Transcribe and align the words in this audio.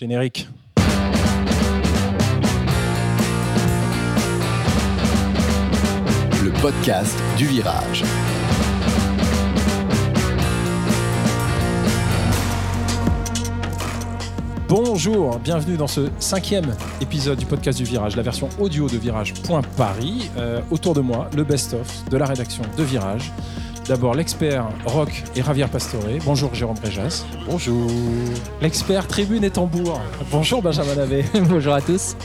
Générique. 0.00 0.48
Le 6.42 6.50
podcast 6.62 7.14
du 7.36 7.44
virage. 7.44 8.02
Bonjour, 14.70 15.38
bienvenue 15.40 15.76
dans 15.76 15.86
ce 15.86 16.08
cinquième 16.18 16.74
épisode 17.02 17.38
du 17.38 17.44
podcast 17.44 17.76
du 17.76 17.84
Virage, 17.84 18.16
la 18.16 18.22
version 18.22 18.48
audio 18.58 18.88
de 18.88 18.96
Virage.paris. 18.96 20.30
Euh, 20.38 20.62
autour 20.70 20.94
de 20.94 21.02
moi, 21.02 21.28
le 21.36 21.44
best-of 21.44 22.08
de 22.08 22.16
la 22.16 22.24
rédaction 22.24 22.62
de 22.78 22.82
Virage. 22.82 23.32
D'abord 23.90 24.14
l'expert 24.14 24.68
rock 24.86 25.24
et 25.34 25.42
Javier 25.42 25.66
Pastore. 25.66 26.04
Bonjour 26.24 26.54
Jérôme 26.54 26.76
Réjas. 26.80 27.24
Bonjour. 27.44 27.90
L'expert 28.62 29.08
tribune 29.08 29.42
et 29.42 29.50
tambour. 29.50 30.00
Bonjour 30.30 30.62
Benjamin 30.62 30.94
Lavé. 30.94 31.24
Bonjour 31.48 31.74
à 31.74 31.80
tous. 31.80 32.16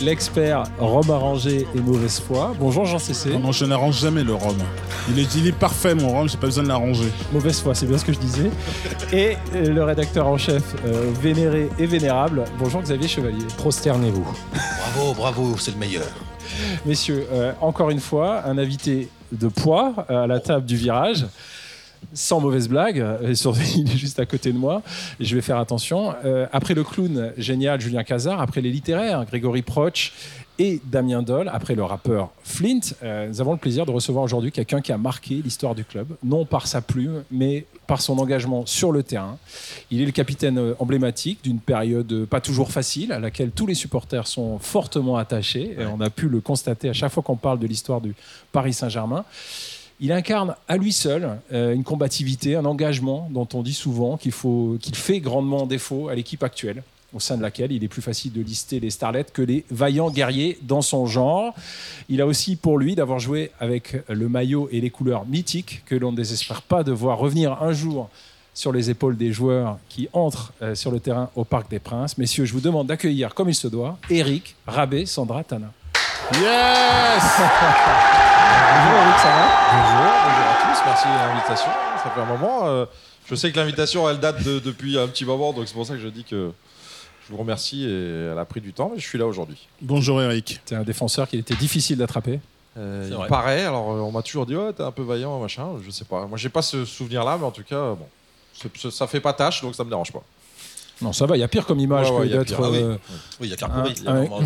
L'expert 0.00 0.62
rhum 0.78 1.10
arrangé 1.10 1.66
et 1.74 1.80
mauvaise 1.80 2.20
foi. 2.20 2.54
Bonjour 2.58 2.86
Jean 2.86 2.98
Cessé. 2.98 3.28
Non, 3.32 3.40
non, 3.40 3.52
je 3.52 3.66
n'arrange 3.66 4.00
jamais 4.00 4.24
le 4.24 4.32
rhum. 4.32 4.56
Il 5.10 5.18
est, 5.18 5.34
il 5.34 5.46
est 5.46 5.52
parfait 5.52 5.94
mon 5.94 6.08
rhum, 6.08 6.26
j'ai 6.26 6.38
pas 6.38 6.46
besoin 6.46 6.64
de 6.64 6.68
l'arranger. 6.68 7.12
Mauvaise 7.34 7.60
foi, 7.60 7.74
c'est 7.74 7.84
bien 7.84 7.98
ce 7.98 8.04
que 8.06 8.14
je 8.14 8.18
disais. 8.18 8.50
Et 9.12 9.36
euh, 9.54 9.74
le 9.74 9.84
rédacteur 9.84 10.26
en 10.26 10.38
chef 10.38 10.62
euh, 10.86 11.10
vénéré 11.20 11.68
et 11.78 11.84
vénérable. 11.84 12.44
Bonjour 12.58 12.80
Xavier 12.80 13.08
Chevalier. 13.08 13.44
Prosternez-vous. 13.58 14.26
Bravo, 14.94 15.12
bravo, 15.12 15.56
c'est 15.58 15.72
le 15.72 15.78
meilleur. 15.78 16.06
Messieurs, 16.86 17.26
euh, 17.30 17.52
encore 17.60 17.90
une 17.90 18.00
fois, 18.00 18.46
un 18.46 18.56
invité 18.56 19.08
de 19.38 19.48
poids 19.48 20.06
euh, 20.10 20.24
à 20.24 20.26
la 20.26 20.40
table 20.40 20.66
du 20.66 20.76
virage. 20.76 21.26
Sans 22.12 22.38
mauvaise 22.38 22.68
blague, 22.68 23.00
euh, 23.00 23.32
et 23.32 23.32
il 23.76 23.90
est 23.90 23.96
juste 23.96 24.20
à 24.20 24.26
côté 24.26 24.52
de 24.52 24.58
moi, 24.58 24.82
et 25.18 25.24
je 25.24 25.34
vais 25.34 25.40
faire 25.40 25.56
attention. 25.56 26.14
Euh, 26.24 26.46
après 26.52 26.74
le 26.74 26.84
clown 26.84 27.32
génial 27.38 27.80
Julien 27.80 28.04
Cazard, 28.04 28.40
après 28.40 28.60
les 28.60 28.70
littéraires 28.70 29.24
Grégory 29.24 29.62
Proch 29.62 30.12
et 30.58 30.80
Damien 30.84 31.22
Doll, 31.22 31.50
après 31.52 31.74
le 31.74 31.82
rappeur 31.82 32.30
Flint, 32.42 32.80
euh, 33.02 33.28
nous 33.28 33.40
avons 33.40 33.52
le 33.52 33.58
plaisir 33.58 33.86
de 33.86 33.90
recevoir 33.90 34.24
aujourd'hui 34.24 34.52
quelqu'un 34.52 34.80
qui 34.80 34.92
a 34.92 34.98
marqué 34.98 35.34
l'histoire 35.36 35.74
du 35.74 35.84
club, 35.84 36.08
non 36.22 36.44
par 36.44 36.66
sa 36.66 36.80
plume, 36.80 37.24
mais 37.30 37.66
par 37.86 38.00
son 38.00 38.18
engagement 38.18 38.64
sur 38.66 38.92
le 38.92 39.02
terrain. 39.02 39.38
Il 39.90 40.00
est 40.00 40.06
le 40.06 40.12
capitaine 40.12 40.58
euh, 40.58 40.74
emblématique 40.78 41.42
d'une 41.42 41.58
période 41.58 42.12
euh, 42.12 42.26
pas 42.26 42.40
toujours 42.40 42.70
facile, 42.70 43.12
à 43.12 43.18
laquelle 43.18 43.50
tous 43.50 43.66
les 43.66 43.74
supporters 43.74 44.26
sont 44.26 44.58
fortement 44.58 45.16
attachés. 45.16 45.76
Et 45.78 45.86
on 45.86 46.00
a 46.00 46.10
pu 46.10 46.28
le 46.28 46.40
constater 46.40 46.88
à 46.88 46.92
chaque 46.92 47.12
fois 47.12 47.22
qu'on 47.22 47.36
parle 47.36 47.58
de 47.58 47.66
l'histoire 47.66 48.00
du 48.00 48.14
Paris 48.52 48.72
Saint-Germain. 48.72 49.24
Il 50.00 50.12
incarne 50.12 50.56
à 50.66 50.76
lui 50.76 50.92
seul 50.92 51.38
euh, 51.52 51.72
une 51.72 51.84
combativité, 51.84 52.56
un 52.56 52.64
engagement 52.64 53.28
dont 53.30 53.48
on 53.54 53.62
dit 53.62 53.74
souvent 53.74 54.16
qu'il 54.16 54.32
faut, 54.32 54.76
qu'il 54.80 54.96
fait 54.96 55.20
grandement 55.20 55.66
défaut 55.66 56.08
à 56.08 56.14
l'équipe 56.14 56.42
actuelle, 56.42 56.82
au 57.14 57.20
sein 57.20 57.36
de 57.36 57.42
laquelle 57.42 57.72
il 57.72 57.82
est 57.84 57.88
plus 57.88 58.02
facile 58.02 58.32
de 58.32 58.42
lister 58.42 58.80
les 58.80 58.90
starlets 58.90 59.24
que 59.32 59.40
les 59.42 59.64
vaillants 59.70 60.10
guerriers 60.10 60.58
dans 60.62 60.82
son 60.82 61.06
genre. 61.06 61.54
Il 62.08 62.20
a 62.20 62.26
aussi 62.26 62.56
pour 62.56 62.76
lui 62.78 62.94
d'avoir 62.94 63.18
joué 63.20 63.52
avec 63.60 63.96
le 64.08 64.28
maillot 64.28 64.68
et 64.72 64.80
les 64.80 64.90
couleurs 64.90 65.24
mythiques 65.24 65.82
que 65.86 65.94
l'on 65.94 66.10
ne 66.12 66.16
désespère 66.16 66.62
pas 66.62 66.82
de 66.82 66.92
voir 66.92 67.18
revenir 67.18 67.62
un 67.62 67.72
jour 67.72 68.10
sur 68.52 68.72
les 68.72 68.90
épaules 68.90 69.16
des 69.16 69.32
joueurs 69.32 69.78
qui 69.88 70.08
entrent 70.12 70.52
euh, 70.62 70.74
sur 70.74 70.90
le 70.92 71.00
terrain 71.00 71.28
au 71.34 71.44
Parc 71.44 71.68
des 71.70 71.80
Princes. 71.80 72.18
Messieurs, 72.18 72.44
je 72.44 72.52
vous 72.52 72.60
demande 72.60 72.86
d'accueillir 72.86 73.34
comme 73.34 73.48
il 73.48 73.54
se 73.54 73.66
doit 73.68 73.96
Eric, 74.10 74.54
Rabé, 74.66 75.06
Sandra, 75.06 75.42
Tana. 75.42 75.72
Yes 76.34 76.40
Bonjour 78.74 79.00
Eric, 79.00 79.18
ça 79.18 79.28
va? 79.28 79.48
Bonjour, 79.72 80.12
bonjour 80.24 80.46
à 80.46 80.56
tous, 80.62 80.82
merci 80.86 81.06
de 81.08 81.14
l'invitation. 81.14 81.70
Ça 82.02 82.10
fait 82.10 82.20
un 82.20 82.24
moment. 82.26 82.66
euh, 82.66 82.86
je 83.26 83.34
sais 83.34 83.50
que 83.50 83.56
l'invitation, 83.56 84.08
elle 84.08 84.18
date 84.20 84.42
de- 84.42 84.58
depuis 84.58 84.98
un 84.98 85.06
petit 85.08 85.24
moment, 85.24 85.52
donc 85.52 85.66
c'est 85.66 85.74
pour 85.74 85.86
ça 85.86 85.94
que 85.94 86.00
je 86.00 86.08
dis 86.08 86.24
que 86.24 86.52
je 87.26 87.32
vous 87.32 87.38
remercie 87.38 87.84
et 87.84 88.28
elle 88.32 88.38
a 88.38 88.44
pris 88.44 88.60
du 88.60 88.72
temps, 88.72 88.90
mais 88.92 89.00
je 89.00 89.06
suis 89.06 89.18
là 89.18 89.26
aujourd'hui. 89.26 89.68
Bonjour 89.80 90.20
Eric. 90.20 90.60
C'est 90.64 90.74
un 90.74 90.82
défenseur 90.82 91.28
qu'il 91.28 91.40
était 91.40 91.54
difficile 91.54 91.98
d'attraper. 91.98 92.40
Euh, 92.76 93.06
il 93.08 93.14
vrai. 93.14 93.28
paraît, 93.28 93.64
alors 93.64 93.92
euh, 93.92 94.00
on 94.00 94.10
m'a 94.10 94.22
toujours 94.22 94.46
dit, 94.46 94.56
ouais, 94.56 94.72
t'es 94.72 94.82
un 94.82 94.90
peu 94.90 95.02
vaillant, 95.02 95.38
machin, 95.40 95.68
je 95.84 95.90
sais 95.90 96.04
pas. 96.04 96.26
Moi, 96.26 96.36
j'ai 96.36 96.48
pas 96.48 96.62
ce 96.62 96.84
souvenir-là, 96.84 97.38
mais 97.38 97.46
en 97.46 97.52
tout 97.52 97.62
cas, 97.62 97.94
bon, 97.94 98.06
ça 98.90 99.06
fait 99.06 99.20
pas 99.20 99.32
tâche, 99.32 99.62
donc 99.62 99.74
ça 99.74 99.84
me 99.84 99.88
dérange 99.88 100.12
pas. 100.12 100.22
Non, 101.04 101.12
ça 101.12 101.26
va, 101.26 101.36
il 101.36 101.40
y 101.40 101.42
a 101.42 101.48
pire 101.48 101.66
comme 101.66 101.78
image 101.80 102.10
Ouais, 102.10 102.16
ouais, 102.20 102.28
que 102.28 102.32
d'être. 102.32 102.54
Ah 102.58 102.70
oui. 102.70 102.78
euh, 102.78 102.96
Oui, 103.40 103.48
il 103.48 103.50
y 103.50 103.62
a 103.62 103.66
un- 103.66 103.82
vraiment- 104.24 104.40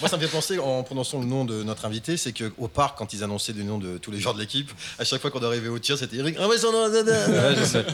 Moi, 0.00 0.08
ça 0.08 0.16
me 0.16 0.22
fait 0.22 0.28
penser, 0.28 0.58
en 0.58 0.82
prononçant 0.82 1.18
le 1.20 1.26
nom 1.26 1.44
de 1.44 1.62
notre 1.62 1.84
invité, 1.86 2.16
c'est 2.16 2.32
qu'au 2.32 2.68
parc, 2.68 2.98
quand 2.98 3.12
ils 3.12 3.24
annonçaient 3.24 3.52
le 3.52 3.62
nom 3.62 3.78
de 3.78 3.98
tous 3.98 4.10
les 4.10 4.18
joueurs 4.20 4.34
de 4.34 4.40
l'équipe, 4.40 4.70
à 4.98 5.04
chaque 5.04 5.20
fois 5.20 5.30
qu'on 5.30 5.42
arrivait 5.42 5.68
au 5.68 5.78
tir, 5.78 5.96
c'était 5.96 6.16
Eric. 6.18 6.36
Ah 6.38 6.48
ouais, 6.48 6.58
son 6.58 6.72
nom, 6.72 6.86
je 6.92 7.64
sais. 7.64 7.84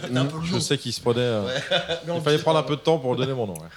Je 0.52 0.58
sais 0.58 0.78
qu'il 0.78 0.92
se 0.92 1.00
prenait. 1.00 1.20
euh, 1.20 1.58
il 2.14 2.20
fallait 2.22 2.38
prendre 2.38 2.58
un 2.58 2.62
peu 2.62 2.76
de 2.76 2.80
temps 2.80 2.98
pour 2.98 3.14
donner 3.16 3.34
mon 3.34 3.46
nom. 3.46 3.54
ouais. 3.54 3.68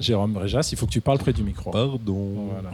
Jérôme 0.00 0.36
Réjas, 0.36 0.68
il 0.72 0.78
faut 0.78 0.86
que 0.86 0.90
tu 0.92 1.00
parles 1.00 1.18
près 1.18 1.32
du 1.32 1.42
micro. 1.44 1.70
Pardon. 1.70 2.48
Voilà. 2.52 2.70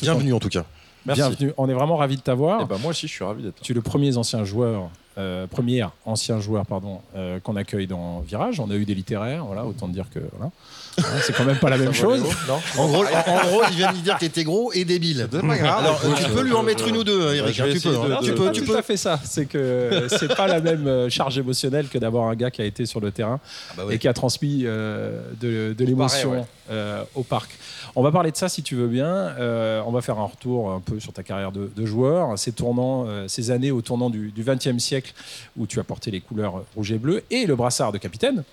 Bienvenue 0.00 0.32
en 0.32 0.38
tout 0.38 0.48
cas. 0.48 0.64
Merci. 1.08 1.22
Bienvenue. 1.22 1.52
On 1.56 1.68
est 1.68 1.74
vraiment 1.74 1.96
ravis 1.96 2.16
de 2.16 2.22
t'avoir. 2.22 2.62
Et 2.62 2.64
ben, 2.66 2.78
moi 2.78 2.90
aussi, 2.90 3.08
je 3.08 3.12
suis 3.12 3.24
ravi 3.24 3.42
d'être 3.42 3.56
là. 3.56 3.62
Tu 3.62 3.72
es 3.72 3.74
le 3.74 3.82
premier 3.82 4.16
ancien 4.16 4.44
joueur, 4.44 4.88
euh, 5.18 5.46
premier 5.48 5.84
ancien 6.06 6.38
joueur 6.40 6.64
pardon, 6.66 7.00
euh, 7.16 7.40
qu'on 7.40 7.56
accueille 7.56 7.86
dans 7.86 8.20
Virage. 8.20 8.60
On 8.60 8.70
a 8.70 8.74
eu 8.74 8.84
des 8.84 8.94
littéraires, 8.94 9.44
voilà, 9.44 9.64
autant 9.64 9.88
dire 9.88 10.06
que 10.14 10.20
voilà. 10.36 10.50
Hein, 11.00 11.02
c'est 11.22 11.32
quand 11.32 11.44
même 11.44 11.58
pas 11.58 11.70
la 11.70 11.78
même 11.78 11.92
chose. 11.94 12.24
Non 12.48 12.58
En 12.76 12.88
gros, 12.88 13.04
en, 13.04 13.30
en 13.30 13.46
gros, 13.46 13.62
il 13.70 13.76
vient 13.76 13.90
de 13.90 13.96
lui 13.96 14.02
dire 14.02 14.14
que 14.16 14.20
t'étais 14.20 14.42
gros 14.42 14.72
et 14.72 14.84
débile. 14.84 15.28
C'est 15.30 15.40
pas 15.46 15.56
grave. 15.56 15.84
Alors, 15.84 16.00
écoute, 16.04 16.18
tu 16.24 16.30
peux 16.32 16.42
lui 16.42 16.52
en 16.52 16.64
mettre 16.64 16.88
une 16.88 16.96
ou 16.96 17.04
deux, 17.04 17.34
Eric. 17.34 17.54
je 17.54 17.62
hein, 17.62 17.66
tu 17.72 17.80
peux. 17.80 17.96
hein. 17.96 18.18
de- 18.20 18.24
Tu 18.24 18.24
C'est 18.26 18.34
peux, 18.34 18.44
pas 18.46 18.50
tu 18.50 18.60
tout 18.62 18.72
peux. 18.72 18.78
à 18.78 18.82
fait 18.82 18.96
ça. 18.96 19.20
C'est 19.24 19.46
que 19.46 20.06
c'est 20.18 20.34
pas 20.36 20.48
la 20.48 20.60
même 20.60 20.86
euh, 20.88 21.08
charge 21.08 21.38
émotionnelle 21.38 21.86
que 21.88 21.98
d'avoir 21.98 22.28
un 22.28 22.34
gars 22.34 22.50
qui 22.50 22.62
a 22.62 22.64
été 22.64 22.84
sur 22.84 22.98
le 23.00 23.12
terrain 23.12 23.38
Ah 23.70 23.74
bah 23.76 23.84
ouais. 23.86 23.94
et 23.94 23.98
qui 23.98 24.08
a 24.08 24.12
transmis 24.12 24.62
euh, 24.64 25.20
de, 25.40 25.72
de 25.72 25.84
l'émotion 25.84 26.32
ouais. 26.32 26.42
euh, 26.72 27.04
au 27.14 27.22
parc. 27.22 27.50
On 27.96 28.02
va 28.02 28.10
parler 28.12 28.30
de 28.30 28.36
ça 28.36 28.48
si 28.48 28.62
tu 28.62 28.74
veux 28.76 28.88
bien. 28.88 29.06
Euh, 29.06 29.82
on 29.86 29.90
va 29.92 30.00
faire 30.02 30.18
un 30.18 30.24
retour 30.26 30.70
un 30.70 30.80
peu 30.80 31.00
sur 31.00 31.12
ta 31.12 31.22
carrière 31.22 31.52
de, 31.52 31.70
de 31.74 31.86
joueur, 31.86 32.38
ces 32.38 32.52
tournants, 32.52 33.04
euh, 33.06 33.26
ces 33.28 33.50
années 33.50 33.70
au 33.70 33.80
tournant 33.82 34.10
du 34.10 34.32
XXe 34.36 34.78
siècle 34.78 35.12
où 35.56 35.66
tu 35.66 35.80
as 35.80 35.84
porté 35.84 36.10
les 36.10 36.20
couleurs 36.20 36.62
rouge 36.76 36.92
et 36.92 36.98
bleu 36.98 37.22
et 37.30 37.46
le 37.46 37.56
brassard 37.56 37.92
de 37.92 37.98
capitaine. 37.98 38.44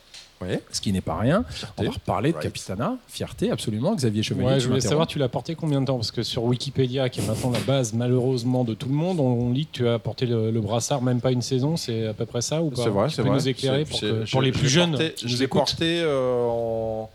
Ce 0.72 0.79
qui 0.79 0.91
n'est 0.91 1.01
pas 1.01 1.18
rien. 1.18 1.44
On 1.78 1.84
va 1.84 1.90
reparler 1.90 2.29
de 2.29 2.35
Right. 2.35 2.44
capitana, 2.44 2.97
fierté 3.07 3.50
absolument. 3.50 3.95
Xavier 3.95 4.22
Chevalier. 4.22 4.47
Ouais, 4.47 4.59
je 4.59 4.68
voulais 4.68 4.81
savoir, 4.81 5.07
tu 5.07 5.18
l'as 5.18 5.29
porté 5.29 5.56
combien 5.56 5.81
de 5.81 5.88
temps? 5.88 5.95
Parce 5.95 6.12
que 6.12 6.22
sur 6.22 6.44
Wikipédia, 6.44 7.09
qui 7.09 7.22
est 7.22 7.25
maintenant 7.25 7.50
la 7.50 7.59
base 7.62 7.94
malheureusement 7.94 8.63
de 8.63 8.75
tout 8.75 8.88
le 8.90 8.94
monde, 8.94 9.19
on 9.19 9.51
lit 9.51 9.66
que 9.66 9.72
tu 9.72 9.88
as 9.88 9.97
porté 9.97 10.28
le, 10.28 10.51
le 10.51 10.62
brassard 10.62 11.01
même 11.01 11.19
pas 11.19 11.31
une 11.31 11.41
saison. 11.41 11.78
C'est 11.78 12.06
à 12.07 12.13
peu 12.13 12.28
près 12.28 12.41
ça 12.41 12.62
ou 12.62 12.69
pas? 12.69 12.84
C'est 12.84 12.90
vrai, 12.90 13.07
Tu 13.07 13.16
c'est 13.16 13.22
peux 13.24 13.29
vrai. 13.29 13.38
nous 13.38 13.47
éclairer 13.47 13.85
pour, 13.85 14.00
que- 14.00 14.41
les 14.41 14.51
plus 14.51 14.69
jeunes 14.69 14.91
porté- 14.91 15.16
Je 15.25 15.34
nous 15.34 15.40
l'ai 15.40 15.47
porté 15.47 16.01
euh, 16.03 16.45
en. 16.47 17.09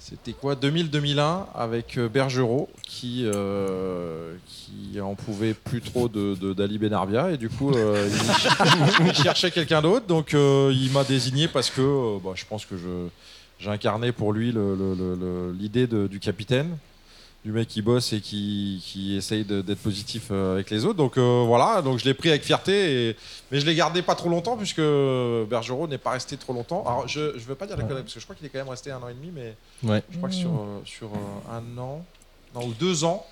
C'était 0.00 0.32
quoi 0.32 0.54
2000-2001 0.54 1.44
avec 1.54 1.98
euh, 1.98 2.08
Bergerot 2.08 2.70
qui, 2.82 3.24
euh, 3.26 4.34
qui 4.46 4.98
en 4.98 5.14
pouvait 5.14 5.52
plus 5.52 5.82
trop 5.82 6.08
de, 6.08 6.54
d'Ali 6.54 6.78
Benarbia 6.78 7.32
et 7.32 7.36
du 7.36 7.50
coup 7.50 7.70
euh, 7.70 8.08
il, 9.04 9.14
cherchait 9.14 9.50
quelqu'un 9.50 9.82
d'autre. 9.82 10.06
Donc 10.06 10.32
il 10.32 10.90
m'a 10.92 11.04
désigné 11.04 11.48
parce 11.48 11.68
que 11.68 12.18
bah, 12.24 12.30
je 12.34 12.46
pense 12.46 12.64
que 12.64 12.78
je, 12.78 13.08
j'ai 13.58 13.68
incarné 13.68 14.10
pour 14.10 14.32
lui 14.32 14.54
l'idée 15.58 15.86
du 15.86 16.18
capitaine 16.18 16.78
du 17.44 17.52
mec 17.52 17.68
qui 17.68 17.80
bosse 17.80 18.12
et 18.12 18.20
qui, 18.20 18.82
qui 18.84 19.16
essaye 19.16 19.44
d'être 19.44 19.78
positif 19.78 20.28
euh, 20.30 20.52
avec 20.54 20.68
les 20.68 20.84
autres. 20.84 20.98
Donc 20.98 21.16
euh, 21.16 21.44
voilà, 21.46 21.80
donc 21.80 21.98
je 21.98 22.04
l'ai 22.04 22.12
pris 22.12 22.28
avec 22.28 22.42
fierté, 22.44 23.08
et... 23.10 23.16
mais 23.50 23.60
je 23.60 23.66
l'ai 23.66 23.74
gardé 23.74 24.02
pas 24.02 24.14
trop 24.14 24.28
longtemps 24.28 24.56
puisque 24.58 24.80
Bergerot 25.48 25.86
n'est 25.88 25.96
pas 25.98 26.10
resté 26.10 26.36
trop 26.36 26.52
longtemps. 26.52 26.84
Alors 26.86 27.08
je 27.08 27.20
ne 27.34 27.38
veux 27.38 27.54
pas 27.54 27.66
dire 27.66 27.76
la 27.78 27.84
connerie 27.84 28.02
parce 28.02 28.12
que 28.14 28.20
je 28.20 28.24
crois 28.26 28.36
qu'il 28.36 28.44
est 28.46 28.50
quand 28.50 28.58
même 28.58 28.68
resté 28.68 28.90
un 28.90 28.98
an 28.98 29.08
et 29.08 29.14
demi, 29.14 29.30
mais 29.34 29.54
Ouais. 29.82 30.02
je 30.10 30.16
crois 30.18 30.28
que 30.28 30.34
sur, 30.34 30.50
euh, 30.50 30.80
sur 30.84 31.10
un 31.50 31.78
an, 31.78 32.04
non, 32.54 32.66
ou 32.66 32.74
deux 32.78 33.04
ans, 33.04 33.24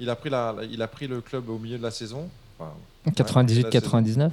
il 0.00 0.08
a, 0.08 0.16
pris 0.16 0.30
la, 0.30 0.54
il 0.70 0.80
a 0.80 0.88
pris 0.88 1.06
le 1.06 1.20
club 1.20 1.48
au 1.50 1.58
milieu 1.58 1.76
de 1.76 1.82
la 1.82 1.90
saison. 1.90 2.28
Enfin, 2.58 2.70
ouais, 3.06 3.12
la 3.18 3.26
saison. 3.26 3.68
98-99 3.68 4.30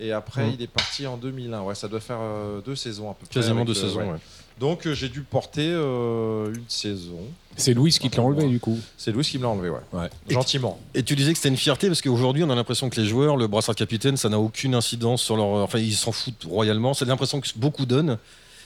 Et 0.00 0.12
après, 0.12 0.46
Mhm. 0.46 0.52
il 0.54 0.62
est 0.62 0.66
parti 0.68 1.06
en 1.06 1.16
2001. 1.16 1.62
Ouais, 1.62 1.74
ça 1.74 1.88
doit 1.88 2.00
faire 2.00 2.18
euh, 2.20 2.60
deux 2.60 2.76
saisons 2.76 3.10
à 3.10 3.14
peu 3.14 3.26
près. 3.26 3.34
Quasiment 3.40 3.64
deux 3.64 3.72
le- 3.74 3.78
saisons. 3.80 3.98
ouais. 4.00 4.12
ouais. 4.12 4.18
Donc 4.60 4.86
euh, 4.88 4.94
j'ai 4.94 5.08
dû 5.08 5.22
porter 5.22 5.68
euh, 5.70 6.52
une 6.52 6.64
saison. 6.68 7.20
C'est 7.56 7.74
Louis 7.74 7.92
qui 7.92 8.10
te 8.10 8.16
l'a 8.16 8.22
enlevé 8.24 8.46
du 8.48 8.58
coup. 8.58 8.76
C'est 8.96 9.12
Louis 9.12 9.22
qui 9.24 9.38
me 9.38 9.44
l'a 9.44 9.50
enlevé, 9.50 9.70
ouais. 9.70 9.78
Ouais. 9.92 10.08
Gentiment. 10.28 10.80
Et 10.94 11.02
tu 11.04 11.14
disais 11.14 11.32
que 11.32 11.38
c'était 11.38 11.48
une 11.48 11.56
fierté 11.56 11.86
parce 11.86 12.02
qu'aujourd'hui, 12.02 12.42
on 12.42 12.50
a 12.50 12.54
l'impression 12.56 12.90
que 12.90 13.00
les 13.00 13.06
joueurs, 13.06 13.36
le 13.36 13.46
brassard 13.46 13.74
de 13.76 13.78
capitaine, 13.78 14.16
ça 14.16 14.28
n'a 14.28 14.38
aucune 14.40 14.74
incidence 14.74 15.22
sur 15.22 15.36
leur. 15.36 15.46
Enfin, 15.46 15.78
ils 15.78 15.94
s'en 15.94 16.10
foutent 16.12 16.44
royalement. 16.44 16.92
C'est 16.94 17.04
l'impression 17.04 17.40
que 17.40 17.48
beaucoup 17.56 17.86
donnent. 17.86 18.18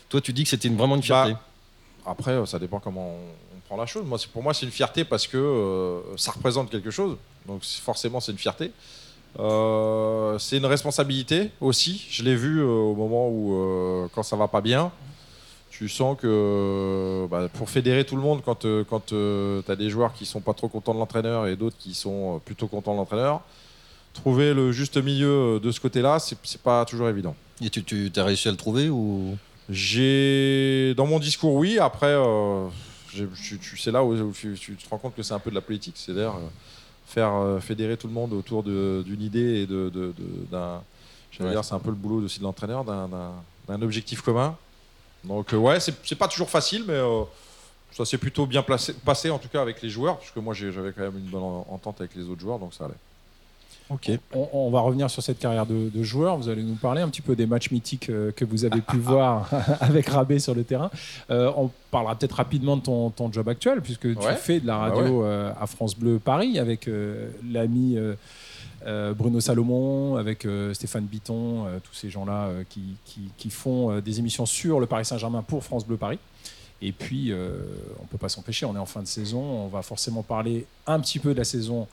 Toi, 0.09 0.21
tu 0.23 0.33
dis 0.33 0.45
que 0.45 0.49
c'était 0.51 0.69
vraiment 0.71 0.97
une 0.97 1.03
fierté. 1.03 1.33
Bah, 1.33 1.41
Après, 2.07 2.33
euh, 2.33 2.47
ça 2.47 2.59
dépend 2.59 2.81
comment 2.81 3.15
on, 3.17 3.61
prend 3.69 3.77
la 3.77 3.87
chose. 3.87 4.05
Moi, 4.07 4.19
pour 4.33 4.43
moi, 4.43 4.53
c'est 4.55 4.67
une 4.67 4.73
fierté 4.73 5.05
parce 5.05 5.27
que 5.27 5.37
euh, 5.37 6.01
ça 6.17 6.33
représente 6.33 6.71
quelque 6.71 6.91
chose. 6.91 7.17
Donc, 7.47 7.63
forcément, 7.65 8.21
c'est 8.21 8.33
une 8.33 8.39
fierté. 8.39 8.73
Euh, 9.39 10.39
c'est 10.39 10.59
une 10.59 10.67
responsabilité 10.67 11.51
aussi. 11.61 12.07
Je 12.11 12.23
l'ai 12.23 12.37
vu 12.37 12.61
euh, 12.61 12.65
au 12.65 12.95
moment 12.95 13.29
où, 13.29 13.55
euh, 13.55 14.09
quand 14.15 14.23
ça 14.23 14.37
va 14.37 14.49
pas 14.49 14.61
bien, 14.61 14.93
tu 15.71 15.89
sens 15.89 16.19
que 16.21 17.27
bah, 17.31 17.49
pour 17.53 17.71
fédérer 17.71 18.05
tout 18.05 18.17
le 18.17 18.23
monde, 18.23 18.43
quand, 18.45 18.67
quand 18.89 19.07
tu 19.07 19.15
as 19.15 19.77
des 19.77 19.89
joueurs 19.89 20.13
qui 20.13 20.27
sont 20.27 20.41
pas 20.41 20.53
trop 20.53 20.69
contents 20.69 20.95
de 20.95 20.99
l'entraîneur 20.99 21.47
et 21.47 21.57
d'autres 21.57 21.79
qui 21.79 21.95
sont 21.95 22.41
plutôt 22.45 22.67
contents 22.67 22.93
de 22.93 22.99
l'entraîneur, 22.99 23.41
trouver 24.13 24.53
le 24.53 24.71
juste 24.71 24.99
milieu 24.99 25.59
de 25.61 25.71
ce 25.71 25.81
côté-là, 25.81 26.19
c'est 26.19 26.63
pas 26.63 26.85
toujours 26.85 27.09
évident. 27.09 27.35
Et 27.63 27.71
tu, 27.71 27.83
tu 27.83 28.13
as 28.17 28.25
réussi 28.25 28.49
à 28.49 28.51
le 28.51 28.57
trouver 28.57 28.91
ou? 28.91 29.37
J'ai 29.71 30.93
dans 30.97 31.07
mon 31.07 31.19
discours 31.19 31.55
oui. 31.55 31.79
Après, 31.79 32.15
c'est 33.77 33.91
là 33.91 34.05
où, 34.05 34.33
tu, 34.33 34.55
tu 34.59 34.77
te 34.77 34.89
rends 34.91 34.99
compte 34.99 35.15
que 35.15 35.23
c'est 35.23 35.35
un 35.35 35.39
peu 35.39 35.51
de 35.51 35.55
la 35.55 35.61
politique, 35.63 35.95
c'est-à-dire 35.97 36.35
faire 37.07 37.35
euh, 37.35 37.61
fédérer 37.61 37.97
tout 37.97 38.07
le 38.07 38.13
monde 38.13 38.33
autour 38.33 38.63
d'une 38.63 39.21
idée 39.23 39.61
et 39.63 39.67
de, 39.67 39.89
de- 39.91 40.13
de- 40.17 40.47
d'un. 40.51 40.83
Ouais. 41.41 41.63
c'est 41.63 41.75
un 41.75 41.79
peu 41.79 41.91
le 41.91 41.97
boulot 41.97 42.25
aussi 42.25 42.39
de 42.39 42.45
l'entraîneur, 42.45 42.85
d'un, 42.85 43.09
d'un- 43.09 43.33
d'un 43.69 43.81
objectif 43.83 44.21
commun. 44.21 44.57
Donc 45.25 45.53
euh, 45.55 45.57
ouais, 45.57 45.79
c'est, 45.81 46.15
pas 46.17 46.29
toujours 46.29 46.51
facile, 46.51 46.85
mais 46.87 46.95
euh, 46.95 47.23
ça 47.93 48.05
s'est 48.05 48.19
plutôt 48.19 48.47
bien 48.47 48.63
placé, 48.63 48.93
passé 48.93 49.31
en 49.31 49.39
tout 49.39 49.49
cas 49.49 49.63
avec 49.63 49.81
les 49.83 49.89
joueurs, 49.89 50.19
parce 50.19 50.31
que 50.31 50.41
moi 50.41 50.53
j'avais 50.55 50.93
quand 50.93 51.03
même 51.03 51.17
une 51.19 51.31
bonne 51.31 51.43
en- 51.43 51.67
entente 51.71 52.01
avec 52.01 52.15
les 52.15 52.25
autres 52.25 52.41
joueurs, 52.41 52.59
donc 52.59 52.75
ça 52.75 52.85
allait. 52.87 52.95
Ok. 53.91 54.11
On, 54.35 54.49
on 54.53 54.71
va 54.71 54.81
revenir 54.81 55.11
sur 55.11 55.23
cette 55.23 55.39
carrière 55.39 55.67
de, 55.67 55.91
de 55.91 56.03
joueur. 56.03 56.37
Vous 56.39 56.49
allez 56.49 56.63
nous 56.63 56.75
parler 56.77 57.03
un 57.03 57.09
petit 57.09 57.21
peu 57.21 57.37
des 57.37 57.47
matchs 57.47 57.71
mythiques 57.71 58.09
euh, 58.09 58.33
que 58.33 58.45
vous 58.45 58.65
avez 58.65 58.81
pu 58.81 58.97
voir 58.99 59.51
avec 59.81 60.07
Rabé 60.09 60.39
sur 60.39 60.55
le 60.55 60.65
terrain. 60.65 60.91
Euh, 61.31 61.53
on 61.57 61.71
parlera 61.91 62.15
peut-être 62.17 62.37
rapidement 62.37 62.77
de 62.77 62.83
ton, 62.83 63.11
ton 63.11 63.31
job 63.33 63.49
actuel, 63.49 63.81
puisque 63.83 64.09
tu 64.15 64.27
fais 64.39 64.61
de 64.61 64.67
la 64.67 64.79
Bah 64.89 64.95
radio 64.95 65.25
euh, 65.25 65.53
à 65.61 65.67
France 65.67 65.95
Bleu 65.97 66.19
Paris 66.19 66.59
avec 66.59 66.89
euh, 66.89 67.29
l'ami 67.51 67.97
euh, 68.87 69.15
Bruno 69.15 69.41
Salomon, 69.41 70.17
avec 70.17 70.47
Stéphane 70.73 71.05
Biton, 71.05 71.67
euh, 71.67 71.79
tous 71.83 71.95
ces 71.95 72.11
gens-là 72.11 72.49
qui, 72.69 72.97
qui- 73.05 73.31
qui 73.37 73.51
font 73.51 74.01
des 74.01 74.19
émissions 74.19 74.47
sur 74.47 74.81
le 74.81 74.87
Paris 74.87 75.05
Saint-Germain 75.05 75.43
pour 75.43 75.63
France 75.63 75.87
Bleu 75.87 75.97
Paris. 75.97 76.19
Et 76.85 76.91
puis, 76.91 77.33
on 77.33 78.03
ne 78.03 78.09
peut 78.09 78.19
pas 78.19 78.29
s'empêcher, 78.29 78.67
on 78.67 78.75
est 78.75 78.79
en 78.79 78.87
fin 78.87 79.03
de 79.03 79.07
saison, 79.07 79.39
on 79.41 79.69
va 79.69 79.83
forcément 79.83 80.25
parler 80.25 80.67
un 80.89 80.99
petit 80.99 81.21
peu 81.21 81.33
de 81.33 81.39
la 81.39 81.45
saison 81.45 81.87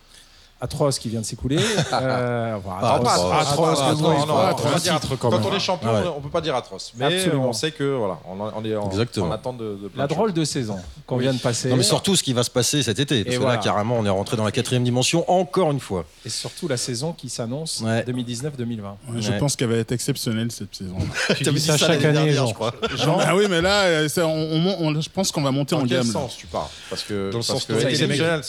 atroce 0.61 0.99
qui 0.99 1.09
vient 1.09 1.21
de 1.21 1.25
s'écouler. 1.25 1.57
Euh, 1.91 2.55
enfin, 2.57 2.77
atroce, 2.87 3.09
atroce, 3.09 3.31
atroce, 3.49 3.79
atroce, 3.81 4.01
non, 4.01 4.25
non, 4.25 4.33
on 4.33 4.69
va 4.69 4.79
dire- 4.79 4.99
titre 4.99 5.15
quand 5.15 5.31
même. 5.31 5.41
on 5.43 5.55
est 5.55 5.59
champion, 5.59 5.91
Ouais. 5.91 6.01
on 6.17 6.21
peut 6.21 6.29
pas 6.29 6.41
dire 6.41 6.55
atroce, 6.55 6.93
mais 6.97 7.05
Absolument. 7.05 7.49
on 7.49 7.53
sait 7.53 7.71
que 7.71 7.83
voilà, 7.95 8.19
on, 8.29 8.39
on 8.39 8.63
est 8.65 8.75
en, 8.75 8.89
Exactement. 8.89 9.27
en 9.27 9.31
attente 9.31 9.57
de, 9.57 9.75
de 9.81 9.87
plein 9.87 10.03
La 10.03 10.07
de 10.07 10.13
drôle 10.13 10.33
de 10.33 10.43
saison 10.45 10.77
qu'on 11.05 11.17
vient 11.17 11.33
de 11.33 11.39
passer. 11.39 11.69
Non, 11.69 11.75
mais 11.77 11.83
surtout 11.83 12.15
ce 12.15 12.23
qui 12.23 12.33
va 12.33 12.43
se 12.43 12.49
passer 12.49 12.83
cet 12.83 12.99
été. 12.99 13.23
Parce 13.23 13.35
Et 13.35 13.37
que 13.37 13.41
voilà. 13.43 13.57
là, 13.57 13.63
carrément, 13.63 13.97
on 13.97 14.05
est 14.05 14.09
rentré 14.09 14.37
dans 14.37 14.43
la 14.43 14.51
quatrième 14.51 14.83
dimension 14.83 15.29
encore 15.29 15.71
une 15.71 15.79
fois. 15.79 16.05
Et 16.25 16.29
surtout 16.29 16.67
la 16.67 16.77
saison 16.77 17.11
qui 17.13 17.29
s'annonce 17.29 17.81
Ouais. 17.81 18.03
2019-2020. 18.03 18.81
Ouais, 19.09 19.21
Je 19.21 19.31
pense 19.33 19.55
qu'elle 19.55 19.69
va 19.69 19.77
être 19.77 19.91
exceptionnelle 19.91 20.51
cette 20.51 20.75
saison. 20.75 20.95
Tu 21.35 21.43
dis 21.43 21.59
ça 21.59 21.77
ça 21.77 21.87
chaque 21.87 22.05
année, 22.05 22.31
Jean. 22.33 22.47
je 22.47 22.53
crois. 22.53 22.73
Ah 23.21 23.35
oui, 23.35 23.45
mais 23.49 23.61
là, 23.61 23.83
euh, 23.83 24.07
je 24.07 25.09
pense 25.09 25.31
qu'on 25.31 25.41
va 25.41 25.51
monter 25.51 25.75
en 25.75 25.79
Dans 25.79 25.85
quel 25.87 25.97
gamme. 25.99 26.07
sens 26.11 26.35
tu 26.37 26.47
parles? 26.47 26.67
Parce 26.89 27.03
que, 27.03 27.31
Dans 27.31 27.37
le 27.39 27.43
sens 27.43 27.67
exceptionnel, 27.69 28.41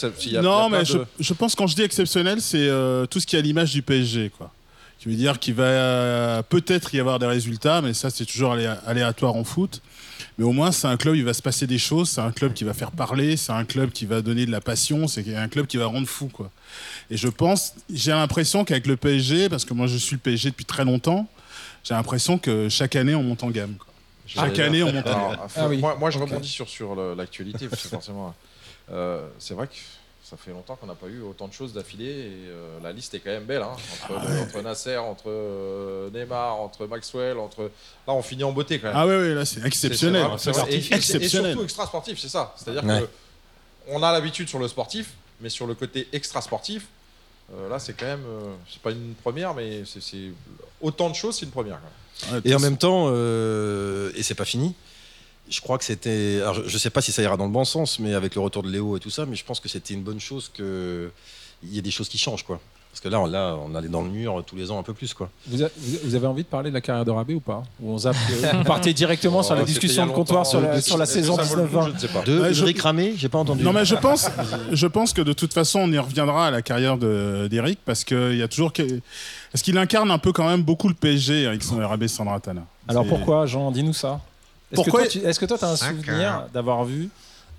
non, 0.43 0.69
mais 0.69 0.83
je, 0.85 1.33
pense 1.33 1.55
quand 1.55 1.67
je 1.67 1.75
dis 1.75 1.81
exceptionnel, 1.81 2.00
c'est 2.05 2.67
euh, 2.67 3.05
tout 3.05 3.19
ce 3.19 3.25
qui 3.27 3.35
est 3.35 3.39
à 3.39 3.41
l'image 3.41 3.71
du 3.73 3.81
PSG, 3.81 4.31
quoi. 4.37 4.51
Qui 4.99 5.09
veut 5.09 5.15
dire 5.15 5.39
qu'il 5.39 5.55
va 5.55 5.63
euh, 5.63 6.41
peut-être 6.43 6.93
y 6.93 6.99
avoir 6.99 7.17
des 7.17 7.25
résultats, 7.25 7.81
mais 7.81 7.93
ça 7.93 8.09
c'est 8.11 8.25
toujours 8.25 8.53
alé- 8.53 8.71
aléatoire 8.85 9.35
en 9.35 9.43
foot. 9.43 9.81
Mais 10.37 10.45
au 10.45 10.51
moins 10.51 10.71
c'est 10.71 10.87
un 10.87 10.95
club, 10.97 11.15
il 11.15 11.25
va 11.25 11.33
se 11.33 11.41
passer 11.41 11.65
des 11.65 11.79
choses, 11.79 12.09
c'est 12.09 12.21
un 12.21 12.31
club 12.31 12.53
qui 12.53 12.63
va 12.63 12.73
faire 12.73 12.91
parler, 12.91 13.35
c'est 13.35 13.51
un 13.51 13.65
club 13.65 13.89
qui 13.91 14.05
va 14.05 14.21
donner 14.21 14.45
de 14.45 14.51
la 14.51 14.61
passion, 14.61 15.07
c'est 15.07 15.35
un 15.35 15.47
club 15.47 15.65
qui 15.65 15.77
va 15.77 15.87
rendre 15.87 16.07
fou, 16.07 16.27
quoi. 16.27 16.51
Et 17.09 17.17
je 17.17 17.27
pense, 17.27 17.73
j'ai 17.91 18.11
l'impression 18.11 18.63
qu'avec 18.63 18.85
le 18.85 18.95
PSG, 18.95 19.49
parce 19.49 19.65
que 19.65 19.73
moi 19.73 19.87
je 19.87 19.97
suis 19.97 20.15
le 20.15 20.19
PSG 20.21 20.51
depuis 20.51 20.65
très 20.65 20.85
longtemps, 20.85 21.27
j'ai 21.83 21.95
l'impression 21.95 22.37
que 22.37 22.69
chaque 22.69 22.95
année 22.95 23.15
on 23.15 23.23
monte 23.23 23.43
en 23.43 23.49
gamme. 23.49 23.73
quoi. 23.75 23.87
Chaque 24.27 24.59
année 24.59 24.83
on 24.83 24.93
monte 24.93 25.07
en 25.07 25.11
Alors, 25.11 25.31
gamme. 25.31 25.47
Ah 25.55 25.67
oui. 25.67 25.77
Moi, 25.79 25.95
moi, 25.99 26.11
je 26.11 26.19
rebondis 26.19 26.47
sur, 26.47 26.95
l'actualité, 27.17 27.67
parce 27.67 27.81
que 27.81 27.89
forcément, 27.89 28.33
euh, 28.91 29.27
c'est 29.39 29.55
vrai 29.55 29.67
que 29.67 29.73
ça 30.31 30.37
fait 30.37 30.51
longtemps 30.51 30.77
qu'on 30.77 30.87
n'a 30.87 30.95
pas 30.95 31.07
eu 31.07 31.21
autant 31.21 31.49
de 31.49 31.53
choses 31.53 31.73
d'affilée, 31.73 32.05
et 32.05 32.47
euh, 32.47 32.79
la 32.81 32.93
liste 32.93 33.13
est 33.13 33.19
quand 33.19 33.31
même 33.31 33.43
belle, 33.43 33.63
hein, 33.63 33.73
entre, 34.09 34.13
Ah 34.17 34.41
entre 34.41 34.61
Nasser, 34.61 34.95
entre 34.95 35.25
euh, 35.27 36.09
Neymar, 36.09 36.55
entre 36.55 36.87
Maxwell, 36.87 37.37
entre... 37.37 37.63
Là, 38.07 38.13
on 38.13 38.21
finit 38.21 38.45
en 38.45 38.53
beauté 38.53 38.79
quand 38.79 38.87
même. 38.87 38.95
Ah 38.95 39.05
ouais, 39.05 39.17
ouais, 39.17 39.33
là 39.35 39.43
c'est 39.43 39.63
exceptionnel. 39.65 40.25
C'est-. 40.37 40.51
Et- 40.69 40.75
et- 40.75 40.93
Exceptionnel. 40.93 41.47
Et 41.49 41.51
surtout 41.51 41.63
extra 41.65 41.85
sportif, 41.85 42.17
c'est 42.17 42.29
ça. 42.29 42.55
C'est-à-dire 42.55 42.85
Ouais. 42.85 43.01
que 43.01 43.07
on 43.89 44.01
a 44.03 44.11
l'habitude 44.13 44.47
sur 44.47 44.59
le 44.59 44.69
sportif, 44.69 45.11
mais 45.41 45.49
sur 45.49 45.67
le 45.67 45.73
côté 45.75 46.07
extra 46.13 46.41
sportif, 46.41 46.87
euh, 47.53 47.67
là, 47.67 47.77
c'est 47.79 47.91
quand 47.93 48.05
même, 48.05 48.23
euh, 48.25 48.53
c'est 48.71 48.81
pas 48.81 48.91
une 48.91 49.13
première, 49.15 49.53
mais 49.53 49.83
c'est- 49.85 50.31
autant 50.81 51.09
de 51.09 51.15
choses, 51.15 51.35
c'est 51.39 51.45
une 51.45 51.51
première. 51.51 51.79
quand 51.81 52.31
même. 52.31 52.41
Ouais, 52.41 52.49
Et 52.49 52.55
en 52.55 52.59
même 52.59 52.77
temps, 52.77 53.07
euh, 53.09 54.11
et 54.15 54.23
c'est 54.23 54.35
pas 54.35 54.45
fini. 54.45 54.75
Je 55.49 55.59
crois 55.61 55.77
que 55.77 55.83
c'était. 55.83 56.39
Alors, 56.41 56.53
je, 56.55 56.69
je 56.69 56.77
sais 56.77 56.89
pas 56.89 57.01
si 57.01 57.11
ça 57.11 57.21
ira 57.21 57.35
dans 57.37 57.45
le 57.45 57.51
bon 57.51 57.65
sens, 57.65 57.99
mais 57.99 58.13
avec 58.13 58.35
le 58.35 58.41
retour 58.41 58.63
de 58.63 58.69
Léo 58.69 58.95
et 58.97 58.99
tout 58.99 59.09
ça, 59.09 59.25
mais 59.25 59.35
je 59.35 59.43
pense 59.43 59.59
que 59.59 59.67
c'était 59.69 59.93
une 59.93 60.03
bonne 60.03 60.19
chose 60.19 60.49
que 60.53 61.11
il 61.63 61.73
y 61.73 61.77
ait 61.77 61.81
des 61.81 61.91
choses 61.91 62.09
qui 62.09 62.17
changent, 62.17 62.43
quoi. 62.43 62.59
Parce 62.91 62.99
que 62.99 63.07
là, 63.07 63.21
on, 63.21 63.25
là, 63.25 63.55
on 63.65 63.73
allait 63.75 63.87
dans 63.87 64.01
le 64.01 64.09
mur 64.09 64.43
tous 64.45 64.57
les 64.57 64.69
ans 64.69 64.77
un 64.77 64.83
peu 64.83 64.93
plus, 64.93 65.13
quoi. 65.13 65.29
Vous, 65.47 65.63
a- 65.63 65.69
vous- 65.77 65.97
vous 66.03 66.15
avez 66.15 66.27
envie 66.27 66.43
de 66.43 66.47
parler 66.47 66.69
de 66.71 66.73
la 66.73 66.81
carrière 66.81 67.05
de 67.05 67.11
Rabé 67.11 67.33
ou 67.33 67.39
pas? 67.39 67.63
Ou 67.81 67.91
on 67.93 67.97
zappe, 67.99 68.15
vous 68.53 68.63
partez 68.65 68.93
directement 68.93 69.43
sur 69.43 69.55
la 69.55 69.61
Oh, 69.61 69.65
discussion 69.65 70.05
de 70.07 70.11
comptoir 70.11 70.45
sur 70.45 70.59
la, 70.59 70.81
sur 70.81 71.05
saison 71.07 71.35
ça 71.37 71.43
vaut 71.43 71.55
le 71.55 71.67
coup? 71.67 71.77
19-20 71.77 71.85
Je 71.87 71.93
ne 71.93 71.97
sais 71.99 72.07
pas. 72.09 72.21
De 72.23 72.39
Ouais, 72.41 72.53
je- 72.53 72.65
Rick 72.65 72.81
Ramé, 72.81 73.13
j'ai 73.15 73.29
pas 73.29 73.37
entendu. 73.39 73.63
Non 73.63 73.71
mais 73.71 73.85
je 73.85 73.95
pense, 73.95 74.27
je 74.73 74.87
pense 74.87 75.13
que 75.13 75.21
de 75.21 75.31
toute 75.31 75.53
façon 75.53 75.79
on 75.79 75.91
y 75.91 75.97
reviendra 75.99 76.47
à 76.47 76.51
la 76.51 76.61
carrière 76.61 76.97
de- 76.97 77.47
d'Eric 77.49 77.79
parce 77.85 78.03
qu'il 78.03 78.35
y 78.35 78.41
a 78.43 78.47
toujours 78.49 78.73
que- 78.73 78.99
parce 79.53 79.61
qu'il 79.61 79.77
incarne 79.77 80.11
un 80.11 80.17
peu 80.17 80.33
quand 80.33 80.47
même 80.47 80.61
beaucoup 80.63 80.89
le 80.89 80.93
PSG 80.95 81.45
avec 81.47 81.63
son 81.63 81.77
RAB 81.77 82.07
Sandratana. 82.07 82.65
Alors 82.89 83.05
pourquoi, 83.05 83.45
Jean? 83.45 83.71
Dis-nous 83.71 83.93
ça. 83.93 84.19
Est-ce 84.71 84.75
Pourquoi- 84.75 85.01
que 85.03 85.11
toi, 85.11 85.21
tu 85.21 85.27
est-ce 85.27 85.39
que 85.39 85.45
toi, 85.45 85.57
tu 85.57 85.65
as 85.65 85.69
un 85.69 85.75
souvenir 85.75 86.45
d'avoir 86.53 86.83
vu, 86.85 87.09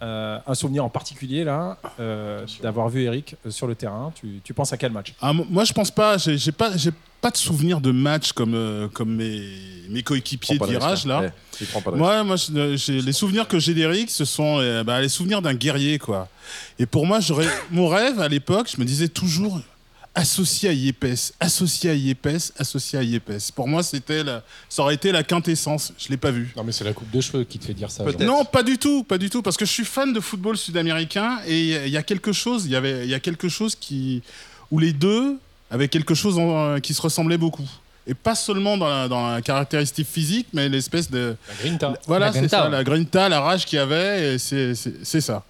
euh, 0.02 0.38
un 0.46 0.54
souvenir 0.54 0.84
en 0.84 0.88
particulier 0.88 1.44
là, 1.44 1.76
euh, 2.00 2.44
d'avoir 2.62 2.88
vu 2.88 3.02
Eric 3.02 3.36
euh, 3.46 3.50
sur 3.50 3.66
le 3.66 3.74
terrain? 3.74 4.12
Tu, 4.14 4.40
tu 4.42 4.54
penses 4.54 4.72
à 4.72 4.76
quel 4.76 4.92
match? 4.92 5.14
Ah, 5.20 5.32
mo- 5.32 5.46
moi 5.50 5.64
je 5.64 5.72
pense 5.72 5.90
pas, 5.90 6.18
j'ai 6.18 6.36
j'ai 6.38 6.52
pas, 6.52 6.76
j'ai 6.76 6.90
pas 7.20 7.30
de 7.30 7.36
souvenir 7.36 7.80
de 7.80 7.92
match 7.92 8.32
comme 8.32 8.54
euh, 8.54 8.88
comme 8.88 9.14
mes, 9.14 9.42
mes 9.88 10.02
coéquipiers 10.02 10.58
de 10.58 10.64
virage 10.66 11.06
là. 11.06 11.18
hein. 11.26 11.30
Eh, 11.60 11.64
pas. 11.80 11.90
Moi, 11.92 12.24
moi 12.24 12.34
je- 12.36 12.74
j'ai- 12.76 13.00
les 13.00 13.12
souvenirs 13.12 13.46
que 13.46 13.60
j'ai 13.60 13.74
d'Eric, 13.74 14.10
ce 14.10 14.24
sont 14.24 14.58
euh, 14.58 14.82
bah, 14.82 15.00
les 15.00 15.08
souvenirs 15.08 15.40
d'un 15.42 15.54
guerrier 15.54 15.98
quoi. 16.00 16.26
Et 16.80 16.86
pour 16.86 17.06
moi, 17.06 17.20
j'aurais 17.20 17.46
mon 17.70 17.86
rêve 17.88 18.18
à 18.20 18.26
l'époque, 18.28 18.68
je 18.74 18.80
me 18.80 18.84
disais 18.84 19.06
toujours 19.08 19.60
associé 20.14 20.68
à 20.68 20.72
Yepes, 20.72 21.32
associé 21.40 21.90
à 21.90 21.94
Yepes, 21.94 22.52
associé 22.58 22.98
à 22.98 23.02
Yepes. 23.02 23.50
Pour 23.54 23.66
moi, 23.66 23.82
c'était 23.82 24.22
la- 24.22 24.42
ça 24.68 24.82
aurait 24.82 24.94
été 24.94 25.10
la 25.10 25.22
quintessence. 25.22 25.92
Je 25.98 26.08
l'ai 26.10 26.16
pas 26.18 26.30
vu. 26.30 26.52
Non, 26.56 26.64
mais 26.64 26.72
c'est 26.72 26.84
la 26.84 26.92
coupe 26.92 27.10
de 27.10 27.20
cheveux 27.20 27.44
qui 27.44 27.58
te 27.58 27.64
fait 27.64 27.72
dire 27.74 27.90
ça. 27.90 28.04
Non, 28.20 28.44
pas 28.44 28.62
du 28.62 28.76
tout, 28.78 29.04
pas 29.04 29.16
du 29.18 29.30
tout, 29.30 29.40
parce 29.42 29.56
que 29.56 29.64
je 29.64 29.70
suis 29.72 29.84
fan 29.86 30.12
de 30.12 30.20
football 30.20 30.56
sud-américain 30.58 31.38
et 31.46 31.86
il 31.86 31.90
y 31.92 31.96
a 31.96 32.02
quelque 32.02 32.32
chose, 32.32 32.66
il 32.66 32.72
y 32.72 32.76
avait, 32.76 33.04
il 33.04 33.10
y 33.10 33.14
a 33.14 33.20
quelque 33.20 33.48
chose 33.48 33.74
qui, 33.74 34.22
où 34.70 34.78
les 34.78 34.92
deux 34.92 35.38
avaient 35.70 35.88
quelque 35.88 36.14
chose 36.14 36.38
en- 36.38 36.78
qui 36.80 36.92
se 36.92 37.00
ressemblait 37.00 37.38
beaucoup. 37.38 37.66
Et 38.06 38.14
pas 38.14 38.34
seulement 38.34 38.76
dans 38.76 38.88
la, 38.88 39.06
dans 39.08 39.30
la 39.30 39.40
caractéristique 39.40 40.08
physique, 40.08 40.48
mais 40.52 40.68
l'espèce 40.68 41.08
de, 41.10 41.36
La 41.48 41.54
Grinta. 41.64 41.92
voilà, 42.08 42.26
La 42.26 42.32
c'est 42.32 42.48
ça, 42.48 42.68
la 42.68 42.82
grinta, 42.82 43.28
la 43.28 43.40
rage 43.40 43.64
qu'il 43.64 43.76
y 43.76 43.80
avait, 43.80 44.38
c'est 44.38 44.74
ça. 45.20 45.44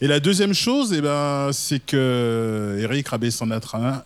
Et 0.00 0.06
la 0.06 0.20
deuxième 0.20 0.54
chose, 0.54 0.92
eh 0.96 1.00
ben, 1.00 1.50
c'est 1.52 1.78
que 1.78 2.78
Eric 2.80 3.08
Rabé-Sanatana, 3.08 4.04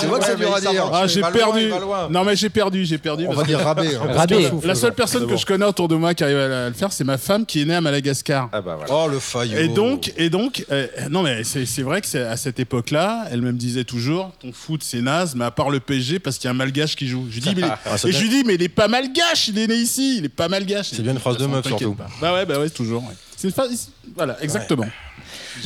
tu 0.00 0.06
vois 0.06 0.18
que 0.18 0.24
c'est 0.24 0.32
Ouais, 0.32 0.36
dur 0.36 0.48
mais 0.50 0.56
à 0.56 0.60
ça 0.60 0.70
dire. 0.70 0.90
ah, 0.92 1.06
j'ai 1.06 1.20
perdu. 1.22 1.68
loin. 1.68 2.08
Non, 2.10 2.24
mais 2.24 2.36
j'ai 2.36 2.48
perdu, 2.50 2.84
j'ai 2.84 2.98
perdu. 2.98 3.24
On 3.26 3.34
parce 3.34 3.40
va 3.40 3.44
dire 3.46 3.60
Rabé. 3.60 3.96
hein. 3.96 4.12
Rabé. 4.14 4.48
La 4.64 4.74
seule 4.74 4.94
personne 4.94 5.22
C'est 5.26 5.34
que 5.34 5.36
je 5.40 5.46
connais 5.46 5.64
autour 5.64 5.88
de 5.88 5.94
moi 5.96 6.14
qui 6.14 6.24
arrive 6.24 6.36
à 6.38 6.68
le 6.68 6.74
faire, 6.74 6.92
c'est 6.92 7.04
ma 7.04 7.18
femme 7.18 7.44
qui 7.46 7.62
est 7.62 7.64
née 7.64 7.74
à 7.74 7.80
Madagascar. 7.80 8.48
Ah 8.52 8.60
bah 8.60 8.76
voilà. 8.78 8.92
Oh, 8.94 9.08
le 9.08 9.18
faillot. 9.18 9.56
Et 9.58 9.68
donc, 9.68 10.12
et 10.16 10.30
donc 10.30 10.64
euh, 10.70 10.86
non 11.10 11.22
mais 11.22 11.44
c'est 11.44 11.66
c'est 11.66 11.82
vrai 11.82 12.00
que 12.00 12.06
c'est 12.06 12.22
à 12.22 12.36
cette 12.36 12.58
époque-là, 12.60 13.26
elle 13.30 13.42
me 13.42 13.52
disait 13.52 13.84
toujours, 13.84 14.32
ton 14.40 14.52
foot 14.52 14.82
c'est 14.82 15.00
naze, 15.00 15.34
mais 15.34 15.44
à 15.44 15.50
part 15.50 15.70
le 15.70 15.80
PSG 15.80 16.18
parce 16.18 16.36
qu'il 16.38 16.46
y 16.46 16.48
a 16.48 16.50
un 16.52 16.54
malgache 16.54 16.96
qui 16.96 17.08
joue. 17.08 17.26
Je 17.30 17.40
dis, 17.40 17.54
mais, 17.56 17.62
Ah, 17.64 17.96
et 18.06 18.12
je 18.12 18.20
lui 18.20 18.28
dis, 18.28 18.44
mais 18.44 18.54
il 18.54 18.62
est 18.62 18.68
pas 18.68 18.88
malgache, 18.88 19.48
il 19.48 19.58
est 19.58 19.66
né 19.66 19.74
ici, 19.76 20.16
il 20.18 20.24
est 20.24 20.28
pas 20.28 20.48
malgache. 20.48 20.90
C'est 20.92 21.02
bien 21.02 21.12
une 21.12 21.18
phrase 21.18 21.36
de 21.38 21.46
meuf, 21.46 21.66
surtout. 21.66 21.94
pas. 21.94 22.06
Bah 22.20 22.32
ouais, 22.34 22.44
bah 22.46 22.58
ouais, 22.58 22.70
toujours. 22.70 23.02
ouais. 23.02 23.14
C'est 23.50 23.90
voilà, 24.14 24.42
exactement. 24.42 24.86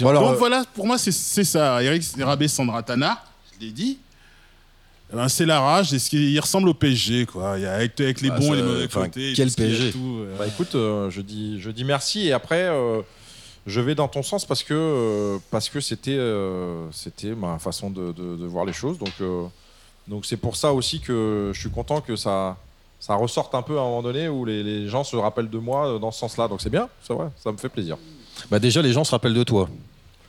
Bon, 0.01 0.09
alors, 0.09 0.23
donc 0.23 0.33
euh, 0.33 0.37
voilà, 0.39 0.65
pour 0.75 0.87
moi 0.87 0.99
c'est 0.99 1.13
ça. 1.13 1.83
Eric 1.83 2.03
Rabé 2.19 2.49
Sandratana, 2.49 3.23
je 3.61 3.67
l'ai 3.67 3.73
dit. 3.73 3.99
Eh 5.13 5.17
ben, 5.17 5.29
c'est 5.29 5.47
la 5.47 5.61
rage, 5.61 5.93
et 5.95 6.01
ce 6.01 6.11
qui 6.11 6.33
il 6.33 6.41
ressemble 6.41 6.69
au 6.69 6.75
PSG, 6.75 7.27
quoi. 7.27 7.55
Il 7.59 7.63
y 7.63 7.67
a 7.67 7.75
avec, 7.75 8.01
avec 8.01 8.21
les 8.21 8.31
bons 8.31 8.55
et 8.55 8.57
les 8.57 8.63
mauvais 8.63 8.89
côtés. 8.89 9.33
quel 9.37 9.53
PSG? 9.53 9.93
tout, 9.93 9.99
euh, 10.21 10.35
Bah 10.37 10.47
écoute, 10.49 10.75
euh, 10.75 11.11
je, 11.11 11.21
dis, 11.21 11.61
je 11.61 11.71
dis 11.71 11.85
merci 11.85 12.27
et 12.27 12.33
après 12.33 12.63
euh, 12.65 13.03
je 13.69 13.81
vais 13.81 13.95
dans 13.95 14.09
ton 14.09 14.25
sens 14.25 14.45
parce 14.45 14.65
que 14.65 14.75
euh, 14.75 15.39
parce 15.53 15.69
que 15.69 15.79
c'était 15.81 16.17
euh, 16.19 16.89
c'était 16.91 17.37
ma 17.37 17.59
façon 17.61 17.89
de, 17.91 18.11
de- 18.13 18.37
de 18.37 18.47
voir 18.47 18.65
les 18.65 18.73
choses. 18.73 18.99
Donc 18.99 19.13
euh, 19.21 19.45
donc 20.09 20.27
c'est 20.27 20.37
pour 20.37 20.57
ça 20.57 20.73
aussi 20.73 20.99
que 21.01 21.53
je 21.55 21.61
suis 21.61 21.71
content 21.71 22.01
que 22.01 22.17
ça 22.17 22.57
ça 23.07 23.15
ressorte 23.15 23.55
un 23.55 23.63
peu 23.63 23.79
à 23.79 23.83
un 23.83 23.85
moment 23.85 24.03
donné 24.03 24.29
où 24.29 24.45
les, 24.45 24.65
les 24.65 24.89
gens 24.89 25.05
se 25.05 25.15
rappellent 25.15 25.49
de 25.49 25.59
moi 25.59 25.87
euh, 25.87 25.99
dans 26.01 26.11
ce 26.11 26.19
sens-là. 26.19 26.49
Donc 26.49 26.61
c'est 26.61 26.71
bien, 26.71 26.89
c'est 27.07 27.15
vrai, 27.15 27.29
ça 27.37 27.53
me 27.53 27.57
fait 27.57 27.69
plaisir. 27.69 27.97
bah, 28.51 28.59
déjà, 28.59 28.83
les 28.83 28.93
gens 28.93 29.05
se 29.05 29.13
rappellent 29.13 29.33
de 29.33 29.45
toi. 29.45 29.69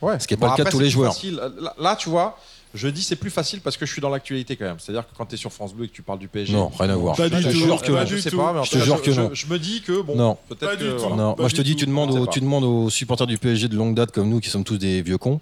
Ouais. 0.00 0.20
Ce 0.20 0.28
qui 0.28 0.34
est 0.34 0.36
pas 0.36 0.50
le 0.50 0.56
cas 0.56 0.62
de 0.62 0.70
tous 0.70 0.78
les 0.78 0.88
joueurs. 0.88 1.12
Là, 1.76 1.96
tu 1.96 2.08
vois, 2.08 2.38
Je 2.74 2.88
dis 2.88 3.02
c'est 3.02 3.16
plus 3.16 3.30
facile 3.30 3.60
parce 3.60 3.76
que 3.76 3.86
je 3.86 3.92
suis 3.92 4.00
dans 4.02 4.10
l'actualité 4.10 4.56
quand 4.56 4.64
même. 4.66 4.78
C'est-à-dire 4.78 5.02
que 5.08 5.16
quand 5.16 5.26
tu 5.26 5.34
es 5.34 5.38
sur 5.38 5.52
France 5.52 5.74
Bleu 5.74 5.86
et 5.86 5.88
que 5.88 5.92
tu 5.94 6.02
parles 6.02 6.18
du 6.18 6.28
PSG. 6.28 6.52
Non, 6.52 6.70
rien 6.78 6.90
à 6.90 6.96
voir. 6.96 7.16
Pas 7.16 7.28
je 7.28 7.34
du 7.36 7.42
te 7.44 7.48
tout. 7.50 7.56
jure 7.56 7.80
que 7.82 7.92
pas 7.92 8.04
je 8.04 8.16
sais 8.16 8.30
pas, 8.30 8.52
mais 8.52 8.60
en 8.60 8.64
Je 8.64 8.70
te 8.72 8.78
cas, 8.78 8.84
jure 8.84 9.02
que 9.02 9.12
je, 9.12 9.20
non. 9.20 9.30
je 9.32 9.46
me 9.46 9.58
dis 9.58 9.80
que 9.82 10.00
bon, 10.02 10.14
Non. 10.16 10.36
peut-être 10.48 10.60
Pas 10.72 10.76
que 10.76 10.82
du 10.84 10.90
tout. 10.90 10.98
voilà. 10.98 11.16
Non, 11.16 11.34
Pas 11.34 11.42
moi 11.42 11.48
je 11.48 11.54
te 11.56 11.62
dis, 11.62 11.76
tu 11.76 11.86
demandes, 11.86 12.12
Je 12.12 12.18
aux, 12.18 12.26
tu 12.26 12.40
demandes 12.40 12.64
aux 12.64 12.90
supporters 12.90 13.26
du 13.26 13.38
PSG 13.38 13.68
de 13.68 13.76
longue 13.76 13.94
date 13.94 14.12
comme 14.12 14.28
nous 14.28 14.40
qui 14.40 14.50
sommes 14.50 14.64
tous 14.64 14.76
des 14.78 15.02
vieux 15.02 15.18
cons. 15.18 15.40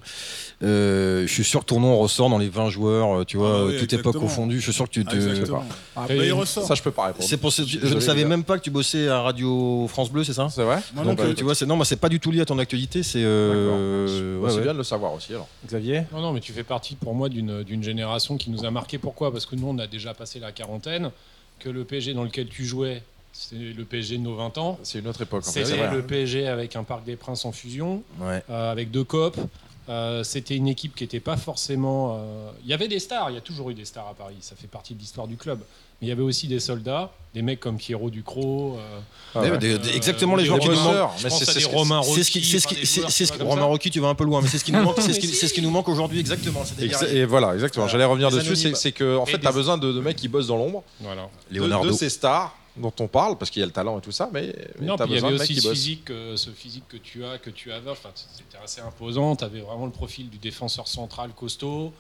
Euh, 0.63 1.27
je 1.27 1.33
suis 1.33 1.45
sûr 1.45 1.61
que 1.61 1.67
ton 1.67 1.81
nom 1.81 1.99
ressort 1.99 2.31
dans 2.31 2.39
les 2.39 2.49
20 2.49 2.71
joueurs, 2.71 3.21
euh, 3.21 3.25
tu 3.25 3.37
vois, 3.37 3.59
Ah 3.61 3.65
oui, 3.67 3.77
toute 3.79 3.93
époque 3.93 4.17
confondue. 4.17 4.57
Je 4.59 4.63
suis 4.65 4.73
sûr 4.73 4.85
que 4.87 4.91
tu 4.91 5.05
Ah, 5.07 5.11
te. 5.11 5.17
Exactement. 5.17 5.65
Après, 5.95 6.17
Bah, 6.17 6.25
il 6.25 6.33
ressort. 6.33 6.65
Ça 6.67 6.75
je 6.75 6.83
peux 6.83 6.91
pas 6.91 7.07
répondre. 7.09 7.29
pour 7.41 7.53
ce- 7.53 7.63
je 7.63 7.79
Désolé, 7.79 7.95
ne 7.97 8.01
savais 8.01 8.25
même 8.25 8.45
pas 8.45 8.57
que 8.59 8.63
tu 8.63 8.71
bossais 8.71 9.09
à 9.09 9.21
Radio 9.21 9.87
France 9.89 10.11
Bleu, 10.11 10.25
c'est 10.25 10.33
ça? 10.33 10.49
C'est 10.51 10.63
vrai? 10.63 10.79
Moi 10.95 11.05
Donc, 11.05 11.19
non 11.19 11.25
euh, 11.25 11.35
tu 11.35 11.45
vois, 11.45 11.55
c'est 11.55 11.67
non, 11.67 11.77
moi 11.77 11.85
c'est 11.85 11.97
pas 12.01 12.09
du 12.09 12.21
tout 12.21 12.31
lié 12.31 12.41
à 12.41 12.45
ton 12.47 12.59
actualité, 12.59 13.03
c'est. 13.03 13.23
euh, 13.23 14.39
ouais, 14.41 14.49
C'est 14.51 14.57
ouais. 14.57 14.63
bien 14.63 14.73
de 14.73 14.79
le 14.79 14.85
savoir 14.85 15.13
aussi 15.13 15.33
alors. 15.33 15.49
Xavier? 15.67 16.03
Non, 16.13 16.21
non, 16.21 16.33
mais 16.33 16.41
tu 16.41 16.53
fais 16.53 16.63
partie 16.65 16.95
pour 16.95 17.15
moi 17.17 17.29
d'une 17.29 17.83
génération 17.83 18.37
qui 18.37 18.51
nous 18.51 18.65
a 18.65 18.71
marqué. 18.71 18.99
Pourquoi? 18.99 19.33
Parce 19.33 19.47
que 19.47 19.57
nous, 19.57 19.67
on 19.67 19.79
a 19.79 19.87
déjà 19.87 20.15
passé 20.15 20.39
la 20.39 20.53
quarantaine, 20.53 21.11
que 21.59 21.69
le 21.69 21.85
PSG 21.85 22.15
dans 22.15 22.23
lequel 22.25 22.49
tu 22.49 22.65
jouais, 22.65 23.03
c'est 23.33 23.57
le 23.57 23.85
PSG 23.85 24.19
de 24.19 24.23
nos 24.23 24.37
20 24.37 24.59
ans. 24.59 24.79
C'est 24.83 25.01
une 25.01 25.09
autre 25.09 25.23
époque. 25.23 25.45
C'était 25.45 25.91
le 25.91 26.03
PSG 26.03 26.47
avec 26.47 26.77
un 26.77 26.85
Parc 26.85 27.05
des 27.05 27.17
Princes 27.17 27.45
en 27.45 27.53
fusion, 27.53 28.03
Ouais. 28.21 28.43
euh, 28.51 28.71
avec 28.71 28.91
deux 28.91 29.05
copes. 29.05 29.39
Euh, 29.89 30.25
C'était 30.25 30.57
une 30.57 30.69
équipe 30.69 30.95
qui 30.95 31.05
n'était 31.05 31.21
pas 31.21 31.37
forcément. 31.37 32.17
euh, 32.19 32.51
Il 32.65 32.69
y 32.71 32.75
avait 32.75 32.89
des 32.89 32.99
stars, 32.99 33.31
il 33.31 33.35
y 33.35 33.39
a 33.39 33.41
toujours 33.41 33.71
eu 33.71 33.75
des 33.75 33.85
stars 33.85 34.09
à 34.09 34.15
Paris, 34.15 34.37
ça 34.41 34.57
fait 34.57 34.67
partie 34.67 34.95
de 34.95 34.99
l'histoire 35.01 35.27
du 35.29 35.37
club. 35.37 35.61
Mais 36.01 36.09
il 36.09 36.11
y 36.11 36.13
avait 36.13 36.23
aussi 36.23 36.47
des 36.47 36.61
soldats, 36.61 37.11
des 37.35 37.41
mecs 37.41 37.59
comme 37.61 37.79
Pierrot 37.79 38.11
Ducrot. 38.11 38.77
euh, 38.79 38.99
Ah 39.35 39.41
Ouais, 39.41 39.51
ouais. 39.53 39.59
des- 39.59 39.79
des- 39.79 39.89
euh, 39.91 39.95
exactement 39.95 40.37
les 40.37 40.45
joueurs 40.45 40.59
qui 40.59 40.69
nous 40.69 40.75
manquent. 40.75 41.11
C'est- 41.19 41.65
Romain 41.67 42.03
ce 42.03 42.31
qui, 42.31 42.43
ce 42.45 42.67
qui, 42.67 42.85
ce 42.87 43.01
qui- 43.25 43.39
comme 43.39 43.47
Romain. 43.49 43.63
Rocky, 43.65 43.91
tu 43.91 44.01
vas 44.01 44.09
un 44.09 44.15
peu 44.15 44.25
loin, 44.25 44.41
mais 44.43 44.49
c'est 44.49 44.59
ce 44.59 44.65
qui 44.65 44.73
nous 44.73 44.83
manque, 44.83 44.97
c'est 45.01 45.13
ce 45.13 45.21
qui, 45.21 45.29
c'est 45.29 45.49
ce 45.49 45.55
qui 45.55 45.63
nous 45.63 45.71
manque 45.71 45.89
aujourd'hui 45.89 46.19
exactement. 46.21 46.63
Exa- 46.81 47.09
Et 47.15 47.25
voilà, 47.25 47.55
exactement. 47.55 47.89
J'allais 47.89 48.05
revenir 48.05 48.31
dessus. 48.31 48.57
C'est 48.75 48.93
que 48.93 49.17
en 49.17 49.25
fait, 49.25 49.39
tu 49.39 49.47
as 49.47 49.53
besoin 49.53 49.79
de, 49.79 49.93
de 49.93 50.01
mecs 50.01 50.17
qui 50.17 50.29
bossent 50.29 50.49
dans 50.49 50.57
l'ombre, 50.57 50.83
Voilà. 51.01 51.29
de 51.51 51.93
ces 51.93 52.11
stars 52.11 52.55
dont 52.77 52.93
on 53.01 53.09
parle, 53.09 53.39
parce 53.39 53.51
qu'il 53.51 53.61
y 53.61 53.63
a 53.63 53.67
le 53.67 53.73
talent 53.73 53.99
et 53.99 54.03
tout 54.03 54.13
ça, 54.13 54.29
mais, 54.33 54.55
mais 54.79 54.87
Non, 54.87 54.97
t'as 54.97 55.05
puis 55.05 55.15
il 55.15 55.17
y 55.19 55.21
besoin 55.21 55.29
avait 55.31 55.39
de 55.39 55.43
aussi 55.43 55.61
ce 55.61 55.69
physique, 55.71 56.11
euh, 56.11 56.37
ce 56.37 56.51
physique 56.51 56.85
que 56.89 56.97
tu 56.97 57.25
as, 57.25 57.39
que 57.39 57.51
tu 57.51 57.73
avais. 57.73 57.91
Enfin, 57.91 58.11
c'était 58.15 58.63
assez 58.63 58.81
imposant. 58.81 59.37
Tu 59.37 59.45
avais 59.45 59.61
vraiment 59.61 59.87
le 59.87 59.93
profil 59.93 60.29
du 60.29 60.39
défenseur 60.39 60.89
central 60.89 61.31
costaud 61.35 61.93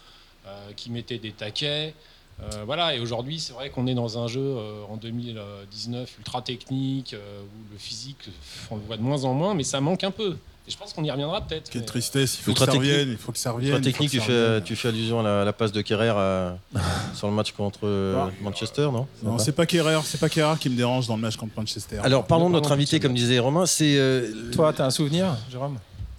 euh, 0.46 0.72
qui 0.76 0.90
mettait 0.90 1.18
des 1.18 1.32
taquets. 1.32 1.94
Euh, 2.40 2.64
voilà. 2.66 2.94
Et 2.94 3.00
aujourd'hui, 3.00 3.40
c'est 3.40 3.52
vrai 3.52 3.70
qu'on 3.70 3.86
est 3.86 3.94
dans 3.94 4.18
un 4.18 4.28
jeu 4.28 4.56
en 4.90 4.96
2019 4.96 6.18
ultra 6.18 6.42
technique 6.42 7.14
où 7.14 7.72
le 7.72 7.78
physique, 7.78 8.28
on 8.70 8.76
le 8.76 8.82
voit 8.82 8.96
de 8.96 9.02
moins 9.02 9.24
en 9.24 9.34
moins, 9.34 9.54
mais 9.54 9.64
ça 9.64 9.80
manque 9.80 10.04
un 10.04 10.10
peu. 10.10 10.36
Et 10.68 10.70
je 10.72 10.76
pense 10.76 10.92
qu'on 10.92 11.04
y 11.04 11.10
reviendra 11.10 11.40
peut-être. 11.42 11.70
Quelle 11.70 11.82
mais, 11.82 11.86
tristesse, 11.86 12.34
il 12.34 12.38
faut 12.38 12.44
que 12.46 12.50
Ultra 12.50 12.66
ça 12.66 12.72
technique. 12.72 12.90
revienne, 12.90 13.08
il 13.12 13.16
faut 13.16 13.30
que 13.32 13.38
ça 13.38 13.52
revienne. 13.52 13.80
Technique, 13.80 14.10
que 14.10 14.16
tu 14.16 14.20
ça 14.20 14.26
fais, 14.26 14.44
revienne. 14.46 14.62
tu 14.64 14.74
fais 14.76 14.88
allusion 14.88 15.20
à 15.20 15.22
la, 15.22 15.44
la 15.44 15.52
passe 15.52 15.70
de 15.70 15.80
Kerrer 15.80 16.12
euh, 16.16 16.50
sur 17.14 17.28
le 17.28 17.32
match 17.32 17.52
contre 17.52 17.80
euh, 17.84 18.16
Ah. 18.18 18.30
Manchester, 18.42 18.88
non? 18.92 19.06
Non, 19.22 19.38
c'est 19.38 19.52
pas 19.52 19.64
Kerrer, 19.66 19.98
c'est 20.04 20.18
pas 20.18 20.28
Kerrer 20.28 20.56
qui 20.58 20.68
me 20.68 20.76
dérange 20.76 21.06
dans 21.06 21.14
le 21.16 21.22
match 21.22 21.36
contre 21.36 21.52
Manchester. 21.56 21.98
Alors, 22.02 22.24
parlons 22.26 22.48
de 22.48 22.54
notre 22.54 22.68
Pardon, 22.68 22.74
invité, 22.80 22.98
comme 22.98 23.14
disait 23.14 23.38
Romain. 23.38 23.64
C'est 23.66 23.96
euh, 23.96 24.50
Toi, 24.52 24.72
t'as 24.72 24.86
un 24.86 24.90
souvenir, 24.90 25.36
Jérôme? 25.50 25.78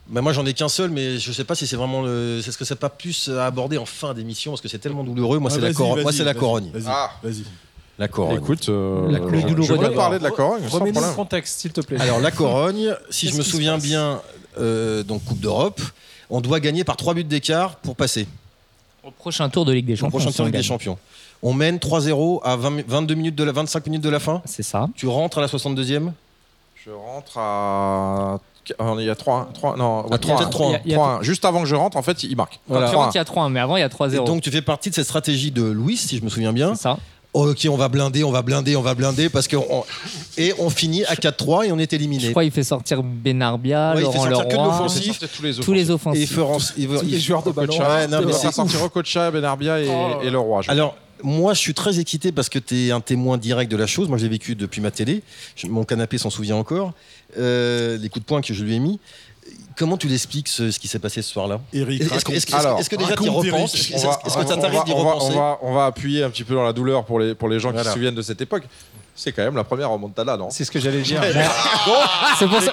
Bah, 0.10 0.22
moi, 0.22 0.32
j'en 0.32 0.46
ai 0.46 0.54
qu'un 0.54 0.70
seul, 0.70 0.90
mais 0.92 1.18
je 1.20 1.32
sais 1.34 1.44
pas 1.44 1.54
si 1.56 1.68
c'est 1.68 1.76
vraiment 1.76 2.02
le. 2.02 2.40
C'est 2.42 2.54
ce 2.54 2.58
que 2.58 2.64
c'est 2.64 2.76
pas 2.80 2.90
plus 2.90 3.30
à 3.30 3.46
aborder 3.48 3.78
en 3.78 3.86
fin 3.86 4.14
d'émission, 4.14 4.52
parce 4.54 4.62
que 4.62 4.70
c'est 4.70 4.80
tellement 4.80 5.04
douloureux. 5.04 5.40
Moi, 5.40 5.52
Ah, 5.52 5.56
c'est 5.56 5.62
la, 5.62 6.02
moi, 6.02 6.12
c'est 6.14 6.24
la 6.24 6.34
corogne. 6.34 6.70
Vas-y, 6.74 6.84
Ah. 6.88 7.12
vas-y. 7.22 7.44
La 8.00 8.08
corogne. 8.08 8.38
Écoute, 8.38 8.70
euh, 8.70 9.10
La- 9.12 9.18
je- 9.18 9.62
je 9.64 9.96
parler 9.96 10.20
de 10.20 10.24
la 10.24 10.30
Corogne 10.30 10.62
Remets-nous 10.70 11.02
le 11.02 11.16
contexte, 11.16 11.60
s'il 11.62 11.72
te 11.74 11.82
plaît. 11.82 12.00
Alors, 12.00 12.20
la 12.20 12.30
Corogne, 12.30 12.94
si 13.10 13.28
je 13.28 13.36
me 13.36 13.42
souviens 13.42 13.80
bien, 13.80 14.22
euh, 14.60 15.04
donc 15.04 15.24
Coupe 15.26 15.40
d'Europe, 15.40 15.82
on 16.30 16.42
doit 16.42 16.60
gagner 16.60 16.84
par 16.84 16.98
3 16.98 17.14
buts 17.14 17.24
d'écart 17.24 17.76
pour 17.78 17.96
passer 17.96 18.28
Au 19.04 19.12
prochain 19.12 19.50
tour 19.50 19.66
de 19.66 19.72
Ligue 19.74 19.86
des 19.86 19.94
au 19.94 19.96
Champions. 19.98 20.10
prochain 20.20 20.32
si 20.32 20.38
tour 20.38 20.46
on 20.46 20.50
de 20.50 20.52
Ligue 20.52 20.62
des 20.62 20.68
gagne. 20.68 20.68
Champions. 20.68 20.98
On 21.44 21.54
mène 21.54 21.78
3-0 21.78 22.42
à 22.44 22.56
20 22.56 22.84
22 22.88 23.14
minutes 23.16 23.36
de 23.36 23.44
la, 23.44 23.52
25 23.52 23.86
minutes 23.88 24.04
de 24.04 24.10
la 24.10 24.20
fin. 24.20 24.42
C'est 24.46 24.64
ça. 24.64 24.88
Tu 24.96 25.08
rentres 25.08 25.38
à 25.38 25.42
la 25.42 25.48
62e 25.48 26.12
Je 26.84 26.92
rentre 26.92 27.38
à. 27.38 28.40
ah, 28.80 28.96
Il 29.00 29.06
y 29.06 29.10
a 29.10 29.16
3 29.16 29.50
3 29.54 29.78
non, 29.78 30.06
À 30.12 30.18
3, 30.18 30.36
3 30.38 30.50
3, 30.50 30.68
Il 30.68 30.72
y 30.72 30.76
a- 30.76 30.82
il 30.86 30.92
y 30.92 30.94
a- 30.96 30.98
3 30.98 31.20
Juste 31.22 31.46
avant 31.46 31.62
que 31.62 31.68
je 31.68 31.76
rentre, 31.76 31.96
en 31.96 32.02
fait, 32.02 32.24
il 32.24 32.36
marque. 32.36 32.54
Quand 32.68 32.74
Voilà. 32.74 32.90
tu 32.90 32.96
rentres, 32.96 33.12
il 33.14 33.18
y 33.18 33.22
a 33.22 33.26
3 33.26 33.50
mais 33.50 33.60
avant, 33.60 33.76
il 33.78 33.82
y 33.82 33.84
a 33.84 33.86
Et 33.86 33.90
3-0. 33.90 34.26
donc 34.26 34.42
tu 34.42 34.50
fais 34.52 34.62
partie 34.64 34.90
de 34.90 34.96
cette 34.96 35.06
stratégie 35.06 35.52
de 35.52 35.62
Louis, 35.64 35.96
si 35.98 36.18
je 36.18 36.24
me 36.24 36.30
souviens 36.30 36.54
bien. 36.54 36.74
C'est 36.76 36.90
ça. 37.46 37.50
Ok, 37.52 37.68
on 37.70 37.78
va 37.78 37.88
blinder, 37.90 38.24
on 38.24 38.32
va 38.32 38.42
blinder, 38.42 38.76
on 38.76 38.82
va 38.82 38.94
blinder, 38.96 39.30
parce 39.30 39.48
que 39.48 39.56
on- 39.58 39.84
et 40.38 40.54
on 40.60 40.70
finit 40.70 41.06
à 41.06 41.16
4-3 41.16 41.66
et 41.68 41.72
on 41.72 41.80
est 41.80 41.90
Je 41.92 41.96
éliminé. 41.96 42.30
crois 42.32 42.44
qu'il 42.44 42.52
fait 42.52 42.64
sortir 42.64 43.04
Benarbia, 43.04 43.94
Ouais, 43.94 43.96
il 43.96 43.98
fait 43.98 44.04
Laurent 44.04 44.24
sortir 44.30 44.48
que 44.48 44.54
de 44.54 44.58
l'offensif. 44.58 45.20
Tous 45.36 45.44
les 45.44 45.54
tous 45.54 45.74
les 45.74 45.80
Et 45.82 45.84
il 45.84 45.92
offensifs. 45.92 46.34
fait 46.36 46.42
ren- 46.42 46.58
il 46.78 46.88
veut- 46.88 47.00
Tous 47.00 47.06
les 47.06 47.14
il- 47.18 47.22
joueurs 47.22 47.44
de 47.44 47.52
ballon. 47.52 47.78
Ouais, 47.78 48.08
non, 48.08 48.20
mais 48.22 48.32
il 48.32 48.34
c'est 48.34 48.48
va 48.48 48.52
sortir 48.52 48.84
Okocha, 48.84 49.32
Benarbia 49.32 49.80
et, 49.82 49.88
Oh. 49.90 50.22
et 50.24 50.30
Leroy. 50.30 50.62
je 50.64 50.72
Alors, 50.72 50.96
moi, 51.24 51.54
je 51.54 51.60
suis 51.60 51.74
très 51.74 52.00
excité 52.00 52.32
parce 52.32 52.50
que 52.50 52.60
tu 52.60 52.88
es 52.88 52.92
un 52.92 53.02
témoin 53.02 53.38
direct 53.38 53.72
de 53.72 53.78
la 53.78 53.88
chose. 53.88 54.08
Moi, 54.08 54.18
je 54.18 54.24
l'ai 54.24 54.30
vécu 54.30 54.56
depuis 54.56 54.82
ma 54.82 54.92
télé. 54.92 55.24
Je- 55.56 55.68
mon 55.68 55.84
canapé 55.84 56.18
s'en 56.18 56.30
souvient 56.30 56.56
encore. 56.58 56.94
Euh, 57.38 57.98
les 57.98 58.10
coups 58.10 58.24
de 58.24 58.28
poing 58.28 58.42
que 58.42 58.54
je 58.54 58.64
lui 58.64 58.76
ai 58.76 58.80
mis. 58.80 59.00
Comment 59.78 59.96
tu 59.98 60.08
l'expliques 60.08 60.48
ce, 60.48 60.72
ce 60.72 60.80
qui 60.80 60.88
s'est 60.88 60.98
passé 60.98 61.22
ce 61.22 61.30
soir-là 61.32 61.60
Eric, 61.72 62.02
Est-ce 62.02 62.10
que, 62.10 62.16
raconte. 62.16 62.34
est-ce 62.36 62.46
que- 62.48 62.56
Alors, 62.56 62.80
est-ce 62.80 62.90
que 62.90 62.96
déjà 62.96 63.16
tu 63.16 63.26
y 63.26 63.30
repenses. 63.30 63.76
Est-ce 63.76 63.94
On 63.94 64.10
va- 64.10 64.20
est-ce 64.26 64.36
que 64.38 64.46
ça 64.48 64.58
t'arrive 64.58 64.84
d'y 64.86 64.92
repenser 64.94 65.34
on 65.34 65.40
va, 65.40 65.60
on 65.62 65.74
va 65.74 65.86
appuyer 65.86 66.24
un 66.24 66.32
petit 66.32 66.44
peu 66.44 66.56
dans 66.56 66.64
la 66.64 66.74
douleur 66.74 67.06
pour 67.06 67.20
les, 67.20 67.36
pour 67.36 67.48
les 67.48 67.60
gens 67.60 67.72
qui 67.72 67.84
se 67.84 67.92
souviennent 67.92 68.16
de 68.16 68.22
cette 68.24 68.42
époque. 68.42 68.64
C'est 69.20 69.32
quand 69.32 69.42
même 69.44 69.56
la 69.56 69.64
première 69.64 69.90
remontada, 69.90 70.38
non 70.38 70.50
C'est 70.52 70.64
ce 70.64 70.70
que 70.70 70.80
j'allais 70.80 71.02
dire. 71.02 71.20
C'est 72.40 72.48
pour 72.48 72.62
ça, 72.62 72.72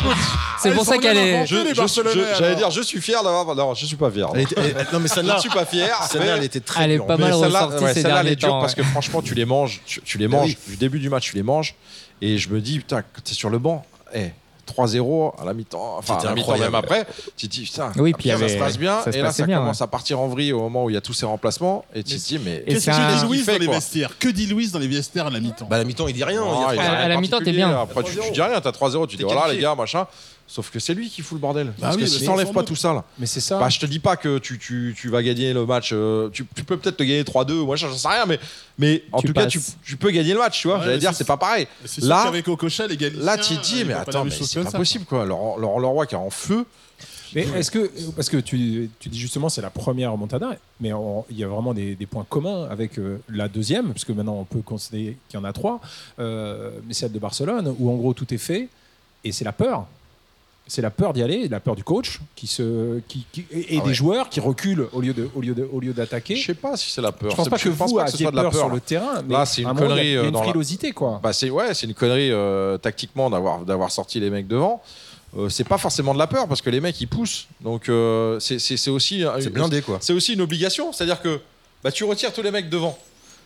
c'est 0.59 0.71
pour 0.73 0.83
ils 0.83 0.87
ça 0.87 0.93
sont 0.95 0.99
qu'elle 1.01 1.17
est. 1.17 1.47
Je- 1.47 1.57
je- 1.75 1.75
je- 1.75 2.35
J'allais 2.39 2.57
dire, 2.57 2.71
je 2.71 2.83
suis 2.83 3.01
fier 3.01 3.23
d'avoir. 3.23 3.55
Non, 3.55 3.75
je 3.75 3.87
suis 3.87 3.97
pas 3.97 4.11
fier. 4.11 4.27
non. 4.29 4.35
Elle 4.35 4.41
était- 4.43 4.55
elle- 4.59 4.87
non, 4.93 5.01
mais 5.01 5.09
Je 5.09 5.15
celle-là, 5.15 5.35
ne 5.37 5.41
suis 5.41 5.49
pas 5.51 5.65
fier. 5.65 5.89
celle-là, 6.11 6.37
elle 6.37 6.45
était 6.45 6.61
très 6.61 6.85
Elle 6.85 6.93
est 6.93 6.99
pas 6.99 7.17
Mais 7.17 7.25
mal 7.31 7.33
celle-là, 7.41 7.65
ressortie 7.67 7.85
ouais, 7.85 7.95
ces 7.95 8.03
derniers 8.03 8.31
est 8.33 8.37
dure 8.37 8.49
temps. 8.49 8.61
parce 8.61 8.75
que 8.75 8.83
franchement, 8.83 9.23
tu 9.23 9.35
les 9.35 9.45
manges, 9.47 9.81
tu, 9.87 10.01
tu 10.03 10.19
les 10.19 10.29
manges 10.29 10.49
oui. 10.51 10.59
du 10.69 10.77
début 10.77 10.99
du 10.99 11.09
match, 11.09 11.31
tu 11.31 11.37
les 11.37 11.43
manges, 11.43 11.75
et 12.21 12.37
je 12.39 12.49
me 12.51 12.61
dis 12.61 12.79
putain, 12.79 13.03
quand 13.03 13.23
t'es 13.25 13.35
sur 13.35 13.49
le 13.51 13.59
banc, 13.59 13.85
eh, 14.15 14.31
3-0 14.65 15.33
à 15.41 15.45
la 15.45 15.55
mi-temps, 15.55 15.97
enfin 15.99 16.17
à 16.17 16.25
la 16.25 16.35
mi-temps 16.35 16.59
même 16.59 16.75
après, 16.75 17.07
tu 17.37 17.49
te 17.49 17.53
dis 17.53 17.63
putain, 17.63 17.93
Oui, 17.97 18.13
puis 18.19 18.29
ça 18.31 18.49
se 18.49 18.57
passe 18.57 18.79
bien, 18.79 19.01
ça 19.03 19.13
se 19.13 19.19
et 19.19 19.23
là 19.23 19.33
ça 19.33 19.47
bien, 19.47 19.59
commence 19.59 19.81
à 19.83 19.87
partir 19.87 20.21
en 20.21 20.29
vrille 20.29 20.53
au 20.53 20.61
moment 20.61 20.85
où 20.85 20.91
il 20.91 20.95
y 20.95 20.97
a 20.97 21.01
tous 21.01 21.13
ces 21.15 21.27
remplacements, 21.27 21.85
et 21.95 22.03
tu 22.03 22.17
te 22.17 22.27
dis 22.27 22.39
mais 22.45 22.65
Qu'est-ce 22.67 22.87
que 22.87 23.17
dit 23.21 23.25
Louis 23.27 23.45
dans 23.45 23.59
les 23.59 23.67
vestiaires? 23.67 24.19
Que 24.19 24.29
dit 24.29 24.47
Louis 24.47 24.69
dans 24.71 24.79
les 24.79 24.89
vestiaires 24.89 25.27
à 25.27 25.31
la 25.31 25.41
mi-temps? 25.41 25.67
Bah, 25.69 25.77
à 25.77 25.79
la 25.79 25.85
mi-temps, 25.85 26.09
il 26.09 26.15
dit 26.15 26.25
rien. 26.25 26.41
Non, 26.41 26.55
il 26.55 26.61
y 26.61 26.65
a 26.65 26.75
il 26.75 26.75
trois- 26.75 26.75
y 26.75 26.79
a 26.79 26.91
À- 26.91 26.97
rien 26.97 27.05
à 27.05 27.09
la 27.09 27.21
mi-temps, 27.21 27.39
t'es 27.45 27.53
bien. 27.53 27.81
Après, 27.81 28.03
tu, 28.03 28.17
tu 28.19 28.31
dis 28.33 28.41
rien, 28.43 28.61
t'as 28.61 28.71
3-0, 28.73 29.07
tu 29.07 29.17
dis 29.17 29.23
voilà 29.23 29.53
les 29.53 29.61
gars, 29.61 29.75
machin. 29.75 30.07
Sauf 30.47 30.71
que 30.71 30.79
c'est 30.79 30.93
lui 30.95 31.09
qui 31.09 31.23
fout 31.23 31.37
le 31.37 31.41
bordel. 31.41 31.73
Parce 31.81 31.97
oui, 31.97 32.03
que 32.03 32.09
si 32.09 32.25
t'enlèves 32.25 32.53
pas 32.53 32.63
tout 32.63 32.77
ça, 32.77 32.93
là, 32.93 33.05
Mais 33.19 33.27
c'est 33.27 33.41
ça. 33.41 33.59
bah, 33.59 33.71
je 33.71 33.79
te 33.81 33.87
dis 33.87 33.99
pas 33.99 34.17
que 34.17 34.39
tu, 34.39 34.59
tu, 34.59 34.95
tu 34.97 35.09
vas 35.09 35.23
gagner 35.23 35.53
le 35.55 35.65
match. 35.65 35.91
euh, 35.93 36.29
tu, 36.31 36.47
tu 36.55 36.65
peux 36.65 36.77
peut-être 36.77 36.99
te 36.99 37.03
gagner 37.03 37.23
3-2 37.23 37.53
ou 37.61 37.67
machin, 37.67 37.89
j'en 37.89 37.97
sais 37.97 38.09
rien, 38.09 38.27
mais, 38.27 38.39
mais 38.79 39.03
en 39.11 39.23
tout 39.23 39.33
cas, 39.33 39.47
tu, 39.47 39.61
peux 39.97 40.11
gagner 40.11 40.33
le 40.35 40.39
match, 40.39 40.61
tu 40.61 40.69
vois. 40.69 40.79
Ouais, 40.79 40.85
J'allais 40.85 40.99
dire, 40.99 41.15
c'est- 41.15 41.25
pas 41.25 41.39
pareil. 41.39 41.67
Là- 42.03 42.23
qu'avec 42.25 42.47
Okocha, 42.47 42.87
les 42.87 42.97
Là, 43.11 43.39
tu 43.39 43.55
dis, 43.57 43.85
mais 43.85 43.95
attends, 43.95 44.25
mais 44.25 44.31
c'est 44.31 44.63
pas 44.63 44.71
ça. 44.71 44.79
possible, 44.79 45.05
quoi. 45.07 45.25
Laurent, 45.25 45.57
Leroy 45.79 46.07
qui 46.07 46.15
est 46.15 46.19
en 46.19 46.31
feu. 46.31 46.67
Mais 47.35 47.43
est-ce 47.57 47.71
que, 47.71 47.91
parce 48.15 48.29
que 48.29 48.37
tu, 48.37 48.89
tu 49.01 49.09
dis 49.09 49.19
justement 49.19 49.49
c'est 49.49 49.61
la 49.63 49.71
première 49.71 50.13
remontada, 50.13 50.51
mais 50.81 50.91
il 51.31 51.37
y 51.37 51.43
a 51.43 51.49
vraiment 51.49 51.75
des, 51.75 51.97
des 51.97 52.07
points 52.07 52.25
communs 52.29 52.69
avec 52.71 52.97
euh, 52.99 53.19
la 53.29 53.49
deuxième, 53.49 53.89
parce 53.89 54.05
que 54.05 54.13
maintenant 54.13 54.37
on 54.39 54.45
peut 54.45 54.61
considérer 54.61 55.17
qu'il 55.29 55.41
y 55.41 55.43
en 55.43 55.45
a 55.45 55.53
trois, 55.53 55.81
euh, 56.21 56.71
mais 56.87 56.95
celle 56.95 57.11
de 57.11 57.19
Barcelone, 57.19 57.75
où 57.79 57.91
en 57.91 57.97
gros 57.97 58.15
tout 58.15 58.33
est 58.33 58.39
fait, 58.39 58.69
et 59.25 59.33
c'est 59.33 59.45
la 59.45 59.53
peur. 59.53 59.87
C'est 60.67 60.81
la 60.81 60.91
peur 60.91 61.13
d'y 61.13 61.23
aller, 61.23 61.47
la 61.49 61.61
peur 61.61 61.77
du 61.77 61.85
coach, 61.85 62.21
qui 62.35 62.47
se, 62.47 62.99
qui, 63.07 63.27
qui- 63.31 63.45
et, 63.51 63.75
et 63.77 63.81
Ah 63.83 63.87
des 63.87 63.93
joueurs 63.93 64.31
qui 64.31 64.41
reculent 64.41 64.89
au 64.93 65.03
lieu 65.03 65.13
de, 65.13 65.29
au 65.35 65.43
lieu 65.43 65.55
de, 65.55 65.69
au 65.71 65.79
lieu 65.79 65.93
d'attaquer. 65.93 66.37
Je 66.37 66.47
sais 66.47 66.55
pas 66.55 66.75
si 66.79 66.91
c'est 66.91 67.03
la 67.03 67.13
peur. 67.13 67.31
Je 67.33 67.37
pense 67.37 67.45
C'est- 67.45 67.51
pas 67.51 67.59
que 67.59 67.69
pense 67.69 67.91
vous 67.91 67.97
pas 67.99 68.07
ce 68.07 68.15
aviez 68.15 68.25
soit 68.25 68.31
de 68.31 68.37
la 68.37 68.43
peur, 68.45 68.53
peur. 68.53 68.61
sur 68.67 68.71
le 68.75 68.81
terrain, 68.81 69.23
mais 69.27 69.35
Là, 69.35 69.45
c'est 69.45 69.61
une 69.63 69.75
connerie, 69.75 70.07
Il 70.07 70.13
y 70.13 70.17
a 70.17 70.21
euh, 70.21 70.29
une 70.29 70.33
la- 70.35 70.43
frilosité, 70.43 70.93
quoi. 70.93 71.21
Bah 71.23 71.35
c'est 71.35 71.51
ouais, 71.51 71.75
c'est 71.75 71.87
une 71.87 71.93
connerie 71.93 72.31
euh, 72.33 72.79
tactiquement 72.79 73.29
d'avoir 73.29 73.61
d'avoir 73.67 73.91
sorti 73.91 74.21
les 74.21 74.31
mecs 74.31 74.49
devant. 74.49 74.81
Euh, 75.37 75.51
c'est 75.51 75.65
pas 75.65 75.77
forcément 75.79 76.15
de 76.15 76.19
la 76.19 76.27
peur 76.29 76.49
parce 76.49 76.63
que 76.63 76.71
les 76.71 76.81
mecs 76.81 76.99
ils 76.99 77.09
poussent. 77.09 77.47
Donc 77.61 77.91
euh, 77.91 78.41
c'est- 78.41 78.59
c'est 78.59 78.79
c'est 78.79 78.91
aussi 78.91 79.23
C'est 79.41 79.51
blindé, 79.51 79.83
quoi. 79.83 79.99
c'est 80.01 80.15
aussi 80.15 80.33
une 80.33 80.41
obligation. 80.41 80.93
C'est-à-dire 80.95 81.21
que 81.21 81.41
bah, 81.83 81.93
tu 81.93 82.05
retires 82.05 82.33
tous 82.33 82.41
les 82.43 82.51
mecs 82.51 82.71
devant. 82.71 82.97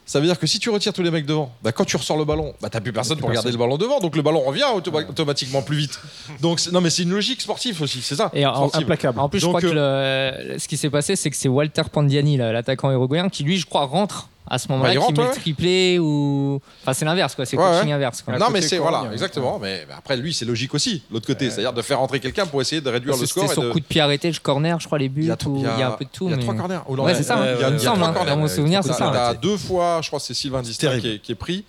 Ça 0.09 0.21
veut 0.21 0.27
dire 0.27 0.39
que 0.39 0.47
si 0.47 0.59
tu 0.59 0.71
retires 0.71 0.95
tous 0.95 1.03
les 1.03 1.11
mecs 1.11 1.27
devant, 1.27 1.53
bah, 1.63 1.71
quand 1.71 1.85
tu 1.85 1.97
ressors 1.99 2.17
le 2.17 2.25
ballon, 2.25 2.55
bah, 2.63 2.71
t'as 2.71 2.81
plus 2.81 2.95
personne 2.95 3.19
pour 3.19 3.29
garder 3.31 3.53
le 3.53 3.59
ballon 3.59 3.77
devant, 3.77 4.01
donc 4.01 4.17
le 4.17 4.23
ballon 4.23 4.41
revient 4.41 4.65
automa- 4.75 5.07
automatiquement 5.07 5.61
plus 5.61 5.77
vite. 5.77 6.01
Donc 6.41 6.61
c'est- 6.61 6.73
non 6.73 6.81
mais 6.81 6.89
c'est 6.89 7.03
une 7.03 7.11
logique 7.11 7.43
sportive 7.43 7.83
aussi, 7.83 8.01
c'est 8.01 8.17
ça. 8.17 8.31
Et 8.33 8.43
Sportive. 8.43 8.81
Implacable. 8.85 9.21
en 9.21 9.29
plus, 9.29 9.39
je 9.41 9.47
crois 9.47 9.61
que 9.61 9.67
le- 9.67 10.59
ce 10.59 10.67
qui 10.67 10.79
s'est 10.79 10.89
passé, 10.89 11.15
c'est 11.15 11.29
que 11.29 11.37
c'est 11.37 11.49
Walter 11.51 11.83
Pandiani, 11.93 12.39
l'attaquant 12.39 12.91
uruguayen, 12.91 13.29
qui 13.29 13.45
lui, 13.45 13.59
je 13.59 13.67
crois, 13.67 13.85
rentre 13.85 14.31
à 14.51 14.59
ce 14.59 14.69
moment-là, 14.69 14.95
Bah, 14.95 15.01
il 15.01 15.07
qui 15.07 15.13
met 15.13 15.19
ouais. 15.21 15.35
le 15.35 15.41
triplé 15.41 15.99
ou. 15.99 16.61
Enfin, 16.83 16.93
c'est 16.95 17.05
l'inverse, 17.05 17.35
quoi. 17.35 17.45
C'est 17.47 17.57
Ouais, 17.57 17.63
coaching 17.65 17.89
ouais. 17.89 17.93
inverse. 17.93 18.23
Quoi. 18.23 18.39
Non 18.39 18.47
mais 18.51 18.61
c'est 18.63 18.79
voilà 18.79 18.99
hein. 19.01 19.13
exactement. 19.13 19.59
Mais, 19.61 19.85
mais 19.89 19.95
après 19.97 20.17
lui 20.17 20.33
c'est 20.33 20.45
logique 20.45 20.75
aussi 20.75 21.03
l'autre 21.11 21.27
côté, 21.27 21.51
c'est-à-dire 21.51 21.73
de 21.73 21.83
faire 21.83 21.99
rentrer 21.99 22.21
quelqu'un 22.21 22.47
pour 22.47 22.61
essayer 22.61 22.81
de 22.81 22.89
réduire 22.89 23.15
le 23.15 23.21
C'était 23.27 23.31
score. 23.41 23.45
et 23.45 23.49
sur 23.49 23.63
de- 23.63 23.71
coup 23.73 23.81
de 23.81 23.85
pied 23.85 24.01
arrêté, 24.01 24.31
le 24.31 24.39
corner, 24.43 24.79
je 24.81 24.87
crois, 24.87 24.99
les 24.99 25.09
buts, 25.09 25.23
Il 25.23 25.29
y 25.29 25.31
a, 25.31 25.37
ou- 25.47 25.57
il 25.59 25.63
y 25.63 25.67
a, 25.83 25.89
un 25.89 25.91
peu 25.93 26.05
de 26.05 26.11
tout. 26.11 26.25
Il 26.27 26.31
y 26.31 26.35
a 26.35 26.37
mais- 26.37 26.43
trois 26.43 26.55
corners. 26.55 26.81
Oh, 26.89 26.97
Ouais, 26.97 27.15
c'est 27.15 27.23
ça, 27.23 27.37
hein. 27.37 27.45
Il 27.45 27.47
y 27.47 27.49
a, 27.49 27.53
Il 27.53 27.59
il 27.59 27.61
y 27.63 27.65
a 27.65 27.71
me 27.71 27.77
trois 27.79 27.95
semble, 27.95 28.15
corners. 28.15 28.31
dans 28.31 28.37
mon 28.39 28.49
souvenir, 28.49 28.83
c'est 28.83 28.93
ça. 28.93 29.11
T'as 29.13 29.35
deux 29.35 29.57
fois, 29.57 30.01
je 30.03 30.09
crois 30.09 30.21
c'est 30.21 30.35
Sylvain 30.35 30.63
Distin 30.63 30.99
qui 30.99 31.21
est 31.33 31.35
pris. 31.35 31.65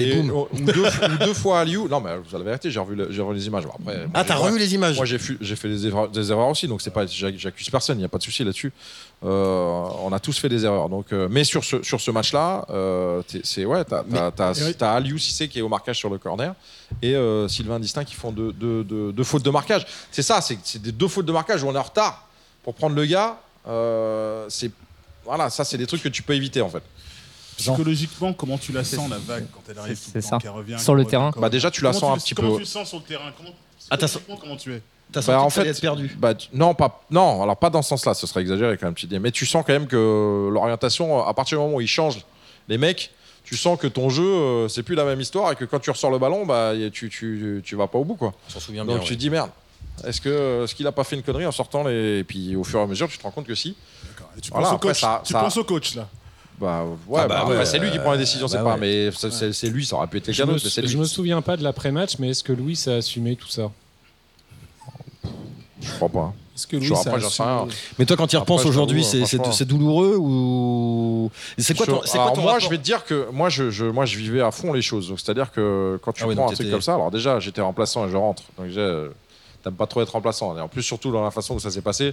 Et- 0.00 0.20
ou, 0.20 0.48
deux, 0.52 0.84
ou 0.86 1.18
deux 1.24 1.34
fois 1.34 1.60
à 1.60 1.64
Liu. 1.64 1.80
Non, 1.90 2.00
mais 2.00 2.10
vous 2.16 2.34
avez 2.34 2.44
vérité, 2.44 2.70
j'ai 2.70 2.80
revu, 2.80 2.94
le- 2.94 3.12
j'ai 3.12 3.20
revu 3.20 3.34
les 3.36 3.46
images. 3.46 3.64
Après, 3.66 4.06
Ah, 4.14 4.24
t'as 4.24 4.36
revu 4.36 4.58
les 4.58 4.74
images 4.74 4.96
Moi, 4.96 5.04
j'ai 5.04 5.18
fait 5.18 5.68
des 5.68 5.86
erreurs, 5.86 6.08
des 6.08 6.30
erreurs 6.30 6.48
aussi, 6.48 6.66
donc 6.66 6.80
c'est 6.80 6.90
pas, 6.90 7.04
j'ac- 7.06 7.36
j'accuse 7.38 7.68
personne, 7.68 7.96
il 7.98 8.00
n'y 8.00 8.04
a 8.06 8.08
pas 8.08 8.18
de 8.18 8.22
souci 8.22 8.42
là-dessus. 8.44 8.72
Euh, 9.24 9.84
on 10.02 10.12
a 10.12 10.18
tous 10.18 10.38
fait 10.38 10.48
des 10.48 10.64
erreurs. 10.64 10.88
Donc, 10.88 11.12
euh, 11.12 11.28
mais 11.30 11.44
sur 11.44 11.62
ce, 11.64 11.82
sur 11.82 12.00
ce 12.00 12.10
match-là, 12.10 12.64
euh, 12.70 13.22
c'est 13.44 13.64
ouais, 13.64 13.84
t'as 13.84 14.92
Aliou 14.94 15.18
Cissé 15.18 15.48
qui 15.48 15.58
est 15.58 15.62
au 15.62 15.68
marquage 15.68 15.98
sur 15.98 16.10
le 16.10 16.18
corner 16.18 16.54
et 17.02 17.14
euh, 17.14 17.46
Sylvain 17.48 17.78
Distin 17.78 18.04
qui 18.04 18.14
font 18.14 18.32
deux, 18.32 18.52
deux- 18.52 18.82
deux- 18.84 19.12
deux 19.12 19.24
fautes 19.24 19.44
de 19.44 19.50
marquage. 19.50 19.86
C'est 20.10 20.22
ça, 20.22 20.40
c'est 20.40 20.80
des 20.82 20.92
deux 20.92 21.08
fautes 21.08 21.26
de 21.26 21.32
marquage 21.32 21.62
où 21.62 21.68
on 21.68 21.74
est 21.74 21.78
en 21.78 21.82
retard 21.82 22.26
pour 22.64 22.74
prendre 22.74 22.96
le 22.96 23.04
gars. 23.06 23.38
C'est 24.48 24.70
voilà, 25.24 25.50
ça 25.50 25.64
c'est 25.64 25.78
des 25.78 25.86
trucs 25.86 26.02
que 26.02 26.08
tu 26.08 26.22
peux 26.22 26.34
éviter 26.34 26.60
en 26.62 26.68
fait. 26.68 26.82
Psychologiquement, 27.56 28.32
comment 28.32 28.58
tu 28.58 28.72
la 28.72 28.84
sens 28.84 29.08
la 29.10 29.18
vague 29.18 29.46
quand 29.52 29.62
elle 29.70 29.78
arrive 29.78 29.96
c'est- 29.98 30.20
ça. 30.20 30.38
qu'elle 30.38 30.50
revient 30.50 30.78
Sur 30.78 30.94
le 30.94 31.04
terrain. 31.04 31.30
Bah 31.36 31.48
déjà 31.48 31.70
tu 31.70 31.82
la 31.82 31.90
Comment 31.90 32.00
sens 32.00 32.10
un 32.10 32.14
tu- 32.16 32.22
petit 32.24 32.34
comment 32.34 32.48
peu. 32.50 32.54
tu 32.56 32.60
le 32.60 32.66
sens 32.66 32.88
sur 32.88 32.98
le 32.98 33.04
terrain 33.04 33.32
comment, 33.36 33.50
Ah, 33.90 33.96
comment 34.40 34.56
tu 34.56 34.72
es 34.74 34.82
T'as 35.12 35.20
Bah, 35.20 35.26
senti 35.26 35.36
en 35.44 35.48
que 35.48 35.52
ça 35.54 35.62
fait, 35.64 35.68
être 35.68 35.80
perdu. 35.80 36.16
Bah, 36.18 36.34
tu- 36.34 36.48
non, 36.54 36.72
pas, 36.74 37.02
non, 37.10 37.42
alors 37.42 37.58
pas 37.58 37.68
dans 37.68 37.82
ce 37.82 37.90
sens-là, 37.90 38.14
ce 38.14 38.26
serait 38.26 38.40
exagéré 38.40 38.78
quand 38.78 38.86
même, 38.86 38.94
tu 38.94 39.06
dis. 39.06 39.18
Mais 39.18 39.30
tu 39.30 39.44
sens 39.44 39.62
quand 39.66 39.74
même 39.74 39.86
que 39.86 40.48
l'orientation, 40.50 41.22
à 41.26 41.34
partir 41.34 41.58
du 41.58 41.64
moment 41.64 41.76
où 41.76 41.80
ils 41.82 41.86
changent 41.86 42.24
les 42.68 42.78
mecs, 42.78 43.10
tu 43.44 43.54
sens 43.56 43.78
que 43.78 43.86
ton 43.88 44.08
jeu, 44.08 44.24
euh, 44.24 44.68
c'est 44.68 44.82
plus 44.82 44.94
la 44.94 45.04
même 45.04 45.20
histoire 45.20 45.52
et 45.52 45.56
que 45.56 45.66
quand 45.66 45.80
tu 45.80 45.90
ressors 45.90 46.10
le 46.10 46.18
ballon, 46.18 46.46
bah, 46.46 46.72
tu, 46.92 47.10
tu, 47.10 47.60
tu 47.62 47.76
vas 47.76 47.88
pas 47.88 47.98
au 47.98 48.04
bout, 48.04 48.14
quoi. 48.14 48.32
On 48.48 48.50
s'en 48.50 48.60
souvient 48.60 48.84
Donc 48.86 48.94
bien. 48.96 49.04
tu 49.04 49.10
ouais. 49.10 49.16
te 49.16 49.20
dis 49.20 49.28
merde. 49.28 49.50
Est-ce 50.06 50.20
que 50.22 50.64
est-ce 50.64 50.74
qu'il 50.74 50.86
a 50.86 50.92
pas 50.92 51.04
fait 51.04 51.16
une 51.16 51.22
connerie 51.22 51.44
en 51.44 51.52
sortant 51.52 51.84
les 51.84 52.20
et 52.20 52.24
puis 52.24 52.56
au 52.56 52.64
fur 52.64 52.80
et 52.80 52.82
à 52.82 52.86
mesure 52.86 53.08
tu 53.08 53.18
te 53.18 53.22
rends 53.24 53.30
compte 53.30 53.46
que 53.46 53.54
si 53.54 53.76
D'accord. 54.08 54.30
Et 54.38 54.40
tu 54.40 54.50
Voilà, 54.50 54.64
penses 54.68 54.72
au 54.72 54.76
après, 54.76 54.88
coach 54.88 55.00
ça- 55.00 55.20
tu 55.24 55.32
ça- 55.34 55.40
penses 55.40 55.56
au 55.58 55.64
coach 55.64 55.94
là 55.96 56.08
bah 56.62 56.84
ouais, 57.08 57.20
Ah 57.22 57.28
bah 57.28 57.34
bah, 57.34 57.40
après, 57.52 57.66
c'est 57.66 57.78
lui 57.78 57.90
qui 57.90 57.98
prend 57.98 58.12
les 58.12 58.18
décisions 58.18 58.46
c'est 58.48 58.56
bah 58.58 58.62
pas 58.64 58.74
ouais. 58.74 58.80
mais 58.80 59.10
c'est- 59.12 59.30
c'est 59.32 59.52
c'est 59.52 59.68
lui 59.68 59.84
ça 59.84 59.96
aurait 59.96 60.06
pu 60.06 60.18
être 60.18 60.24
Je 60.26 60.30
quelqu'un 60.30 60.46
me, 60.46 60.52
d'autre 60.52 60.64
mais 60.64 60.70
c'est 60.70 60.86
je 60.86 60.96
me 60.96 61.04
souviens 61.04 61.42
pas 61.42 61.56
de 61.56 61.62
l'après-match, 61.62 62.12
mais 62.18 62.30
est-ce 62.30 62.44
que 62.44 62.52
Louis 62.52 62.78
a 62.86 62.92
assumé 62.92 63.36
tout 63.36 63.48
ça? 63.48 63.70
Je 65.80 65.90
crois 65.94 66.08
pas 66.08 66.32
Est-ce 66.54 66.66
que 66.66 66.76
Louis, 66.76 66.92
après, 66.94 67.20
j'en 67.20 67.28
sais 67.30 67.42
rien. 67.42 67.64
mais 67.66 67.72
Mais 68.00 68.06
toi, 68.06 68.16
quand 68.16 68.26
tu 68.26 68.36
y 68.36 68.38
Après, 68.38 68.52
repenses 68.52 68.64
je 68.64 68.68
aujourd'hui, 68.68 69.00
t'avoue, 69.02 69.10
c'est 69.12 69.26
c'est- 69.26 69.36
franchement. 69.36 69.52
c'est 69.52 69.64
douloureux 69.64 70.16
ou. 70.18 71.30
C'est 71.58 71.74
quoi 71.76 71.86
Je- 71.86 71.90
ton, 71.90 72.00
c'est 72.04 72.12
quoi 72.12 72.22
alors 72.22 72.32
ton 72.34 72.42
moi, 72.42 72.52
rapport 72.52 72.64
je 72.64 72.70
vais 72.70 72.78
te 72.78 72.82
dire 72.84 73.04
que 73.04 73.28
moi, 73.32 73.48
je, 73.48 73.70
je- 73.70 73.86
moi, 73.86 74.04
je 74.04 74.16
vivais 74.18 74.42
à 74.42 74.50
fond 74.50 74.72
les 74.72 74.82
choses. 74.82 75.08
Donc, 75.08 75.18
C'est-à-dire 75.18 75.50
que 75.50 75.98
quand 76.04 76.12
tu 76.12 76.22
Ah 76.22 76.28
oui, 76.28 76.34
prends 76.34 76.44
donc 76.44 76.52
un 76.52 76.54
truc 76.54 76.66
t'étais- 76.66 76.70
comme 76.72 76.82
ça, 76.82 76.94
alors 76.94 77.10
déjà, 77.10 77.40
j'étais 77.40 77.60
remplaçant 77.62 78.06
et 78.06 78.10
je 78.10 78.16
rentre. 78.16 78.44
Donc 78.58 78.66
déjà, 78.68 78.80
euh, 78.80 79.08
t'aimes 79.64 79.74
pas 79.74 79.86
trop 79.86 80.02
être 80.02 80.10
remplaçant. 80.10 80.56
Et 80.56 80.60
en 80.60 80.68
plus, 80.68 80.82
surtout 80.82 81.10
dans 81.10 81.24
la 81.24 81.30
façon 81.32 81.54
où 81.54 81.58
ça 81.58 81.70
s'est 81.70 81.80
passé. 81.82 82.12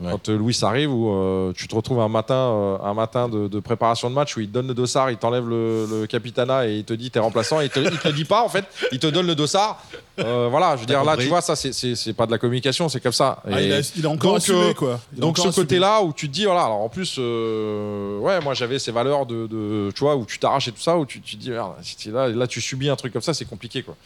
Ouais. 0.00 0.10
Quand 0.12 0.28
euh, 0.30 0.38
Louis 0.38 0.56
arrive, 0.62 0.90
où 0.92 1.12
euh, 1.12 1.52
tu 1.54 1.68
te 1.68 1.74
retrouves 1.74 2.00
un 2.00 2.08
matin, 2.08 2.34
euh, 2.34 2.78
un 2.82 2.94
matin 2.94 3.28
de, 3.28 3.48
de 3.48 3.60
préparation 3.60 4.08
de 4.08 4.14
match 4.14 4.34
où 4.36 4.40
il 4.40 4.48
te 4.48 4.52
donne 4.54 4.66
le 4.68 4.72
dossard, 4.74 5.10
il 5.10 5.18
t'enlève 5.18 5.46
le, 5.46 5.86
le 5.90 6.06
capitana 6.06 6.66
et 6.66 6.76
il 6.78 6.84
te 6.84 6.94
dit 6.94 7.10
t'es 7.10 7.18
remplaçant. 7.18 7.60
Et 7.60 7.64
il 7.66 7.70
te, 7.70 7.80
il 7.80 7.98
te 7.98 8.08
le 8.08 8.14
dit 8.14 8.24
pas 8.24 8.42
en 8.42 8.48
fait, 8.48 8.64
il 8.92 8.98
te 8.98 9.06
donne 9.06 9.26
le 9.26 9.34
dossard. 9.34 9.82
Euh, 10.18 10.48
voilà, 10.50 10.76
je 10.76 10.80
veux 10.80 10.86
dire 10.86 11.04
là, 11.04 11.12
compris. 11.12 11.24
tu 11.26 11.30
vois, 11.30 11.40
ça 11.42 11.54
c'est- 11.54 12.12
pas 12.14 12.26
de 12.26 12.30
la 12.30 12.38
communication, 12.38 12.88
c'est 12.88 13.00
comme 13.00 13.12
ça. 13.12 13.42
Ah, 13.50 13.60
Et- 13.60 13.66
il, 13.66 13.72
a, 13.72 13.92
il 13.96 14.06
a 14.06 14.08
encore 14.10 14.30
donc, 14.32 14.38
assumé 14.38 14.74
quoi 14.74 15.00
Il 15.14 15.20
donc 15.20 15.38
ce 15.38 15.48
côté-là 15.48 16.02
où 16.02 16.12
tu 16.12 16.28
te 16.28 16.32
dis 16.34 16.44
voilà 16.44 16.62
alors 16.64 16.80
en 16.80 16.88
plus 16.88 17.16
euh, 17.18 18.18
ouais 18.18 18.40
moi 18.40 18.54
j'avais 18.54 18.78
ces 18.78 18.92
valeurs 18.92 19.26
de, 19.26 19.46
de- 19.46 19.90
tu 19.94 20.00
vois 20.00 20.16
où 20.16 20.24
tu 20.24 20.38
t'arraches 20.38 20.68
et 20.68 20.72
tout 20.72 20.80
ça 20.80 20.96
où 20.98 21.06
tu, 21.06 21.20
tu 21.20 21.36
te 21.36 21.40
dis 21.42 21.50
merde 21.50 21.72
là 22.06 22.28
là 22.28 22.46
tu 22.46 22.60
subis 22.60 22.88
un 22.88 22.96
truc 22.96 23.12
comme 23.12 23.22
ça 23.22 23.34
c'est 23.34 23.44
compliqué 23.44 23.82
quoi. 23.82 23.96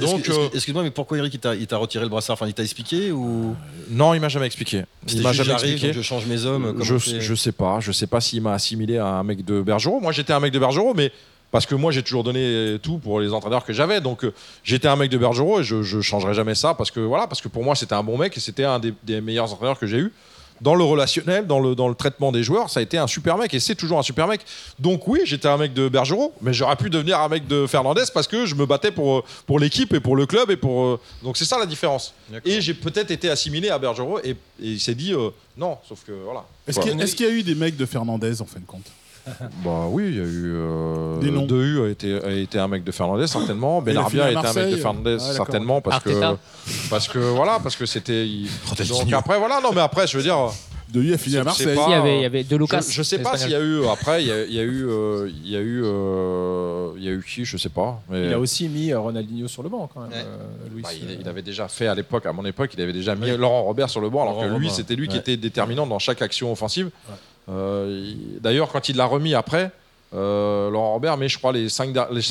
Donc, 0.00 0.28
Excuse-moi, 0.54 0.82
mais 0.82 0.90
pourquoi 0.90 1.18
Eric 1.18 1.34
il 1.34 1.40
t'a 1.40 1.54
il 1.54 1.66
t'a 1.66 1.76
retiré 1.76 2.04
le 2.04 2.10
brassard? 2.10 2.34
Enfin, 2.34 2.46
il 2.46 2.54
t'a 2.54 2.62
expliqué 2.62 3.10
ou? 3.12 3.54
Non 3.90 4.14
il 4.14 4.20
m'a 4.20 4.28
jamais 4.28 4.46
expliqué. 4.46 4.84
Il 5.08 5.22
m'a 5.22 5.32
jamais 5.42 5.72
expliqué. 5.72 5.92
je 5.92 6.02
change 6.02 6.26
mes 6.26 6.44
hommes. 6.44 6.72
comment 6.72 6.84
Je, 6.84 6.96
je 6.98 7.34
sais 7.34 7.52
pas 7.52 7.80
je 7.80 7.92
sais 7.92 8.06
pas 8.06 8.20
s'il 8.20 8.42
m'a 8.42 8.54
assimilé 8.54 8.98
à 8.98 9.06
un 9.06 9.22
mec 9.22 9.44
de 9.44 9.60
Bergerot. 9.62 10.00
Moi 10.00 10.12
j'étais 10.12 10.32
un 10.32 10.40
mec 10.40 10.52
de 10.52 10.58
Bergerot 10.58 10.94
mais 10.94 11.12
parce 11.50 11.66
que 11.66 11.74
moi 11.74 11.92
j'ai 11.92 12.02
toujours 12.02 12.24
donné 12.24 12.78
tout 12.82 12.98
pour 12.98 13.20
les 13.20 13.32
entraîneurs 13.32 13.64
que 13.64 13.72
j'avais 13.72 14.00
donc 14.00 14.24
euh, 14.24 14.32
j'étais 14.64 14.88
un 14.88 14.96
mec 14.96 15.10
de 15.10 15.18
Bergerot 15.18 15.60
et 15.60 15.64
je, 15.64 15.82
je 15.82 16.00
changerai 16.00 16.32
jamais 16.34 16.54
ça 16.54 16.72
parce 16.74 16.90
que 16.90 17.00
voilà 17.00 17.26
parce 17.26 17.40
que 17.42 17.48
pour 17.48 17.62
moi 17.62 17.74
c'était 17.74 17.94
un 17.94 18.02
bon 18.02 18.16
mec 18.16 18.36
et 18.36 18.40
c'était 18.40 18.64
un 18.64 18.78
des, 18.78 18.94
des 19.04 19.20
meilleurs 19.20 19.52
entraîneurs 19.52 19.78
que 19.78 19.86
j'ai 19.86 19.98
eu 19.98 20.12
dans 20.62 20.74
le 20.74 20.84
relationnel, 20.84 21.46
dans 21.46 21.58
le, 21.60 21.74
dans 21.74 21.88
le 21.88 21.94
traitement 21.94 22.32
des 22.32 22.42
joueurs, 22.42 22.70
ça 22.70 22.80
a 22.80 22.82
été 22.82 22.96
un 22.96 23.06
super 23.06 23.36
mec 23.36 23.52
et 23.52 23.60
c'est 23.60 23.74
toujours 23.74 23.98
un 23.98 24.02
super 24.02 24.26
mec. 24.28 24.40
Donc 24.78 25.06
oui, 25.08 25.20
j'étais 25.24 25.48
un 25.48 25.56
mec 25.58 25.74
de 25.74 25.88
Bergerot, 25.88 26.32
mais 26.40 26.54
j'aurais 26.54 26.76
pu 26.76 26.88
devenir 26.88 27.18
un 27.20 27.28
mec 27.28 27.46
de 27.48 27.66
Fernandez 27.66 28.04
parce 28.14 28.26
que 28.28 28.46
je 28.46 28.54
me 28.54 28.64
battais 28.64 28.92
pour, 28.92 29.18
euh, 29.18 29.24
pour 29.46 29.58
l'équipe 29.58 29.92
et 29.92 30.00
pour 30.00 30.16
le 30.16 30.24
club 30.24 30.50
et 30.50 30.56
pour. 30.56 30.82
euh, 30.84 31.00
Donc 31.22 31.36
c'est 31.36 31.44
ça 31.44 31.58
la 31.58 31.66
différence. 31.66 32.14
Et 32.44 32.60
j'ai 32.60 32.74
peut-être 32.74 33.10
été 33.10 33.28
assimilé 33.28 33.68
à 33.70 33.78
Bergerot 33.78 34.20
et, 34.22 34.30
et 34.30 34.36
il 34.60 34.80
s'est 34.80 34.94
dit 34.94 35.12
euh, 35.12 35.30
non, 35.56 35.76
sauf 35.88 36.04
que 36.06 36.12
voilà. 36.12 36.44
Est-ce 36.66 36.76
Voilà. 36.76 36.90
qu'il 36.92 36.98
y, 36.98 37.02
a- 37.02 37.04
est-ce 37.04 37.16
qu'il 37.16 37.26
y 37.26 37.28
a 37.28 37.32
eu 37.32 37.42
des 37.42 37.54
mecs 37.56 37.76
de 37.76 37.84
Fernandez 37.84 38.40
en 38.40 38.46
fin 38.46 38.60
de 38.60 38.64
compte? 38.66 38.86
Bah 39.64 39.86
oui, 39.88 40.04
il 40.08 40.16
y 40.16 40.20
a 40.20 40.24
eu. 40.24 40.52
Euh, 40.54 41.18
Des 41.20 41.30
noms. 41.30 41.46
Dehu 41.46 41.84
a 41.84 41.88
été, 41.88 42.22
a 42.24 42.30
été 42.30 42.58
un 42.58 42.68
mec 42.68 42.84
de 42.84 42.90
Fernandez 42.92 43.26
certainement. 43.26 43.80
Benarbia 43.82 44.24
a 44.24 44.30
été 44.30 44.38
un 44.38 44.42
mec 44.42 44.52
de 44.52 44.56
Marseille. 44.58 44.80
Fernandez 44.80 45.16
Ah, 45.20 45.32
certainement 45.32 45.80
parce 45.80 46.02
que 46.02 46.10
parce 46.90 47.08
que 47.08 47.18
voilà 47.18 47.58
parce 47.62 47.76
que 47.76 47.86
c'était. 47.86 48.26
Donc 48.88 49.12
après 49.12 49.38
voilà 49.38 49.60
non 49.62 49.70
mais 49.74 49.80
après 49.80 50.06
je 50.06 50.16
veux 50.16 50.22
dire. 50.22 50.50
De 50.92 51.00
lui 51.00 51.14
a 51.14 51.16
fini 51.16 51.38
à 51.38 51.42
Je 51.44 51.48
sais 51.54 51.64
Marseille. 51.64 51.74
pas. 51.74 51.86
Il 51.88 51.90
y 51.90 51.94
avait, 51.94 52.16
il 52.18 52.20
y 52.20 52.24
avait 52.26 52.44
De 52.44 52.54
Lucas. 52.54 52.82
Je, 52.86 52.92
je 52.92 53.02
sais 53.02 53.18
pas 53.18 53.38
s'il 53.38 53.50
y 53.50 53.54
a 53.54 53.60
eu 53.60 53.86
après 53.88 54.22
il 54.22 54.28
y 54.28 54.30
a, 54.30 54.44
il 54.44 54.52
y 54.52 54.58
a 54.58 54.62
eu 54.62 54.86
euh, 54.86 55.30
il 55.42 55.50
y 55.50 55.56
a 55.56 55.60
eu 55.60 55.80
euh, 55.84 56.90
il 56.98 57.02
y 57.04 57.08
a 57.08 57.12
eu 57.12 57.24
qui 57.26 57.46
je 57.46 57.56
sais 57.56 57.70
pas 57.70 58.02
mais 58.10 58.26
Il 58.26 58.32
a 58.34 58.38
aussi 58.38 58.68
mis 58.68 58.92
euh, 58.92 59.00
Ronaldinho 59.00 59.48
sur 59.48 59.62
le 59.62 59.70
banc 59.70 59.88
quand 59.94 60.00
même. 60.02 60.10
Ouais. 60.10 60.16
euh, 60.18 60.68
Louis. 60.70 60.82
bah, 60.82 60.90
il, 60.92 61.20
il 61.22 61.26
avait 61.30 61.40
déjà 61.40 61.66
fait 61.68 61.86
à 61.86 61.94
l'époque 61.94 62.26
à 62.26 62.32
mon 62.34 62.44
époque 62.44 62.72
il 62.76 62.82
avait 62.82 62.92
déjà 62.92 63.14
mis 63.14 63.30
Laurent 63.38 63.62
Robert 63.62 63.88
sur 63.88 64.02
le 64.02 64.10
banc 64.10 64.20
alors 64.20 64.34
Laurent 64.44 64.54
que 64.54 64.60
lui 64.60 64.68
c'était 64.68 64.94
lui 64.94 65.08
qui 65.08 65.16
était 65.16 65.38
déterminant 65.38 65.86
dans 65.86 65.98
chaque 65.98 66.20
action 66.20 66.52
offensive 66.52 66.90
Euh, 67.08 67.12
d'ailleurs 67.48 68.68
quand 68.70 68.88
il 68.88 68.96
l'a 68.96 69.06
remis 69.06 69.34
après 69.34 69.70
euh, 70.14 70.70
Laurent 70.70 70.92
Robert 70.94 71.16
mais 71.16 71.28
je 71.28 71.38
crois 71.38 71.52
les 71.52 71.68
cinq 71.68 71.94
les 72.10 72.22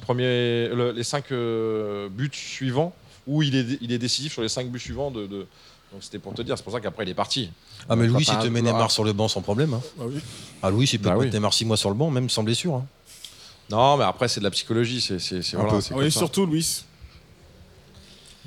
premiers 0.00 0.68
le- 0.68 0.92
les 0.94 1.02
cinq 1.04 1.32
euh, 1.32 2.08
buts 2.08 2.30
suivants 2.32 2.94
où 3.26 3.42
il 3.42 3.56
est 3.56 3.78
il 3.80 3.92
est 3.92 3.98
décisif 3.98 4.32
sur 4.32 4.42
les 4.42 4.48
cinq 4.48 4.68
buts 4.68 4.78
suivants 4.78 5.10
de, 5.10 5.26
de- 5.26 5.46
donc 5.92 6.02
c'était 6.02 6.18
pour 6.18 6.34
te 6.34 6.42
dire 6.42 6.56
c'est 6.56 6.64
pour 6.64 6.72
ça 6.72 6.80
qu'après 6.80 7.04
il 7.04 7.08
est 7.10 7.14
parti 7.14 7.50
Ah, 7.88 7.96
mais 7.96 8.06
Louis, 8.06 8.24
il 8.26 8.38
te 8.38 8.46
met 8.48 8.62
Neymar 8.62 8.90
sur 8.90 9.04
le 9.04 9.12
banc 9.12 9.28
sans 9.28 9.42
problème. 9.42 9.74
hein. 9.74 9.80
Ah 10.00 10.04
oui. 10.06 10.18
Ah, 10.62 10.70
Louis, 10.70 10.88
il 10.92 10.98
peut 10.98 11.08
Bah 11.08 11.14
te 11.14 11.18
oui. 11.20 11.24
mettre 11.26 11.36
Neymar 11.36 11.52
6 11.54 11.64
mois 11.66 11.76
sur 11.76 11.88
le 11.90 11.94
banc, 11.94 12.10
même 12.10 12.28
sans 12.30 12.42
blessure. 12.42 12.74
hein. 12.74 12.86
non 13.70 13.96
mais 13.96 14.04
après 14.04 14.28
c'est 14.28 14.40
de 14.40 14.44
la 14.44 14.50
psychologie 14.50 15.00
c'est 15.00 15.18
voilà 15.54 15.74
Ah 15.90 15.94
oui, 15.96 16.10
surtout 16.10 16.46
Louis. 16.46 16.84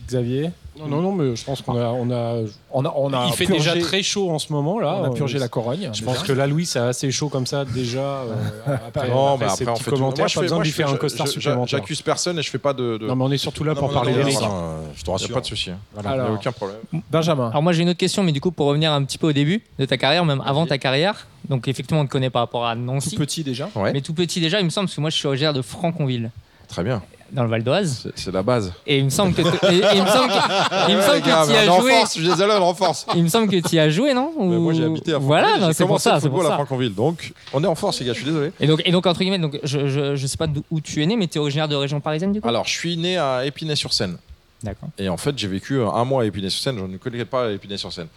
Xavier, 0.07 0.51
Non, 0.79 0.87
non, 0.87 1.01
non, 1.01 1.11
mais 1.11 1.35
je 1.35 1.43
pense 1.43 1.61
qu'on 1.63 1.75
a, 1.75 1.85
on 1.87 2.11
a, 2.11 2.41
on 2.71 2.85
a, 2.85 2.93
on 2.95 3.11
a 3.11 3.25
il 3.27 3.33
fait 3.33 3.45
purgé- 3.45 3.57
déjà 3.73 3.75
très 3.79 4.03
chaud 4.03 4.29
en 4.29 4.37
ce 4.37 4.53
moment 4.53 4.79
là. 4.79 4.99
On 5.01 5.05
a 5.05 5.09
purgé 5.09 5.37
Euh, 5.37 5.39
la 5.41 5.47
corogne. 5.47 5.89
Je 5.91 6.03
pense 6.03 6.19
que 6.23 6.31
là, 6.31 6.45
Louis, 6.45 6.67
c'est 6.67 6.77
assez 6.79 7.09
chaud 7.11 7.29
comme 7.29 7.47
ça 7.47 7.65
déjà. 7.65 7.99
euh, 7.99 8.35
après, 8.87 9.09
non, 9.09 9.33
après 9.33 9.45
mais 9.47 9.51
ces 9.55 9.63
après, 9.63 9.73
on 9.73 9.75
fait 9.77 9.83
tout. 9.85 9.95
commentaires, 9.97 10.21
Moi, 10.23 10.27
je 10.27 10.33
pas 10.35 10.39
fais- 10.39 10.45
besoin 10.45 10.57
moi, 10.57 10.63
de 10.63 10.67
lui 10.67 10.71
je 10.71 10.75
faire 10.75 10.87
fais- 10.89 10.93
un 10.93 10.97
costard 10.97 11.25
je- 11.25 11.31
supplémentaire. 11.31 11.67
J'accuse 11.79 12.01
personne 12.03 12.37
et 12.37 12.41
je 12.43 12.49
fais 12.51 12.59
pas 12.59 12.73
de. 12.73 12.97
de- 12.99 13.07
Non, 13.07 13.15
mais 13.15 13.23
on 13.25 13.31
est 13.31 13.37
surtout 13.37 13.63
là 13.63 13.73
Non, 13.73 13.79
pour 13.79 13.91
parler 13.91 14.11
non, 14.13 14.19
non, 14.19 14.25
euh, 14.27 14.81
Je 14.95 15.01
te 15.01 15.05
Il 15.05 15.09
n'y 15.09 15.09
a 15.09 15.13
rassure. 15.13 15.33
pas 15.33 15.41
de 15.41 15.45
souci. 15.47 15.71
hein. 15.71 15.79
Il 15.95 16.01
n'y 16.01 16.07
a 16.07 16.11
Alors, 16.11 16.31
aucun 16.33 16.51
problème. 16.51 16.77
Benjamin. 17.09 17.49
Alors 17.49 17.63
moi 17.63 17.73
j'ai 17.73 17.81
une 17.81 17.89
autre 17.89 17.97
question, 17.99 18.21
mais 18.23 18.31
du 18.31 18.39
coup 18.39 18.51
pour 18.51 18.67
revenir 18.67 18.91
un 18.93 19.03
petit 19.03 19.17
peu 19.17 19.27
au 19.27 19.33
début 19.33 19.63
de 19.79 19.85
ta 19.85 19.97
carrière, 19.97 20.23
même 20.25 20.43
avant 20.45 20.67
ta 20.67 20.77
carrière, 20.77 21.25
donc 21.49 21.67
effectivement 21.67 22.01
on 22.01 22.05
te 22.05 22.11
connaît 22.11 22.29
par 22.29 22.43
rapport 22.43 22.67
à 22.67 22.75
tout 22.75 22.81
Nancy, 22.81 23.15
petit 23.15 23.43
déjà. 23.43 23.67
Ouais. 23.75 23.93
mais 23.93 24.01
tout 24.01 24.13
petit 24.13 24.39
déjà, 24.39 24.59
il 24.59 24.65
me 24.65 24.69
semble, 24.69 24.85
parce 24.87 24.95
que 24.95 25.01
moi 25.01 25.09
je 25.09 25.15
suis 25.17 25.27
originaire 25.27 25.53
de 25.53 25.61
Franconville, 25.63 26.29
Très 26.67 26.83
bien. 26.83 27.01
Dans 27.31 27.43
le 27.43 27.49
Val 27.49 27.63
d'Oise, 27.63 28.09
C'est- 28.15 28.31
la 28.31 28.41
base. 28.43 28.71
et 28.85 28.97
il 28.99 29.05
me 29.05 29.09
semble 29.09 29.33
que 29.33 29.41
t- 29.41 29.47
et- 29.67 29.77
et 29.79 29.95
il 29.97 30.01
me 30.03 30.07
semble 30.07 30.27
que, 30.29 30.89
il 30.91 30.95
me 30.97 31.01
semble 31.01 31.15
Les 31.15 31.21
gars, 31.21 31.41
que 31.43 31.47
tu 31.47 31.53
y 31.53 31.57
as 31.57 31.65
joué, 31.79 31.93
je 32.03 32.09
suis 32.09 32.23
désolé, 32.27 32.53
on 32.57 32.65
renforce. 32.65 33.05
il 33.15 33.23
me 33.23 33.27
semble 33.29 33.49
que 33.49 33.67
tu 33.67 33.75
y 33.75 33.79
as 33.79 33.89
joué, 33.89 34.13
non? 34.13 34.31
Mais 34.39 34.55
Ou- 34.55 34.61
moi 34.61 34.73
j'ai 34.73 34.83
habité 34.85 35.11
à 35.11 35.19
Franconville. 35.19 35.27
Voilà, 35.27 35.73
c'est 35.73 35.85
pour 35.85 35.99
ça, 35.99 36.15
le 36.15 36.19
c'est 36.21 36.29
pour 36.29 36.37
football 36.37 36.45
à 36.53 36.57
ça. 36.57 36.63
Franconville. 36.65 36.93
Donc 36.95 37.33
on 37.53 37.63
est 37.63 37.67
en 37.67 37.75
force, 37.75 37.99
les 37.99 38.05
gars, 38.05 38.13
je 38.13 38.17
suis 38.19 38.25
désolé. 38.27 38.51
Et 38.59 38.67
donc, 38.67 38.81
et 38.85 38.91
donc 38.91 39.05
entre 39.05 39.19
guillemets, 39.19 39.39
donc 39.39 39.59
je, 39.63 39.87
je, 39.87 40.15
je 40.15 40.27
sais 40.27 40.37
pas 40.37 40.47
d'où 40.47 40.63
tu 40.81 41.01
es 41.03 41.05
né, 41.05 41.15
mais 41.17 41.27
tu 41.27 41.37
es 41.37 41.41
originaire 41.41 41.67
de 41.67 41.75
région 41.75 41.99
parisienne 41.99 42.31
du 42.31 42.41
coup? 42.41 42.47
Alors 42.47 42.65
je 42.65 42.71
suis 42.71 42.97
né 42.97 43.17
à 43.17 43.45
Épinay-sur-Seine. 43.45 44.17
D'accord. 44.63 44.89
Et 44.97 45.07
en 45.09 45.17
fait, 45.17 45.37
j'ai 45.37 45.47
vécu 45.47 45.79
un 45.81 46.03
mois 46.05 46.23
à 46.23 46.25
Épinay-sur-Seine. 46.25 46.77
Je 46.79 46.83
ne 46.85 46.97
connaissais 46.97 47.25
pas 47.25 47.51
Épinay-sur-Seine. 47.51 48.07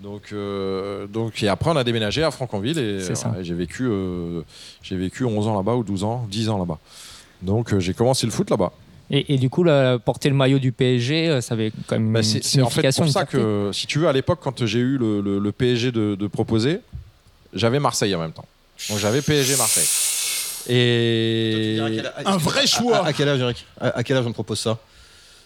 Donc, 0.00 0.30
euh, 0.32 1.06
donc, 1.06 1.42
et 1.42 1.48
après, 1.48 1.70
on 1.70 1.76
a 1.76 1.84
déménagé 1.84 2.22
à 2.24 2.30
Franconville 2.30 3.02
ça. 3.14 3.34
et 3.38 3.44
j'ai 3.44 3.52
vécu, 3.52 3.84
euh, 3.86 4.40
j'ai 4.82 4.96
vécu 4.96 5.24
11 5.26 5.46
ans 5.46 5.54
là-bas 5.56 5.74
ou 5.74 5.84
12 5.84 6.04
ans, 6.04 6.26
10 6.30 6.48
ans 6.48 6.56
là-bas. 6.58 6.78
Donc, 7.42 7.72
euh, 7.72 7.80
j'ai 7.80 7.94
commencé 7.94 8.26
le 8.26 8.32
foot 8.32 8.50
là-bas. 8.50 8.72
Et, 9.10 9.34
et 9.34 9.38
du 9.38 9.50
coup, 9.50 9.64
là, 9.64 9.98
porter 9.98 10.28
le 10.28 10.34
maillot 10.36 10.58
du 10.58 10.70
PSG, 10.72 11.28
euh, 11.28 11.40
ça 11.40 11.54
avait 11.54 11.72
quand 11.88 11.96
même 11.98 12.12
Bah, 12.12 12.20
une 12.20 12.24
c'est 12.24 12.44
c'est 12.44 12.62
en 12.62 12.70
fait 12.70 12.82
pour 12.94 13.08
ça 13.08 13.24
que, 13.24 13.70
si 13.72 13.86
tu 13.86 13.98
veux, 13.98 14.08
à 14.08 14.12
l'époque, 14.12 14.38
quand 14.42 14.64
j'ai 14.66 14.78
eu 14.78 14.98
le, 14.98 15.20
le- 15.20 15.38
le 15.38 15.52
PSG 15.52 15.90
de, 15.90 16.14
de 16.14 16.26
proposer, 16.28 16.80
j'avais 17.52 17.80
Marseille 17.80 18.14
en 18.14 18.20
même 18.20 18.32
temps. 18.32 18.46
Donc, 18.88 18.98
j'avais 18.98 19.20
PSG 19.22 19.56
Marseille. 19.56 19.88
Et 20.68 21.78
Un 22.24 22.36
vrai 22.36 22.66
choix. 22.66 22.98
À, 22.98 23.06
à 23.06 23.12
quel 23.12 23.28
âge, 23.28 23.40
Eric? 23.40 23.64
À, 23.80 23.88
à 23.98 24.02
quel 24.04 24.16
âge 24.16 24.26
on 24.26 24.30
te 24.30 24.34
propose 24.34 24.60
ça? 24.60 24.78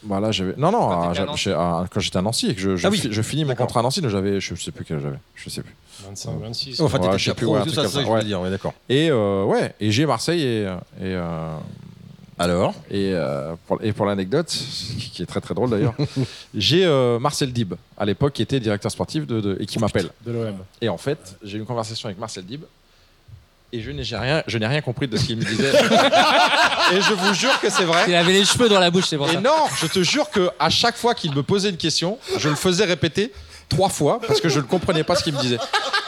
Bah 0.05 0.21
là, 0.21 0.31
j'avais. 0.33 0.55
Non, 0.57 0.71
non, 0.71 0.79
Quand 0.89 0.91
à- 0.91 1.09
t'étais 1.09 1.09
à 1.11 1.13
j'a- 1.15 1.25
Nancy. 1.27 1.43
j'ai- 1.45 1.53
à- 1.53 1.85
quand 1.91 2.01
j'étais 2.01 2.19
à 2.19 2.23
Nancy 2.23 2.47
et 2.51 2.55
que 2.55 2.61
je, 2.61 2.77
je, 2.77 2.87
Ah 2.87 2.91
oui. 2.91 2.99
fi- 2.99 3.09
je 3.11 3.23
finis 3.23 3.45
mon 3.45 3.49
D'accord. 3.51 3.67
contrat 3.67 3.81
à 3.81 3.83
Nancy, 3.85 4.01
donc 4.01 4.11
j'avais. 4.11 4.41
Je 4.41 4.55
sais 4.55 4.71
plus 4.71 4.85
quel 4.85 5.01
j'avais. 5.01 5.19
Je 5.35 5.49
sais 5.49 5.63
plus. 5.63 5.75
25, 6.07 6.39
26. 6.41 6.81
Enfin, 6.81 6.99
Ouais, 6.99 7.05
t'étais 7.05 7.19
je 7.19 7.25
sais 7.25 7.31
déjà 7.31 7.35
plus, 7.35 7.47
pro 7.47 7.55
ouais, 7.55 7.59
et 7.61 7.63
un 7.63 7.65
tout 7.65 7.71
truc 7.73 7.77
ça, 7.77 7.83
comme 7.83 7.91
ça 7.93 7.99
que 8.01 8.05
ça, 8.05 8.11
je 8.11 8.17
ouais. 8.19 8.25
dire, 8.25 8.41
ouais, 8.41 8.51
d'accord. 8.51 8.75
Et 8.89 9.09
euh, 9.11 9.45
ouais, 9.45 9.75
et 9.81 9.91
j'ai 9.91 10.05
Marseille 10.07 10.43
et. 10.43 10.63
et 10.63 10.69
euh, 11.01 11.57
Alors 12.37 12.75
Et, 12.91 13.13
euh, 13.15 13.55
pour, 13.69 13.79
et 13.81 13.93
pour 13.93 14.07
l'anecdote, 14.07 14.49
qui, 14.49 15.11
qui 15.11 15.23
est 15.23 15.27
très 15.27 15.41
très 15.41 15.55
drôle 15.55 15.71
d'ailleurs, 15.71 15.95
j'ai 16.55 16.85
euh, 16.85 17.19
Marcel 17.21 17.53
Dib, 17.53 17.75
à 17.97 18.05
l'époque, 18.05 18.33
qui 18.33 18.43
était 18.43 18.59
directeur 18.59 18.91
sportif 18.91 19.25
de, 19.27 19.41
de- 19.41 19.57
et 19.61 19.67
qui 19.67 19.79
m'appelle. 19.79 20.09
De 20.27 20.33
l'OM. 20.33 20.57
Et 20.81 20.89
en 20.89 20.99
fait, 20.99 21.37
j'ai 21.45 21.57
eu 21.59 21.61
une 21.61 21.67
conversation 21.67 22.09
avec 22.09 22.19
Marcel 22.19 22.45
Dib. 22.45 22.63
Et 23.77 23.81
je 23.81 23.91
n'ai 23.91 24.03
rien, 24.05 24.45
je 24.47 24.57
n'ai 24.57 24.69
rien 24.69 24.81
compris 24.83 25.09
de 25.09 25.17
ce 25.17 25.25
qu'il 25.25 25.37
me 25.37 25.43
disait. 25.45 25.73
et 26.93 27.01
je 27.01 27.13
vous 27.13 27.35
jure 27.35 27.59
que 27.61 27.69
c'est 27.69 27.83
vrai. 27.83 28.05
Il 28.07 28.15
avait 28.15 28.33
les 28.33 28.45
cheveux 28.45 28.69
dans 28.69 28.79
la 28.79 28.89
bouche, 28.93 29.07
c'est 29.09 29.17
pour 29.17 29.29
Et 29.29 29.33
ça. 29.33 29.41
non, 29.41 29.65
je 29.81 29.87
te 29.89 30.01
jure 30.05 30.31
que 30.31 30.49
à 30.61 30.71
chaque 30.71 30.97
fois 30.97 31.13
qu'il 31.13 31.35
me 31.35 31.43
posait 31.43 31.71
une 31.71 31.77
question, 31.77 32.17
je 32.39 32.49
le 32.49 32.55
faisais 32.55 32.85
répéter 32.85 33.33
trois 33.69 33.89
fois 33.89 34.21
parce 34.27 34.41
que 34.41 34.49
je 34.49 34.61
ne 34.61 34.65
comprenais 34.65 35.05
pas 35.05 35.15
ce 35.17 35.25
qu'il 35.25 35.35
me 35.35 35.41
disait. 35.41 35.59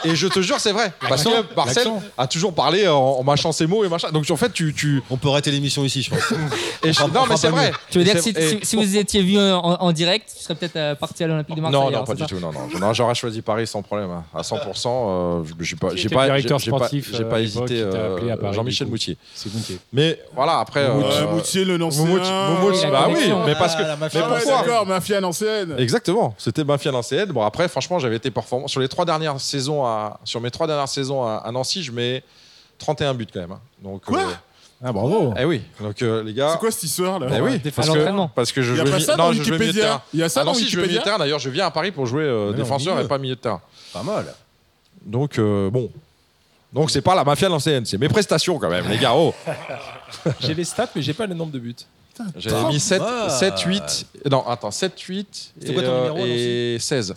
Et 0.05 0.15
je 0.15 0.27
te 0.27 0.39
jure, 0.41 0.59
c'est 0.59 0.71
vrai. 0.71 0.93
Parce 1.09 1.23
que 1.23 1.55
Marcel 1.55 1.87
a 2.17 2.27
toujours 2.27 2.53
parlé 2.53 2.87
en, 2.87 2.95
en 2.95 3.23
mâchant 3.23 3.51
ses 3.51 3.65
mots 3.65 3.83
et 3.83 3.89
machin. 3.89 4.09
Donc 4.11 4.29
en 4.29 4.35
fait, 4.37 4.51
tu. 4.53 4.73
tu 4.73 5.01
On 5.09 5.17
peut 5.17 5.29
arrêter 5.29 5.49
l'émission 5.51 5.83
ici, 5.83 6.03
je 6.03 6.11
pense. 6.11 6.19
et 6.83 6.93
je- 6.93 6.97
fera- 6.99 7.07
non, 7.07 7.21
on 7.23 7.27
mais 7.27 7.37
c'est 7.37 7.49
vrai. 7.49 7.71
Tu 7.89 7.97
veux 7.97 8.03
dire 8.03 8.13
que 8.13 8.21
si, 8.21 8.33
si- 8.33 8.59
si 8.61 8.75
vous 8.75 8.95
étiez 8.97 9.21
vu 9.23 9.39
en, 9.39 9.57
en 9.59 9.91
direct, 9.91 10.31
tu 10.37 10.43
serais 10.43 10.55
peut-être 10.55 10.75
euh, 10.75 10.95
parti 10.95 11.23
à 11.23 11.27
l'Olympique 11.27 11.55
de 11.55 11.61
Marseille 11.61 11.79
Non, 11.79 11.91
non, 11.91 12.03
pas 12.03 12.13
du 12.13 12.21
ça 12.21 12.27
tout. 12.27 12.39
Non, 12.39 12.51
non. 12.51 12.79
Non, 12.79 12.93
J'aurais 12.93 13.15
choisi 13.15 13.41
Paris 13.41 13.65
sans 13.67 13.81
problème, 13.81 14.11
hein, 14.11 14.23
à 14.35 14.41
100%. 14.41 14.59
euh, 14.87 15.43
je- 15.59 15.63
j'ai 15.63 15.75
pas, 15.75 15.89
Qui 15.89 15.97
j'ai 15.97 16.09
pas, 16.09 16.25
directeur 16.25 16.59
j'ai- 16.59 16.71
pas- 16.71 16.77
sportif, 16.77 17.09
j'ai 17.11 17.23
euh, 17.23 17.29
pas 17.29 17.41
hésité. 17.41 17.81
euh, 17.81 18.35
Paris, 18.37 18.53
Jean-Michel 18.53 18.87
Moutier. 18.87 19.17
C'est 19.33 19.51
Moutier. 19.53 19.79
Mais 19.91 20.21
voilà, 20.35 20.59
après. 20.59 20.81
euh, 20.81 21.27
Moutier, 21.33 21.65
le 21.65 21.77
Nancéen. 21.77 22.05
Moutier, 22.05 22.87
bah 22.91 23.07
oui, 23.09 23.31
mais 23.45 23.55
parce 23.55 23.75
que. 23.75 23.81
Mais 23.81 24.21
pourquoi 24.21 24.57
d'accord, 24.61 24.85
mafia 24.85 25.19
l'ancienne. 25.19 25.75
Exactement, 25.79 26.35
c'était 26.37 26.63
mafia 26.63 26.91
l'ancienne. 26.91 27.31
Bon 27.31 27.41
après, 27.47 27.67
franchement, 27.67 27.97
j'avais 27.99 28.17
été 28.17 28.29
performant 28.31 28.67
sur 28.67 28.79
les 28.79 28.87
trois 28.87 29.05
dernières 29.05 29.39
saisons 29.41 29.85
à, 29.85 30.19
sur 30.23 30.39
mes 30.41 30.51
trois 30.51 30.67
dernières 30.67 30.87
saisons 30.87 31.23
à, 31.23 31.37
à 31.37 31.51
Nancy, 31.51 31.81
je 31.83 31.91
mets 31.91 32.23
31 32.77 33.13
buts 33.15 33.27
quand 33.33 33.39
même. 33.39 33.51
hein. 33.53 33.59
Donc 33.83 34.03
Quoi 34.05 34.19
euh, 34.19 34.33
Ah, 34.83 34.91
bravo. 34.91 35.33
eh 35.39 35.45
oui, 35.45 35.61
donc 35.81 36.01
euh, 36.01 36.23
les 36.23 36.33
gars. 36.33 36.51
C'est 36.53 36.59
quoi 36.59 36.69
cette 36.71 36.83
histoire 36.83 37.19
là 37.19 37.27
Eh 37.35 37.41
oui, 37.41 37.59
parce 37.75 37.89
que, 37.89 38.27
parce 38.35 38.51
que 38.51 38.61
je 38.61 38.73
Il 38.73 38.77
y 38.77 38.81
a 38.81 38.85
jouais 38.85 38.95
mi- 38.97 39.01
ça 39.03 39.15
non, 39.15 39.23
dans 39.29 39.33
je 39.33 39.43
jouais 39.43 39.57
milieu 39.57 39.73
de 39.73 39.79
terrain. 39.79 40.01
Il 40.13 40.19
y 40.19 40.23
a 40.23 40.29
ça 40.29 40.41
Ah 40.41 40.43
non, 40.43 40.53
si 40.53 40.65
je 40.65 40.69
jouais 40.71 40.81
milieu 40.83 40.87
de 40.87 40.91
Wikipédia 40.93 41.03
terrain. 41.03 41.17
D'ailleurs, 41.19 41.39
je 41.39 41.49
viens 41.49 41.65
à 41.65 41.71
Paris 41.71 41.91
pour 41.91 42.05
jouer 42.05 42.23
euh, 42.23 42.53
défenseur 42.53 42.93
milieu. 42.95 43.05
et 43.05 43.07
pas 43.09 43.17
milieu 43.17 43.35
de 43.35 43.39
terrain. 43.41 43.61
Pas 43.93 44.03
mal. 44.03 44.33
Donc 45.05 45.39
euh, 45.39 45.69
bon. 45.71 45.89
Donc 46.73 46.91
c'est 46.91 47.01
pas 47.01 47.15
la 47.15 47.23
mafia 47.23 47.47
l'ancienne, 47.49 47.85
c'est 47.85 47.97
mes 47.97 48.09
prestations 48.09 48.59
quand 48.59 48.69
même, 48.69 48.87
les 48.89 48.97
gars. 48.97 49.13
Oh, 49.15 49.33
J'ai 50.41 50.53
les 50.53 50.65
stats, 50.65 50.89
mais 50.95 51.01
j'ai 51.01 51.13
pas 51.13 51.25
le 51.25 51.33
nombre 51.33 51.51
de 51.53 51.59
buts. 51.59 51.75
j'avais 52.35 52.65
mis 52.67 52.79
7, 52.79 53.01
Ah. 53.03 53.29
7, 53.29 53.59
8. 53.61 54.05
Non, 54.29 54.45
attends, 54.47 54.69
7, 54.71 54.99
8 54.99 55.53
C'était 55.59 55.71
et, 55.71 55.73
quoi 55.73 55.83
ton 55.83 55.89
euh, 55.89 56.09
numéro, 56.09 56.25
et 56.27 56.77
16. 56.79 57.15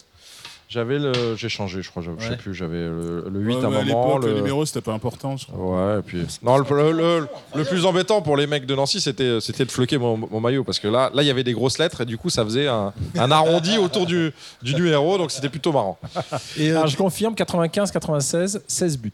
J'avais 0.71 1.01
le. 1.01 1.35
J'ai 1.37 1.49
changé, 1.49 1.83
je 1.83 1.91
crois. 1.91 2.01
Je 2.01 2.11
sais 2.29 2.37
plus. 2.37 2.55
J'avais 2.55 2.77
le, 2.79 3.25
le 3.29 3.41
8 3.41 3.55
Ouais, 3.57 3.65
à 3.65 3.67
un 3.67 3.71
moment. 3.71 3.83
l'époque, 3.83 4.23
le 4.23 4.29
Le... 4.31 4.35
numéro 4.37 4.65
c'était 4.65 4.81
pas 4.81 4.93
important. 4.93 5.37
je 5.37 5.47
crois. 5.47 5.95
Ouais, 5.95 5.99
et 5.99 6.03
puis. 6.03 6.25
Non, 6.43 6.59
le, 6.59 6.65
le- 6.71 6.93
le- 6.93 7.29
le 7.57 7.65
plus 7.65 7.85
embêtant 7.87 8.23
pour 8.23 8.37
les 8.37 8.47
mecs 8.47 8.67
de 8.67 8.75
Nancy, 8.77 9.01
c'était, 9.01 9.41
c'était 9.41 9.65
de 9.65 9.71
floquer 9.73 9.99
mon, 9.99 10.17
mon 10.17 10.39
maillot. 10.41 10.63
Parce 10.63 10.79
que 10.79 10.87
là, 10.87 11.11
là, 11.13 11.23
il 11.23 11.27
y 11.27 11.31
avait 11.31 11.43
des 11.43 11.55
grosses 11.55 11.79
lettres 11.79 12.03
et 12.03 12.07
du 12.07 12.17
coup, 12.17 12.31
ça 12.31 12.45
faisait 12.45 12.69
un, 12.69 12.93
un 13.19 13.31
arrondi 13.33 13.79
autour 13.83 14.07
du, 14.07 14.33
du 14.63 14.75
numéro. 14.77 15.19
Donc, 15.19 15.33
c'était 15.33 15.49
plutôt 15.49 15.73
marrant. 15.73 15.99
Et 16.57 16.71
euh, 16.71 16.77
Alors, 16.77 16.87
je 16.87 16.97
confirme 16.97 17.35
95, 17.35 17.91
96, 17.91 18.63
16 18.69 18.99
buts. 18.99 19.13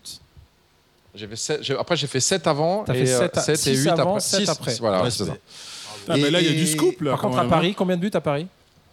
J'ai 1.15 1.27
fait 1.27 1.37
sept- 1.37 1.63
j'ai- 1.63 1.79
après, 1.79 1.97
j'ai 1.97 2.07
fait 2.07 2.21
7 2.21 2.47
avant. 2.47 2.85
T'as 2.85 2.93
et, 2.95 3.07
fait 3.07 3.13
euh, 3.15 3.19
sept 3.21 3.39
à- 3.39 3.41
sept 3.41 3.55
et 3.55 3.75
six 3.75 3.83
8 3.85 3.89
avant, 3.93 4.03
après. 4.11 4.21
sept 4.21 4.41
Six, 4.41 4.51
après. 4.51 4.75
Voilà, 4.79 5.03
Ouais, 5.05 5.11
c'est 5.11 5.25
ça. 5.25 5.33
Ah, 6.09 6.17
mais 6.19 6.29
là, 6.31 6.39
il 6.43 6.47
y 6.47 6.51
a 6.51 6.53
du 6.53 6.67
scoop 6.67 7.01
là. 7.01 7.13
Par 7.13 7.21
contre, 7.23 7.39
à 7.39 7.47
Paris, 7.47 7.75
combien 7.75 7.97
de 7.97 8.03
buts 8.03 8.11
à 8.13 8.21
Paris? 8.21 8.47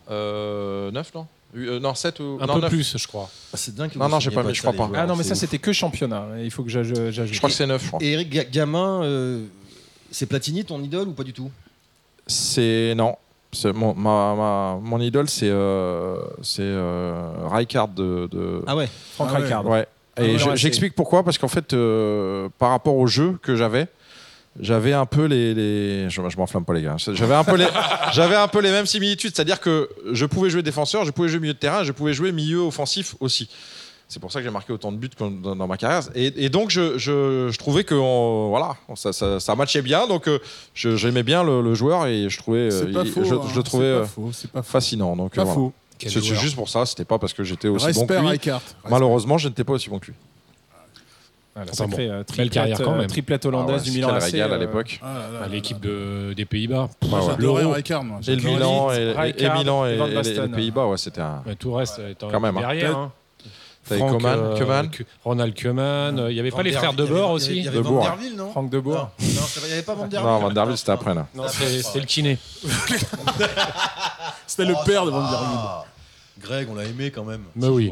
Euh, 0.10 0.90
9, 0.92 1.14
non? 1.14 1.28
Euh, 1.56 1.80
Non, 1.80 1.94
7 1.94 2.20
ou. 2.20 2.38
Un 2.42 2.46
non, 2.48 2.56
peu 2.56 2.62
9. 2.62 2.70
plus, 2.72 2.98
je 2.98 3.08
crois. 3.08 3.30
Ah, 3.54 3.58
c'est 3.58 3.76
dingue. 3.76 3.92
que 3.92 3.98
Non, 4.00 4.06
vous 4.06 4.12
non, 4.12 4.20
j'ai 4.20 4.32
pas 4.32 4.42
mis, 4.44 4.50
de 4.50 4.54
je 4.54 4.62
crois 4.62 4.74
pas. 4.74 4.88
joueurs, 4.88 5.00
Ah 5.02 5.06
non, 5.06 5.16
mais 5.16 5.24
ça, 5.24 5.36
c'était 5.36 5.60
que 5.60 5.72
championnat. 5.74 6.26
Il 6.42 6.50
faut 6.52 6.64
que 6.64 6.70
j'aj- 6.70 7.12
j'ajoute. 7.12 7.34
Je 7.34 7.38
crois 7.38 7.50
que 7.50 7.56
c'est 7.56 7.68
9, 7.68 7.82
je 7.82 7.88
crois. 7.88 8.00
Et 8.02 8.12
Eric 8.14 8.30
Ga- 8.30 8.44
Gamin, 8.46 9.04
euh, 9.04 9.46
c'est 10.12 10.26
Platini 10.26 10.66
ton 10.66 10.82
idole 10.82 11.10
ou 11.10 11.14
pas 11.14 11.24
du 11.24 11.34
tout? 11.34 11.52
C'est. 12.28 12.94
Non. 12.96 13.16
Mon, 13.66 13.94
ma, 13.94 14.34
ma- 14.36 14.80
mon 14.82 15.00
idole, 15.00 15.30
c'est 15.30 15.48
euh, 15.50 16.18
c'est 16.42 16.64
euh, 16.64 17.22
Rijkaard 17.52 17.90
de, 17.90 18.28
de, 18.32 18.64
Ah 18.66 18.76
ouais. 18.76 18.90
Franck 19.14 19.28
Ah 19.30 19.34
ouais. 19.36 19.40
Rijkaard. 19.42 19.66
Ouais. 19.68 19.88
Ah 20.18 20.24
Et 20.24 20.36
ouais, 20.38 20.56
j'explique 20.58 20.96
pourquoi, 20.96 21.24
parce 21.24 21.38
qu'en 21.38 21.48
fait, 21.48 21.74
euh, 21.74 22.50
par 22.58 22.72
rapport 22.72 22.96
au 22.96 23.06
jeu 23.06 23.38
que 23.44 23.56
j'avais, 23.56 23.88
j'avais 24.60 24.94
un 24.94 25.06
peu 25.06 25.26
les, 25.26 25.54
les- 25.54 26.10
je, 26.10 26.22
je 26.30 26.38
m'enflamme 26.38 26.66
pas 26.66 26.74
les 26.74 26.82
gars, 26.84 26.96
j'avais 26.98 27.34
un 27.36 27.44
peu 27.44 27.56
les, 27.56 27.68
j'avais 28.14 28.36
un 28.36 28.48
peu 28.48 28.60
les 28.62 28.72
mêmes 28.72 28.86
similitudes, 28.86 29.34
c'est-à-dire 29.36 29.60
que 29.60 29.90
je 30.12 30.26
pouvais 30.26 30.50
jouer 30.50 30.62
défenseur, 30.64 31.06
je 31.06 31.12
pouvais 31.12 31.30
jouer 31.30 31.40
milieu 31.40 31.54
de 31.54 31.60
terrain, 31.60 31.84
je 31.84 31.92
pouvais 31.92 32.14
jouer 32.14 32.32
milieu 32.32 32.60
offensif 32.60 33.16
aussi. 33.20 33.50
C'est 34.10 34.20
pour 34.20 34.32
ça 34.32 34.40
que 34.40 34.46
j'ai 34.46 34.52
marqué 34.52 34.72
autant 34.72 34.92
de 34.92 34.98
buts 34.98 35.10
dans, 35.18 35.56
dans 35.56 35.66
ma 35.66 35.76
carrière. 35.78 36.04
Et, 36.14 36.46
et 36.46 36.50
donc, 36.50 36.70
je, 36.70 37.00
je- 37.00 37.50
je 37.52 37.58
trouvais 37.58 37.84
que 37.84 37.96
on- 37.96 38.50
voilà, 38.50 38.76
ça, 38.96 39.12
ça, 39.12 39.40
ça 39.40 39.56
matchait 39.56 39.82
bien. 39.82 40.06
Donc, 40.06 40.28
euh, 40.28 40.38
je- 40.76 40.96
j'aimais 40.98 41.24
bien 41.24 41.44
le, 41.44 41.64
le 41.64 41.74
joueur 41.74 42.06
et 42.06 42.30
je 42.30 42.38
trouvais, 42.38 42.70
euh, 42.72 42.94
pas 42.94 43.02
il- 43.06 43.12
faux. 43.12 43.24
je, 43.24 43.34
hein, 43.34 43.42
je 43.50 43.56
le 43.56 43.64
trouvais 43.64 43.86
C'est 43.86 43.92
euh, 43.92 44.02
pas 44.02 44.08
faux. 44.08 44.30
C'est 44.34 44.52
pas 44.52 44.62
faux. 44.62 44.72
fascinant. 44.72 45.16
Donc, 45.16 45.34
Pas 45.34 45.44
voilà. 45.46 45.56
faux. 45.56 45.74
Quel 45.98 46.12
C'est 46.12 46.22
juste 46.22 46.56
pour 46.56 46.70
ça. 46.70 46.86
C'était 46.86 47.06
pas 47.06 47.18
parce 47.18 47.34
que 47.34 47.44
j'étais 47.44 47.70
aussi 47.70 47.86
bon 47.94 48.06
Respect 48.06 48.38
que 48.38 48.50
lui. 48.50 48.56
Malheureusement, 48.88 49.40
je 49.40 49.48
n'étais 49.48 49.64
pas 49.64 49.74
aussi 49.74 49.90
bon 49.90 49.98
que 49.98 50.08
lui. 50.08 50.14
Voilà, 51.56 51.70
Enfin 51.72 51.88
sacré, 51.88 52.08
euh, 52.10 52.16
belle 52.18 52.26
triplette, 52.26 52.52
carrière 52.54 52.78
quand 52.82 52.94
euh, 52.94 52.98
même. 52.98 53.08
triplette 53.08 53.46
Ah 53.46 53.50
ouais, 53.50 53.56
hollandaise 53.56 53.84
du 53.84 53.90
c'était 53.92 54.02
Milan 54.06 54.14
AC. 54.16 54.34
à 54.52 54.54
euh, 54.56 54.58
l'époque. 54.58 55.00
Ah 55.04 55.08
là. 55.42 55.48
L'équipe 55.48 55.80
de- 55.80 56.34
des 56.36 56.46
Pays-Bas. 56.46 56.90
L'Euro. 57.38 57.76
Et 57.76 58.36
le. 58.36 58.42
Milan 58.42 58.92
et, 58.92 58.96
et- 58.96 59.44
et 59.44 59.50
Milan 59.52 59.86
et, 59.86 59.94
et 59.94 60.22
les- 60.24 60.48
Pays-Bas, 60.50 60.88
ouais, 60.88 60.98
c'était 60.98 61.22
un. 61.22 61.44
Mais 61.46 61.56
tout 61.56 61.70
le 61.70 61.76
reste 61.76 62.00
étant 62.10 62.30
Quand 62.32 62.40
même, 62.40 62.58
hein. 62.58 62.62
derrière. 62.62 62.98
hein. 62.98 63.12
Franck, 63.98 64.12
Koeman, 64.12 64.40
euh, 64.40 64.58
Koeman. 64.58 64.90
Ronald 65.26 65.62
Koeman. 65.62 66.18
euh, 66.20 66.32
Il 66.32 66.36
n'y 66.36 66.40
avait 66.40 66.52
pas 66.52 66.64
les 66.64 66.72
frères 66.72 66.94
y 66.94 67.32
aussi 67.32 67.58
Il 67.58 67.66
y 67.66 67.68
avait 67.68 67.82
non 68.38 68.50
Franck 68.52 68.70
de 68.70 68.80
Boer. 68.80 68.96
Non, 68.96 69.08
il 69.20 69.68
n'y 69.68 69.74
avait 69.74 69.82
pas 69.82 69.94
Van 69.94 70.08
der 70.08 70.24
Non, 70.24 70.40
Van 70.40 70.52
der 70.52 70.66
Wiel, 70.66 70.78
c'était 70.78 70.92
après, 70.94 71.14
là. 71.14 71.28
Non, 71.36 71.44
c'est 71.50 72.00
le 72.00 72.06
kiné. 72.06 72.38
C'était 74.48 74.66
le 74.66 74.76
père 74.86 75.06
de 75.06 75.12
Van 75.12 75.22
der 75.22 75.40
Wiel. 75.40 75.50
Ah, 75.58 75.86
Greg, 76.42 76.68
on 76.72 76.76
l'a 76.76 76.84
aimé 76.86 77.12
quand 77.12 77.24
même. 77.24 77.44
Mais 77.56 77.68
oui. 77.68 77.92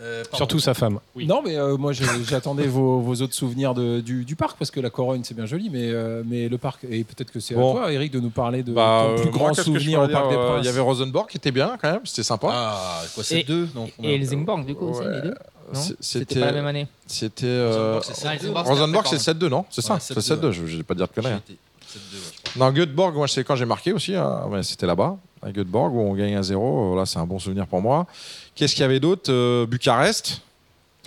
Euh. 0.00 0.24
Surtout 0.32 0.58
sa 0.60 0.72
femme. 0.74 0.98
Oui. 1.14 1.26
Non, 1.26 1.42
mais 1.44 1.56
euh, 1.56 1.76
moi 1.76 1.92
j'attendais 2.28 2.66
vos, 2.66 3.00
vos 3.00 3.20
autres 3.22 3.34
souvenirs 3.34 3.74
de- 3.74 4.00
du, 4.00 4.24
du 4.24 4.34
parc 4.36 4.56
parce 4.58 4.70
que 4.70 4.80
la 4.80 4.88
Corogne 4.90 5.22
c'est 5.24 5.34
bien 5.34 5.44
joli, 5.46 5.68
mais, 5.70 5.90
euh, 5.90 6.22
mais 6.26 6.48
le 6.48 6.56
parc, 6.58 6.84
et 6.90 7.04
peut-être 7.04 7.30
que 7.30 7.38
c'est 7.40 7.54
Bon. 7.54 7.72
à 7.76 7.80
toi, 7.80 7.92
Eric, 7.92 8.10
de 8.12 8.20
nous 8.20 8.30
parler 8.30 8.62
de 8.62 8.72
Bah, 8.72 9.04
ton 9.06 9.10
euh, 9.12 9.14
plus 9.16 9.24
moi, 9.30 9.32
grand 9.38 9.52
je 9.52 9.62
souvenir 9.62 10.00
au 10.00 10.08
Parc 10.08 10.28
dire, 10.28 10.38
des 10.38 10.42
euh, 10.42 10.48
Princes. 10.48 10.60
Il 10.62 10.66
y 10.66 10.68
avait 10.68 10.80
Rosenborg 10.80 11.28
qui 11.28 11.36
était 11.36 11.50
bien 11.50 11.76
quand 11.80 11.90
même, 11.92 12.00
c'était 12.04 12.22
sympa. 12.22 12.48
Ah, 12.50 13.02
quoi, 13.14 13.22
c'est 13.24 13.40
Et- 13.40 13.44
deux 13.44 13.66
donc, 13.66 13.92
on 13.98 14.04
a- 14.04 14.06
Et 14.08 14.14
Helsingborg, 14.14 14.64
du 14.64 14.74
coup, 14.74 14.86
aussi, 14.88 15.00
Ouais. 15.00 15.16
les 15.16 15.20
deux 15.22 15.34
C'est- 15.72 15.94
C'était 16.00 16.40
pas 16.40 16.46
la 16.46 16.52
même 16.52 16.66
année. 16.66 16.86
C'était. 17.06 17.46
euh, 17.46 18.00
Rosenborg, 18.00 18.04
c'est 18.04 18.12
Ah, 18.12 18.30
7-2. 18.32 18.34
Helsingborg, 18.34 18.66
Rosenborg, 18.66 19.04
c'était 19.06 19.18
c'est 19.18 19.30
7-2, 19.32 19.48
non 19.48 19.64
C'est 19.70 19.82
ça 19.82 19.94
Ouais, 19.94 20.00
C'est 20.00 20.14
7-2, 20.14 20.50
7-2, 20.50 20.52
je 20.52 20.66
je 20.66 20.76
vais 20.78 20.82
pas 20.82 20.94
dire 20.94 21.06
de 21.06 21.12
conneries. 21.12 21.34
hein. 21.34 21.42
J'y 21.46 21.52
étais. 21.52 21.60
7-2, 22.00 22.16
je. 22.54 22.58
Non, 22.58 22.70
Göteborg, 22.72 23.14
moi, 23.14 23.28
c'est 23.28 23.44
quand 23.44 23.56
j'ai 23.56 23.64
marqué 23.64 23.92
aussi. 23.92 24.14
hein. 24.14 24.42
C'était 24.62 24.86
là-bas, 24.86 25.16
à 25.42 25.50
Göteborg, 25.52 25.94
où 25.94 26.00
on 26.00 26.14
gagne 26.14 26.38
1-0. 26.38 26.96
Là, 26.96 27.06
c'est 27.06 27.18
un 27.18 27.26
bon 27.26 27.38
souvenir 27.38 27.66
pour 27.66 27.80
moi. 27.80 28.06
Qu'est-ce 28.54 28.74
qu'il 28.74 28.82
y 28.82 28.84
avait 28.84 29.00
d'autre 29.00 29.30
Euh, 29.32 29.66
Bucarest. 29.66 30.42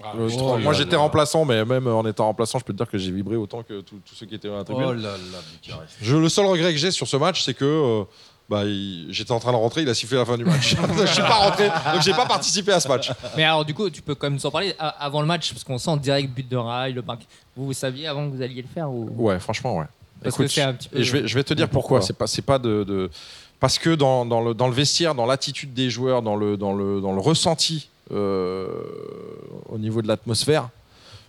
Ah, 0.04 0.12
Le 0.18 0.28
oh 0.42 0.58
moi, 0.58 0.74
j'étais 0.74 0.96
remplaçant, 0.96 1.46
mais 1.46 1.64
même 1.64 1.88
en 1.88 2.06
étant 2.06 2.26
remplaçant, 2.26 2.60
je 2.60 2.66
peux 2.66 2.74
te 2.74 2.78
dire 2.78 2.90
que 2.90 2.98
j'ai 2.98 3.12
vibré 3.12 3.36
autant 3.38 3.64
que 3.64 3.82
tous 3.82 4.00
ceux 4.16 4.26
qui 4.26 4.36
étaient 4.36 4.48
dans 4.50 4.58
la 4.58 4.64
tribune. 4.64 4.86
Oh 4.88 4.94
là 4.94 5.12
là, 5.12 5.40
Bucarest. 5.62 5.94
Je, 6.02 6.16
le 6.18 6.28
seul 6.30 6.46
regret 6.46 6.72
que 6.74 6.78
j'ai 6.80 6.92
sur 6.92 7.08
ce 7.08 7.16
match, 7.16 7.44
c'est 7.44 7.54
que 7.54 7.64
euh, 7.64 8.04
bah, 8.50 8.64
j'étais 9.10 9.32
en 9.32 9.40
train 9.40 9.52
de 9.54 9.58
rentrer, 9.58 9.84
il 9.84 9.90
a 9.90 9.94
sifflé 9.94 10.18
la 10.18 10.26
fin 10.26 10.36
du 10.36 10.44
match. 10.44 10.76
je 11.00 11.06
suis 11.06 11.22
pas 11.22 11.36
rentré, 11.36 11.70
donc 11.94 12.02
j'ai 12.02 12.12
pas 12.14 12.26
participé 12.26 12.74
à 12.74 12.80
ce 12.82 12.88
match. 12.90 13.12
Mais 13.38 13.44
alors, 13.46 13.64
du 13.64 13.74
coup, 13.74 13.90
tu 13.90 14.02
peux 14.02 14.16
quand 14.16 14.26
même 14.28 14.34
nous 14.34 14.46
en 14.46 14.52
parler 14.52 14.74
avant 14.78 15.22
le 15.22 15.28
match, 15.28 15.54
parce 15.54 15.64
qu'on 15.64 15.78
sent 15.78 15.96
direct 15.98 16.30
but 16.34 16.50
de 16.50 16.58
rail, 16.58 16.92
le 16.94 17.02
parc. 17.02 17.22
Vous, 17.56 17.66
vous 17.68 17.74
saviez 17.74 18.08
avant 18.08 18.30
que 18.30 18.36
vous 18.36 18.42
alliez 18.42 18.62
le 18.64 18.68
faire 18.68 18.90
ou... 18.92 19.10
Ouais, 19.16 19.40
franchement, 19.40 19.78
ouais. 19.78 19.86
Parce 20.24 20.36
Écoute, 20.36 20.48
que 20.48 20.52
c'est 20.52 20.62
un 20.62 20.74
petit 20.74 20.90
peu. 20.90 21.00
Et 21.00 21.04
je 21.04 21.12
vais, 21.18 21.28
je 21.28 21.36
vais 21.36 21.44
te 21.44 21.54
dire 21.54 21.70
pourquoi. 21.70 22.02
C'est 22.02 22.18
pas, 22.18 22.28
c'est 22.28 22.42
pas 22.42 22.60
de, 22.60 22.84
de- 22.84 23.10
parce 23.60 23.78
que 23.80 23.92
dans, 23.96 24.26
dans 24.26 24.42
le, 24.42 24.54
dans 24.54 24.68
le 24.68 24.74
vestiaire, 24.74 25.16
dans 25.16 25.26
l'attitude 25.26 25.74
des 25.74 25.90
joueurs, 25.90 26.22
dans 26.22 26.36
le, 26.36 26.58
dans 26.58 26.74
le, 26.74 27.00
dans 27.02 27.14
le 27.14 27.20
ressenti 27.22 27.90
euh, 28.12 28.68
au 29.70 29.78
niveau 29.78 30.02
de 30.02 30.08
l'atmosphère, 30.08 30.70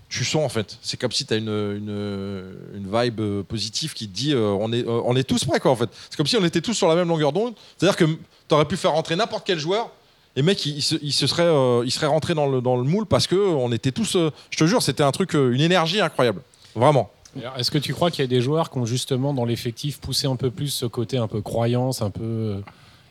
tu 0.09 0.25
sens 0.25 0.45
en 0.45 0.49
fait. 0.49 0.79
C'est 0.83 0.99
comme 0.99 1.13
si 1.13 1.27
tu 1.27 1.35
as 1.35 1.37
une, 1.37 1.49
une, 1.49 2.45
une 2.75 2.89
vibe 2.93 3.21
euh, 3.21 3.43
positive 3.43 3.95
qui 3.95 4.09
te 4.09 4.15
dit 4.15 4.33
euh, 4.33 4.57
on, 4.61 4.73
est, 4.73 4.87
euh, 4.87 5.01
on 5.05 5.17
est 5.17 5.25
tous 5.25 5.45
prêts 5.45 5.61
quoi 5.61 5.71
en 5.71 5.77
fait. 5.77 5.89
C'est 6.11 6.17
comme 6.17 6.27
si 6.27 6.37
on 6.37 6.45
était 6.45 6.61
tous 6.61 6.75
sur 6.75 6.89
la 6.89 6.95
même 6.95 7.09
longueur 7.09 7.33
d'onde. 7.33 7.55
C'est-à-dire 7.77 7.97
que 7.97 8.05
tu 8.05 8.55
aurais 8.55 8.65
pu 8.67 8.77
faire 8.77 8.93
rentrer 8.93 9.17
n'importe 9.17 9.45
quel 9.47 9.59
joueur. 9.59 9.91
Et 10.37 10.43
mec, 10.43 10.67
il, 10.67 10.77
il 10.77 10.83
se, 10.83 10.97
il 11.01 11.13
se 11.13 11.27
serait, 11.29 11.49
il 11.85 11.91
serait 11.93 12.07
rentré 12.09 12.35
dans 12.35 12.47
le, 12.49 12.61
dans 12.61 12.77
le 12.77 12.83
moule 12.83 13.07
parce 13.07 13.27
que 13.29 13.37
on 13.37 13.71
était 13.71 13.93
tous. 13.93 14.17
je 14.51 14.57
te 14.59 14.65
jure, 14.67 14.83
c'était 14.83 15.05
un 15.05 15.13
truc, 15.13 15.35
une 15.35 15.61
énergie 15.61 16.01
incroyable. 16.01 16.43
Vraiment. 16.75 17.09
Est-ce 17.57 17.71
que 17.71 17.79
tu 17.79 17.93
crois 17.95 18.11
qu'il 18.11 18.23
y 18.23 18.25
a 18.25 18.29
des 18.29 18.41
joueurs 18.41 18.71
qui 18.71 18.79
ont 18.79 18.87
justement 18.87 19.33
dans 19.35 19.45
l'effectif 19.45 20.01
poussé 20.01 20.27
un 20.27 20.37
peu 20.37 20.51
plus 20.51 20.69
ce 20.69 20.87
côté 20.87 21.19
un 21.19 21.27
peu 21.29 21.41
croyance, 21.41 22.01
un 22.03 22.11
peu 22.11 22.23
euh, 22.23 22.61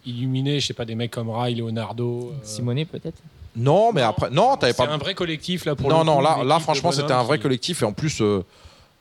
illuminé 0.05 0.59
Je 0.59 0.67
sais 0.67 0.73
pas, 0.73 0.85
des 0.85 0.95
mecs 0.95 1.11
comme 1.11 1.29
Rai, 1.29 1.53
Leonardo. 1.53 2.31
euh, 2.33 2.39
Simonet, 2.43 2.85
peut-être 2.85 3.17
Non, 3.55 3.91
mais 3.93 4.01
après, 4.01 4.29
non, 4.29 4.55
t'avais 4.57 4.73
C'est 4.73 4.85
pas. 4.85 4.91
un 4.91 4.97
vrai 4.97 5.13
collectif 5.13 5.65
là 5.65 5.75
pour 5.75 5.89
non, 5.89 5.99
le 5.99 6.05
non, 6.05 6.17
coup, 6.17 6.23
là, 6.23 6.43
là 6.43 6.59
franchement, 6.59 6.91
c'était 6.91 7.11
un 7.13 7.23
vrai 7.23 7.39
collectif 7.39 7.81
et 7.81 7.85
en 7.85 7.93
plus, 7.93 8.21
euh, 8.21 8.43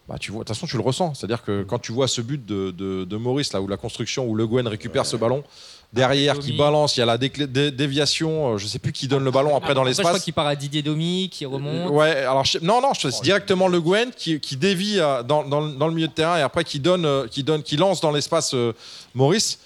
bah, 0.08 0.16
tu 0.18 0.32
vois, 0.32 0.40
de 0.40 0.46
toute 0.48 0.56
façon, 0.56 0.66
tu 0.66 0.76
le 0.76 0.82
ressens. 0.82 1.14
C'est-à-dire 1.14 1.42
que 1.44 1.62
quand 1.62 1.78
tu 1.78 1.92
vois 1.92 2.08
ce 2.08 2.20
but 2.20 2.44
de, 2.44 2.70
de, 2.70 3.04
de 3.04 3.16
Maurice, 3.16 3.52
là 3.52 3.60
où 3.60 3.68
la 3.68 3.76
construction, 3.76 4.26
où 4.26 4.34
Le 4.34 4.46
Guen 4.46 4.66
récupère 4.66 5.06
ce 5.06 5.16
ballon 5.16 5.44
derrière, 5.92 6.38
qui 6.38 6.52
balance, 6.56 6.96
il 6.96 7.00
y 7.00 7.02
a 7.02 7.06
la 7.06 7.18
dé- 7.18 7.70
déviation, 7.70 8.54
euh, 8.54 8.58
je 8.58 8.66
sais 8.66 8.78
plus 8.78 8.92
qui 8.92 9.08
donne 9.08 9.24
le 9.24 9.30
ballon 9.30 9.54
après 9.56 9.74
dans 9.74 9.84
je 9.84 9.92
crois 9.92 10.04
l'espace. 10.04 10.24
qu'il 10.24 10.32
part 10.32 10.46
à 10.46 10.56
Didier 10.56 10.82
Domi, 10.82 11.28
qui 11.30 11.44
remonte. 11.46 11.90
Ouais, 11.90 12.16
alors 12.24 12.44
je- 12.44 12.58
non, 12.62 12.80
non, 12.80 12.94
je- 12.94 13.08
c'est 13.10 13.22
directement 13.22 13.68
Le 13.68 13.80
Guen 13.80 14.10
qui, 14.16 14.40
qui 14.40 14.56
dévie 14.56 14.98
euh, 14.98 15.22
dans, 15.22 15.44
dans, 15.44 15.66
dans 15.66 15.86
le 15.88 15.94
milieu 15.94 16.08
de 16.08 16.12
terrain 16.12 16.38
et 16.38 16.42
après 16.42 16.64
qui 16.64 16.80
donne, 16.80 17.04
euh, 17.04 17.26
qui 17.28 17.42
donne, 17.44 17.62
qui 17.62 17.76
lance 17.76 18.00
dans 18.00 18.10
l'espace 18.10 18.54
euh, 18.54 18.72
Maurice. 19.14 19.58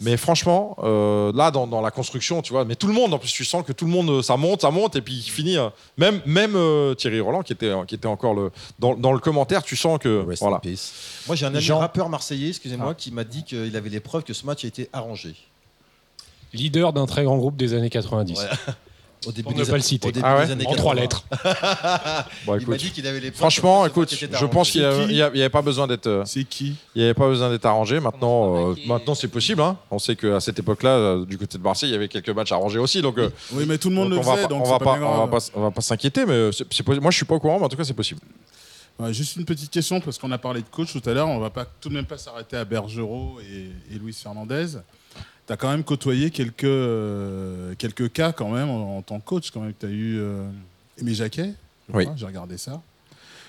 Mais 0.00 0.16
franchement, 0.16 0.76
euh, 0.82 1.32
là, 1.34 1.50
dans, 1.50 1.66
dans 1.66 1.80
la 1.80 1.90
construction, 1.90 2.42
tu 2.42 2.52
vois, 2.52 2.64
mais 2.64 2.74
tout 2.76 2.86
le 2.86 2.92
monde, 2.92 3.12
en 3.14 3.18
plus, 3.18 3.32
tu 3.32 3.44
sens 3.44 3.64
que 3.64 3.72
tout 3.72 3.84
le 3.84 3.90
monde, 3.90 4.10
euh, 4.10 4.22
ça 4.22 4.36
monte, 4.36 4.62
ça 4.62 4.70
monte, 4.70 4.96
et 4.96 5.00
puis 5.02 5.14
il 5.14 5.30
finit. 5.30 5.56
euh, 5.56 5.68
même 5.96 6.20
même 6.26 6.54
euh, 6.56 6.94
Thierry 6.94 7.20
Roland, 7.20 7.42
qui 7.42 7.52
était, 7.52 7.72
qui 7.86 7.94
était 7.94 8.06
encore 8.08 8.34
le, 8.34 8.50
dans, 8.78 8.94
dans 8.94 9.12
le 9.12 9.18
commentaire, 9.18 9.62
tu 9.62 9.76
sens 9.76 9.98
que. 9.98 10.24
Rest 10.26 10.42
in 10.42 10.46
voilà. 10.46 10.60
peace. 10.60 10.92
Moi, 11.26 11.36
j'ai 11.36 11.46
un 11.46 11.54
ami 11.54 11.60
Jean- 11.60 11.78
rappeur 11.78 12.08
marseillais, 12.08 12.48
excusez-moi, 12.48 12.88
Ah. 12.90 12.94
qui 12.94 13.10
m'a 13.12 13.24
dit 13.24 13.44
qu'il 13.44 13.76
avait 13.76 13.90
les 13.90 14.00
preuves 14.00 14.24
que 14.24 14.32
ce 14.34 14.44
match 14.46 14.64
a 14.64 14.68
été 14.68 14.88
arrangé. 14.92 15.34
Leader 16.52 16.92
d'un 16.92 17.06
très 17.06 17.24
grand 17.24 17.38
groupe 17.38 17.56
des 17.56 17.72
années 17.74 17.88
90. 17.90 18.38
Ouais. 18.38 18.44
Au 19.26 19.30
début 19.30 19.42
Pour 19.44 19.52
ne 19.56 19.64
des 19.64 19.70
pas 19.70 19.76
le 19.76 19.82
citer. 19.82 20.08
au 20.08 20.10
début 20.10 20.26
Ah 20.26 20.36
ouais 20.38 20.46
des 20.46 20.52
années 20.52 20.66
En 20.66 20.74
trois 20.74 20.94
80. 20.94 21.00
lettres. 21.02 21.24
Bon, 22.46 22.54
Il 22.58 22.66
m'a 22.66 22.74
écoute. 22.74 22.76
dit 22.76 22.90
qu'il 22.90 23.06
avait 23.06 23.20
les 23.20 23.30
preuves 23.30 23.38
Franchement, 23.38 23.86
écoute, 23.86 24.12
je 24.12 24.46
pense 24.46 24.70
qu'il 24.70 24.82
n'y 25.08 25.22
avait 25.22 25.48
pas 25.48 25.62
besoin 25.62 25.86
d'être. 25.86 26.06
euh, 26.08 26.22
C'est 26.26 26.44
qui 26.44 26.74
Il 26.94 26.98
n'y 26.98 27.04
avait 27.04 27.14
pas 27.14 27.28
besoin 27.28 27.50
d'être 27.50 27.66
arrangé. 27.66 28.00
Maintenant, 28.00 28.70
euh, 28.72 28.74
maintenant 28.86 29.14
c'est 29.14 29.28
possible. 29.28 29.62
hein. 29.62 29.76
On 29.90 29.98
sait 29.98 30.16
qu'à 30.16 30.40
cette 30.40 30.58
époque-là, 30.58 30.90
euh, 30.90 31.24
du 31.24 31.38
côté 31.38 31.56
de 31.58 31.62
Marseille, 31.62 31.90
il 31.90 31.92
y 31.92 31.96
avait 31.96 32.08
quelques 32.08 32.30
matchs 32.30 32.52
arrangés 32.52 32.78
aussi. 32.80 33.00
Donc, 33.02 33.18
euh, 33.18 33.30
Oui, 33.52 33.64
mais 33.66 33.78
tout 33.78 33.90
le 33.90 33.94
monde 33.94 34.10
donc 34.10 34.14
le 34.14 34.18
on 34.18 34.22
va 34.28 34.32
faisait, 34.32 34.42
pas, 34.42 34.48
donc 34.48 34.62
on 34.62 34.64
c'est 34.64 34.70
va 34.72 34.78
pas 34.78 34.84
pas, 34.84 34.98
bien 34.98 35.06
on 35.06 35.10
va 35.10 35.16
grave. 35.26 35.30
pas, 35.30 35.38
on 35.54 35.62
va 35.62 35.70
pas 35.70 35.80
s'inquiéter. 35.80 36.26
Mais 36.26 36.50
c'est- 36.52 36.66
c'est 36.72 36.84
possi- 36.86 37.00
moi, 37.00 37.10
je 37.10 37.16
suis 37.16 37.26
pas 37.26 37.34
au 37.36 37.40
courant, 37.40 37.58
mais 37.58 37.64
en 37.64 37.68
tout 37.68 37.76
cas, 37.76 37.84
c'est 37.84 37.94
possible. 37.94 38.20
Ouais, 38.98 39.12
juste 39.14 39.36
une 39.36 39.44
petite 39.44 39.70
question, 39.70 40.00
parce 40.00 40.18
qu'on 40.18 40.30
a 40.32 40.38
parlé 40.38 40.60
de 40.60 40.68
coach 40.68 40.92
tout 40.92 41.08
à 41.08 41.14
l'heure, 41.14 41.28
on 41.28 41.38
va 41.38 41.48
pas 41.50 41.64
tout 41.80 41.88
de 41.88 41.94
même 41.94 42.04
pas 42.04 42.18
s'arrêter 42.18 42.56
à 42.56 42.64
Bergerot 42.64 43.38
et, 43.40 43.94
et 43.94 43.98
Luis 43.98 44.12
Fernandez. 44.12 44.66
Tu 45.52 45.54
as 45.54 45.56
quand 45.58 45.70
même 45.70 45.84
côtoyé 45.84 46.30
quelques, 46.30 46.64
euh, 46.64 47.74
quelques 47.76 48.10
cas 48.10 48.32
quand 48.32 48.48
même 48.48 48.70
en, 48.70 48.96
en 48.98 49.02
tant 49.02 49.20
que 49.20 49.24
coach. 49.26 49.50
Quand 49.50 49.60
même, 49.60 49.74
tu 49.78 49.84
as 49.84 49.90
eu 49.90 50.18
euh, 50.18 50.44
Aimé 50.98 51.12
Jacquet, 51.12 51.52
je 51.90 51.94
Oui. 51.96 52.06
j'ai 52.16 52.24
regardé 52.24 52.56
ça. 52.56 52.80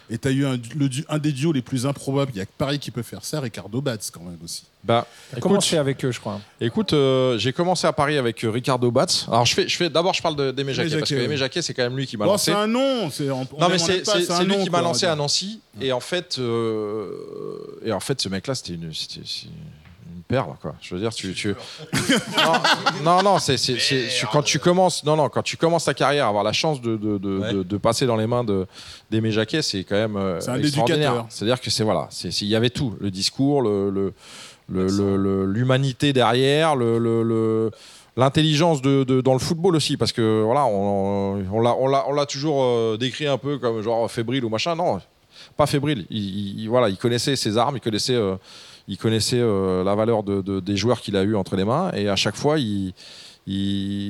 Et 0.09 0.17
tu 0.17 0.27
as 0.27 0.31
eu 0.31 0.45
un, 0.45 0.57
le 0.75 0.89
un 1.07 1.17
des 1.17 1.31
duos 1.31 1.53
les 1.53 1.61
plus 1.61 1.85
improbables, 1.85 2.31
il 2.35 2.37
y 2.39 2.41
a 2.41 2.45
que 2.45 2.51
Paris 2.57 2.77
qui 2.77 2.91
peut 2.91 3.03
faire 3.03 3.23
ça, 3.23 3.39
Ricardo 3.39 3.79
Batz 3.79 4.11
quand 4.11 4.19
même 4.19 4.37
aussi. 4.43 4.65
Bah, 4.83 5.07
écoute, 5.31 5.43
commencé 5.43 5.77
avec 5.77 6.03
eux, 6.03 6.11
je 6.11 6.19
crois. 6.19 6.41
écoute 6.59 6.91
euh, 6.91 7.37
j'ai 7.37 7.53
commencé 7.53 7.87
à 7.87 7.93
Paris 7.93 8.17
avec 8.17 8.43
euh, 8.43 8.49
Ricardo 8.49 8.91
Batz. 8.91 9.23
Alors, 9.29 9.45
je 9.45 9.53
fais, 9.53 9.65
je 9.69 9.77
fais, 9.77 9.89
d'abord, 9.89 10.13
je 10.13 10.21
parle 10.21 10.53
d'Aimé 10.53 10.73
Jacquet, 10.73 10.97
parce 10.97 11.09
que 11.09 11.15
Aimé. 11.15 11.37
Jacquet, 11.37 11.61
c'est 11.61 11.73
quand 11.73 11.83
même 11.83 11.95
lui 11.95 12.05
qui 12.05 12.17
m'a 12.17 12.25
Bon, 12.25 12.31
lancé. 12.33 12.51
c'est 12.51 12.57
un 12.57 12.67
nom, 12.67 13.09
c'est 13.09 13.29
on- 13.31 13.47
on 13.53 13.59
Non 13.61 13.69
mais 13.69 13.77
c'est 13.77 13.99
aime 13.99 14.03
pas, 14.03 14.11
c'est- 14.19 14.29
un 14.29 14.37
c'est 14.39 14.43
lui 14.43 14.57
nom, 14.57 14.63
qui 14.65 14.69
m'a 14.69 14.81
lancé 14.81 15.05
à. 15.05 15.15
Nancy 15.15 15.61
et 15.79 15.93
en 15.93 16.01
fait 16.01 16.35
euh, 16.37 17.79
et 17.85 17.93
en 17.93 18.01
fait 18.01 18.19
ce 18.19 18.27
mec 18.27 18.45
là 18.45 18.55
c'était 18.55 18.73
une 18.73 18.91
une 20.29 20.35
perle 20.35 20.55
quoi. 20.61 20.75
Je 20.81 20.95
veux 20.95 21.01
dire 21.01 21.13
tu, 21.13 21.33
tu... 21.33 21.49
non 23.03 23.03
non, 23.03 23.23
non, 23.23 23.39
c'est 23.39 23.55
quand 24.31 24.41
tu 24.43 24.59
commences 24.59 25.03
non 25.03 25.15
non 25.15 25.29
quand 25.29 25.41
tu 25.43 25.57
commences 25.57 25.85
ta 25.85 25.93
carrière 25.93 26.27
avoir 26.27 26.43
la 26.43 26.53
chance 26.53 26.81
de, 26.81 26.95
de, 26.97 27.17
de, 27.17 27.37
Ouais. 27.39 27.53
de- 27.53 27.63
de 27.63 27.77
passer 27.77 28.05
dans 28.05 28.15
les 28.15 28.27
mains 28.27 28.43
de 28.43 28.65
d'Aimé 29.11 29.31
Jacquet 29.31 29.61
c'est 29.61 29.83
quand 29.83 29.95
même 29.95 30.15
euh, 30.15 30.39
C'est 30.39 30.49
un 30.51 30.59
extraordinaire 30.59 31.09
éducateur. 31.11 31.25
c'est 31.29 31.43
à 31.43 31.47
dire 31.47 31.61
que 31.61 31.69
c'est 31.69 31.83
voilà 31.83 32.07
c'est 32.09 32.29
il 32.41 32.47
y 32.47 32.55
avait 32.55 32.69
tout. 32.69 32.95
Le 32.99 33.11
discours 33.11 33.61
le 33.61 33.89
le- 33.89 34.13
le- 34.69 35.17
le- 35.17 35.45
l'humanité 35.45 36.13
derrière 36.13 36.75
le, 36.75 36.97
le- 36.97 37.21
le- 37.23 37.71
l'intelligence 38.15 38.81
de, 38.81 39.03
de- 39.03 39.19
dans 39.21 39.33
le 39.33 39.39
football 39.39 39.75
aussi. 39.75 39.97
Parce 39.97 40.11
que 40.13 40.41
voilà 40.43 40.65
on, 40.65 41.43
on 41.51 41.59
l'a 41.61 41.75
on 41.75 41.87
l'a 41.87 42.05
on 42.07 42.13
l'a 42.13 42.25
toujours 42.25 42.63
euh, 42.63 42.97
décrit 42.97 43.27
un 43.27 43.37
peu 43.37 43.57
comme 43.57 43.81
genre 43.81 44.09
fébrile 44.09 44.45
ou 44.45 44.49
machin. 44.49 44.75
Non 44.75 45.01
pas 45.57 45.65
fébrile. 45.65 46.05
Il, 46.09 46.17
il- 46.17 46.59
il- 46.61 46.69
voilà 46.69 46.89
il 46.89 46.97
connaissait 46.97 47.35
ses 47.35 47.57
armes 47.57 47.75
il 47.77 47.81
connaissait 47.81 48.15
euh, 48.15 48.35
il 48.87 48.97
connaissait 48.97 49.39
euh, 49.39 49.83
la 49.83 49.95
valeur 49.95 50.23
de, 50.23 50.41
de- 50.41 50.59
des 50.59 50.75
joueurs 50.75 51.01
qu'il 51.01 51.15
a 51.15 51.23
eu 51.23 51.35
entre 51.35 51.55
les 51.55 51.65
mains 51.65 51.91
et 51.93 52.09
à 52.09 52.15
chaque 52.15 52.35
fois 52.35 52.57
il, 52.59 52.93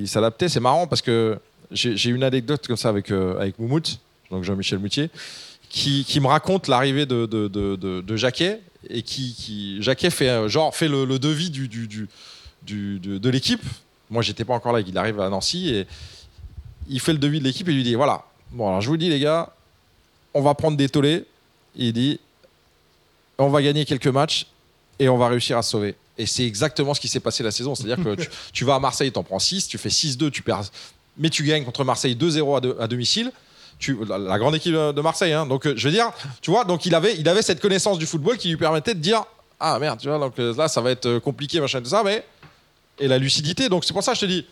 s'adaptait 0.08 0.50
c'est 0.50 0.60
marrant 0.60 0.88
parce 0.88 1.02
que 1.02 1.38
j'ai 1.72 2.10
une 2.10 2.24
anecdote 2.24 2.68
comme 2.68 2.78
ça 2.78 2.90
avec 2.90 3.12
euh, 3.12 3.40
avec 3.40 3.58
Moumout 3.60 4.00
donc 4.30 4.44
Jean-Michel 4.44 4.80
Moutier 4.80 5.10
qui, 5.74 6.20
me 6.20 6.28
raconte 6.28 6.68
l'arrivée 6.68 7.08
de, 7.08 7.26
de, 7.26 7.48
de, 8.02 8.16
Jacquet 8.16 8.62
et 8.90 9.02
qui, 9.02 9.34
qui 9.34 9.82
Jacquet 9.82 10.12
fait 10.12 10.30
euh, 10.30 10.48
genre 10.48 10.76
fait 10.76 10.88
le, 10.88 11.04
le 11.04 11.18
devis 11.18 11.50
du, 11.50 11.68
du, 11.68 12.08
de, 12.64 13.30
l'équipe. 13.30 13.64
Moi, 14.10 14.22
j'étais 14.22 14.46
pas 14.46 14.54
encore 14.54 14.72
là. 14.72 14.82
Il 14.82 14.98
arrive 14.98 15.20
à 15.20 15.30
Nancy 15.30 15.74
et 15.74 15.88
il 16.88 17.00
fait 17.00 17.14
le 17.14 17.18
devis 17.18 17.40
de 17.40 17.44
l'équipe 17.44 17.68
et 17.68 17.74
lui 17.74 17.84
dit 17.84 17.96
voilà. 17.96 18.24
Bon, 18.52 18.68
alors 18.68 18.82
je 18.82 18.88
vous 18.88 18.98
dis 18.98 19.10
les 19.10 19.20
gars, 19.20 19.52
on 20.36 20.42
va 20.42 20.54
prendre 20.54 20.78
des 20.78 20.90
tollés. 20.90 21.26
Il 21.76 21.92
dit 21.94 22.20
on 23.40 23.50
va 23.50 23.64
gagner 23.64 23.84
quelques 23.84 24.08
matchs 24.08 24.46
et 25.04 25.10
on 25.10 25.18
va 25.18 25.28
réussir 25.28 25.58
à 25.58 25.62
se 25.62 25.72
sauver. 25.72 25.96
Et 26.18 26.26
c'est 26.26 26.46
exactement 26.46 26.94
ce 26.94 27.02
qui 27.02 27.08
s'est 27.08 27.20
passé 27.20 27.44
la 27.44 27.52
saison. 27.52 27.76
C'est-à-dire 27.76 28.04
que 28.04 28.16
tu, 28.22 28.30
tu 28.54 28.66
vas 28.66 28.76
à 28.76 28.80
Marseille, 28.80 29.12
tu 29.12 29.20
en 29.20 29.24
prends 29.24 29.40
6, 29.40 29.68
tu 29.68 29.78
fais 29.78 29.90
6-2, 29.90 30.32
tu 30.32 30.42
perds, 30.44 30.64
mais 31.18 31.30
tu 31.30 31.44
gagnes 31.44 31.64
contre 31.66 31.84
Marseille 31.84 32.16
2-0 32.16 32.58
à, 32.58 32.62
de- 32.62 32.78
à 32.80 32.88
domicile. 32.88 33.32
Tu, 33.80 33.98
la, 34.08 34.18
la 34.18 34.38
grande 34.38 34.56
équipe 34.56 34.74
de 34.74 35.02
Marseille. 35.02 35.34
hein. 35.34 35.46
Donc, 35.46 35.66
euh, 35.66 35.74
je 35.76 35.88
veux 35.88 35.94
dire, 35.94 36.12
tu 36.42 36.52
vois, 36.52 36.64
donc 36.64 36.86
il 36.86 36.94
avait, 36.96 37.16
il 37.18 37.28
avait 37.28 37.42
cette 37.42 37.60
connaissance 37.60 37.98
du 37.98 38.06
football 38.06 38.38
qui 38.38 38.50
lui 38.50 38.58
permettait 38.58 38.94
de 38.94 39.00
dire 39.00 39.24
Ah 39.60 39.78
merde, 39.80 40.00
tu 40.00 40.08
vois, 40.08 40.20
donc 40.20 40.38
euh, 40.40 40.54
là, 40.56 40.68
ça 40.68 40.80
va 40.80 40.92
être 40.92 41.06
euh, 41.08 41.20
compliqué, 41.20 41.60
machin, 41.60 41.82
tout 41.82 41.90
ça, 41.90 42.04
mais. 42.04 42.24
Et 43.00 43.08
la 43.08 43.18
lucidité. 43.18 43.70
Donc, 43.70 43.84
c'est 43.84 43.92
pour 43.94 44.04
ça 44.04 44.12
que 44.14 44.20
je 44.20 44.22
te 44.22 44.32
dis, 44.32 44.46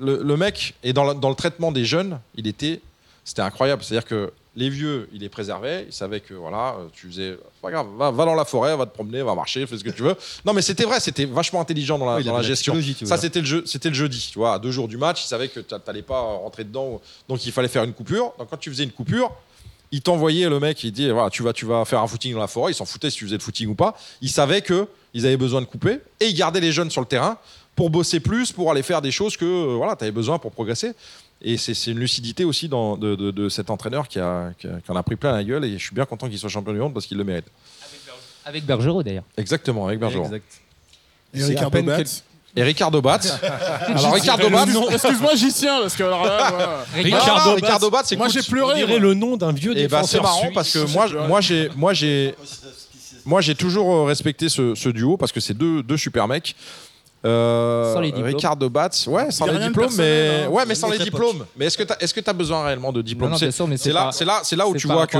le, 0.00 0.22
le 0.22 0.36
mec, 0.36 0.74
et 0.84 0.92
dans, 0.92 1.04
le- 1.04 1.14
dans 1.14 1.28
le 1.28 1.34
traitement 1.34 1.72
des 1.72 1.84
jeunes, 1.84 2.20
il 2.36 2.46
était. 2.46 2.80
C'était 3.24 3.42
incroyable. 3.42 3.82
C'est-à-dire 3.82 4.06
que 4.08 4.32
les 4.56 4.70
vieux, 4.70 5.08
il 5.12 5.20
les 5.20 5.28
préservait. 5.28 5.84
Il 5.86 5.92
savait 5.92 6.20
que, 6.20 6.32
voilà, 6.34 6.76
euh, 6.78 6.86
tu 6.92 7.06
faisais. 7.08 7.38
Pas 7.60 7.70
grave, 7.70 7.86
va, 7.96 8.10
va 8.10 8.24
dans 8.24 8.34
la 8.34 8.46
forêt, 8.46 8.74
va 8.76 8.86
te 8.86 8.94
promener, 8.94 9.22
va 9.22 9.34
marcher, 9.34 9.66
fais 9.66 9.76
ce 9.76 9.84
que 9.84 9.90
tu 9.90 10.02
veux. 10.02 10.16
Non, 10.44 10.54
mais 10.54 10.62
c'était 10.62 10.84
vrai, 10.84 10.98
c'était 10.98 11.26
vachement 11.26 11.60
intelligent 11.60 11.98
dans 11.98 12.06
la, 12.06 12.20
il 12.20 12.26
dans 12.26 12.36
la 12.36 12.42
gestion. 12.42 12.74
Ça, 13.04 13.18
c'était 13.18 13.40
le, 13.40 13.46
jeu, 13.46 13.62
c'était 13.66 13.90
le 13.90 13.94
jeudi, 13.94 14.30
tu 14.32 14.38
vois, 14.38 14.54
à 14.54 14.58
deux 14.58 14.70
jours 14.70 14.88
du 14.88 14.96
match, 14.96 15.22
il 15.24 15.28
savait 15.28 15.48
que 15.48 15.60
tu 15.60 15.74
n'allais 15.86 16.02
pas 16.02 16.20
rentrer 16.20 16.64
dedans, 16.64 17.00
donc 17.28 17.44
il 17.44 17.52
fallait 17.52 17.68
faire 17.68 17.84
une 17.84 17.92
coupure. 17.92 18.32
Donc 18.38 18.48
quand 18.50 18.56
tu 18.56 18.70
faisais 18.70 18.84
une 18.84 18.92
coupure, 18.92 19.30
il 19.92 20.00
t'envoyait 20.00 20.48
le 20.48 20.58
mec, 20.58 20.82
il 20.84 20.92
dit 20.92 21.10
voilà, 21.10 21.30
tu 21.30 21.42
vas, 21.42 21.52
tu 21.52 21.66
vas 21.66 21.84
faire 21.84 22.00
un 22.00 22.06
footing 22.06 22.32
dans 22.32 22.40
la 22.40 22.46
forêt, 22.46 22.72
il 22.72 22.74
s'en 22.74 22.86
foutait 22.86 23.10
si 23.10 23.18
tu 23.18 23.24
faisais 23.24 23.36
le 23.36 23.42
footing 23.42 23.68
ou 23.68 23.74
pas. 23.74 23.96
Il 24.22 24.30
savait 24.30 24.62
que 24.62 24.88
ils 25.14 25.26
avaient 25.26 25.36
besoin 25.36 25.60
de 25.60 25.66
couper 25.66 26.00
et 26.20 26.26
il 26.26 26.34
gardait 26.34 26.60
les 26.60 26.72
jeunes 26.72 26.90
sur 26.90 27.00
le 27.00 27.06
terrain 27.06 27.38
pour 27.74 27.90
bosser 27.90 28.20
plus, 28.20 28.52
pour 28.52 28.70
aller 28.70 28.82
faire 28.82 29.02
des 29.02 29.12
choses 29.12 29.36
que 29.36 29.44
euh, 29.44 29.74
voilà, 29.76 29.94
tu 29.96 30.04
avais 30.04 30.12
besoin 30.12 30.38
pour 30.38 30.50
progresser. 30.50 30.92
Et 31.42 31.56
c'est 31.58 31.74
c'est 31.74 31.90
une 31.92 31.98
lucidité 31.98 32.44
aussi 32.44 32.68
dans- 32.68 32.96
de, 32.96 33.14
de- 33.14 33.30
de 33.30 33.48
cet 33.48 33.68
entraîneur 33.70 34.08
qui, 34.08 34.18
a, 34.18 34.52
qui, 34.58 34.66
a- 34.66 34.80
qui 34.80 34.90
en 34.90 34.96
a 34.96 35.02
pris 35.02 35.16
plein 35.16 35.32
la 35.32 35.44
gueule 35.44 35.64
et 35.64 35.72
je 35.78 35.84
suis 35.84 35.94
bien 35.94 36.06
content 36.06 36.28
qu'il 36.28 36.38
soit 36.38 36.48
champion 36.48 36.72
du 36.72 36.78
monde 36.78 36.94
parce 36.94 37.06
qu'il 37.06 37.18
le 37.18 37.24
mérite. 37.24 37.46
Avec 38.44 38.64
Bergerot 38.64 39.02
d'ailleurs. 39.02 39.24
Exactement, 39.36 39.86
avec 39.86 39.98
Bergeron. 40.00 40.24
Exact. 40.26 40.44
Et 41.34 41.40
C'est 41.40 41.46
Ricardo. 41.48 41.78
Et 41.78 41.82
Batz. 41.82 42.22
Alors 43.86 44.14
Ricardo 44.14 44.48
Batz. 44.48 44.70
Excuse-moi, 44.92 45.34
j'y 45.34 45.52
tiens, 45.52 45.80
parce 45.82 45.94
que 45.94 46.04
alors 46.04 46.24
là, 46.24 46.84
Ricardo, 46.94 47.54
Ricardo 47.54 47.90
Batz, 47.90 48.12
moi 48.16 48.28
j'ai 48.28 48.38
écoute, 48.38 48.48
On 48.48 48.52
pleuré. 48.52 48.76
dirait 48.76 48.98
le 48.98 49.12
nom 49.12 49.36
d'un 49.36 49.52
vieux 49.52 49.76
Et 49.76 49.88
bah 49.88 50.02
c'est 50.04 50.18
défenseur 50.18 50.22
marrant 50.22 50.40
suisse. 50.40 50.54
parce 50.54 50.72
que 50.72 50.90
moi, 50.92 51.06
moi 51.28 51.40
j'ai, 51.42 51.68
moi 51.76 51.92
j'ai, 51.92 52.34
moi 53.26 53.40
j'ai 53.42 53.54
toujours 53.54 54.06
respecté 54.08 54.48
ce, 54.48 54.74
ce 54.74 54.88
duo 54.88 55.18
parce 55.18 55.32
que 55.32 55.40
c'est 55.40 55.52
deux, 55.54 55.82
deux 55.82 55.98
super 55.98 56.28
mecs. 56.28 56.56
Euh, 57.26 57.92
Sans 57.94 58.00
les 58.00 58.12
diplômes. 58.12 58.26
Ricardo 58.34 58.70
Batz, 58.70 59.06
ouais, 59.06 59.30
sans 59.30 59.46
y 59.46 59.50
a 59.50 59.52
les 59.54 59.66
diplômes, 59.66 59.90
mais 59.98 60.44
hein. 60.46 60.48
ouais, 60.48 60.64
mais 60.66 60.74
sans 60.74 60.90
les 60.90 60.98
diplômes. 60.98 61.44
Mais 61.56 61.66
est-ce 61.66 61.76
que 61.78 61.84
est-ce 62.00 62.14
que 62.14 62.20
t'as 62.20 62.32
besoin 62.32 62.64
réellement 62.64 62.92
de 62.92 63.02
diplômes? 63.02 63.34
C'est- 63.36 63.92
là, 63.92 64.04
pas- 64.06 64.12
c'est 64.12 64.24
là, 64.24 64.40
c'est 64.42 64.56
là 64.56 64.66
où 64.68 64.74
tu 64.76 64.86
vois 64.86 65.06
que 65.06 65.16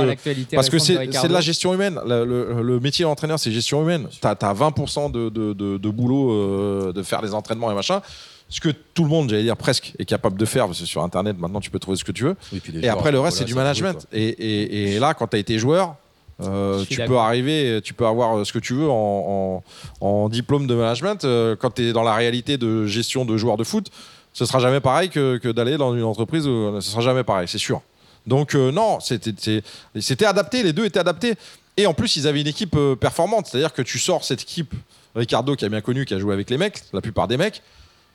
parce 0.55 0.69
que 0.69 0.77
de 0.77 0.81
c'est, 0.81 1.27
de 1.27 1.33
la 1.33 1.41
gestion 1.41 1.73
humaine. 1.73 1.99
Le, 2.05 2.25
le- 2.25 2.61
le 2.61 2.79
métier 2.79 3.03
d'entraîneur, 3.03 3.39
c'est 3.39 3.51
gestion 3.51 3.81
humaine. 3.81 4.07
T'as, 4.21 4.31
as 4.41 4.53
20% 4.53 5.11
de, 5.11 5.29
de, 5.29 5.53
de, 5.53 5.77
de 5.77 5.89
boulot 5.89 6.31
euh, 6.31 6.93
de 6.93 7.03
faire 7.03 7.21
des 7.21 7.33
entraînements 7.33 7.71
et 7.71 7.75
machin. 7.75 8.01
Ce 8.49 8.61
que 8.61 8.69
tout 8.69 9.03
le 9.03 9.09
monde, 9.09 9.29
j'allais 9.29 9.43
dire 9.43 9.57
presque, 9.57 9.93
est 9.99 10.05
capable 10.05 10.39
de 10.39 10.45
faire, 10.45 10.67
parce 10.67 10.79
que 10.79 10.85
sur 10.85 11.03
Internet, 11.03 11.37
maintenant, 11.37 11.59
tu 11.59 11.69
peux 11.69 11.79
trouver 11.79 11.97
ce 11.97 12.05
que 12.05 12.13
tu 12.13 12.23
veux. 12.23 12.35
Puis 12.35 12.71
les 12.71 12.79
Et 12.79 12.81
joueurs, 12.83 12.93
après, 12.97 13.11
le 13.11 13.19
reste, 13.19 13.39
c'est 13.39 13.43
du 13.45 13.55
management. 13.55 14.07
et- 14.13 14.93
et 14.95 14.99
là, 14.99 15.13
quand 15.13 15.27
tu 15.27 15.35
as 15.35 15.39
été 15.39 15.59
joueur, 15.59 15.95
euh, 16.41 16.83
tu 16.85 16.95
peux 17.07 17.17
arriver, 17.17 17.79
tu 17.83 17.93
peux 17.93 18.05
avoir 18.05 18.45
ce 18.45 18.53
que 18.53 18.59
tu 18.59 18.73
veux 18.73 18.89
en, 18.89 19.63
en- 20.01 20.07
en 20.07 20.29
diplôme 20.29 20.67
de 20.67 20.75
management. 20.75 21.23
Euh, 21.25 21.55
quand 21.55 21.71
tu 21.75 21.89
es 21.89 21.93
dans 21.93 22.03
la 22.03 22.13
réalité 22.15 22.57
de 22.57 22.85
gestion 22.85 23.25
de 23.25 23.37
joueurs 23.37 23.57
de 23.57 23.63
foot, 23.63 23.87
ce 24.33 24.45
sera 24.45 24.59
jamais 24.59 24.79
pareil 24.79 25.09
que, 25.09 25.37
que 25.37 25.49
d'aller 25.49 25.77
dans 25.77 25.95
une 25.95 26.03
entreprise 26.03 26.47
où 26.47 26.79
ce 26.79 26.89
sera 26.91 27.01
jamais 27.01 27.23
pareil, 27.23 27.47
c'est 27.47 27.57
sûr. 27.57 27.81
Donc, 28.27 28.55
euh, 28.55 28.71
non, 28.71 28.99
c'était 28.99 30.25
adapté, 30.25 30.61
les 30.61 30.73
deux 30.73 30.85
étaient 30.85 30.99
adaptés. 30.99 31.33
Et 31.77 31.85
en 31.87 31.93
plus, 31.93 32.15
ils 32.17 32.27
avaient 32.27 32.41
une 32.41 32.47
équipe 32.47 32.75
euh, 32.75 32.95
performante. 32.95 33.47
C'est-à-dire 33.47 33.71
que 33.73 33.81
tu 33.81 33.99
sors 33.99 34.23
cette 34.23 34.41
équipe, 34.41 34.73
Ricardo 35.15 35.55
qui 35.55 35.63
a 35.65 35.69
bien 35.69 35.81
connu, 35.81 36.05
qui 36.05 36.13
a 36.13 36.19
joué 36.19 36.33
avec 36.33 36.49
les 36.49 36.57
mecs, 36.57 36.81
la 36.93 37.01
plupart 37.01 37.27
des 37.27 37.37
mecs, 37.37 37.61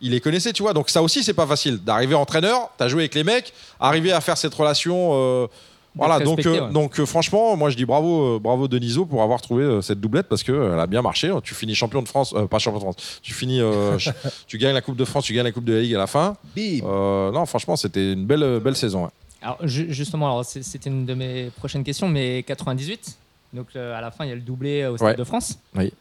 il 0.00 0.10
les 0.10 0.20
connaissait, 0.20 0.52
tu 0.52 0.62
vois. 0.62 0.74
Donc 0.74 0.90
ça 0.90 1.00
aussi, 1.02 1.22
c'est 1.24 1.32
pas 1.32 1.46
facile 1.46 1.78
d'arriver 1.78 2.14
entraîneur, 2.16 2.70
t'as 2.76 2.88
joué 2.88 3.02
avec 3.02 3.14
les 3.14 3.22
mecs, 3.24 3.52
arriver 3.80 4.12
à 4.12 4.20
faire 4.20 4.36
cette 4.36 4.52
relation. 4.54 5.48
Voilà, 5.94 6.18
donc, 6.20 6.36
respecté, 6.38 6.58
euh, 6.60 6.66
ouais. 6.66 6.72
donc 6.72 6.98
euh, 6.98 7.06
franchement, 7.06 7.56
moi 7.56 7.68
je 7.70 7.76
dis 7.76 7.84
bravo, 7.84 8.36
euh, 8.36 8.38
bravo 8.38 8.66
Deniso 8.68 9.04
pour 9.04 9.22
avoir 9.22 9.40
trouvé 9.42 9.64
euh, 9.64 9.82
cette 9.82 10.00
doublette 10.00 10.26
parce 10.28 10.42
que 10.42 10.52
euh, 10.52 10.72
elle 10.74 10.80
a 10.80 10.86
bien 10.86 11.02
marché. 11.02 11.30
Tu 11.44 11.54
finis 11.54 11.74
champion 11.74 12.00
de 12.02 12.08
France, 12.08 12.32
euh, 12.36 12.46
pas 12.46 12.58
champion 12.58 12.78
de 12.78 12.84
France. 12.84 13.20
Tu 13.22 13.34
finis, 13.34 13.60
euh, 13.60 13.98
tu 14.46 14.58
gagnes 14.58 14.74
la 14.74 14.80
Coupe 14.80 14.96
de 14.96 15.04
France, 15.04 15.24
tu 15.24 15.34
gagnes 15.34 15.44
la 15.44 15.52
Coupe 15.52 15.64
de 15.64 15.74
la 15.74 15.80
Ligue 15.82 15.94
à 15.94 15.98
la 15.98 16.06
fin. 16.06 16.36
Euh, 16.58 17.30
non, 17.32 17.44
franchement, 17.46 17.76
c'était 17.76 18.12
une 18.14 18.24
belle, 18.26 18.60
belle 18.60 18.76
saison. 18.76 19.04
ouais. 19.04 19.10
Alors, 19.42 19.58
ju- 19.66 19.92
justement, 19.92 20.26
alors, 20.26 20.44
c'était 20.44 20.88
une 20.88 21.04
de 21.04 21.14
mes 21.14 21.50
prochaines 21.56 21.82
questions, 21.84 22.08
mais 22.08 22.42
98. 22.44 23.18
Donc, 23.52 23.66
euh, 23.76 23.96
à 23.98 24.00
la 24.00 24.10
fin, 24.10 24.24
il 24.24 24.28
y 24.28 24.32
a 24.32 24.36
le 24.36 24.40
doublé 24.40 24.86
au 24.86 24.96
Stade 24.96 25.08
Ouais. 25.10 25.16
de 25.16 25.24
France. 25.24 25.58
Oui. 25.76 25.92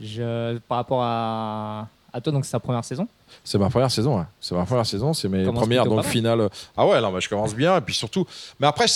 Je, 0.00 0.58
par 0.68 0.76
rapport 0.78 1.02
à, 1.02 1.88
à 2.12 2.20
toi, 2.20 2.32
donc 2.32 2.44
c'est 2.44 2.52
ta 2.52 2.60
première 2.60 2.84
saison. 2.84 3.08
C'est 3.44 3.58
ma 3.58 3.70
première 3.70 3.90
saison. 3.90 4.18
ouais. 4.18 4.24
C'est 4.40 4.54
ma 4.54 4.64
première 4.64 4.86
saison. 4.86 5.14
C'est 5.14 5.28
mes 5.28 5.44
premières 5.44 5.84
donc 5.86 6.04
finales. 6.04 6.48
Ah 6.76 6.86
ouais, 6.86 7.00
non, 7.00 7.18
je 7.18 7.28
commence 7.28 7.54
bien 7.54 7.76
et 7.76 7.80
puis 7.80 7.94
surtout. 7.94 8.26
Mais 8.60 8.66
après, 8.66 8.86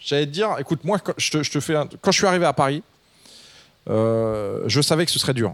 j'allais 0.00 0.26
te 0.26 0.30
dire, 0.30 0.50
écoute, 0.58 0.84
moi, 0.84 0.98
quand 0.98 1.12
je 1.16 1.30
te, 1.30 1.42
je 1.42 1.50
te 1.50 1.60
fais, 1.60 1.76
un- 1.76 1.88
quand 2.02 2.10
je 2.12 2.18
suis 2.18 2.26
arrivé 2.26 2.44
à 2.44 2.52
Paris, 2.52 2.82
euh, 3.88 4.62
je 4.66 4.80
savais 4.80 5.04
que 5.06 5.10
ce 5.10 5.18
serait 5.18 5.34
dur 5.34 5.52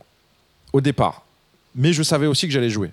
au 0.72 0.80
départ. 0.80 1.22
mais 1.78 1.92
je 1.92 2.02
savais 2.02 2.26
aussi 2.26 2.46
que 2.46 2.52
j'allais 2.54 2.70
jouer. 2.70 2.90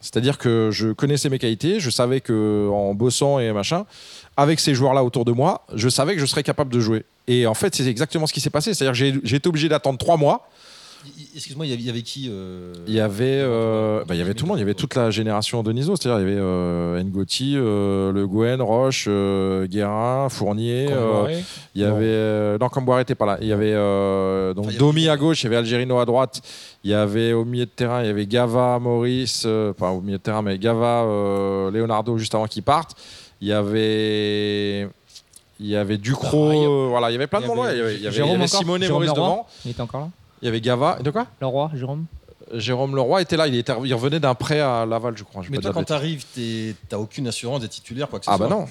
C'est-à-dire 0.00 0.38
que 0.38 0.70
je 0.72 0.88
connaissais 0.92 1.28
mes 1.30 1.38
qualités, 1.38 1.78
je 1.80 1.88
savais 1.88 2.20
que 2.20 2.68
en 2.70 2.92
bossant 2.94 3.38
et 3.38 3.52
machin, 3.52 3.86
avec 4.36 4.58
ces 4.60 4.74
joueurs-là 4.74 5.04
autour 5.04 5.24
de 5.24 5.30
moi, 5.32 5.64
je 5.72 5.88
savais 5.88 6.14
que 6.14 6.20
je 6.20 6.26
serais 6.26 6.42
capable 6.42 6.70
de 6.72 6.80
jouer. 6.80 7.04
Et 7.28 7.46
en 7.46 7.54
fait, 7.54 7.74
c'est 7.74 7.86
exactement 7.86 8.26
ce 8.26 8.32
qui 8.32 8.40
s'est 8.40 8.50
passé. 8.50 8.74
C'est-à-dire 8.74 8.92
que 8.92 8.98
j'ai- 8.98 9.20
j'ai 9.22 9.36
été 9.36 9.48
obligé 9.48 9.68
d'attendre 9.68 9.98
trois 9.98 10.16
mois. 10.16 10.48
Excuse-moi, 11.36 11.66
il 11.66 11.70
y 11.70 11.72
avait- 11.72 11.82
il 11.82 11.86
y 11.86 11.90
avait 11.90 12.02
qui 12.02 12.28
euh, 12.30 12.72
Il 12.86 12.94
y 12.94 13.00
avait, 13.00 13.24
euh, 13.42 14.04
bah, 14.06 14.14
il 14.14 14.18
y 14.18 14.22
avait 14.22 14.34
tout 14.34 14.44
le 14.44 14.48
monde, 14.50 14.58
il 14.58 14.60
y 14.60 14.64
avait 14.64 14.74
toute 14.74 14.94
la 14.94 15.10
génération 15.10 15.62
Deniso, 15.62 15.96
c'est-à-dire 15.96 16.26
il 16.26 16.30
y 16.30 16.32
avait 16.32 16.40
euh, 16.40 17.02
Ngoti, 17.02 17.54
euh, 17.56 18.12
Le 18.12 18.26
Gouen, 18.26 18.62
Roche, 18.62 19.06
euh, 19.08 19.66
Guérin, 19.66 20.28
Fournier, 20.30 20.86
euh, 20.90 21.40
il 21.74 21.82
y 21.82 21.84
Non. 21.84 21.94
avait 21.96 22.04
euh, 22.06 22.58
non 22.58 22.68
Camboire 22.68 23.00
était 23.00 23.14
pas 23.14 23.26
là, 23.26 23.38
il 23.40 23.48
y 23.48 23.52
avait 23.52 23.72
euh, 23.74 24.54
donc 24.54 24.66
Enfin, 24.66 24.70
il 24.70 24.74
y 24.74 24.76
avait- 24.76 24.86
Domi 24.86 25.08
à 25.08 25.16
gauche, 25.16 25.42
il 25.42 25.44
y 25.44 25.46
avait 25.48 25.56
Algerino 25.56 25.98
à 25.98 26.04
droite, 26.04 26.40
il 26.84 26.90
y 26.90 26.94
avait 26.94 27.32
au 27.32 27.44
milieu 27.44 27.66
de 27.66 27.70
terrain, 27.70 28.02
il 28.02 28.06
y 28.06 28.10
avait 28.10 28.26
Gava, 28.26 28.78
Maurice, 28.80 29.42
euh, 29.46 29.72
pas 29.72 29.90
au 29.90 30.00
milieu 30.00 30.18
de 30.18 30.22
terrain 30.22 30.42
mais 30.42 30.58
Gava, 30.58 31.02
euh, 31.02 31.70
Leonardo 31.70 32.16
juste 32.16 32.34
avant 32.34 32.46
qu'ils 32.46 32.62
partent, 32.62 32.96
il 33.40 33.48
y 33.48 33.52
avait 33.52 34.88
il 35.60 35.66
y 35.68 35.76
avait 35.76 35.98
Ducrot, 35.98 36.48
Bah, 36.48 36.54
il 36.54 36.60
y 36.62 36.64
a- 36.64 36.68
euh, 36.68 36.86
voilà, 36.88 37.10
il 37.10 37.12
y 37.12 37.16
avait 37.16 37.26
plein 37.28 37.40
de 37.40 37.44
il 37.46 37.50
y 37.50 37.54
monde, 37.54 37.66
il 37.72 37.76
y 37.78 37.80
avait, 37.80 37.94
il 37.94 38.02
y 38.02 38.06
avait- 38.06 38.16
Jérôme 38.16 38.30
il 38.30 38.32
y 38.32 38.42
avait 38.42 38.44
encore, 38.50 38.60
Simone 38.60 38.82
et 38.82 38.86
Jérôme 38.86 39.04
Maurice 39.04 39.16
Leroy. 39.16 39.30
devant, 39.30 39.46
Il 39.64 39.70
était 39.70 39.80
encore 39.80 40.00
là 40.00 40.08
il 40.44 40.46
y 40.46 40.48
avait 40.50 40.60
Gava, 40.60 40.98
de 41.02 41.10
quoi 41.10 41.26
Le 41.40 41.46
roi, 41.46 41.70
Jérôme 41.74 42.04
Jérôme 42.52 42.94
Leroy 42.94 43.22
était 43.22 43.38
là, 43.38 43.46
il, 43.48 43.56
était, 43.56 43.72
il 43.84 43.94
revenait 43.94 44.20
d'un 44.20 44.34
prêt 44.34 44.60
à 44.60 44.84
Laval, 44.84 45.16
je 45.16 45.24
crois. 45.24 45.42
je 45.42 45.50
Mais 45.50 45.56
toi, 45.56 45.72
quand 45.72 45.80
bêtises. 45.80 45.88
t'arrives, 45.88 46.24
t'as 46.90 46.98
aucune 46.98 47.26
assurance 47.26 47.60
des 47.62 47.68
titulaires, 47.68 48.08
quoi 48.10 48.18
que 48.18 48.26
ce 48.26 48.30
Ah 48.30 48.36
soit. 48.36 48.46
bah 48.48 48.54
non. 48.54 48.66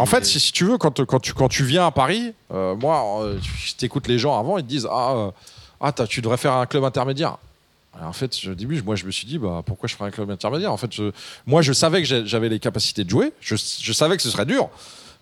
En 0.00 0.06
fait, 0.06 0.24
si, 0.24 0.38
si 0.38 0.52
tu 0.52 0.64
veux, 0.64 0.78
quand, 0.78 1.04
quand, 1.04 1.18
tu, 1.18 1.34
quand 1.34 1.48
tu 1.48 1.64
viens 1.64 1.86
à 1.86 1.90
Paris, 1.90 2.32
euh, 2.52 2.76
moi, 2.76 3.22
euh, 3.24 3.38
je 3.58 3.74
t'écoute 3.74 4.06
les 4.06 4.18
gens 4.20 4.38
avant, 4.38 4.56
ils 4.58 4.62
te 4.64 4.68
disent 4.68 4.86
Ah, 4.90 5.14
euh, 5.16 5.30
ah 5.80 5.90
t'as- 5.90 6.06
tu 6.06 6.22
devrais 6.22 6.36
faire 6.36 6.52
un 6.52 6.66
club 6.66 6.84
intermédiaire. 6.84 7.38
Alors, 7.94 8.08
en 8.08 8.12
fait, 8.12 8.32
au 8.46 8.54
début, 8.54 8.80
moi, 8.82 8.94
je 8.94 9.04
me 9.04 9.10
suis 9.10 9.26
dit 9.26 9.38
bah, 9.38 9.62
Pourquoi 9.66 9.88
je 9.88 9.94
ferais 9.96 10.08
un 10.08 10.12
club 10.12 10.30
intermédiaire? 10.30 10.72
En 10.72 10.76
fait, 10.76 10.92
je- 10.92 11.10
moi, 11.46 11.62
je 11.62 11.72
savais 11.72 12.02
que 12.02 12.24
j'avais 12.26 12.48
les 12.48 12.60
capacités 12.60 13.02
de 13.02 13.10
jouer, 13.10 13.32
je, 13.40 13.56
je 13.56 13.92
savais 13.92 14.16
que 14.16 14.22
ce 14.22 14.30
serait 14.30 14.46
dur. 14.46 14.68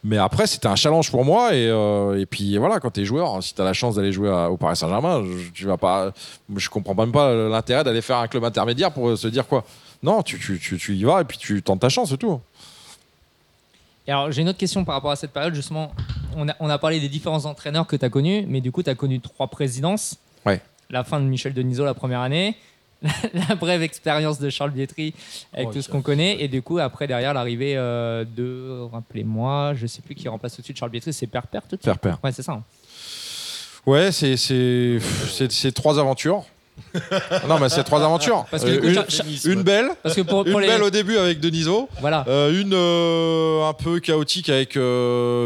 Mais 0.06 0.18
après, 0.18 0.46
c'était 0.46 0.66
un 0.68 0.76
challenge 0.76 1.10
pour 1.10 1.24
moi. 1.24 1.54
Et, 1.54 1.66
euh, 1.66 2.20
et 2.20 2.26
puis 2.26 2.58
voilà, 2.58 2.78
quand 2.78 2.90
tu 2.90 3.00
es 3.00 3.04
joueur, 3.06 3.42
si 3.42 3.54
tu 3.54 3.60
as 3.62 3.64
la 3.64 3.72
chance 3.72 3.94
d'aller 3.94 4.12
jouer 4.12 4.28
à- 4.28 4.50
au 4.50 4.56
Paris 4.58 4.76
Saint-Germain, 4.76 5.24
je, 5.24 5.50
tu 5.50 5.64
vas 5.64 5.78
pas, 5.78 6.12
je 6.54 6.68
comprends 6.68 6.94
même 6.94 7.10
pas 7.12 7.32
l'intérêt 7.34 7.82
d'aller 7.84 8.02
faire 8.02 8.18
un 8.18 8.28
club 8.28 8.44
intermédiaire 8.44 8.92
pour 8.92 9.08
euh, 9.08 9.16
se 9.16 9.28
dire 9.28 9.46
quoi. 9.46 9.64
Non, 10.02 10.22
tu, 10.22 10.38
tu, 10.38 10.58
tu, 10.58 10.76
tu 10.76 10.94
y 10.94 11.04
vas 11.04 11.22
et 11.22 11.24
puis 11.24 11.38
tu 11.38 11.62
tentes 11.62 11.80
ta 11.80 11.88
chance, 11.88 12.10
c'est 12.10 12.18
tout. 12.18 12.38
Et 14.06 14.12
alors, 14.12 14.30
j'ai 14.30 14.42
une 14.42 14.48
autre 14.50 14.58
question 14.58 14.84
par 14.84 14.96
rapport 14.96 15.10
à 15.10 15.16
cette 15.16 15.32
période. 15.32 15.54
Justement, 15.54 15.90
on 16.36 16.46
a, 16.48 16.54
on 16.60 16.68
a 16.68 16.76
parlé 16.78 17.00
des 17.00 17.08
différents 17.08 17.46
entraîneurs 17.46 17.86
que 17.86 17.96
tu 17.96 18.04
as 18.04 18.10
connus, 18.10 18.44
mais 18.46 18.60
du 18.60 18.70
coup, 18.70 18.82
tu 18.82 18.90
as 18.90 18.94
connu 18.94 19.18
trois 19.20 19.46
présidences. 19.46 20.16
Ouais. 20.44 20.60
La 20.90 21.04
fin 21.04 21.18
de 21.20 21.24
Michel 21.24 21.54
Denisot 21.54 21.86
la 21.86 21.94
première 21.94 22.20
année, 22.20 22.54
la 23.48 23.54
brève 23.54 23.82
expérience 23.82 24.38
de 24.38 24.48
Charles 24.50 24.70
Bietri 24.72 25.14
avec 25.52 25.68
Oh, 25.68 25.72
tout 25.74 25.82
ce 25.82 25.88
qu'on 25.88 26.02
connaît, 26.02 26.42
et 26.42 26.48
du 26.48 26.62
coup, 26.62 26.78
après, 26.78 27.06
derrière, 27.06 27.34
l'arrivée 27.34 27.74
euh, 27.76 28.24
de, 28.24 28.88
rappelez-moi, 28.92 29.74
je 29.74 29.86
sais 29.86 30.02
plus 30.02 30.14
qui 30.14 30.28
remplace 30.28 30.54
tout 30.56 30.62
de 30.62 30.64
suite 30.64 30.78
Charles 30.78 30.90
Bietri, 30.90 31.12
c'est 31.12 31.26
Père 31.26 31.42
tout 31.68 31.76
de 31.76 31.82
suite? 31.82 31.98
Père. 31.98 32.18
Ouais, 32.24 32.32
c'est 32.32 32.42
ça. 32.42 32.52
hein. 32.52 32.62
Ouais, 33.86 34.10
c'est 34.12 34.36
c'est 34.38 34.98
c'est- 35.28 35.52
c'est 35.52 35.72
trois 35.72 35.98
aventures. 35.98 36.44
non, 37.48 37.58
mais 37.60 37.68
c'est 37.68 37.84
trois 37.84 38.02
aventures. 38.02 38.44
Parce 38.50 38.64
que 38.64 38.68
Euh, 38.70 39.02
coup, 39.04 39.48
une, 39.48 39.62
belle, 39.62 39.88
Parce 40.02 40.14
que 40.14 40.22
pour, 40.22 40.46
une 40.46 40.58
les. 40.60 40.66
belle 40.66 40.82
au 40.82 40.90
début 40.90 41.16
avec 41.16 41.40
Deniso, 41.40 41.88
Voilà. 42.00 42.24
euh, 42.28 42.60
une 42.60 42.72
euh, 42.74 43.68
un 43.68 43.72
peu 43.72 44.00
chaotique 44.00 44.48
avec 44.48 44.76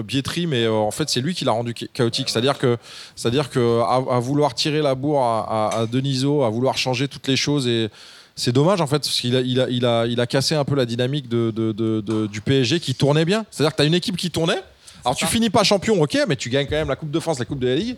Bietri, 0.04 0.46
mais 0.46 0.66
en 0.68 0.90
fait 0.90 1.08
c'est 1.08 1.20
lui 1.20 1.34
qui 1.34 1.44
l'a 1.44 1.52
rendu 1.52 1.74
cha- 1.78 1.86
chaotique. 1.92 2.28
C'est-à-dire 2.30 2.58
que 2.58 2.76
c'est-à-dire 3.16 3.50
que 3.50 3.80
à, 3.82 4.16
à 4.16 4.18
vouloir 4.20 4.54
tirer 4.54 4.80
la 4.82 4.94
bourre 4.94 5.22
à, 5.22 5.68
à, 5.74 5.80
à 5.80 5.86
Deniso, 5.86 6.42
à 6.44 6.50
vouloir 6.50 6.76
changer 6.78 7.08
toutes 7.08 7.28
les 7.28 7.36
choses 7.36 7.66
et 7.66 7.88
c'est 8.36 8.52
dommage 8.52 8.80
en 8.80 8.86
fait 8.86 8.98
parce 9.00 9.20
qu'il 9.20 9.36
a, 9.36 9.40
il 9.40 9.60
a, 9.60 9.68
il 9.68 9.84
a, 9.84 10.06
il 10.06 10.20
a 10.20 10.26
cassé 10.26 10.54
un 10.54 10.64
peu 10.64 10.74
la 10.76 10.86
dynamique 10.86 11.28
de, 11.28 11.50
de- 11.50 11.72
de- 11.72 12.00
de- 12.00 12.26
du 12.26 12.40
PSG 12.40 12.78
qui 12.80 12.94
tournait 12.94 13.24
bien. 13.24 13.44
C'est-à-dire 13.50 13.72
que 13.72 13.76
tu 13.76 13.82
as 13.82 13.86
une 13.86 13.94
équipe 13.94 14.16
qui 14.16 14.30
tournait. 14.30 14.62
Alors 15.04 15.16
tu 15.16 15.26
finis 15.26 15.50
pas 15.50 15.62
champion, 15.64 16.00
ok, 16.00 16.18
mais 16.28 16.36
tu 16.36 16.48
gagnes 16.50 16.66
quand 16.66 16.76
même 16.76 16.88
la 16.88 16.96
Coupe 16.96 17.10
de 17.10 17.20
France, 17.20 17.38
la 17.38 17.44
Coupe 17.44 17.58
de 17.60 17.68
la 17.68 17.74
Ligue. 17.76 17.96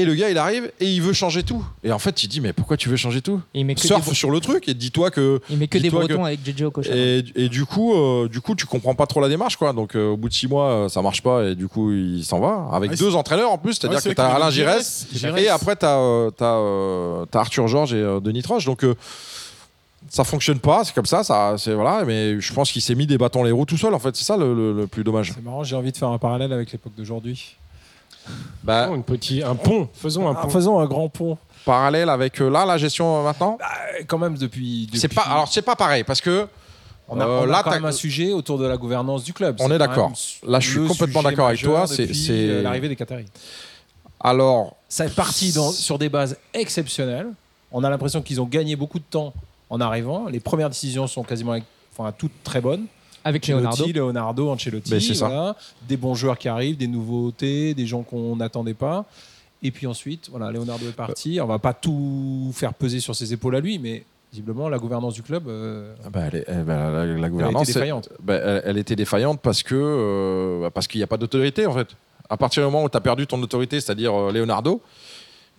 Et 0.00 0.04
le 0.06 0.14
gars, 0.14 0.30
il 0.30 0.38
arrive 0.38 0.72
et 0.80 0.86
il 0.86 1.02
veut 1.02 1.12
changer 1.12 1.42
tout. 1.42 1.62
Et 1.84 1.92
en 1.92 1.98
fait, 1.98 2.22
il 2.22 2.28
dit 2.28 2.40
mais 2.40 2.52
pourquoi 2.54 2.76
tu 2.78 2.88
veux 2.88 2.96
changer 2.96 3.20
tout 3.20 3.40
il 3.52 3.66
met 3.66 3.74
que, 3.74 3.80
des, 3.82 4.14
sur 4.14 4.30
le 4.30 4.40
truc 4.40 4.66
et 4.68 4.72
dis-toi 4.74 5.10
que 5.10 5.40
il 5.50 5.58
met 5.58 5.68
que 5.68 5.76
des 5.78 5.90
Bretons 5.90 6.06
que- 6.16 6.20
avec 6.22 6.40
JJ 6.44 6.62
Okocha. 6.62 6.90
et, 6.94 7.22
et 7.34 7.48
du 7.50 7.66
coup, 7.66 7.92
euh, 7.94 8.28
du 8.28 8.40
coup, 8.40 8.54
tu 8.54 8.64
comprends 8.64 8.94
pas 8.94 9.06
trop 9.06 9.20
la 9.20 9.28
démarche, 9.28 9.56
quoi. 9.56 9.72
Donc, 9.74 9.94
euh, 9.94 10.08
au 10.12 10.16
bout 10.16 10.28
de 10.30 10.34
six 10.34 10.48
mois, 10.48 10.70
euh, 10.70 10.88
ça 10.88 11.02
marche 11.02 11.22
pas 11.22 11.44
et 11.48 11.54
du 11.54 11.68
coup, 11.68 11.92
il 11.92 12.24
s'en 12.24 12.40
va 12.40 12.68
avec 12.72 12.90
Ouais, 12.92 12.96
deux 12.96 13.14
entraîneurs 13.14 13.50
en 13.50 13.58
plus. 13.58 13.74
C'est-à-dire 13.74 13.98
Ouais, 13.98 14.10
que 14.10 14.14
tu 14.14 14.20
as 14.20 14.34
Alain 14.34 14.50
Giresse 14.50 15.06
et 15.36 15.48
après 15.48 15.76
tu 15.76 15.84
as, 15.84 17.26
Arthur 17.34 17.68
Georges 17.68 17.92
et 17.92 17.96
euh, 17.96 18.20
Denis 18.20 18.42
Troche. 18.42 18.64
Donc, 18.64 18.84
euh, 18.84 18.94
ça 20.08 20.24
fonctionne 20.24 20.58
pas. 20.60 20.82
C'est 20.84 20.94
comme 20.94 21.06
ça. 21.06 21.22
ça 21.24 21.56
c'est 21.58 21.74
voilà. 21.74 22.04
Mais 22.04 22.40
je 22.40 22.52
pense 22.54 22.72
qu'il 22.72 22.82
s'est 22.82 22.94
mis 22.94 23.06
des 23.06 23.18
bâtons 23.18 23.44
les 23.44 23.50
roues 23.52 23.66
tout 23.66 23.76
seul. 23.76 23.94
En 23.94 23.98
fait, 23.98 24.16
c'est 24.16 24.24
ça 24.24 24.36
le, 24.36 24.54
le- 24.54 24.72
le 24.72 24.86
plus 24.86 25.04
dommage. 25.04 25.32
C'est 25.34 25.42
marrant, 25.44 25.62
j'ai 25.62 25.76
envie 25.76 25.92
de 25.92 25.96
faire 25.96 26.08
un 26.08 26.18
parallèle 26.18 26.52
avec 26.52 26.72
l'époque 26.72 26.92
d'aujourd'hui. 26.96 27.56
Bah, 28.62 28.88
une 28.94 29.02
petit, 29.02 29.42
un 29.42 29.54
pont. 29.56 29.88
Faisons 29.94 30.28
un 30.28 30.34
Ah, 30.36 30.42
pont. 30.42 30.48
faisons 30.50 30.78
un 30.78 30.86
grand 30.86 31.08
pont. 31.08 31.38
parallèle 31.64 32.08
avec 32.08 32.40
euh, 32.40 32.48
là 32.48 32.64
la 32.64 32.78
gestion 32.78 33.20
euh, 33.20 33.22
maintenant. 33.24 33.58
Euh, 33.60 34.02
Quand 34.06 34.18
même 34.18 34.36
depuis. 34.38 34.88
C'est 34.94 35.02
depuis- 35.08 35.14
pas. 35.16 35.22
Alors, 35.22 35.48
c'est 35.48 35.62
pas 35.62 35.76
pareil 35.76 36.04
parce 36.04 36.20
que 36.20 36.46
on 37.08 37.18
a, 37.20 37.24
euh, 37.26 37.40
on 37.40 37.42
a 37.44 37.46
là, 37.46 37.62
quand 37.64 37.70
t'as- 37.70 37.76
même 37.76 37.84
un 37.86 37.92
sujet 37.92 38.32
autour 38.32 38.56
de 38.58 38.66
la 38.66 38.76
gouvernance 38.76 39.24
du 39.24 39.32
club. 39.32 39.56
On 39.58 39.66
C'est 39.68 39.74
est 39.74 39.78
quand 39.78 39.86
d'accord. 39.86 40.08
même 40.10 40.50
Là, 40.52 40.60
je 40.60 40.70
suis 40.70 40.78
le 40.80 40.86
complètement 40.88 41.20
sujet 41.20 41.30
d'accord 41.32 41.46
avec 41.48 41.62
toi, 41.62 41.86
c'est- 41.86 42.02
depuis, 42.02 42.14
c'est- 42.18 42.32
euh, 42.32 42.62
l'arrivée 42.62 42.88
des 42.88 42.96
Qataris. 42.96 43.26
alors 44.20 44.76
Ça 44.88 45.06
est 45.06 45.14
parti 45.14 45.52
dans- 45.52 45.72
sur 45.72 45.98
des 45.98 46.08
bases 46.08 46.36
exceptionnelles. 46.54 47.28
On 47.72 47.84
a 47.84 47.90
l'impression 47.90 48.20
qu'ils 48.22 48.40
ont 48.40 48.46
gagné 48.46 48.74
beaucoup 48.76 48.98
de 48.98 49.04
temps 49.08 49.32
en 49.70 49.80
arrivant. 49.80 50.26
Les 50.26 50.40
premières 50.40 50.68
décisions 50.70 51.06
sont 51.06 51.22
quasiment 51.22 51.56
enfin, 51.96 52.12
toutes 52.16 52.32
très 52.42 52.60
bonnes. 52.60 52.86
Avec 53.24 53.46
Leonardo. 53.46 53.68
Ancelotti, 53.74 53.92
Leonardo, 53.92 54.48
Ancelotti, 54.50 54.90
Ben, 54.90 55.00
c'est 55.00 55.14
ça. 55.14 55.28
voilà. 55.28 55.56
des 55.88 55.96
bons 55.96 56.14
joueurs 56.14 56.38
qui 56.38 56.48
arrivent, 56.48 56.76
des 56.76 56.86
nouveautés, 56.86 57.74
des 57.74 57.86
gens 57.86 58.02
qu'on 58.02 58.36
n'attendait 58.36 58.74
pas. 58.74 59.04
Et 59.62 59.70
puis 59.70 59.86
ensuite, 59.86 60.28
voilà, 60.30 60.50
Leonardo 60.50 60.86
est 60.88 60.92
parti. 60.96 61.38
On 61.42 61.46
va 61.46 61.58
pas 61.58 61.74
tout 61.74 62.50
faire 62.54 62.72
peser 62.72 63.00
sur 63.00 63.14
ses 63.14 63.32
épaules 63.32 63.56
à 63.56 63.60
lui, 63.60 63.78
mais 63.78 64.04
visiblement 64.32 64.68
la 64.68 64.78
gouvernance 64.78 65.12
du 65.14 65.22
club, 65.22 65.48
euh, 65.48 65.92
Ah 66.04 66.08
bah, 66.10 66.20
elle 66.32 66.38
est- 66.38 66.44
eh 66.48 66.52
ben, 66.62 66.90
la, 66.90 67.04
la 67.04 67.28
gouvernance, 67.28 67.66
c'est- 67.66 67.74
défaillante. 67.74 68.08
bah, 68.22 68.34
elle, 68.36 68.62
elle 68.64 68.78
était 68.78 68.96
défaillante 68.96 69.40
parce 69.42 69.62
que 69.62 69.74
euh, 69.76 70.60
bah, 70.62 70.70
parce 70.70 70.86
qu'il 70.86 70.98
n'y 71.00 71.04
a 71.04 71.08
pas 71.08 71.16
d'autorité 71.18 71.66
en 71.66 71.72
fait. 71.74 71.88
À 72.30 72.36
partir 72.36 72.62
du 72.62 72.66
moment 72.72 72.84
où 72.84 72.88
tu 72.88 72.96
as 72.96 73.00
perdu 73.00 73.26
ton 73.26 73.42
autorité, 73.42 73.80
c'est-à-dire 73.80 74.14
euh, 74.14 74.32
Leonardo, 74.32 74.80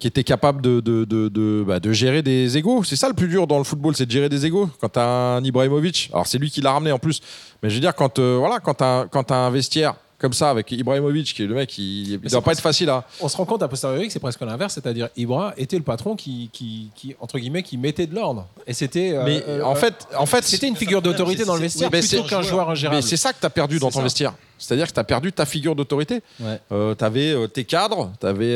qui 0.01 0.07
était 0.07 0.23
capable 0.23 0.61
de, 0.61 0.79
de, 0.79 1.05
de, 1.05 1.29
de, 1.29 1.63
bah, 1.65 1.79
gérer 1.91 2.23
des 2.23 2.57
égaux. 2.57 2.83
C'est 2.83 2.95
ça 2.95 3.07
le 3.07 3.13
plus 3.13 3.27
dur 3.27 3.45
dans 3.45 3.59
le 3.59 3.63
football, 3.63 3.95
c'est 3.95 4.07
de 4.07 4.11
gérer 4.11 4.29
des 4.29 4.47
égaux. 4.47 4.67
Quand 4.81 4.89
tu 4.89 4.99
as 4.99 5.35
un 5.35 5.43
Ibrahimovic, 5.43 6.09
alors 6.11 6.25
c'est 6.25 6.39
lui 6.39 6.49
qui 6.49 6.59
l'a 6.59 6.71
ramené 6.71 6.91
en 6.91 6.97
plus, 6.97 7.21
mais 7.61 7.69
je 7.69 7.75
veux 7.75 7.81
dire, 7.81 7.93
quand, 7.93 8.17
euh, 8.17 8.37
voilà, 8.39 8.59
quand 8.59 8.73
tu 8.73 8.83
as, 8.83 9.37
un 9.37 9.49
vestiaire 9.51 9.93
comme 10.21 10.34
ça 10.34 10.51
avec 10.51 10.71
Ibrahimovic, 10.71 11.34
qui 11.34 11.41
est 11.43 11.47
le 11.47 11.55
mec, 11.55 11.75
il 11.79 12.12
ne 12.13 12.17
Mais 12.23 12.29
doit 12.29 12.41
pas 12.43 12.51
être 12.51 12.62
facile 12.62 12.89
à. 12.91 13.03
On 13.19 13.27
se 13.27 13.36
rend 13.36 13.45
compte 13.45 13.63
a 13.63 13.67
posteriori 13.67 14.05
que 14.05 14.13
c'est 14.13 14.19
presque 14.19 14.39
l'inverse, 14.41 14.75
c'est-à-dire 14.75 15.10
Ibra 15.17 15.53
était 15.57 15.77
le 15.77 15.84
patron 15.84 16.15
qui, 16.15 16.51
qui, 16.53 16.91
qui, 16.95 17.15
entre 17.19 17.39
guillemets, 17.39 17.63
qui 17.63 17.75
mettait 17.77 18.05
de 18.05 18.13
l'ordre. 18.13 18.47
Et 18.67 18.73
c'était. 18.73 19.13
euh, 19.15 19.23
Mais 19.25 19.43
euh, 19.47 19.63
en 19.63 19.73
fait, 19.73 20.07
en 20.15 20.27
fait 20.27 20.43
c'était 20.43 20.67
une 20.67 20.75
figure 20.75 21.01
d'autorité 21.01 21.43
dans 21.43 21.55
le 21.55 21.62
vestiaire 21.62 21.89
mais 21.91 22.01
plutôt 22.01 22.23
c'est- 22.23 22.29
qu'un 22.29 22.43
joueur 22.43 22.69
ingérable. 22.69 22.97
Mais 22.97 23.01
c'est 23.01 23.17
ça 23.17 23.34
que 23.34 23.39
tu 23.39 23.45
as 23.45 23.49
perdu 23.49 23.79
dans 23.79 23.89
ton 23.89 23.97
ça. 23.97 24.03
vestiaire. 24.03 24.34
C'est-à-dire 24.60 24.88
que 24.88 24.93
tu 24.93 24.99
as 24.99 25.03
perdu 25.03 25.34
ta 25.34 25.47
figure 25.47 25.75
d'autorité. 25.75 26.21
Ouais. 26.39 26.60
Euh, 26.71 26.93
tu 26.93 27.03
avais 27.03 27.36
tes 27.47 27.63
cadres, 27.65 28.12
tu 28.21 28.27
avais, 28.27 28.55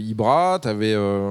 Ibra, 0.00 0.58
t'avais, 0.60 0.94
euh, 0.94 1.30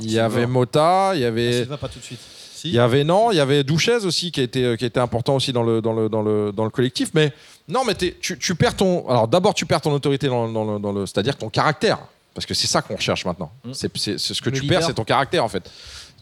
il 0.00 0.10
y 0.10 0.18
avait 0.20 0.46
Mota, 0.46 1.12
il 1.14 1.20
y 1.20 1.24
avait. 1.24 1.64
Va 1.64 1.76
pas 1.76 1.88
tout 1.88 1.98
de 1.98 2.04
suite. 2.04 2.20
Il 2.64 2.72
y 2.72 2.78
avait 2.78 3.04
non, 3.04 3.30
il 3.30 3.36
y 3.36 3.40
avait 3.40 3.62
Douchez 3.62 4.04
aussi 4.06 4.32
qui 4.32 4.40
était 4.40 4.76
qui 4.78 4.84
était 4.86 4.98
important 5.00 5.36
aussi 5.36 5.52
dans 5.52 5.62
le 5.62 5.82
dans 5.82 5.92
le 5.92 6.08
dans 6.08 6.22
le 6.22 6.50
dans 6.50 6.64
le 6.64 6.70
collectif. 6.70 7.10
Mais 7.14 7.32
non, 7.68 7.84
mais 7.84 7.94
tu, 7.94 8.38
tu 8.38 8.54
perds 8.54 8.74
ton. 8.76 9.06
Alors 9.08 9.28
d'abord 9.28 9.52
tu 9.54 9.66
perds 9.66 9.82
ton 9.82 9.92
autorité 9.92 10.28
dans, 10.28 10.48
dans 10.50 10.64
le, 10.72 10.78
dans 10.78 10.92
le 10.92 11.04
c'est-à-dire 11.06 11.36
ton 11.36 11.50
caractère, 11.50 11.98
parce 12.34 12.46
que 12.46 12.54
c'est 12.54 12.66
ça 12.66 12.80
qu'on 12.82 12.96
recherche 12.96 13.24
maintenant. 13.26 13.52
C'est, 13.74 13.94
c'est- 13.98 14.16
ce 14.18 14.40
que 14.40 14.48
Le 14.50 14.56
tu 14.56 14.62
leader. 14.62 14.78
perds, 14.78 14.86
c'est 14.88 14.94
ton 14.94 15.04
caractère 15.04 15.44
en 15.44 15.48
fait. 15.48 15.70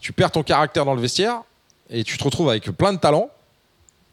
Tu 0.01 0.11
perds 0.11 0.31
ton 0.31 0.43
caractère 0.43 0.83
dans 0.83 0.95
le 0.95 1.01
vestiaire 1.01 1.41
et 1.89 2.03
tu 2.03 2.17
te 2.17 2.23
retrouves 2.25 2.49
avec 2.49 2.65
plein 2.71 2.91
de 2.91 2.99
talents. 2.99 3.29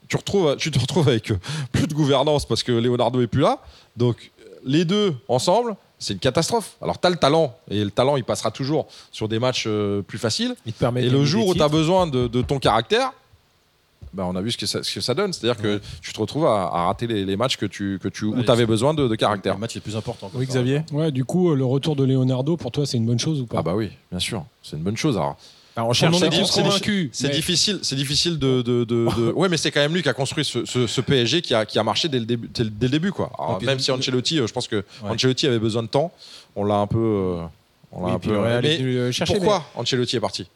Tu, 0.09 0.17
retrouves, 0.17 0.57
tu 0.57 0.71
te 0.71 0.79
retrouves 0.79 1.09
avec 1.09 1.31
euh, 1.33 1.39
plus 1.73 1.87
de 1.89 1.95
gouvernance 1.95 2.47
parce 2.47 2.63
que 2.63 2.71
Leonardo 2.73 3.21
est 3.23 3.27
plus 3.29 3.43
là. 3.43 3.59
Donc 3.97 4.31
euh, 4.41 4.45
les 4.65 4.85
deux 4.85 5.15
ensemble, 5.29 5.75
c'est 6.01 6.15
une 6.15 6.19
catastrophe. 6.19 6.77
Alors 6.83 6.99
tu 7.01 7.07
as 7.07 7.11
le 7.11 7.17
talent 7.17 7.55
et 7.71 7.85
le 7.85 7.91
talent 7.93 8.17
il 8.17 8.25
passera 8.25 8.51
toujours 8.51 8.89
sur 9.13 9.29
des 9.29 9.39
matchs 9.39 9.65
euh, 9.69 10.03
plus 10.03 10.19
faciles. 10.19 10.57
Il 10.67 10.73
te 10.73 10.79
permet 10.81 11.03
de 11.03 11.07
Et 11.07 11.11
le 11.11 11.25
jour 11.25 11.47
où 11.47 11.55
tu 11.55 11.63
as 11.63 11.69
besoin 11.69 12.09
de, 12.09 12.27
de 12.27 12.43
ton 12.43 12.59
caractère, 12.59 13.13
bah 14.13 14.25
on 14.27 14.35
a 14.35 14.41
vu 14.43 14.51
ce 14.51 14.59
que 14.59 14.67
ça, 14.67 14.83
ce 14.83 14.93
que 14.93 15.01
ça 15.01 15.15
donne. 15.15 15.33
C'est-à-dire 15.33 15.63
que 15.63 15.81
tu 16.03 16.13
te 16.13 16.21
retrouves 16.21 16.47
à, 16.47 16.63
à 16.73 16.87
rater 16.87 17.07
les, 17.07 17.25
les 17.25 17.37
matchs 17.37 17.57
que 17.57 17.67
tu, 17.67 18.01
que 18.03 18.09
tu, 18.09 18.25
où 18.25 18.43
tu 18.43 18.51
avais 18.51 18.67
besoin 18.67 18.93
de, 18.93 19.05
de 19.05 19.09
Le 19.11 19.17
caractère. 19.17 19.57
match 19.57 19.77
est 19.77 19.81
plus 19.81 19.95
important. 19.95 20.31
Oui, 20.35 20.47
Xavier 20.47 20.83
Ouais, 20.93 21.13
du 21.13 21.25
coup, 21.25 21.55
le 21.55 21.65
retour 21.65 21.95
de 21.95 22.03
Leonardo, 22.03 22.57
pour 22.57 22.73
toi, 22.73 22.87
c'est 22.87 22.97
une 22.97 23.07
bonne 23.07 23.21
chose 23.21 23.41
ou 23.43 23.47
pas? 23.47 23.59
Ah 23.59 23.63
bah 23.63 23.75
oui, 23.77 23.91
bien 24.11 24.19
sûr, 24.19 24.45
c'est 24.65 24.77
une 24.77 24.83
bonne 24.83 24.97
chose. 24.97 25.17
Alors, 25.17 25.37
on 25.77 25.83
On 25.83 25.93
cherche 25.93 26.15
en 26.17 26.19
c'est 26.19 26.25
mais- 27.29 27.31
difficile, 27.31 27.79
c'est 27.83 27.95
difficile 27.97 28.39
de, 28.39 28.63
de, 28.63 28.85
de- 28.85 29.07
de- 29.17 29.33
Ouais, 29.33 29.49
mais 29.49 29.57
c'est 29.57 29.71
quand 29.71 29.81
même 29.81 29.95
lui 29.95 30.03
qui 30.03 30.09
a 30.09 30.13
construit 30.13 30.45
ce, 30.45 30.65
ce- 30.65 30.87
ce 30.87 31.01
PSG 31.01 31.43
qui 31.43 31.55
a, 31.55 31.65
qui 31.65 31.79
a 31.79 31.83
marché 31.85 32.09
dès 32.09 32.19
le 32.19 32.27
début, 32.27 32.49
dès 32.53 32.65
le- 32.65 32.71
début 32.91 33.13
quoi. 33.13 33.31
Alors, 33.39 33.55
Et 33.55 33.59
puis, 33.59 33.67
même 33.67 33.79
si 33.79 33.91
Ancelotti, 33.91 34.39
euh, 34.41 34.47
je 34.47 34.53
pense 34.53 34.69
que 34.69 34.77
Ouais. 34.77 35.11
Ancelotti 35.11 35.47
avait 35.47 35.59
besoin 35.59 35.83
de 35.83 35.89
temps, 35.89 36.13
on 36.57 36.65
l'a 36.65 36.77
un 36.77 36.87
peu, 36.87 36.99
euh, 36.99 37.43
On 37.93 38.01
l'a 38.03 38.07
Oui, 38.09 38.13
un 38.15 38.19
peu 38.21 38.61
mais 38.63 39.13
chercher, 39.13 39.35
Pourquoi 39.35 39.65
Ancelotti 39.75 40.17
est 40.17 40.21
parti? 40.21 40.47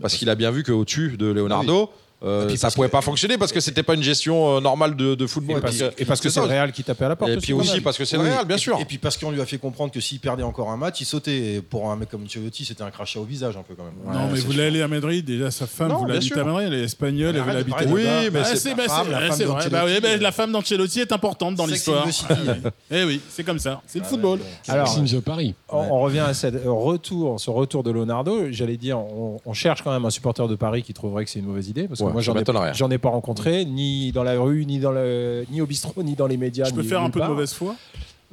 Parce 0.00 0.14
qu'il 0.14 0.28
a 0.30 0.34
bien 0.34 0.50
vu 0.50 0.62
qu'au-dessus 0.62 1.16
de 1.18 1.26
Leonardo, 1.26 1.90
euh, 2.24 2.44
Et 2.44 2.46
puis 2.48 2.56
ça 2.58 2.70
pouvait 2.70 2.88
que- 2.88 2.92
pas 2.92 3.00
fonctionner 3.00 3.36
parce 3.38 3.52
que 3.52 3.60
c'était 3.60 3.82
pas 3.82 3.94
une 3.94 4.02
gestion 4.02 4.56
euh, 4.56 4.60
normale 4.60 4.96
de, 4.96 5.14
de 5.14 5.26
football. 5.26 5.58
Et 5.58 5.60
parce, 5.60 5.78
Parce 5.78 5.94
que- 5.94 6.02
et 6.02 6.04
parce 6.04 6.20
que 6.20 6.28
c'est 6.28 6.40
le 6.40 6.46
Real 6.46 6.72
qui 6.72 6.84
tapait 6.84 7.04
à 7.04 7.08
la 7.10 7.16
porte. 7.16 7.30
Et 7.30 7.36
puis 7.38 7.52
aussi 7.52 7.80
parce 7.80 7.98
que 7.98 8.04
c'est 8.04 8.16
le 8.16 8.22
Real, 8.24 8.46
bien 8.46 8.58
sûr. 8.58 8.78
Et 8.80 8.84
puis 8.84 8.98
parce 8.98 9.16
qu'on 9.16 9.30
lui 9.30 9.40
a 9.40 9.46
fait 9.46 9.58
comprendre 9.58 9.92
que 9.92 10.00
s'il 10.00 10.20
perdait 10.20 10.42
encore 10.42 10.70
un 10.70 10.76
match, 10.76 11.00
il 11.00 11.04
sautait. 11.04 11.54
Et 11.54 11.60
pour 11.62 11.90
un 11.90 11.96
mec 11.96 12.08
comme 12.10 12.24
Ancelotti, 12.24 12.64
c'était 12.64 12.82
un 12.82 12.90
crachat 12.90 13.20
au 13.20 13.24
visage 13.24 13.56
un 13.56 13.62
peu 13.62 13.74
quand 13.74 13.84
même. 13.84 13.94
non, 14.14 14.28
mais 14.32 14.40
vous 14.40 14.58
aller 14.60 14.82
à 14.82 14.88
Madrid, 14.88 15.24
déjà 15.24 15.50
sa 15.50 15.66
femme 15.66 15.88
Non, 15.88 16.04
habiter 16.04 16.20
sûr. 16.20 16.38
à 16.38 16.44
Madrid, 16.44 16.68
elle 16.68 16.74
est 16.80 16.84
espagnole, 16.84 17.34
elle 17.36 17.42
veut 17.42 17.50
arrête 17.50 17.54
de 17.54 17.60
habiter 17.72 17.84
parler 17.86 18.02
de- 18.02 18.06
là-bas. 18.08 18.20
Oui, 18.24 18.30
mais 18.32 18.56
c'est- 18.56 18.74
bah, 18.74 18.86
vrai. 18.86 19.28
Bah 19.70 19.84
bah, 19.84 19.84
euh, 19.86 20.18
la 20.18 20.32
femme 20.32 20.52
d'Ancelotti 20.52 21.00
est 21.00 21.12
importante 21.12 21.54
dans 21.54 21.66
l'histoire. 21.66 22.06
Eh 22.90 23.04
oui, 23.04 23.20
c'est 23.28 23.44
comme 23.44 23.58
ça, 23.58 23.80
c'est 23.86 23.98
le 23.98 24.04
Ah 24.04 24.08
football. 24.08 24.38
Alors, 24.68 24.94
Paris. 25.24 25.54
On, 25.68 26.00
revient 26.00 26.20
à 26.20 26.34
ce 26.34 26.46
retour, 26.66 27.40
ce 27.40 27.50
retour 27.50 27.82
de 27.82 27.90
Leonardo. 27.90 28.50
J'allais 28.50 28.76
dire, 28.76 28.98
on, 28.98 29.52
cherche 29.52 29.82
quand 29.82 29.92
même 29.92 30.04
un 30.04 30.10
supporter 30.10 30.48
de 30.48 30.54
Paris 30.56 30.82
qui 30.82 30.92
trouverait 30.94 31.24
que 31.24 31.30
c'est 31.30 31.38
une 31.38 31.46
mauvaise 31.46 31.68
idée, 31.68 31.86
parce 31.88 32.00
que 32.00 32.04
moi 32.12 32.20
j'en 32.22 32.34
ai, 32.90 32.94
ai 32.94 32.98
pas 32.98 33.08
rencontré, 33.10 33.64
ni 33.64 34.12
dans 34.12 34.22
la 34.24 34.38
rue, 34.40 34.64
ni 34.66 34.78
dans 34.78 34.92
le, 34.92 35.44
ni 35.50 35.60
au 35.60 35.66
bistrot, 35.66 36.02
ni 36.02 36.14
dans 36.14 36.26
les 36.26 36.36
médias. 36.36 36.64
Je 36.64 36.74
peux 36.74 36.82
ni 36.82 36.88
faire 36.88 37.02
un 37.02 37.10
peu 37.10 37.20
de 37.20 37.26
mauvaise 37.26 37.52
foi 37.52 37.74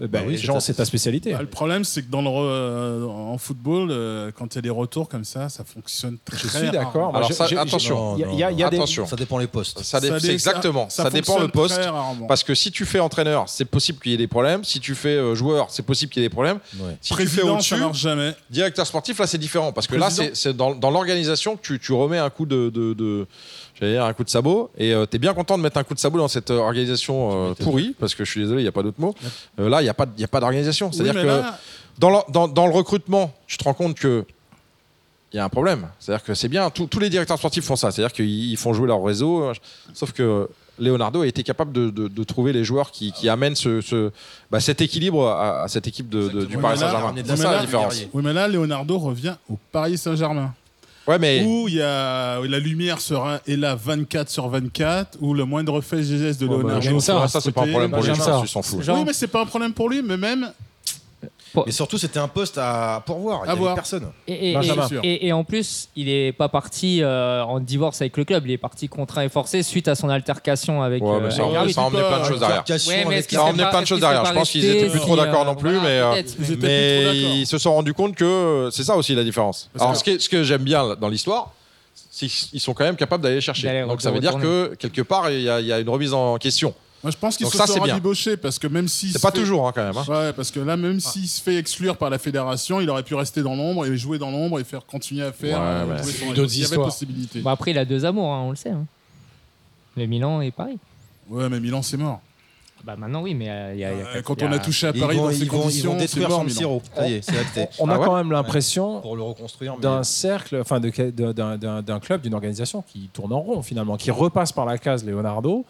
Euh, 0.02 0.08
bah, 0.08 0.20
Bah 0.20 0.26
oui, 0.30 0.38
Jean, 0.38 0.62
c'est 0.62 0.68
c'est 0.68 0.76
ta 0.76 0.86
spécialité. 0.86 1.34
Bah, 1.34 1.40
Le 1.42 1.48
problème, 1.48 1.84
c'est 1.84 2.04
que 2.04 2.10
dans 2.10 2.22
le 2.22 2.30
re- 2.30 2.46
euh, 2.46 3.04
en 3.06 3.38
football, 3.38 3.90
euh, 3.92 4.32
quand 4.34 4.54
il 4.54 4.56
y 4.56 4.60
a 4.60 4.62
des 4.62 4.70
retours 4.70 5.10
comme 5.10 5.26
ça, 5.26 5.50
ça 5.50 5.66
fonctionne 5.66 6.18
très 6.24 6.38
Je 6.38 6.48
suis 6.48 6.70
d'accord. 6.72 7.14
Alors 7.14 7.34
ça, 7.34 7.44
attention. 7.58 8.16
Il 8.16 8.22
y 8.22 8.24
a- 8.24 8.32
il 8.32 8.40
y 8.40 8.44
a- 8.44 8.52
il 8.52 8.60
y 8.60 8.64
a 8.64 8.70
des- 8.70 8.78
Attention. 8.78 9.06
Ça 9.06 9.18
dépend 9.18 9.38
les 9.38 9.48
postes. 9.48 9.84
Ça, 9.84 10.00
exactement. 10.00 10.88
Ça, 10.90 11.10
dépend 11.10 11.38
le 11.40 11.50
poste. 11.50 11.82
Parce 12.30 12.46
que 12.46 12.56
si 12.56 12.72
tu 12.72 12.86
fais 12.86 13.02
entraîneur, 13.02 13.50
c'est 13.50 13.66
possible 13.66 14.00
qu'il 14.00 14.12
y 14.12 14.14
ait 14.14 14.18
des 14.18 14.28
problèmes. 14.28 14.64
Si 14.64 14.80
tu 14.80 14.96
fais 14.96 15.10
euh, 15.18 15.36
joueur, 15.36 15.68
c'est 15.70 15.84
possible 15.86 16.12
qu'il 16.14 16.22
y 16.22 16.26
ait 16.26 16.30
des 16.30 16.34
problèmes. 16.34 16.60
Ouais. 16.80 16.96
Si 17.02 17.14
tu 17.14 17.28
fais 17.28 17.42
au-dessus, 17.42 17.76
ça 17.76 17.82
marche 17.82 18.00
jamais. 18.00 18.34
directeur 18.50 18.88
sportif, 18.88 19.20
là 19.20 19.28
c'est 19.28 19.38
différent. 19.38 19.74
Parce 19.74 19.88
que 19.88 19.96
là, 19.96 20.06
Président. 20.06 20.30
c'est 20.34 20.36
c'est 20.50 20.56
dans, 20.56 20.76
dans 20.76 20.92
l'organisation 20.92 21.58
que 21.58 21.62
tu, 21.62 21.78
tu 21.80 21.92
remets 21.92 22.20
un 22.20 22.30
coup 22.30 22.46
de, 22.46 22.70
de, 22.70 22.94
de- 22.94 23.28
j'allais 23.80 23.94
dire 23.94 24.04
un 24.06 24.14
coup 24.14 24.24
de 24.24 24.30
sabot. 24.30 24.70
Et 24.78 24.94
tu 25.10 25.16
es 25.16 25.20
bien 25.20 25.34
content 25.34 25.58
de 25.58 25.64
mettre 25.64 25.78
un 25.78 25.84
coup 25.84 25.94
de 25.94 26.00
sabot 26.00 26.18
dans 26.18 26.28
cette 26.28 26.52
euh, 26.52 26.58
organisation 26.60 27.50
euh, 27.52 27.54
pourrie, 27.56 27.96
parce 28.00 28.16
que 28.16 28.26
je 28.26 28.32
suis 28.32 28.42
désolé, 28.42 28.62
il 28.62 28.66
n'y 28.66 28.70
a 28.70 28.72
pas 28.74 28.84
d'autre 28.84 29.00
mot. 29.00 29.16
Euh, 29.60 29.70
là, 29.70 29.82
il 29.82 29.86
n'y 29.86 29.90
a 29.90 29.94
pas, 29.94 30.06
de- 30.06 30.12
il 30.18 30.22
y 30.22 30.26
a 30.26 30.28
pas 30.28 30.40
d'organisation. 30.40 30.92
C'est-à-dire 30.92 31.14
que 31.22 31.28
là, 31.28 31.58
dans, 31.98 32.10
le, 32.10 32.18
dans, 32.32 32.48
dans 32.48 32.68
le 32.68 32.74
recrutement, 32.74 33.34
tu 33.48 33.58
te 33.58 33.64
rends 33.64 33.74
compte 33.74 33.96
que 33.96 34.26
il 35.32 35.38
y 35.38 35.40
a 35.40 35.46
un 35.46 35.50
problème. 35.50 35.88
C'est-à-dire 36.00 36.24
que 36.26 36.34
c'est 36.34 36.48
bien, 36.48 36.70
tous- 36.72 36.88
tous 36.88 37.00
les 37.00 37.10
directeurs 37.10 37.38
sportifs 37.38 37.64
font 37.64 37.76
ça. 37.76 37.92
C'est-à-dire 37.92 38.12
qu'ils 38.14 38.50
ils 38.52 38.58
font 38.58 38.74
jouer 38.74 38.88
leur 38.88 39.04
réseau. 39.04 39.44
euh, 39.44 39.54
Sauf 39.94 40.12
que 40.12 40.50
Leonardo 40.80 41.22
a 41.22 41.28
été 41.28 41.44
capable 41.44 41.72
de, 41.72 41.90
de- 41.92 42.08
de 42.08 42.24
trouver 42.24 42.52
les 42.54 42.64
joueurs 42.64 42.90
qui, 42.90 43.12
qui 43.12 43.30
amènent 43.30 43.56
ce, 43.56 43.80
ce- 43.82 44.12
bah, 44.50 44.60
cet 44.60 44.82
équilibre 44.82 45.28
à, 45.28 45.64
à 45.64 45.68
cette 45.68 45.86
équipe 45.88 46.10
de, 46.10 46.30
du 46.46 46.58
Paris 46.58 46.78
Saint-Germain. 46.80 47.14
C'est 47.28 47.36
ça 47.38 47.52
la 47.52 47.58
différence. 47.66 47.94
oui, 48.14 48.24
mais 48.24 48.34
là, 48.34 48.48
Leonardo 48.48 48.98
revient 48.98 49.36
au 49.52 49.58
Paris 49.72 49.98
Saint-Germain. 50.00 50.54
Ouais, 51.10 51.18
mais 51.18 51.44
Où 51.44 51.68
il 51.68 51.74
y 51.74 51.82
a, 51.82 52.40
où 52.40 52.44
la 52.44 52.60
lumière 52.60 53.02
sera 53.02 53.40
est 53.48 53.56
là 53.56 53.74
24 53.74 54.30
sur 54.30 54.48
24, 54.48 55.18
où 55.22 55.34
le 55.34 55.44
moindre 55.44 55.82
fait 55.82 56.04
geste 56.04 56.40
de 56.40 56.48
bah, 56.48 56.58
Leonardo. 56.58 56.82
j'aime 56.82 57.00
ça. 57.00 57.14
sera 57.14 57.28
ça, 57.28 57.42
c'est 57.42 57.52
pas 57.52 57.64
un 57.64 57.68
problème 57.68 57.90
pour 57.90 58.04
lui. 58.04 58.16
ça, 58.16 58.24
ça. 58.24 58.40
il 58.44 58.48
s'en 58.48 58.62
fout. 58.62 58.88
Oui, 58.88 59.04
mais 59.08 59.14
c'est 59.14 59.28
pas 59.28 59.42
un 59.42 59.46
problème 59.48 59.74
pour 59.74 59.90
lui, 59.90 60.04
mais 60.04 60.18
même 60.18 60.52
Et 61.68 61.72
surtout, 61.72 61.98
c'était 61.98 62.20
un 62.20 62.28
poste 62.28 62.58
à 62.58 63.02
pourvoir. 63.06 63.42
Il 63.44 63.48
y 63.48 63.50
À 63.50 63.52
avait 63.54 63.62
voir. 63.62 63.76
personne. 63.76 64.08
Et, 64.28 64.52
et- 64.52 64.54
Benjamin. 64.54 64.88
et- 65.04 65.08
et- 65.08 65.28
et 65.28 65.34
en 65.34 65.44
plus, 65.44 65.90
il 65.96 66.08
est 66.10 66.32
pas 66.32 66.48
parti 66.50 67.02
euh, 67.02 67.42
en 67.44 67.60
divorce 67.60 68.02
avec 68.02 68.18
le 68.18 68.24
club, 68.26 68.46
il 68.46 68.52
est 68.52 68.58
parti 68.58 68.88
contraint 68.88 69.24
et 69.24 69.30
forcé 69.30 69.64
suite 69.64 69.88
à 69.88 69.96
son 69.96 70.10
altercation 70.10 70.82
avec. 70.84 71.02
Ouais, 71.04 71.10
euh, 71.16 71.20
mais 71.24 71.32
ça, 71.32 71.44
Harry. 71.56 71.74
ça 71.74 71.82
a 71.82 71.84
emmené 71.86 72.04
plein 72.04 72.20
de 72.20 72.26
choses 72.26 72.40
derrière. 72.40 72.64
Ouais, 72.88 73.06
mais 73.08 73.22
Ça 73.22 73.44
emmené 73.44 73.64
pas- 73.64 73.70
plein 73.70 73.82
de 73.82 73.88
choses 73.88 74.00
derrière. 74.00 74.26
Je 74.26 74.34
pense 74.34 74.50
qu'ils 74.52 74.62
resté 74.66 74.78
étaient 74.80 74.90
plus 74.92 75.00
trop 75.00 75.16
d'accord 75.16 75.42
euh, 75.42 75.46
non 75.46 75.56
plus, 75.56 75.76
voilà, 75.78 76.14
mais, 76.16 76.22
euh, 76.22 76.22
ils 76.50 76.58
mais 77.40 77.46
se 77.46 77.58
sont 77.58 77.74
rendus 77.74 77.94
compte 77.94 78.16
que 78.16 78.70
c'est 78.72 78.84
ça 78.84 78.96
aussi 78.96 79.16
la 79.16 79.24
différence. 79.24 79.70
Parce 79.74 79.82
Alors, 79.82 79.94
que- 79.94 80.00
ce, 80.00 80.04
qui 80.04 80.10
est- 80.12 80.20
ce 80.20 80.30
que 80.30 80.44
j'aime 80.44 80.64
bien 80.64 80.96
dans 80.96 81.08
l'histoire, 81.10 81.52
c'est 82.12 82.28
qu'ils 82.28 82.60
sont 82.60 82.74
quand 82.74 82.84
même 82.84 82.96
capables 82.96 83.24
d'aller 83.24 83.42
chercher. 83.42 83.86
Donc 83.88 84.02
ça 84.02 84.12
veut 84.12 84.20
dire 84.20 84.38
que 84.38 84.76
quelque 84.78 85.02
part, 85.02 85.30
il 85.32 85.42
y, 85.42 85.50
a- 85.50 85.60
il 85.60 85.66
y 85.68 85.74
a 85.74 85.80
une 85.80 85.90
remise 85.90 86.14
en 86.14 86.38
question. 86.38 86.74
Moi, 87.04 87.12
je 87.12 87.18
pense 87.18 87.38
qu'il 87.38 87.48
se 87.48 87.56
ça, 87.58 87.66
sera 87.66 87.88
débauché 87.88 88.36
parce 88.36 88.60
que 88.60 88.68
même 88.68 88.88
si 88.90 89.12
C'est 89.14 89.22
pas 89.22 89.32
toujours 89.32 89.68
hein, 89.68 89.72
quand 89.74 89.84
même. 89.86 89.96
hein. 89.98 90.04
Ouais, 90.08 90.34
parce 90.34 90.52
que 90.52 90.60
là, 90.60 90.76
même 90.76 91.00
s'il 91.00 91.28
se 91.30 91.42
fait 91.42 91.56
exclure 91.56 91.96
par 91.96 92.10
la 92.10 92.18
fédération, 92.20 92.82
il 92.82 92.90
aurait 92.90 93.04
pu 93.04 93.16
rester 93.16 93.42
dans 93.42 93.56
l'ombre 93.56 93.86
et 93.86 93.96
jouer 93.98 94.20
dans 94.20 94.32
l'ombre 94.32 94.60
et 94.60 94.64
faire 94.66 94.86
continuer 94.86 95.24
à 95.24 95.32
faire. 95.32 95.60
Ouais, 95.60 95.66
euh, 95.66 95.86
ouais. 95.96 96.04
son- 96.04 96.34
D'autres 96.34 96.54
Il 96.54 96.60
y 96.60 96.64
avait 96.66 96.72
histoires. 96.72 96.88
possibilité. 96.88 97.40
Bon, 97.40 97.52
après, 97.52 97.72
il 97.72 97.78
a 97.78 97.86
deux 97.86 98.04
amours, 98.04 98.34
hein, 98.34 98.42
on 98.44 98.50
le 98.50 98.56
sait. 98.58 98.72
hein. 98.72 98.86
Le 99.96 100.06
Milan 100.08 100.42
et 100.42 100.52
Paris. 100.52 100.78
Ouais, 101.30 101.48
mais 101.48 101.60
Milan, 101.60 101.82
c'est 101.82 101.98
mort. 101.98 102.22
Bah 102.84 102.96
maintenant, 102.98 103.22
oui, 103.22 103.34
mais 103.34 103.50
euh, 103.50 103.74
il 103.74 103.80
y 103.80 103.86
a. 103.86 103.92
y 103.92 103.94
a 103.94 103.98
Euh, 103.98 104.14
quatre- 104.14 104.24
Quand 104.24 104.42
y 104.42 104.44
on 104.46 104.52
a 104.52 104.60
touché 104.60 104.88
à 104.88 104.92
Ils 104.94 105.00
Paris 105.02 105.18
vont, 105.18 105.24
dans 105.26 105.30
ils 105.32 105.38
ces 105.38 105.46
vont- 105.46 105.58
ils 105.58 105.62
conditions, 105.62 105.92
vont 105.92 106.00
c'est 106.00 106.06
détruire 106.06 106.30
mort, 106.30 106.38
San 106.40 106.48
Milan. 106.48 106.58
Siro. 106.60 106.82
Ça 106.96 107.08
y 107.10 107.14
est, 107.14 107.22
c'est 107.22 107.38
acté. 107.38 107.66
On 107.80 107.90
a 107.90 107.96
Ah 107.96 108.00
ouais 108.00 108.06
quand 108.06 108.16
même 108.16 108.32
l'impression 108.32 109.02
Pour 109.02 109.16
le 109.18 109.22
reconstruire. 109.24 109.76
mais- 109.76 109.82
d'un 109.82 110.04
cercle, 110.04 110.58
enfin 110.62 110.80
d'un- 110.80 110.92
club, 112.00 112.22
d'une 112.22 112.34
organisation 112.34 112.82
qui 112.88 113.10
tourne 113.14 113.34
en 113.34 113.42
rond 113.42 113.62
finalement, 113.62 113.98
qui 113.98 114.12
repasse 114.12 114.52
par 114.54 114.66
la 114.66 114.78
case 114.78 115.04
Leonardo, 115.06 115.66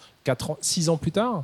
6 0.61 0.89
ans 0.89 0.97
plus 0.97 1.11
tard, 1.11 1.43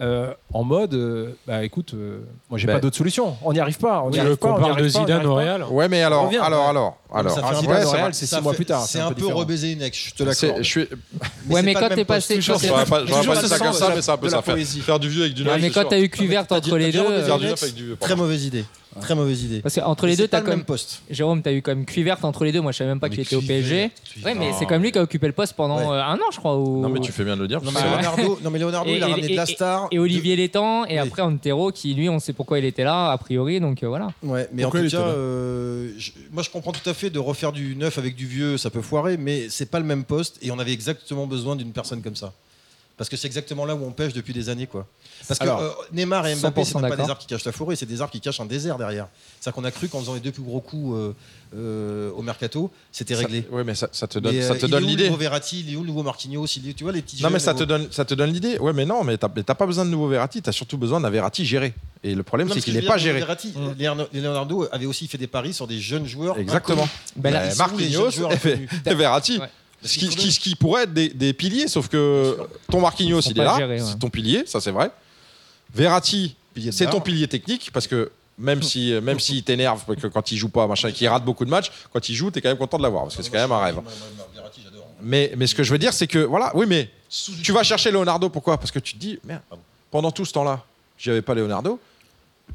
euh, 0.00 0.32
en 0.52 0.64
mode, 0.64 0.94
euh, 0.94 1.32
bah 1.46 1.64
écoute, 1.64 1.94
euh, 1.94 2.20
moi 2.50 2.58
j'ai 2.58 2.66
pas 2.66 2.80
d'autre 2.80 2.96
solution, 2.96 3.36
on 3.42 3.52
n'y 3.52 3.60
arrive 3.60 3.78
pas. 3.78 4.02
On 4.04 4.12
arrive 4.12 4.36
pas, 4.36 4.48
on 4.48 4.60
parle 4.60 4.82
de 4.82 4.88
Zidane 4.88 5.26
au. 5.26 5.34
Real 5.34 5.64
Ouais, 5.70 5.88
mais 5.88 6.02
alors, 6.02 6.26
revient, 6.26 6.38
alors, 6.38 6.64
ouais. 6.64 6.70
alors, 6.70 6.98
alors. 7.12 7.38
Un 7.38 7.54
Zidane 7.60 7.84
au 7.84 7.86
ça 7.88 7.96
Real, 7.96 8.14
c'est 8.14 8.26
six 8.26 8.40
mois 8.40 8.54
plus 8.54 8.64
tard, 8.64 8.84
C'est 8.84 8.98
un 9.00 9.08
un 9.08 9.12
peu 9.12 9.26
peu 9.26 9.32
rebaiser 9.32 9.72
une 9.72 9.82
ex, 9.82 10.08
je 10.08 10.14
te 10.14 10.22
l'accorde. 10.22 10.58
je 10.58 10.62
suis- 10.62 10.88
Ouais, 11.50 11.62
mais 11.62 11.74
quand 11.74 11.88
t'es 11.88 12.04
passé. 12.04 12.40
J'aurais 12.40 12.68
pas, 12.84 13.02
dit 13.04 13.12
ça 13.48 13.58
comme 13.58 13.72
ça, 13.72 13.92
mais 13.94 14.02
c'est 14.02 14.10
un 14.10 14.16
peu 14.16 14.28
ça. 14.28 14.42
Faire, 14.42 14.98
du 14.98 15.08
vieux 15.08 15.22
avec 15.22 15.34
du 15.34 15.44
neuf. 15.44 15.58
mais 15.60 15.70
quand 15.70 15.84
t'as 15.84 16.00
eu 16.00 16.08
Cuvert 16.08 16.46
T'as 16.46 16.56
entre 16.56 16.76
les 16.76 16.92
deux. 16.92 17.04
Très 18.00 18.16
mauvaise 18.16 18.44
idée. 18.44 18.64
Très 19.00 19.14
mauvaise 19.14 19.42
idée. 19.44 19.60
Parce 19.62 19.74
qu'entre 19.76 20.06
les 20.06 20.16
deux, 20.16 20.28
t'as 20.28 20.40
le 20.40 20.44
quand 20.44 20.50
même 20.50 20.64
poste. 20.64 21.02
Jérôme, 21.10 21.40
t'as 21.42 21.52
eu 21.52 21.62
quand 21.62 21.72
même 21.74 21.84
Cuvert 21.86 22.18
entre 22.24 22.44
les 22.44 22.52
deux. 22.52 22.60
Moi, 22.60 22.72
je 22.72 22.78
savais 22.78 22.90
même 22.90 23.00
pas 23.00 23.08
qu'il 23.08 23.20
était 23.20 23.36
au 23.36 23.40
PSG. 23.40 23.90
Ouais, 24.24 24.34
mais 24.34 24.52
c'est 24.58 24.66
quand 24.66 24.74
même 24.74 24.82
lui 24.82 24.92
qui 24.92 24.98
a 24.98 25.02
occupé 25.02 25.26
le 25.26 25.32
poste 25.32 25.54
pendant 25.54 25.78
Ouais. 25.78 25.84
euh, 25.96 26.04
un 26.04 26.16
an, 26.16 26.30
je 26.32 26.38
crois. 26.38 26.52
Non, 26.56 26.88
mais 26.88 27.00
tu 27.00 27.10
fais 27.12 27.24
bien 27.24 27.36
de 27.36 27.42
le 27.42 27.48
dire. 27.48 27.62
Non, 27.62 27.70
mais 27.72 27.80
Leonardo, 27.82 28.38
non, 28.42 28.50
mais 28.50 28.58
Leonardo, 28.58 28.90
Et- 28.90 28.96
il 28.96 29.02
a 29.02 29.08
et- 29.08 29.10
ramené 29.12 29.28
de 29.28 29.36
la 29.36 29.46
star. 29.46 29.88
Et 29.90 29.98
Olivier 29.98 30.36
Létang, 30.36 30.84
et 30.84 30.92
Oui. 30.94 30.98
après 30.98 31.22
Antero, 31.22 31.70
qui 31.72 31.94
lui, 31.94 32.08
on 32.08 32.18
sait 32.18 32.32
pourquoi 32.32 32.58
il 32.58 32.64
était 32.64 32.84
là, 32.84 33.10
a 33.12 33.18
priori. 33.18 33.60
Donc 33.60 33.82
euh, 33.82 33.88
voilà. 33.88 34.08
Ouais, 34.22 34.48
mais 34.52 34.62
Pourquoi 34.62 34.80
en 34.80 34.84
tout 34.84 34.90
cas, 34.90 34.98
euh, 34.98 35.90
je- 35.96 36.12
moi 36.30 36.42
je 36.42 36.50
comprends 36.50 36.72
tout 36.72 36.88
à 36.88 36.94
fait 36.94 37.10
de 37.10 37.18
refaire 37.18 37.52
du 37.52 37.74
neuf 37.76 37.98
avec 37.98 38.14
du 38.14 38.26
vieux, 38.26 38.56
ça 38.58 38.70
peut 38.70 38.82
foirer, 38.82 39.16
mais 39.16 39.46
c'est 39.48 39.70
pas 39.70 39.78
le 39.78 39.84
même 39.86 40.04
poste 40.04 40.38
et 40.42 40.50
on 40.50 40.58
avait 40.58 40.72
exactement 40.72 41.26
besoin 41.26 41.56
d'une 41.56 41.72
personne 41.72 42.02
comme 42.02 42.16
ça. 42.16 42.32
Parce 43.02 43.08
que 43.08 43.16
c'est 43.16 43.26
exactement 43.26 43.64
là 43.64 43.74
où 43.74 43.84
on 43.84 43.90
pêche 43.90 44.12
depuis 44.12 44.32
des 44.32 44.48
années, 44.48 44.68
quoi. 44.68 44.86
Parce 45.26 45.40
que 45.40 45.42
Alors, 45.42 45.58
euh, 45.60 45.70
Neymar 45.92 46.24
et 46.28 46.36
Mbappé, 46.36 46.62
100% 46.62 46.80
pas 46.88 46.94
des 46.94 47.02
arbres 47.02 47.18
qui 47.18 47.26
cachent 47.26 47.44
la 47.44 47.50
forêt, 47.50 47.74
c'est 47.74 47.84
des 47.84 48.00
arbres 48.00 48.12
qui 48.12 48.20
cachent 48.20 48.38
un 48.38 48.44
désert 48.46 48.78
derrière. 48.78 49.08
C'est-à-dire 49.40 49.56
qu'on 49.56 49.64
a 49.64 49.72
cru 49.72 49.88
qu'en 49.88 49.98
faisant 49.98 50.14
les 50.14 50.20
deux 50.20 50.30
plus 50.30 50.44
gros 50.44 50.60
coups 50.60 50.94
euh, 50.96 51.12
euh, 51.56 52.10
au 52.12 52.22
mercato, 52.22 52.70
c'était 52.92 53.16
réglé. 53.16 53.44
Oui, 53.50 53.62
mais 53.66 53.74
ça, 53.74 53.88
ça 53.90 54.06
te 54.06 54.20
donne, 54.20 54.36
Mais, 54.36 54.42
ça 54.42 54.54
te 54.54 54.66
il 54.66 54.70
donne 54.70 54.82
est 54.82 54.84
où 54.84 54.86
le 54.86 54.90
l'idée. 54.92 55.04
nouveau 55.06 55.16
Verratti, 55.18 55.64
il 55.66 55.72
est 55.72 55.76
où 55.76 55.80
le 55.80 55.88
nouveau 55.88 56.04
Marquinhos, 56.04 56.46
il 56.56 56.68
est- 56.68 56.74
tu 56.74 56.84
vois 56.84 56.92
les 56.92 57.02
petits 57.02 57.20
Non, 57.24 57.30
mais 57.30 57.40
ça 57.40 57.54
te 57.54 57.64
donne, 57.64 57.88
ça 57.90 58.04
te 58.04 58.14
donne 58.14 58.30
l'idée. 58.32 58.56
Ouais, 58.60 58.72
mais 58.72 58.84
non, 58.86 59.02
mais 59.02 59.18
t'as 59.18 59.28
pas 59.28 59.66
besoin 59.66 59.84
de 59.84 59.90
nouveau 59.90 60.06
Verratti. 60.06 60.40
T'as 60.42 60.52
surtout 60.52 60.78
besoin 60.78 61.00
d'un 61.00 61.10
Verratti 61.10 61.44
géré. 61.44 61.74
Et 62.04 62.14
le 62.14 62.22
problème, 62.22 62.48
c'est 62.52 62.60
qu'il 62.60 62.72
ce 62.74 62.78
n'est 62.78 62.86
pas 62.86 62.98
géré. 62.98 63.18
Verratti, 63.18 63.52
Leonardo- 63.78 64.08
Leonardo 64.12 64.68
avait 64.70 64.86
aussi 64.86 65.08
fait 65.08 65.18
des 65.18 65.26
paris 65.26 65.52
sur 65.54 65.66
des 65.66 65.80
jeunes 65.80 66.06
joueurs. 66.06 66.38
Exactement. 66.38 66.88
Ben 67.16 67.52
Marquinhos 67.58 68.10
Verratti. 68.86 69.40
Ce 69.84 69.98
qui, 69.98 70.06
ce 70.10 70.16
qui- 70.16 70.32
ce 70.32 70.40
qui 70.40 70.54
pourrait 70.54 70.84
être 70.84 70.92
des, 70.94 71.08
des 71.08 71.32
piliers, 71.32 71.68
sauf 71.68 71.88
que 71.88 72.36
ton 72.70 72.80
Marquinhos, 72.80 73.20
il 73.22 73.32
est 73.32 73.44
là, 73.44 73.56
ouais. 73.68 73.78
c'est 73.84 73.98
ton 73.98 74.10
pilier, 74.10 74.44
ça 74.46 74.60
c'est 74.60 74.70
vrai. 74.70 74.90
Verratti, 75.74 76.36
c'est 76.70 76.84
ton 76.90 77.00
pilier 77.00 77.28
technique, 77.28 77.70
parce 77.72 77.86
que 77.86 78.10
même 78.38 78.62
si 78.62 78.92
même 79.02 79.18
s'il 79.20 79.42
t'énerve 79.42 79.82
que 79.96 80.06
quand 80.06 80.30
il 80.32 80.36
joue 80.38 80.48
pas, 80.48 80.66
machin, 80.66 80.90
qu'il 80.92 81.08
rate 81.08 81.24
beaucoup 81.24 81.44
de 81.44 81.50
matchs, 81.50 81.70
quand 81.92 82.08
il 82.08 82.14
joue, 82.14 82.30
t'es 82.30 82.40
quand 82.40 82.48
même 82.48 82.58
content 82.58 82.78
de 82.78 82.82
l'avoir, 82.82 83.04
parce 83.04 83.16
que 83.16 83.22
c'est 83.22 83.30
quand 83.30 83.38
même 83.38 83.52
un 83.52 83.58
rêve. 83.62 83.76
Mais, 85.02 85.32
mais 85.36 85.46
ce 85.46 85.54
que 85.54 85.62
je 85.64 85.72
veux 85.72 85.78
dire, 85.78 85.92
c'est 85.92 86.06
que 86.06 86.18
voilà, 86.20 86.52
oui, 86.54 86.66
mais 86.68 86.88
tu 87.42 87.52
vas 87.52 87.62
chercher 87.62 87.90
Leonardo, 87.90 88.28
pourquoi? 88.28 88.56
Parce 88.58 88.70
que 88.70 88.78
tu 88.78 88.94
te 88.94 88.98
dis, 88.98 89.18
merde, 89.24 89.42
pendant 89.90 90.10
tout 90.10 90.24
ce 90.24 90.32
temps-là, 90.32 90.64
j'y 90.98 91.10
avais 91.10 91.22
pas 91.22 91.34
Leonardo. 91.34 91.80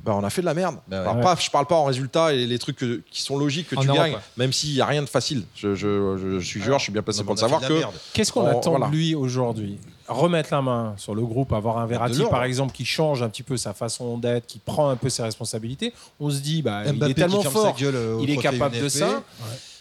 Bah, 0.04 0.14
on 0.16 0.24
a 0.24 0.30
fait 0.30 0.42
de 0.42 0.46
la 0.46 0.54
merde. 0.54 0.76
Bah 0.88 0.98
ouais. 0.98 1.02
Alors, 1.04 1.16
Ouais. 1.18 1.22
pas, 1.24 1.36
je 1.40 1.50
parle 1.50 1.66
pas 1.66 1.76
en 1.76 1.84
résultat 1.84 2.34
et 2.34 2.46
les 2.46 2.60
trucs 2.60 2.78
que- 2.78 3.02
qui 3.12 3.22
sont 3.22 3.38
logiques 3.38 3.68
que 3.70 3.76
En 3.76 3.82
tu 3.82 3.88
Europe, 3.88 4.00
gagnes, 4.02 4.14
ouais. 4.14 4.20
même 4.38 4.54
s'il 4.54 4.72
y 4.74 4.80
a 4.82 4.86
rien 4.86 5.02
de 5.02 5.08
facile. 5.10 5.44
Je, 5.56 5.76
je- 5.76 6.18
je- 6.18 6.40
je 6.40 6.46
suis 6.46 6.62
joueur, 6.62 6.80
je 6.80 6.84
suis 6.84 6.94
bien 6.94 7.02
placé 7.02 7.24
pour 7.24 7.34
le 7.34 7.40
savoir 7.40 7.60
que 7.62 7.82
Qu'est-ce 8.14 8.32
qu'on 8.32 8.46
attend 8.48 8.70
voilà. 8.72 8.88
de 8.88 8.92
lui 8.92 9.16
aujourd'hui? 9.16 9.78
Remettre 10.08 10.54
la 10.54 10.62
main 10.62 10.94
sur 10.96 11.14
le 11.16 11.26
groupe, 11.26 11.52
avoir 11.52 11.78
un 11.80 11.86
Verratti 11.86 12.24
par 12.30 12.46
exemple 12.46 12.74
qui 12.74 12.86
change 12.86 13.22
un 13.22 13.28
petit 13.30 13.44
peu 13.44 13.58
sa 13.58 13.74
façon 13.74 14.18
d'être, 14.18 14.48
qui 14.48 14.60
prend 14.60 14.90
un 14.90 14.96
peu 14.96 15.10
ses 15.10 15.24
responsabilités. 15.24 15.94
On 16.22 16.30
se 16.30 16.40
dit, 16.40 16.62
bah, 16.62 16.84
il 16.86 17.04
est 17.04 17.14
tellement 17.14 17.42
fort, 17.42 17.76
euh, 17.82 18.20
il 18.22 18.30
est 18.30 18.38
capable 18.38 18.80
de 18.80 18.88
ça. 18.88 19.24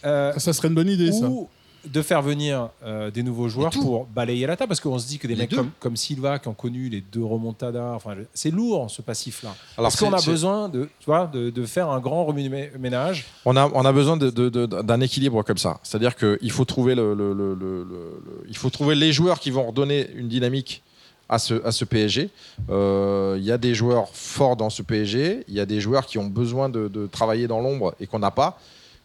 Euh, 0.04 0.32
Ça 0.38 0.52
serait 0.52 0.68
une 0.68 0.74
bonne 0.74 0.88
idée, 0.90 1.12
ça. 1.12 1.28
De 1.86 2.02
faire 2.02 2.22
venir 2.22 2.68
euh, 2.84 3.10
des 3.10 3.22
nouveaux 3.22 3.48
joueurs 3.48 3.70
pour 3.70 4.06
balayer 4.06 4.46
la 4.46 4.56
table 4.56 4.68
parce 4.68 4.80
qu'on 4.80 4.98
se 4.98 5.06
dit 5.06 5.18
que 5.18 5.26
des 5.26 5.34
Les 5.34 5.42
mecs 5.42 5.54
comme, 5.54 5.70
comme 5.80 5.96
Silva 5.96 6.38
qui 6.38 6.48
ont 6.48 6.54
connu 6.54 6.88
les 6.88 7.00
deux 7.00 7.24
remontadas 7.24 7.92
enfin 7.94 8.14
c'est 8.34 8.50
lourd 8.50 8.90
ce 8.90 9.02
passif 9.02 9.42
là 9.42 9.54
Alors, 9.78 9.88
est-ce 9.90 9.98
qu'on 10.04 10.12
a 10.12 10.20
besoin 10.22 10.68
de 10.68 10.88
tu 11.00 11.06
vois 11.06 11.26
de, 11.32 11.50
de 11.50 11.66
faire 11.66 11.88
un 11.90 12.00
grand 12.00 12.24
remue-ménage 12.24 13.24
on 13.44 13.56
a, 13.56 13.70
on 13.72 13.84
a 13.84 13.92
besoin 13.92 14.16
d'un 14.16 15.00
équilibre 15.00 15.42
comme 15.42 15.58
ça. 15.58 15.78
C'est-à-dire 15.82 16.16
qu'il 16.16 16.50
faut 16.50 16.64
trouver 16.64 16.94
le, 16.94 17.14
le- 17.14 17.32
le- 17.32 17.54
le- 17.54 17.84
le- 17.84 17.84
le- 17.84 18.44
il 18.48 18.56
faut 18.56 18.70
trouver 18.70 18.94
les 18.94 19.12
joueurs 19.12 19.40
qui 19.40 19.50
vont 19.50 19.66
redonner 19.66 20.08
une 20.14 20.28
dynamique 20.28 20.82
à 21.28 21.38
ce, 21.38 21.54
à 21.66 21.72
ce 21.72 21.84
PSG. 21.84 22.30
Euh, 22.70 23.36
Il 23.38 23.44
y 23.44 23.50
a 23.52 23.58
des 23.58 23.74
joueurs 23.74 24.08
forts 24.12 24.56
dans 24.56 24.70
ce 24.70 24.82
PSG, 24.82 25.44
il 25.48 25.54
y 25.54 25.60
a 25.60 25.66
des 25.66 25.80
joueurs 25.80 26.06
qui 26.06 26.18
ont 26.18 26.26
besoin 26.26 26.68
de, 26.68 26.88
de 26.88 27.06
travailler 27.06 27.48
dans 27.48 27.60
l'ombre 27.60 27.94
et 28.00 28.06
qu'on 28.06 28.18
n'a 28.20 28.30
pas. 28.30 28.58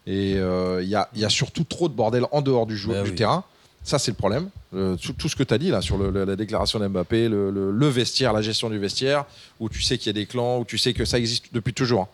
Et 0.07 0.33
euh, 0.35 0.81
il 0.81 0.89
y, 0.89 0.95
a, 0.95 1.09
il 1.13 1.21
y 1.21 1.25
a 1.25 1.29
surtout 1.29 1.63
trop 1.63 1.87
de 1.89 1.93
bordel 1.93 2.25
en 2.31 2.41
dehors 2.41 2.65
du, 2.65 2.75
jeu, 2.77 2.89
Bah 2.93 3.03
du 3.03 3.11
oui. 3.11 3.15
terrain. 3.15 3.43
Ça, 3.83 3.97
c'est 3.99 4.11
le 4.11 4.15
problème. 4.17 4.49
Euh, 4.75 4.95
tout, 4.95 5.13
tout 5.13 5.27
ce 5.29 5.35
que 5.35 5.43
tu 5.43 5.53
as 5.53 5.57
dit 5.57 5.69
là 5.69 5.81
sur 5.81 5.97
le- 5.97 6.11
la 6.25 6.35
déclaration 6.35 6.79
d'Mbappé, 6.79 7.27
le, 7.29 7.49
le- 7.51 7.71
le 7.71 7.87
vestiaire, 7.87 8.31
la 8.33 8.41
gestion 8.41 8.69
du 8.69 8.77
vestiaire, 8.79 9.25
où 9.59 9.69
tu 9.69 9.81
sais 9.81 9.97
qu'il 9.97 10.07
y 10.07 10.09
a 10.11 10.13
des 10.13 10.25
clans, 10.27 10.59
où 10.59 10.65
tu 10.65 10.77
sais 10.77 10.93
que 10.93 11.03
ça 11.05 11.17
existe 11.17 11.45
depuis 11.53 11.73
toujours. 11.73 12.01
hein. 12.01 12.07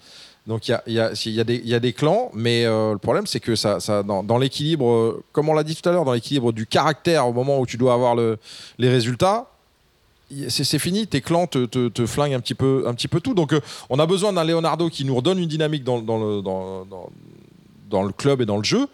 Donc 0.48 0.70
il 0.70 0.72
y 0.72 1.00
a, 1.00 1.12
y 1.14 1.30
y 1.30 1.44
des- 1.44 1.56
il 1.62 1.68
y 1.68 1.76
a 1.76 1.80
des 1.82 1.92
clans, 1.92 2.32
mais 2.34 2.64
euh, 2.66 2.94
le 2.94 2.98
problème 3.00 3.28
c'est 3.28 3.42
que 3.42 3.58
ça, 3.58 3.82
ça, 3.82 4.02
dans, 4.02 4.24
dans 4.24 4.38
l'équilibre, 4.38 4.90
euh, 4.90 5.24
comme 5.34 5.50
on 5.50 5.54
l'a 5.54 5.64
dit 5.66 5.76
tout 5.76 5.88
à 5.90 5.92
l'heure, 5.92 6.06
dans 6.06 6.14
l'équilibre 6.14 6.54
du 6.54 6.66
caractère 6.66 7.28
au 7.28 7.34
moment 7.34 7.60
où 7.60 7.66
tu 7.66 7.76
dois 7.76 7.94
avoir 7.94 8.16
le- 8.16 8.38
les 8.78 8.88
résultats, 8.90 9.48
c'est 10.48 10.64
c'est 10.64 10.80
fini, 10.80 11.06
tes 11.06 11.20
clans 11.20 11.48
te, 11.48 11.66
te, 11.66 11.90
te 11.90 12.06
flinguent 12.06 12.34
un 12.36 12.40
petit 12.40 12.56
peu, 12.56 12.86
un 12.88 12.94
petit 12.94 13.10
peu 13.10 13.20
tout. 13.20 13.34
Donc 13.34 13.52
euh, 13.52 13.60
on 13.90 14.00
a 14.00 14.06
besoin 14.06 14.32
d'un 14.32 14.46
Leonardo 14.46 14.90
qui 14.90 15.04
nous 15.04 15.16
redonne 15.16 15.40
une 15.40 15.50
dynamique 15.50 15.84
dans, 15.84 16.02
dans 16.02 16.18
le, 16.18 16.42
dans, 16.42 16.86
dans- 17.90 18.04
le 18.04 18.12
club 18.14 18.42
et 18.42 18.46
dans 18.46 18.58
le 18.58 18.64
jeu, 18.64 18.88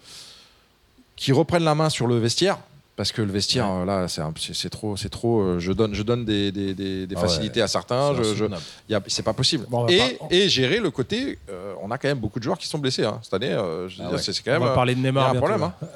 qui 1.16 1.32
reprenne 1.32 1.64
la 1.64 1.74
main 1.74 1.90
sur 1.90 2.06
le 2.06 2.18
vestiaire. 2.18 2.58
Parce 2.96 3.10
que 3.10 3.22
le 3.22 3.32
vestiaire, 3.32 3.84
là, 3.84 4.06
c'est 4.06 4.20
un- 4.20 4.32
c'est 4.38 4.54
c'est 4.54 4.70
trop, 4.70 4.96
c'est 4.96 5.08
trop. 5.08 5.40
euh, 5.40 5.58
je 5.58 5.72
donne, 5.72 5.94
je 5.94 6.02
donne 6.04 6.24
des, 6.24 6.52
des- 6.52 6.74
des- 6.74 7.08
des 7.08 7.14
Ah 7.16 7.22
ouais. 7.22 7.26
facilités 7.28 7.60
à 7.60 7.66
certains. 7.66 8.12
C'est 8.12 8.18
Je, 8.18 8.22
je, 8.22 8.30
insoutenable. 8.44 8.62
y 8.88 8.94
a- 8.94 9.02
c'est 9.08 9.24
pas 9.24 9.32
possible. 9.32 9.66
Bon, 9.68 9.80
on 9.80 9.86
va 9.86 9.92
et, 9.92 9.98
pas- 10.14 10.26
et 10.30 10.48
gérer 10.48 10.78
le 10.78 10.92
côté, 10.92 11.40
euh, 11.50 11.74
on 11.82 11.90
a 11.90 11.98
quand 11.98 12.06
même 12.06 12.20
beaucoup 12.20 12.38
de 12.38 12.44
joueurs 12.44 12.56
qui 12.58 12.68
sont 12.68 12.78
blessés 12.78 13.02
hein. 13.04 13.18
cette 13.20 13.34
année. 13.34 13.50
euh, 13.50 13.88
Ah 13.90 14.02
dire, 14.02 14.12
ouais. 14.12 14.18
c'est 14.18 14.32
c'est 14.32 14.44
quand 14.44 14.52
On 14.52 14.54
même. 14.54 14.62
va 14.62 14.70
euh, 14.70 14.74
parler 14.76 14.94
de 14.94 15.00
il 15.00 15.02
y 15.02 15.08
a 15.08 15.10
Neymar. 15.10 15.24
un 15.30 15.32
bientôt, 15.32 15.46
problème. 15.48 15.62
hein. 15.82 15.86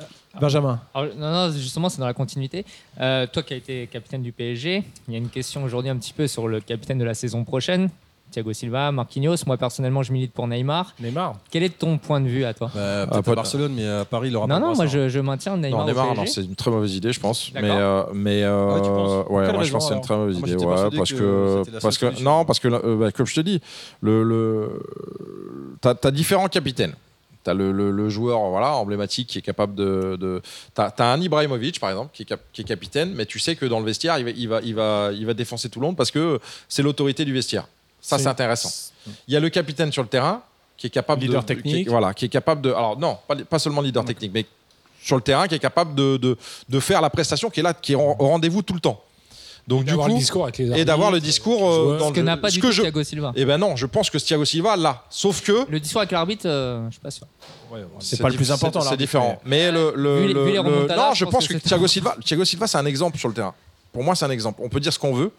Benjamin. 0.41 0.81
Alors, 0.93 1.15
non, 1.17 1.31
non, 1.31 1.53
justement, 1.53 1.89
c'est 1.89 2.01
dans 2.01 2.07
la 2.07 2.15
continuité. 2.15 2.65
Euh, 3.01 3.29
toi 3.33 3.45
qui 3.45 3.55
as 3.55 3.59
été 3.59 3.87
capitaine 3.87 4.23
du 4.23 4.33
PSG, 4.33 4.83
il 5.07 5.15
y 5.15 5.17
a 5.17 5.19
une 5.19 5.31
question 5.31 5.63
aujourd'hui 5.63 5.91
un 5.91 5.97
petit 5.97 6.13
peu 6.13 6.27
sur 6.27 6.49
le 6.49 6.61
capitaine 6.61 6.99
de 6.99 7.05
la 7.05 7.15
saison 7.15 7.45
prochaine. 7.45 7.91
Thiago 8.31 8.53
Silva, 8.53 8.93
Marquinhos. 8.93 9.37
Moi, 9.47 9.57
personnellement, 9.57 10.03
je 10.03 10.13
milite 10.13 10.33
pour 10.33 10.47
Neymar. 10.47 10.95
Neymar. 11.01 11.37
Quel 11.51 11.63
est 11.63 11.79
ton 11.79 11.99
point 11.99 12.21
de 12.21 12.29
vue 12.29 12.45
à 12.45 12.55
toi 12.55 12.71
Bah, 12.75 12.81
Ah, 13.03 13.07
Peut-être 13.11 13.25
pas- 13.25 13.33
à 13.33 13.35
Barcelone, 13.37 13.73
mais 13.75 13.87
à 13.89 14.05
Paris, 14.05 14.29
il 14.29 14.37
aura 14.37 14.47
pas 14.47 14.55
Non, 14.55 14.61
non, 14.61 14.67
moi, 14.75 14.85
brassard. 14.85 14.93
je, 15.05 15.09
je 15.09 15.21
maintiens 15.21 15.57
Neymar. 15.57 15.81
Non, 15.81 15.87
Neymar, 15.87 16.15
non, 16.15 16.27
c'est 16.27 16.43
une 16.45 16.55
très 16.57 16.71
mauvaise 16.71 16.95
idée, 16.95 17.13
je 17.13 17.21
pense. 17.21 17.51
Mais, 17.55 17.61
euh, 17.65 18.03
mais 18.15 18.43
euh, 18.43 18.75
Ah, 18.77 18.81
tu 18.81 18.89
penses 18.89 19.27
ouais, 19.31 19.53
moi 19.53 19.63
je 19.63 19.73
pense 19.73 19.85
que 19.85 19.89
c'est 19.89 19.95
une 19.97 20.01
très 20.05 20.17
mauvaise 20.17 20.39
moi, 20.39 20.49
idée, 20.49 20.65
ouais, 20.65 20.97
parce 20.97 21.13
que 21.13 21.63
parce 21.81 21.99
que 21.99 22.23
non, 22.23 22.45
parce 22.45 22.59
que 22.61 22.69
euh, 22.69 22.97
bah, 22.97 23.13
comme 23.13 23.27
je 23.27 23.35
te 23.35 23.41
dis, 23.41 23.61
le, 24.03 24.23
le 24.23 24.83
t'as 25.81 25.95
as 26.05 26.11
différents 26.11 26.49
capitaines. 26.49 26.95
T'as 27.45 27.55
le, 27.55 27.73
le, 27.73 27.91
le 27.93 28.09
joueur 28.11 28.41
voilà 28.51 28.75
emblématique 28.75 29.29
qui 29.29 29.39
est 29.39 29.43
capable 29.43 29.75
de, 29.75 30.17
de 30.21 30.43
t'as 30.75 30.89
as 30.99 31.05
un 31.13 31.21
Ibrahimovic 31.21 31.79
par 31.81 31.89
exemple 31.89 32.11
qui 32.13 32.25
est, 32.25 32.27
cap- 32.27 32.41
qui 32.53 32.61
est 32.63 32.65
capitaine, 32.65 33.13
mais 33.15 33.25
tu 33.27 33.39
sais 33.39 33.55
que 33.57 33.65
dans 33.65 33.79
le 33.79 33.87
vestiaire 33.87 34.19
il 34.19 34.25
va 34.25 34.31
il 34.33 34.49
va 34.49 34.61
il 34.63 34.75
va, 34.75 35.11
il 35.15 35.25
va 35.25 35.35
défoncer 35.35 35.69
tout 35.71 35.81
le 35.81 35.87
monde 35.87 35.97
parce 35.97 36.11
que 36.11 36.41
c'est 36.69 36.83
l'autorité 36.83 37.25
du 37.25 37.33
vestiaire. 37.33 37.67
Ça 38.01 38.19
C'est- 38.19 38.27
intéressant. 38.27 38.71
Il 39.27 39.35
y 39.35 39.37
a 39.37 39.41
le 39.41 39.49
capitaine 39.49 39.91
sur 39.93 40.03
le 40.03 40.09
terrain 40.09 40.43
qui 40.77 40.87
est 40.87 40.91
capable 40.91 41.23
Leader 41.23 41.43
de, 41.43 41.47
technique. 41.47 41.85
qui 41.87 41.91
voilà, 41.91 42.15
qui 42.15 42.25
est 42.27 42.29
capable 42.29 42.61
de 42.63 42.71
alors 42.73 42.99
non, 42.99 43.19
pas, 43.27 43.35
pas 43.37 43.59
seulement 43.59 43.81
leader 43.81 44.05
technique, 44.05 44.31
mais 44.33 44.47
sur 45.03 45.17
le 45.17 45.23
terrain 45.23 45.49
qui 45.49 45.55
est 45.55 45.59
capable 45.59 45.95
de, 45.95 46.17
de, 46.17 46.37
de 46.69 46.81
faire 46.81 47.01
la 47.01 47.11
prestation 47.11 47.51
qui 47.51 47.61
est 47.61 47.63
là, 47.63 47.73
qui 47.75 47.93
est 47.93 47.97
au 47.97 48.13
rendez-vous 48.15 48.63
tout 48.63 48.75
le 48.75 48.81
temps. 48.81 49.03
Donc 49.67 49.81
du 49.85 49.91
D'avoir 49.91 50.07
coup, 50.07 50.15
le 50.15 50.19
discours 50.19 50.45
avec 50.45 50.59
les 50.59 50.65
et 50.65 50.69
arbitres, 50.71 50.87
d'avoir 50.87 51.11
le 51.11 51.19
euh, 51.19 51.21
discours 51.21 51.69
euh, 51.71 51.75
joueurs. 51.85 51.99
dans 51.99 52.09
Ce 52.09 52.13
que 52.15 52.21
n'a 52.21 52.37
pas 52.39 52.49
du 52.51 52.59
tout 52.61 52.73
je- 52.73 52.81
Thiago 52.83 53.03
Silva. 53.05 53.33
Eh 53.37 53.45
ben 53.45 53.59
non, 53.59 53.77
je 53.77 53.85
pense 53.87 54.09
que 54.09 54.17
Thiago 54.17 54.45
Silva 54.47 54.77
l'a. 54.77 55.05
Sauf 55.11 55.43
que 55.43 55.67
Le 55.71 55.79
discours 55.81 56.01
avec 56.01 56.13
l'arbitre, 56.13 56.47
euh, 56.49 56.87
je 56.89 56.93
suis 56.93 57.01
pas 57.01 57.11
sûr. 57.11 57.27
C'est 58.01 58.21
pas 58.21 58.29
le 58.31 58.37
plus 58.37 58.51
important, 58.51 58.81
C'est 58.81 58.97
différent. 58.97 59.41
Mais 59.45 59.71
le, 59.71 59.93
le- 59.95 60.21
Vu 60.27 60.33
le- 60.33 60.45
vu 60.45 60.53
le- 60.53 60.97
non, 60.97 61.13
je 61.15 61.25
pense 61.27 61.47
que 61.49 61.55
que 61.55 61.59
Thiago 61.59 61.87
Silva, 61.87 62.17
Thiago 62.25 62.45
Silva, 62.45 62.67
c'est 62.67 62.79
un 62.79 62.87
exemple 62.87 63.19
sur 63.19 63.29
le 63.29 63.35
terrain. 63.35 63.55
Pour 63.93 64.03
moi, 64.05 64.15
c'est 64.15 64.25
un 64.25 64.31
exemple. 64.31 64.61
On 64.63 64.69
peut 64.69 64.81
dire 64.81 64.93
ce 64.93 64.99
qu'on 64.99 65.13
veut 65.15 65.33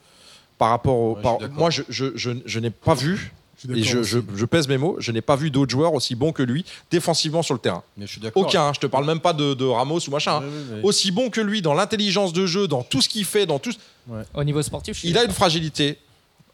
par 0.60 0.70
rapport 0.70 0.96
au. 0.96 1.16
Ouais, 1.16 1.22
par- 1.24 1.40
moi, 1.54 1.72
je, 1.72 1.82
je, 1.90 2.16
je, 2.16 2.30
je 2.46 2.60
n'ai 2.60 2.70
pas 2.70 2.94
vu. 2.94 3.34
Et 3.76 3.84
je, 3.84 3.98
aussi. 3.98 4.12
je, 4.12 4.20
je 4.38 4.46
pèse 4.46 4.70
mes 4.70 4.78
mots, 4.78 4.96
je 5.00 5.12
n'ai 5.12 5.20
pas 5.20 5.36
vu 5.36 5.52
d'autres 5.52 5.70
joueurs 5.72 5.94
aussi 5.94 6.16
bons 6.16 6.32
que 6.32 6.42
lui 6.42 6.64
défensivement 6.92 7.42
sur 7.44 7.54
le 7.54 7.60
terrain. 7.60 7.84
Mais 7.98 8.06
je 8.08 8.12
suis 8.14 8.22
d'accord. 8.22 8.44
Aucun, 8.44 8.68
hein, 8.68 8.72
je 8.74 8.80
te 8.80 8.88
parle 8.88 9.06
même 9.06 9.20
pas 9.20 9.34
de, 9.34 9.54
de 9.54 9.66
Ramos 9.66 10.00
ou 10.08 10.12
machin. 10.12 10.36
hein. 10.38 10.40
Ouais, 10.40 10.46
ouais, 10.46 10.76
ouais. 10.76 10.80
Aussi 10.84 11.12
bon 11.12 11.30
que 11.30 11.42
lui 11.42 11.62
dans 11.62 11.74
l'intelligence 11.74 12.32
de 12.32 12.46
jeu, 12.46 12.70
dans 12.70 12.84
tout 12.84 13.02
ce 13.02 13.10
qu'il 13.10 13.26
fait, 13.26 13.46
dans 13.46 13.60
tout. 13.60 13.74
Au 14.34 14.44
niveau 14.46 14.62
sportif, 14.62 14.94
je 14.96 15.00
suis 15.02 15.10
Il 15.10 15.18
a 15.18 15.26
une 15.26 15.32
fragilité, 15.32 15.98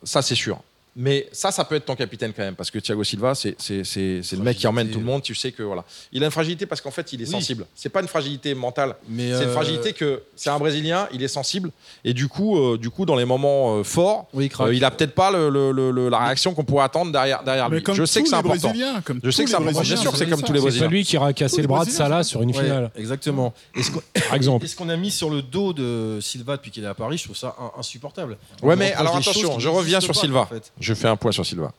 ça 0.04 0.24
c'est 0.24 0.34
sûr. 0.34 0.60
Mais 0.98 1.28
ça, 1.34 1.52
ça 1.52 1.66
peut 1.66 1.76
être 1.76 1.84
ton 1.86 1.96
capitaine 1.96 2.32
quand 2.34 2.42
même, 2.44 2.56
parce 2.56 2.72
que 2.72 2.80
Thiago 2.80 3.04
Silva, 3.04 3.36
c'est 3.36 3.56
c'est- 3.62 3.84
c'est- 3.84 4.22
c'est 4.24 4.36
le 4.38 4.44
mec 4.44 4.56
qui 4.58 4.66
emmène 4.66 4.90
tout 4.90 5.00
le 5.00 5.06
monde. 5.06 5.22
Tu 5.22 5.36
sais 5.36 5.52
que 5.52 5.62
voilà, 5.62 5.84
il 6.14 6.24
a 6.24 6.26
une 6.28 6.32
fragilité 6.32 6.66
parce 6.66 6.80
qu'en 6.80 6.92
fait, 6.92 7.12
il 7.12 7.22
est 7.22 7.26
Oui. 7.26 7.32
sensible. 7.32 7.66
C'est 7.76 7.90
pas 7.90 8.02
une 8.02 8.08
fragilité 8.08 8.54
mentale. 8.56 8.96
Mais, 9.10 9.30
C'est 9.34 9.44
une 9.44 9.50
euh, 9.50 9.54
fragilité 9.54 9.92
que 9.92 10.24
c'est 10.38 10.50
un 10.50 10.58
Brésilien, 10.58 11.10
il 11.12 11.22
est 11.22 11.28
sensible 11.28 11.72
et 12.06 12.14
du 12.14 12.30
coup, 12.30 12.58
euh, 12.58 12.78
du 12.78 12.90
coup, 12.90 13.06
dans 13.06 13.18
les 13.18 13.26
moments 13.26 13.76
euh, 13.78 13.84
forts, 13.84 14.28
Oui, 14.34 14.50
il 14.72 14.84
euh, 14.84 14.88
a 14.88 14.92
peut-être 14.92 15.14
pas 15.16 15.32
le- 15.32 15.50
le- 15.50 15.72
le- 15.74 15.92
le- 15.92 16.08
la 16.08 16.20
réaction 16.20 16.54
qu'on 16.54 16.64
pourrait 16.64 16.86
attendre 16.86 17.12
derrière 17.12 17.44
derrière 17.44 17.70
Mais 17.70 17.78
lui. 17.78 17.84
comme 17.84 17.96
Je 17.96 18.06
sais 18.06 18.22
que 18.22 18.26
tous 18.26 18.30
c'est 18.30 18.36
les 18.36 18.40
important. 18.40 18.74
Comme 19.04 19.20
Je 19.22 19.32
sais 19.32 19.44
tous 19.44 19.46
que 19.46 19.50
c'est 19.52 19.58
les 19.58 19.64
important. 19.68 19.82
Bien 19.82 19.96
sûr, 19.98 20.12
c'est 20.12 20.18
c'est 20.20 20.30
comme 20.30 20.42
tous 20.44 20.54
les 20.54 20.60
C'est 20.60 20.64
Brésiliens. 20.64 20.88
lui 20.88 21.04
qui 21.04 21.18
aura 21.18 21.34
cassé 21.34 21.62
le 21.62 21.68
bras 21.68 21.84
de 21.84 21.90
Salah 21.90 22.24
sur 22.24 22.42
une 22.42 22.52
Ouais, 22.56 22.64
finale, 22.64 22.92
exactement. 22.96 23.54
Et 23.76 23.84
ce 23.84 23.92
qu'on- 23.92 24.02
par 24.30 24.36
exemple. 24.36 24.66
ce 24.66 24.76
qu'on 24.78 24.88
a 24.88 24.96
mis 24.96 25.12
sur 25.12 25.30
le 25.30 25.42
dos 25.42 25.74
de 25.74 26.20
Silva 26.22 26.56
depuis 26.56 26.72
qu'il 26.72 26.84
est 26.86 26.88
à 26.88 26.94
Paris, 26.94 27.18
je 27.18 27.26
trouve 27.26 27.36
ça 27.36 27.54
in- 27.60 27.80
insupportable. 27.80 28.38
Ouais, 28.64 28.78
mais 28.78 28.94
alors 28.94 29.18
attention, 29.18 29.60
je 29.60 29.68
reviens 29.68 30.00
sur 30.00 30.16
Silva. 30.16 30.48
Je 30.86 30.94
fais 30.94 31.08
un 31.08 31.16
point 31.16 31.32
sur 31.32 31.46
Silva. 31.46 31.74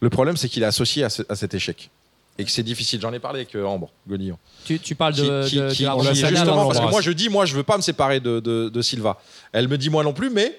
Le 0.00 0.08
problème, 0.10 0.36
c'est 0.36 0.48
qu'il 0.48 0.62
est 0.62 0.66
associé 0.66 1.04
à, 1.04 1.10
ce- 1.10 1.22
à 1.28 1.36
cet 1.36 1.52
échec 1.54 1.90
et 2.38 2.44
que 2.44 2.50
c'est 2.50 2.62
difficile. 2.62 3.00
J'en 3.00 3.12
ai 3.12 3.18
parlé 3.18 3.40
avec 3.40 3.54
euh, 3.54 3.64
Ambre 3.64 3.90
Godillon. 4.08 4.38
Tu, 4.64 4.78
tu 4.80 4.94
parles 4.94 5.12
qui, 5.14 5.20
de, 5.22 5.46
qui- 5.46 5.56
de- 5.56 5.70
qui- 5.70 5.82
de 5.82 5.88
la 6.04 6.14
justement, 6.14 6.66
parce 6.66 6.80
que 6.80 6.90
moi 6.90 7.02
je 7.02 7.10
dis, 7.12 7.28
moi 7.28 7.44
je 7.44 7.54
veux 7.54 7.62
pas 7.62 7.76
me 7.76 7.82
séparer 7.82 8.18
de, 8.20 8.40
de- 8.40 8.70
de 8.70 8.82
Silva. 8.82 9.20
Elle 9.52 9.68
me 9.68 9.76
dit 9.76 9.90
moi 9.90 10.02
non 10.02 10.12
plus, 10.14 10.30
mais 10.30 10.58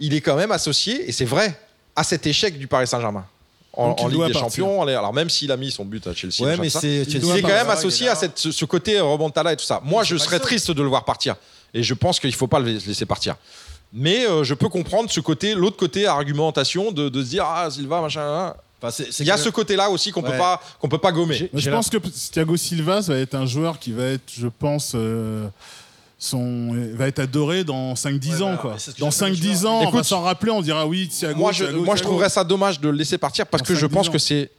il 0.00 0.14
est 0.14 0.20
quand 0.22 0.36
même 0.36 0.50
associé, 0.50 1.06
et 1.08 1.12
c'est 1.12 1.24
vrai, 1.26 1.58
à 1.94 2.04
cet 2.04 2.26
échec 2.26 2.58
du 2.58 2.66
Paris 2.66 2.86
Saint-Germain. 2.86 3.26
En, 3.76 3.90
en 3.90 4.06
Ligue 4.06 4.18
des 4.26 4.32
partir. 4.32 4.40
Champions, 4.40 4.82
alors 4.82 5.12
même 5.12 5.28
s'il 5.28 5.50
a 5.50 5.56
mis 5.56 5.72
son 5.72 5.84
but 5.84 6.06
à 6.06 6.14
Chelsea, 6.14 6.34
Ouais, 6.40 6.56
mais 6.56 6.70
ça, 6.70 6.78
il 6.84 7.10
Chelsea 7.10 7.36
est 7.38 7.42
quand 7.42 7.48
même 7.48 7.68
associé 7.70 8.08
à 8.08 8.14
cette- 8.14 8.38
ce, 8.38 8.64
côté 8.64 9.00
remontada 9.00 9.52
et 9.52 9.56
tout 9.56 9.64
ça. 9.64 9.80
Moi, 9.84 10.04
je 10.04 10.16
serais 10.16 10.38
triste 10.38 10.70
de 10.70 10.80
le 10.80 10.88
voir 10.88 11.04
partir, 11.04 11.34
et 11.74 11.82
je 11.82 11.92
pense 11.94 12.20
qu'il 12.20 12.32
faut 12.34 12.46
pas 12.46 12.60
le 12.60 12.70
laisser 12.72 13.04
partir. 13.04 13.34
Mais 13.96 14.26
euh, 14.26 14.42
je 14.42 14.54
peux 14.54 14.68
comprendre 14.68 15.08
ce 15.10 15.20
côté, 15.20 15.54
l'autre 15.54 15.76
côté 15.76 16.06
argumentation 16.06 16.90
de, 16.90 17.08
de 17.08 17.22
se 17.22 17.28
dire 17.28 17.44
ah 17.46 17.70
Silva 17.70 18.00
machin. 18.00 18.22
hein. 18.22 18.54
Enfin, 18.82 18.90
c'est- 18.90 19.12
c'est 19.12 19.22
Il 19.22 19.28
y 19.28 19.30
a 19.30 19.36
que- 19.36 19.40
ce 19.40 19.48
côté-là 19.50 19.88
aussi 19.88 20.10
qu'on 20.10 20.20
peut 20.22 20.30
Ouais. 20.30 20.38
pas 20.38 20.60
qu'on 20.80 20.88
peut 20.88 20.98
pas 20.98 21.12
gommer. 21.12 21.34
J'ai- 21.36 21.50
je 21.54 21.70
pense 21.70 21.88
que 21.88 21.98
Thiago 21.98 22.56
Silva 22.56 23.02
ça 23.02 23.12
va 23.14 23.18
être 23.20 23.34
un 23.36 23.46
joueur 23.46 23.78
qui 23.78 23.92
va 23.92 24.04
être, 24.06 24.24
je 24.36 24.48
pense, 24.48 24.92
euh, 24.96 25.46
son, 26.18 26.72
va 26.94 27.06
être 27.08 27.18
adoré 27.20 27.64
dans 27.64 27.94
5-10 27.96 28.36
Ouais, 28.36 28.42
ans. 28.42 28.56
Quoi. 28.56 28.74
que 28.74 29.00
Dans 29.00 29.10
j'appelle 29.10 29.30
le 29.30 29.36
5-10 29.36 29.60
joueur. 29.60 29.72
ans, 29.72 29.76
on 29.80 29.82
va 29.84 29.88
Écoute, 29.90 30.04
s'en 30.04 30.22
rappeler, 30.22 30.50
on 30.50 30.60
dira 30.62 30.86
oui, 30.86 31.08
Thiago. 31.08 31.38
moi, 31.38 31.52
je, 31.52 31.64
Thiago, 31.64 31.84
moi, 31.84 31.96
je 31.96 32.02
trouverais 32.02 32.28
ça 32.30 32.44
dommage 32.44 32.80
de 32.80 32.88
le 32.88 32.96
laisser 32.96 33.18
partir 33.18 33.46
parce 33.46 33.62
Dans 33.62 33.66
que 33.68 33.74
je 33.74 33.86
5-10 33.86 33.94
pense 33.94 34.08
ans. 34.08 34.12
que 34.12 34.18
c'est 34.18 34.50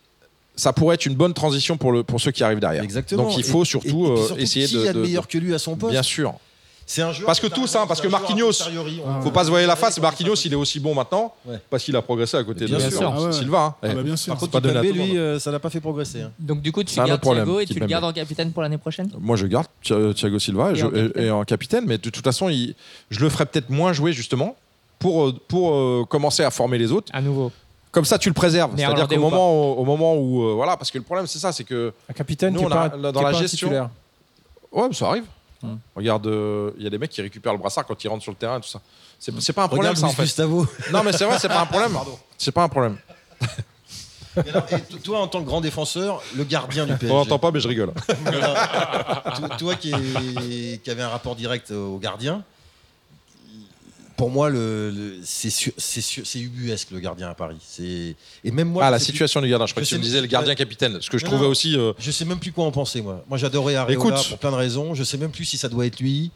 ça 0.57 0.71
pourrait 0.71 0.95
être 0.95 1.05
une 1.05 1.15
bonne 1.15 1.33
transition 1.33 1.75
pour, 1.75 1.91
le, 1.91 2.03
pour 2.03 2.21
ceux 2.21 2.31
qui 2.31 2.41
arrivent 2.41 2.61
derrière. 2.61 2.81
Exactement. 2.83 3.23
Donc 3.23 3.33
il 3.37 3.41
Et- 3.41 3.43
faut 3.43 3.63
et- 3.63 3.65
surtout, 3.65 3.87
et 3.87 3.91
puis 3.91 4.11
euh, 4.21 4.25
surtout, 4.27 4.41
essayer 4.41 4.65
qui 4.67 4.75
de- 4.75 4.85
y 4.85 4.87
a 4.87 4.93
de 4.93 4.99
de- 4.99 5.03
meilleur 5.03 5.27
que 5.27 5.37
lui 5.37 5.53
à 5.53 5.59
son 5.59 5.75
poste 5.75 5.91
Bien 5.91 6.01
sûr. 6.03 6.33
C'est 6.87 7.01
un 7.01 7.11
joueur 7.11 7.25
Parce 7.25 7.39
que 7.39 7.47
tous, 7.47 7.75
hein, 7.75 7.85
parce 7.87 7.99
c'est 7.99 8.05
que 8.05 8.11
Marquinhos, 8.11 8.51
Faut 9.23 9.31
pas 9.31 9.43
se 9.43 9.49
voiler 9.49 9.65
la 9.65 9.75
face. 9.75 9.99
Marquinhos, 9.99 10.35
il 10.45 10.53
est 10.53 10.55
aussi 10.55 10.79
bon 10.79 10.93
maintenant 10.93 11.33
Ouais. 11.45 11.59
parce 11.69 11.83
qu'il 11.83 11.95
a 11.95 12.01
progressé 12.03 12.37
à 12.37 12.43
côté 12.43 12.65
Bien 12.65 12.77
de 12.77 12.89
sûr. 12.91 13.11
Ah 13.15 13.21
ouais. 13.21 13.31
Silva. 13.31 13.59
hein. 13.59 13.75
Ah 13.81 13.87
bah, 13.95 14.03
bien 14.03 14.15
sûr. 14.15 14.33
Par 14.33 14.39
contre, 14.39 14.57
à 14.57 14.59
le 14.59 14.91
lui, 14.91 15.17
euh, 15.17 15.39
ça 15.39 15.49
l'a 15.51 15.59
pas 15.59 15.71
fait 15.71 15.79
progresser. 15.81 16.21
hein. 16.21 16.31
Donc 16.39 16.61
du 16.61 16.71
coup, 16.71 16.83
tu 16.83 16.93
C'est 16.93 16.99
un 16.99 17.05
gardes 17.05 17.13
autre 17.15 17.21
problème, 17.21 17.45
Thiago 17.45 17.59
et 17.59 17.65
tu 17.65 17.79
le 17.79 17.85
gardes 17.87 18.03
en 18.03 18.13
capitaine 18.13 18.51
pour 18.51 18.61
l'année 18.61 18.77
prochaine? 18.77 19.09
Moi, 19.19 19.35
je 19.35 19.47
garde 19.47 19.65
Thi- 19.83 20.13
Thiago 20.13 20.37
Silva 20.37 20.73
et, 20.73 20.83
en 20.83 20.89
capitaine. 20.91 21.11
et- 21.15 21.25
et 21.25 21.31
en 21.31 21.43
capitaine, 21.43 21.83
mais 21.87 21.97
de 21.97 22.09
toute 22.11 22.23
façon, 22.23 22.49
il- 22.49 22.75
je 23.09 23.19
le 23.19 23.29
ferai 23.29 23.47
peut-être 23.47 23.71
moins 23.71 23.91
jouer 23.91 24.13
justement 24.13 24.55
pour, 24.99 25.25
euh, 25.25 25.33
pour 25.47 25.73
euh, 25.73 26.05
commencer 26.07 26.43
à 26.43 26.51
former 26.51 26.77
les 26.77 26.91
autres. 26.91 27.11
À 27.13 27.21
nouveau. 27.21 27.51
Comme 27.91 28.05
ça, 28.05 28.19
tu 28.19 28.29
le 28.29 28.33
préserves. 28.35 28.71
C'est-à-dire 28.75 28.89
Néerlandais 28.89 29.15
qu'au 29.15 29.21
ou 29.21 29.29
pas 29.29 29.35
moment, 29.37 29.71
au, 29.71 29.81
au 29.81 29.85
moment 29.85 30.15
où, 30.17 30.43
euh, 30.43 30.53
voilà, 30.53 30.77
parce 30.77 30.91
que 30.91 30.97
le 30.99 31.03
problème, 31.03 31.25
c'est 31.25 31.39
ça, 31.39 31.51
c'est 31.51 31.63
que 31.63 31.93
Un 32.09 32.13
capitaine 32.13 32.53
Nous, 32.53 32.59
on 32.61 32.67
a- 32.69 32.89
pas, 32.89 32.97
dans 32.97 33.11
qui 33.11 33.17
est 33.17 33.23
la 33.23 33.31
pas 33.31 33.37
un 33.37 33.39
gestion- 33.41 33.67
titulaire. 33.69 33.89
Ouais, 34.71 34.87
mais 34.89 34.93
ça 34.93 35.07
arrive. 35.07 35.23
Hmm. 35.65 35.77
Regarde, 35.95 36.27
euh, 36.27 36.71
il 36.77 36.83
y 36.83 36.87
a 36.87 36.89
des 36.89 36.97
mecs 36.97 37.09
qui 37.11 37.21
récupèrent 37.21 37.53
le 37.53 37.59
brassard 37.59 37.85
quand 37.85 38.01
ils 38.03 38.07
rentrent 38.07 38.23
sur 38.23 38.31
le 38.31 38.37
terrain 38.37 38.57
et 38.57 38.61
tout 38.61 38.67
ça. 38.69 38.79
C'est 39.19 39.33
c'est 39.41 39.53
pas 39.53 39.63
un 39.63 39.67
problème, 39.67 39.91
Regarde 39.91 39.97
ça, 39.97 40.07
en 40.07 40.15
fait. 40.15 40.23
Gustavo. 40.23 40.67
Non, 40.91 41.03
mais 41.03 41.11
c'est 41.13 41.25
vrai, 41.25 41.37
c'est 41.39 41.47
pas 41.47 41.61
un 41.61 41.65
problème. 41.65 41.97
C'est 42.37 42.51
pas 42.51 42.63
un 42.63 42.69
problème. 42.69 42.97
Et 44.45 44.49
alors, 44.49 44.65
et 44.69 44.81
t- 44.81 44.99
toi, 44.99 45.19
en 45.21 45.27
tant 45.27 45.39
que 45.41 45.45
grand 45.45 45.61
défenseur, 45.61 46.21
le 46.35 46.43
gardien 46.43 46.85
du 46.85 46.93
PSG. 46.97 47.09
On 47.13 47.19
n'entend 47.19 47.39
pas, 47.39 47.51
mais 47.51 47.61
je 47.61 47.69
rigole. 47.69 47.93
toi, 49.37 49.49
toi 49.57 49.75
qui, 49.75 49.93
est- 49.93 50.83
qui 50.83 50.89
avait 50.91 51.03
un 51.03 51.07
rapport 51.09 51.35
direct 51.37 51.71
au 51.71 51.97
gardien, 51.97 52.43
pour 54.17 54.29
moi, 54.29 54.49
le, 54.49 54.91
le- 54.91 55.19
c'est 55.23 56.39
ubuesque 56.39 56.91
le 56.91 56.99
gardien 56.99 57.29
à 57.29 57.33
Paris. 57.33 57.57
C'est 57.61 58.15
et 58.43 58.51
même 58.51 58.69
moi. 58.69 58.85
ah, 58.85 58.91
la 58.91 58.99
situation 58.99 59.41
du 59.41 59.49
gardien. 59.49 59.65
Je 59.67 59.73
crois 59.73 59.83
que 59.83 59.87
tu 59.87 59.95
me 59.95 59.99
sais- 60.01 60.05
disais 60.05 60.21
le 60.21 60.27
gardien 60.27 60.55
capitaine. 60.55 60.99
Ce 61.01 61.09
que 61.09 61.17
je 61.17 61.25
Non, 61.25 61.31
trouvais 61.31 61.45
non. 61.45 61.51
aussi. 61.51 61.77
euh, 61.77 61.93
je 61.99 62.11
sais 62.11 62.25
même 62.25 62.39
plus 62.39 62.51
quoi 62.51 62.65
en 62.65 62.71
penser 62.71 63.01
moi. 63.01 63.23
Moi, 63.27 63.37
j'adorais 63.37 63.75
Areola 63.75 63.93
Écoute. 63.93 64.29
pour 64.29 64.37
plein 64.37 64.51
de 64.51 64.55
raisons. 64.55 64.93
Je 64.93 65.03
sais 65.03 65.17
même 65.17 65.31
plus 65.31 65.45
si 65.45 65.57
ça 65.57 65.67
doit 65.69 65.85
être 65.85 65.99
lui. 65.99 66.31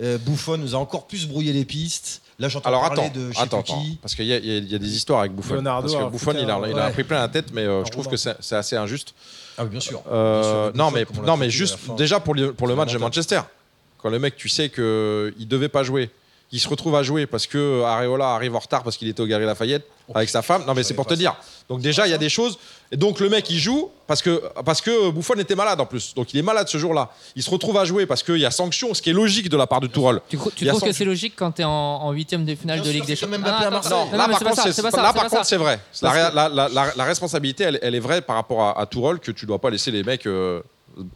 Euh, 0.00 0.16
Buffon 0.18 0.58
nous 0.58 0.74
a 0.76 0.78
encore 0.78 1.06
plus 1.08 1.26
brouillé 1.26 1.52
les 1.52 1.64
pistes. 1.64 2.22
Là, 2.38 2.48
j'entends 2.48 2.68
Alors 2.68 2.82
parler 2.82 3.02
attends, 3.06 3.18
de 3.18 3.32
je 3.32 3.40
attends, 3.40 3.62
parce 4.00 4.14
qu'il 4.14 4.26
y, 4.26 4.32
a- 4.32 4.38
il 4.38 4.46
y 4.46 4.50
a- 4.52 4.58
il 4.58 4.68
y 4.70 4.74
a 4.76 4.78
des 4.78 4.94
histoires 4.96 5.20
avec. 5.20 5.32
Leonardo 5.56 5.88
parce 5.88 5.94
que 5.94 5.98
pris 6.10 6.38
il 6.38 6.48
a, 6.48 6.86
il 6.88 6.92
pris 6.92 7.02
plein 7.02 7.18
la 7.18 7.26
tête, 7.28 7.46
mais 7.52 7.62
euh, 7.62 7.84
je 7.84 7.90
trouve 7.90 8.06
que 8.06 8.16
c'est 8.16 8.36
c'est 8.38 8.54
assez 8.54 8.76
injuste. 8.76 9.12
Ah 9.56 9.64
oui, 9.64 9.70
bien 9.70 9.80
sûr. 9.80 10.00
Euh, 10.08 10.70
Bien 10.70 10.84
sûr, 10.84 10.84
non, 10.84 10.90
mais, 10.92 11.26
non, 11.26 11.36
mais 11.36 11.50
juste 11.50 11.76
déjà 11.96 12.20
pour 12.20 12.36
le, 12.36 12.52
pour 12.52 12.68
le 12.68 12.74
C'est 12.74 12.76
match 12.76 12.92
de. 12.92 12.98
Manchester, 12.98 13.40
quand 14.00 14.08
le 14.08 14.20
mec, 14.20 14.36
tu 14.36 14.48
sais 14.48 14.68
qu'il 14.68 15.48
devait 15.48 15.68
pas 15.68 15.82
jouer 15.82 16.10
il 16.50 16.58
se 16.60 16.68
retrouve 16.68 16.96
à 16.96 17.02
jouer 17.02 17.26
parce 17.26 17.46
que 17.46 17.82
Areola 17.82 18.30
arrive 18.30 18.56
en 18.56 18.58
retard 18.58 18.82
parce 18.82 18.96
qu'il 18.96 19.06
était 19.08 19.20
au 19.20 19.26
Galeries 19.26 19.46
Lafayette 19.46 19.86
avec 20.14 20.30
sa 20.30 20.40
femme. 20.40 20.64
Non, 20.66 20.72
mais 20.72 20.82
c'est 20.82 20.94
pour 20.94 21.04
te 21.04 21.12
dire. 21.12 21.36
Donc 21.68 21.82
déjà, 21.82 22.06
il 22.06 22.10
y 22.10 22.14
a 22.14 22.18
des 22.18 22.30
choses. 22.30 22.58
Et 22.90 22.96
donc 22.96 23.20
le 23.20 23.28
mec, 23.28 23.50
il 23.50 23.58
joue 23.58 23.90
parce 24.06 24.22
que 24.22 24.42
parce 24.64 24.80
que 24.80 25.10
Buffon 25.10 25.34
était 25.34 25.54
malade 25.54 25.78
en 25.78 25.84
plus. 25.84 26.14
Donc 26.14 26.32
il 26.32 26.38
est 26.38 26.42
malade 26.42 26.66
ce 26.68 26.78
jour-là. 26.78 27.10
Il 27.36 27.42
se 27.42 27.50
retrouve 27.50 27.76
à 27.76 27.84
jouer 27.84 28.06
parce 28.06 28.22
qu'il 28.22 28.38
y 28.38 28.46
a 28.46 28.50
sanction, 28.50 28.94
ce 28.94 29.02
qui 29.02 29.10
est 29.10 29.12
logique 29.12 29.50
de 29.50 29.56
la 29.58 29.66
part 29.66 29.80
de 29.80 29.88
Tourelle. 29.88 30.20
Tu, 30.30 30.38
tu 30.56 30.66
trouves 30.66 30.80
que 30.82 30.92
c'est 30.92 31.04
logique 31.04 31.34
quand 31.36 31.52
tu 31.52 31.60
es 31.60 31.64
en, 31.66 32.10
huitième 32.12 32.46
de 32.46 32.54
finale 32.54 32.80
Bien 32.80 32.88
de 32.90 32.94
Ligue 32.96 33.04
des 33.04 33.16
Champions 33.16 33.38
Marseille. 33.40 33.92
non, 34.10 34.16
là 34.16 34.26
mais 34.26 34.32
par 34.32 34.38
c'est 34.38 34.44
pas 34.44 34.50
contre, 34.52 34.62
ça, 34.62 35.44
c'est 35.44 35.56
vrai. 35.58 35.78
La, 36.00 36.08
Parce 36.10 36.14
ré- 36.24 36.30
que- 36.30 36.34
la- 36.36 36.48
la- 36.48 36.68
la- 36.70 36.92
la 36.96 37.04
responsabilité, 37.04 37.64
elle, 37.64 37.78
elle 37.82 37.94
est 37.94 38.00
vraie 38.00 38.22
par 38.22 38.36
rapport 38.36 38.62
à, 38.62 38.80
à 38.80 38.86
Tourelle 38.86 39.18
que 39.18 39.32
tu 39.32 39.44
dois 39.44 39.58
pas 39.58 39.68
laisser 39.68 39.90
les 39.90 40.02
mecs. 40.02 40.26
euh, 40.26 40.62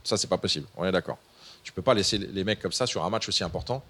ça, 0.04 0.18
c'est 0.18 0.28
pas 0.28 0.36
possible. 0.36 0.66
On 0.76 0.84
est 0.84 0.92
d'accord. 0.92 1.16
Tu 1.64 1.72
peux 1.72 1.80
pas 1.82 1.94
laisser 1.94 2.18
les 2.18 2.44
mecs 2.44 2.60
comme 2.60 2.72
ça 2.72 2.86
sur 2.86 3.02
un 3.02 3.08
match 3.08 3.26
aussi 3.28 3.42
important. 3.42 3.82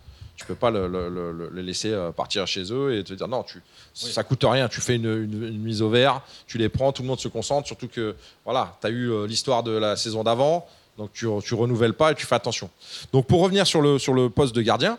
Tu 0.42 0.48
peux 0.48 0.54
pas 0.56 0.70
le, 0.72 0.88
le- 0.88 1.08
le- 1.08 1.30
le- 1.32 1.50
les 1.54 1.62
laisser 1.62 1.90
euh, 1.92 2.10
partir 2.10 2.46
chez 2.48 2.64
eux 2.72 2.96
et 2.98 3.04
te 3.04 3.12
dire 3.14 3.28
non, 3.28 3.44
tu, 3.44 3.62
ça 3.94 4.24
coûte 4.24 4.42
rien. 4.44 4.68
Tu 4.68 4.80
fais 4.80 4.96
une, 4.96 5.04
une- 5.06 5.42
une 5.44 5.62
mise 5.62 5.82
au 5.82 5.88
vert, 5.88 6.20
tu 6.48 6.58
les 6.58 6.68
prends, 6.68 6.90
tout 6.92 7.02
le 7.02 7.08
monde 7.08 7.20
se 7.20 7.28
concentre. 7.28 7.66
Surtout 7.68 7.86
que 7.88 8.14
voilà, 8.44 8.76
tu 8.80 8.86
as 8.88 8.90
eu 8.90 9.10
euh, 9.10 9.26
l'histoire 9.26 9.62
de 9.62 9.70
la 9.70 9.96
saison 9.96 10.24
d'avant, 10.24 10.66
donc 10.98 11.12
tu, 11.12 11.26
tu 11.44 11.54
renouvelles 11.54 11.94
pas 11.94 12.10
et 12.10 12.14
tu 12.16 12.26
fais 12.26 12.34
attention. 12.34 12.68
Donc 13.12 13.26
pour 13.28 13.40
revenir 13.40 13.66
sur 13.66 13.80
le, 13.80 13.98
sur 14.00 14.14
le 14.14 14.28
poste 14.30 14.54
de 14.54 14.62
gardien, 14.62 14.98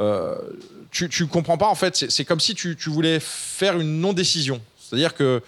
euh, 0.00 0.36
tu, 0.90 1.08
tu 1.08 1.26
comprends 1.26 1.58
pas 1.58 1.66
en 1.68 1.74
fait. 1.74 1.96
C'est 1.96 2.10
c'est 2.10 2.24
comme 2.24 2.40
si 2.40 2.54
tu, 2.54 2.76
tu 2.76 2.88
voulais 2.88 3.18
faire 3.20 3.78
une 3.80 4.00
non-décision. 4.00 4.60
C'est-à-dire 4.78 5.14
que 5.14 5.42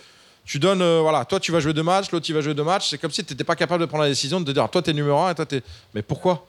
tu 0.44 0.58
donnes, 0.58 0.82
euh, 0.82 1.00
voilà, 1.00 1.24
toi 1.24 1.38
tu 1.40 1.52
vas 1.52 1.60
jouer 1.60 1.72
deux 1.72 1.82
matchs, 1.82 2.10
l'autre 2.10 2.26
il 2.28 2.34
va 2.34 2.40
jouer 2.40 2.54
deux 2.54 2.64
matchs. 2.64 2.88
C'est 2.90 2.98
comme 2.98 3.10
si 3.12 3.24
tu 3.24 3.32
n'étais 3.32 3.44
pas 3.44 3.56
capable 3.56 3.80
de 3.80 3.86
prendre 3.86 4.02
la 4.02 4.10
décision 4.10 4.40
de 4.40 4.44
te 4.46 4.50
dire, 4.50 4.68
toi 4.68 4.82
tu 4.82 4.90
es 4.90 4.92
numéro 4.92 5.18
un 5.20 5.30
et 5.30 5.34
toi 5.34 5.46
tu 5.46 5.56
es. 5.56 5.62
Mais 5.94 6.02
pourquoi? 6.02 6.46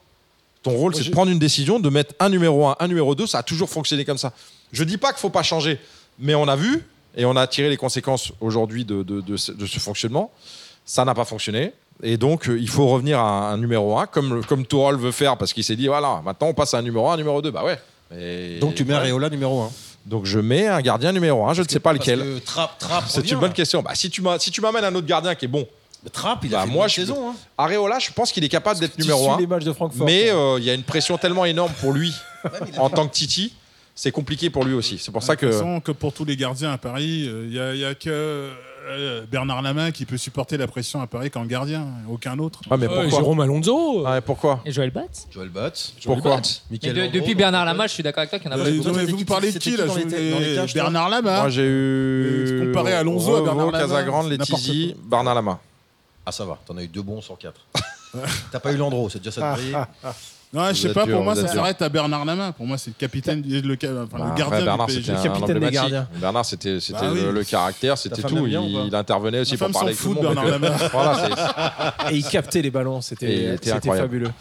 Ton 0.66 0.78
rôle 0.78 0.94
c'est 0.96 1.04
de 1.06 1.12
prendre 1.12 1.32
une 1.32 1.40
décision, 1.40 1.80
de 1.80 1.90
mettre 1.90 2.14
un 2.20 2.30
numéro 2.30 2.68
un, 2.68 2.76
un 2.80 2.88
numéro 2.88 3.16
deux. 3.16 3.28
Ça 3.28 3.40
a 3.40 3.44
toujours 3.44 3.70
fonctionné 3.70 4.04
comme 4.04 4.18
ça. 4.18 4.34
Je 4.72 4.84
dis 4.84 4.98
pas 4.98 5.12
qu'il 5.14 5.20
faut 5.22 5.30
pas 5.30 5.44
changer, 5.44 5.80
mais 6.20 6.36
on 6.36 6.48
a 6.48 6.56
vu 6.56 6.84
et 7.16 7.24
on 7.26 7.36
a 7.38 7.48
tiré 7.48 7.70
les 7.70 7.78
conséquences 7.78 8.32
aujourd'hui 8.42 8.84
de, 8.84 9.04
de- 9.04 9.22
de 9.22 9.38
ce, 9.38 9.52
de 9.52 9.66
ce 9.66 9.80
fonctionnement. 9.80 10.32
Ça 10.86 11.06
n'a 11.06 11.14
pas 11.14 11.24
fonctionné. 11.26 11.72
Et 12.04 12.18
donc, 12.18 12.50
euh, 12.50 12.60
il 12.60 12.68
faut 12.68 12.88
revenir 12.88 13.20
à 13.20 13.52
un, 13.52 13.58
numéro 13.58 13.98
1, 13.98 14.08
comme, 14.08 14.44
comme 14.46 14.66
Tourelle 14.66 14.98
veut 14.98 15.12
faire, 15.14 15.38
parce 15.38 15.54
qu'il 15.54 15.64
s'est 15.64 15.78
dit, 15.78 15.88
voilà, 15.88 16.22
maintenant 16.26 16.48
on 16.48 16.54
passe 16.54 16.74
à 16.74 16.80
un 16.80 16.82
numéro 16.82 17.08
1, 17.10 17.14
un 17.14 17.18
numéro 17.18 17.42
2. 17.42 17.52
Bah 17.52 17.64
ouais. 17.64 17.80
Donc 18.60 18.76
tu 18.76 18.84
mets. 18.86 18.94
Areola 18.96 19.30
numéro 19.30 19.62
1. 19.62 19.72
Donc 20.06 20.26
je 20.26 20.40
mets 20.40 20.68
un 20.68 20.82
gardien 20.82 21.12
numéro 21.14 21.48
1, 21.48 21.54
je 21.54 21.62
ne 21.64 21.68
sais 21.68 21.80
pas 21.80 21.94
lequel. 21.94 22.42
Trapp, 22.46 22.78
Trapp 22.78 23.06
C'est 23.08 23.32
une 23.32 23.40
bonne 23.40 23.54
question. 23.54 23.82
Bah, 23.82 23.96
si 23.96 24.10
tu 24.10 24.22
m'as- 24.22 24.38
si 24.40 24.52
tu 24.52 24.62
m'amènes 24.62 24.84
un 24.84 24.94
autre 24.94 25.08
gardien 25.08 25.34
qui 25.36 25.46
est 25.46 25.48
bon, 25.48 25.66
Mais 26.06 26.10
Trapp, 26.12 26.40
il 26.44 26.52
Bah, 26.52 26.60
a 26.60 26.62
fait 26.62 26.68
une 26.70 26.74
moi, 26.74 26.88
je- 26.88 26.94
saison. 26.96 27.30
Hein. 27.32 27.36
Areola, 27.58 28.00
je 28.00 28.12
pense 28.14 28.32
qu'il 28.32 28.44
est 28.44 28.50
capable 28.50 28.80
d'être 28.80 28.98
numéro 28.98 29.24
suis 29.24 29.32
1. 29.32 29.38
les 29.40 29.48
matchs 29.48 29.64
de 29.66 29.74
Francfort. 29.74 30.06
Mais 30.06 30.30
euh, 30.32 30.58
il 30.60 30.64
y 30.64 30.70
a 30.70 30.74
une 30.74 30.84
pression 30.84 31.18
tellement 31.18 31.46
énorme 31.46 31.72
pour 31.82 31.92
lui 31.94 32.14
en 32.78 32.90
tant 32.90 33.08
que 33.08 33.14
Titi, 33.14 33.54
c'est 33.96 34.12
compliqué 34.12 34.50
pour 34.50 34.64
lui 34.64 34.74
aussi. 34.74 34.98
C'est 35.00 35.12
pour 35.12 35.24
ça 35.24 35.36
De 35.36 35.40
toute 35.42 35.50
que. 35.50 35.54
façon, 35.56 35.80
que 35.82 35.92
pour 35.92 36.14
tous 36.14 36.26
les 36.26 36.38
gardiens 36.38 36.72
à 36.72 36.78
Paris, 36.78 37.26
il 37.28 37.50
n'y 37.50 37.60
a, 37.60 37.74
y 37.74 37.84
a 37.86 37.96
que 37.96 38.50
euh, 38.88 39.24
Bernard 39.32 39.64
Lamain 39.64 39.90
qui 39.90 40.06
peut 40.06 40.18
supporter 40.18 40.58
la 40.58 40.68
pression 40.68 41.02
à 41.02 41.08
Paris 41.08 41.32
qu'en 41.32 41.46
gardien, 41.46 41.88
aucun 42.08 42.38
autre. 42.38 42.60
Ah, 42.70 42.78
mais 42.78 42.86
pourquoi 42.86 43.10
Jérôme 43.10 43.40
Alonso. 43.40 44.04
Ah, 44.06 44.22
pourquoi 44.22 44.62
Et 44.64 44.72
Joël 44.72 44.92
Batz 44.92 45.26
Joël 45.32 45.50
Batz. 45.50 45.94
Pourquoi 46.04 46.40
Depuis 46.70 47.34
Bernard 47.34 47.66
Lama, 47.66 47.88
je 47.88 47.94
suis 47.94 48.04
d'accord 48.04 48.20
avec 48.20 48.30
toi 48.30 48.38
qu'il 48.38 48.48
y 48.52 48.54
en 48.54 48.58
a 48.58 48.62
pas 48.62 48.70
Euh, 48.70 48.78
beaucoup. 49.06 49.18
vous 49.18 49.26
parlez 49.26 49.52
de 49.52 49.58
qui 49.58 49.76
là 49.76 49.86
dans 49.86 49.96
les 49.96 50.04
dans 50.04 50.40
les 50.40 50.56
cages, 50.56 50.74
Bernard 50.76 51.10
Lama 51.10 51.40
Moi, 51.42 51.50
j'ai 51.50 51.64
eu. 51.64 51.66
Euh, 51.66 52.66
comparé 52.68 52.94
à 52.94 53.00
Alonso, 53.00 53.36
à 53.38 53.42
Bernard 53.42 53.66
Lama, 53.72 53.80
Casagrande, 53.80 54.30
Letizy, 54.30 54.96
Bernard 55.04 55.34
Lama. 55.34 55.60
Ah 56.26 56.32
ça 56.32 56.46
va, 56.46 56.58
t'en 56.66 56.76
as 56.78 56.84
eu 56.84 56.88
deux 56.88 57.02
bons 57.04 57.22
sur 57.22 57.38
quatre. 57.38 57.62
T'as 58.52 58.60
pas 58.60 58.72
eu 58.72 58.78
Landreau, 58.78 59.10
c'est 59.10 59.20
déjà 59.20 59.32
ça 59.32 59.52
de 59.52 59.56
briller. 59.58 59.78
Non, 60.54 60.70
je 60.70 60.74
sais 60.74 60.94
pas, 60.94 61.06
pour 61.06 61.22
moi, 61.22 61.36
ça 61.36 61.48
s'arrête 61.50 61.82
à 61.82 61.90
Bernard 61.90 62.24
Lama. 62.24 62.54
Pour 62.54 62.66
moi, 62.66 62.78
c'est 62.78 62.92
le 62.92 62.96
capitaine, 62.98 63.42
du- 63.42 63.60
le, 63.62 63.76
Bah, 63.76 63.88
le 64.14 64.18
gardien 64.38 64.46
après, 64.46 64.64
Bernard, 64.64 64.88
du 64.88 64.94
c'était 64.94 65.12
PSG. 65.12 65.28
un 65.28 65.32
capitaine 65.34 65.46
des 65.60 65.66
emblématique. 65.66 65.74
gardiens. 65.82 66.08
Bernard, 66.16 66.46
c'était 66.46 66.78
Bah 66.92 67.00
oui. 67.12 67.22
le, 67.22 67.32
le 67.32 67.44
caractère, 67.44 67.98
c'était 67.98 68.22
tout. 68.22 68.48
il, 68.48 68.96
intervenait 68.96 69.40
aussi 69.42 69.58
pour 69.58 69.70
parler 69.72 69.90
avec 69.90 70.00
tout 70.02 70.14
le 70.14 70.22
monde. 70.22 70.34
Bernard 70.62 71.20
c'est- 72.08 72.14
Et 72.14 72.18
il 72.18 72.24
captait 72.26 72.62
les 72.62 72.72
ballons. 72.72 73.02
C'était 73.02 73.58
fabuleux. 73.82 74.32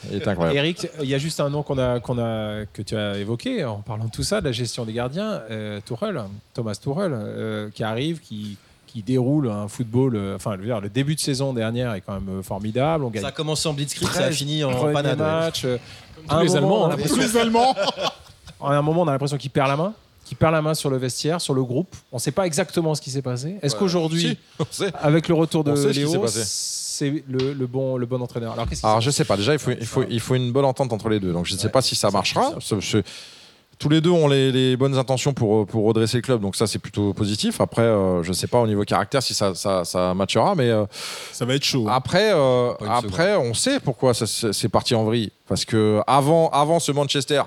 Eric, 0.52 0.86
il 1.02 1.08
y 1.08 1.14
a 1.14 1.18
juste 1.18 1.40
un 1.40 1.50
nom 1.50 1.64
qu'on 1.64 1.78
a, 1.78 1.98
qu'on 1.98 2.18
a, 2.18 2.64
que 2.72 2.82
tu 2.82 2.96
as 2.96 3.18
évoqué 3.18 3.64
en 3.64 3.78
parlant 3.78 4.04
de 4.04 4.10
tout 4.10 4.22
ça, 4.22 4.40
de 4.40 4.46
la 4.46 4.52
gestion 4.52 4.84
des 4.84 4.92
gardiens. 4.92 5.42
Euh, 5.50 5.80
Tourelle, 5.84 6.22
Thomas 6.52 6.76
Tourelle, 6.80 7.12
euh, 7.14 7.70
qui 7.74 7.82
arrive, 7.82 8.20
qui, 8.20 8.56
qui 8.94 9.02
déroule 9.02 9.50
un 9.50 9.66
football. 9.66 10.14
euh, 10.14 10.36
enfin, 10.36 10.52
je 10.54 10.58
veux 10.60 10.66
dire, 10.66 10.80
le 10.80 10.88
début 10.88 11.16
de 11.16 11.20
saison 11.20 11.52
dernière 11.52 11.92
est 11.94 12.00
quand 12.00 12.14
même 12.14 12.38
euh, 12.38 12.42
formidable. 12.42 13.02
On 13.04 13.10
gagne 13.10 13.22
Ça 13.22 13.28
a 13.28 13.32
commencé 13.32 13.68
en 13.68 13.74
blitzkrieg, 13.74 14.08
ça 14.08 14.20
a 14.20 14.22
13 14.26 14.36
fini 14.36 14.62
en 14.62 14.70
panade. 14.92 15.18
ouais. 15.18 15.26
matchs. 15.26 15.64
euh, 15.64 15.78
à 16.28 16.38
tous 16.40 16.54
les 16.54 16.60
moment, 16.60 16.76
Allemands, 16.76 16.76
on 16.78 16.82
a 16.82 16.86
hein. 16.86 16.88
l'impression- 16.90 17.14
Tous 17.16 17.20
les 17.20 17.36
Allemands 17.36 17.74
à 18.62 18.72
un 18.72 18.82
moment, 18.82 19.02
on 19.02 19.08
a 19.08 19.12
l'impression 19.12 19.36
qu'il 19.36 19.50
perd 19.50 19.66
la 19.68 19.76
main, 19.76 19.92
qu'il 20.24 20.36
perd 20.36 20.52
la 20.52 20.62
main 20.62 20.74
sur 20.74 20.90
le 20.90 20.96
vestiaire, 20.96 21.40
sur 21.40 21.54
le 21.54 21.64
groupe. 21.64 21.94
On 22.12 22.16
ne 22.16 22.20
sait 22.20 22.30
pas 22.30 22.46
exactement 22.46 22.94
ce 22.94 23.02
qui 23.02 23.10
s'est 23.10 23.20
passé. 23.20 23.56
Est-ce 23.62 23.74
Ouais, 23.74 23.80
qu'aujourd'hui, 23.80 24.38
si, 24.70 24.84
avec 25.02 25.26
le 25.28 25.34
retour 25.34 25.64
de 25.64 25.74
qui 25.74 25.98
Léo, 25.98 26.24
c'est 26.28 27.24
le, 27.28 27.52
le 27.52 27.66
bon, 27.66 27.96
le 27.96 28.06
bon 28.06 28.22
entraîneur 28.22 28.52
Alors, 28.52 28.68
qui 28.68 28.76
je 29.00 29.10
sais 29.10 29.24
pas, 29.24 29.36
déjà 29.36 29.52
il 29.54 29.58
faut, 29.58 29.72
il 29.72 29.84
faut, 29.86 30.04
il 30.08 30.20
faut 30.20 30.36
une 30.36 30.52
bonne 30.52 30.64
entente 30.64 30.92
entre 30.92 31.08
les 31.08 31.18
deux. 31.18 31.32
Donc 31.32 31.46
je 31.46 31.54
ne 31.54 31.58
sais 31.58 31.66
Ouais, 31.66 31.72
pas 31.72 31.82
si 31.82 31.96
ça 31.96 32.10
marchera. 32.12 32.52
Tous 33.78 33.88
les 33.88 34.00
deux 34.00 34.10
ont 34.10 34.28
les, 34.28 34.52
les 34.52 34.76
bonnes 34.76 34.96
intentions 34.96 35.32
pour, 35.32 35.66
pour 35.66 35.84
redresser 35.86 36.18
le 36.18 36.22
club, 36.22 36.40
donc 36.40 36.56
ça 36.56 36.66
c'est 36.66 36.78
plutôt 36.78 37.12
positif. 37.12 37.60
Après, 37.60 37.82
euh, 37.82 38.22
je 38.22 38.28
ne 38.28 38.34
sais 38.34 38.46
pas 38.46 38.60
au 38.60 38.66
niveau 38.66 38.82
caractère 38.84 39.22
si 39.22 39.34
ça, 39.34 39.54
ça, 39.54 39.84
ça 39.84 40.14
matchera, 40.14 40.54
mais 40.54 40.70
euh, 40.70 40.84
Ça 41.32 41.44
va 41.44 41.54
être 41.54 41.64
chaud. 41.64 41.86
après, 41.88 42.30
euh, 42.32 42.72
Pas 42.74 42.84
une 42.86 42.90
après 42.92 43.36
on 43.36 43.54
sait 43.54 43.80
pourquoi 43.80 44.12
c'est 44.14 44.68
parti 44.68 44.94
en 44.94 45.04
vrille. 45.04 45.30
Parce 45.48 45.64
que 45.64 46.00
avant, 46.06 46.48
avant 46.50 46.78
ce 46.80 46.92
Manchester, 46.92 47.42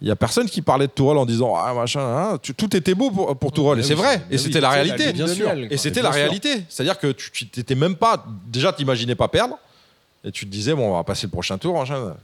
il 0.00 0.08
y 0.08 0.10
a 0.10 0.16
personne 0.16 0.48
qui 0.48 0.60
parlait 0.60 0.86
de 0.88 0.92
Tourelle 0.92 1.18
en 1.18 1.24
disant 1.26 1.54
ah 1.56 1.72
machin, 1.72 2.00
hein, 2.00 2.38
tu- 2.42 2.52
tout 2.54 2.76
était 2.76 2.94
beau 2.94 3.10
pour, 3.10 3.36
pour 3.36 3.52
Tourelle. 3.52 3.78
Et 3.78 3.82
oui, 3.82 3.88
c'est 3.88 3.94
vrai, 3.94 4.16
et 4.30 4.34
oui, 4.34 4.38
c'était 4.38 4.60
la 4.60 4.70
réalité. 4.70 5.12
de 5.12 5.24
miel, 5.24 5.68
Et 5.70 5.76
c'était 5.76 6.00
Bien 6.00 6.10
la 6.10 6.12
sûr. 6.14 6.22
réalité. 6.24 6.64
C'est-à-dire 6.68 6.98
que 6.98 7.12
tu 7.12 7.46
t'étais 7.48 7.74
même 7.76 7.94
pas. 7.96 8.24
Déjà, 8.48 8.72
tu 8.72 8.82
n'imaginais 8.82 9.14
pas 9.14 9.28
perdre. 9.28 9.56
Et 10.24 10.32
tu 10.32 10.46
te 10.46 10.50
disais, 10.50 10.74
bon, 10.74 10.90
on 10.90 10.96
va 10.96 11.04
passer 11.04 11.26
le 11.26 11.30
prochain 11.30 11.58
tour. 11.58 11.78
machin. 11.78 12.14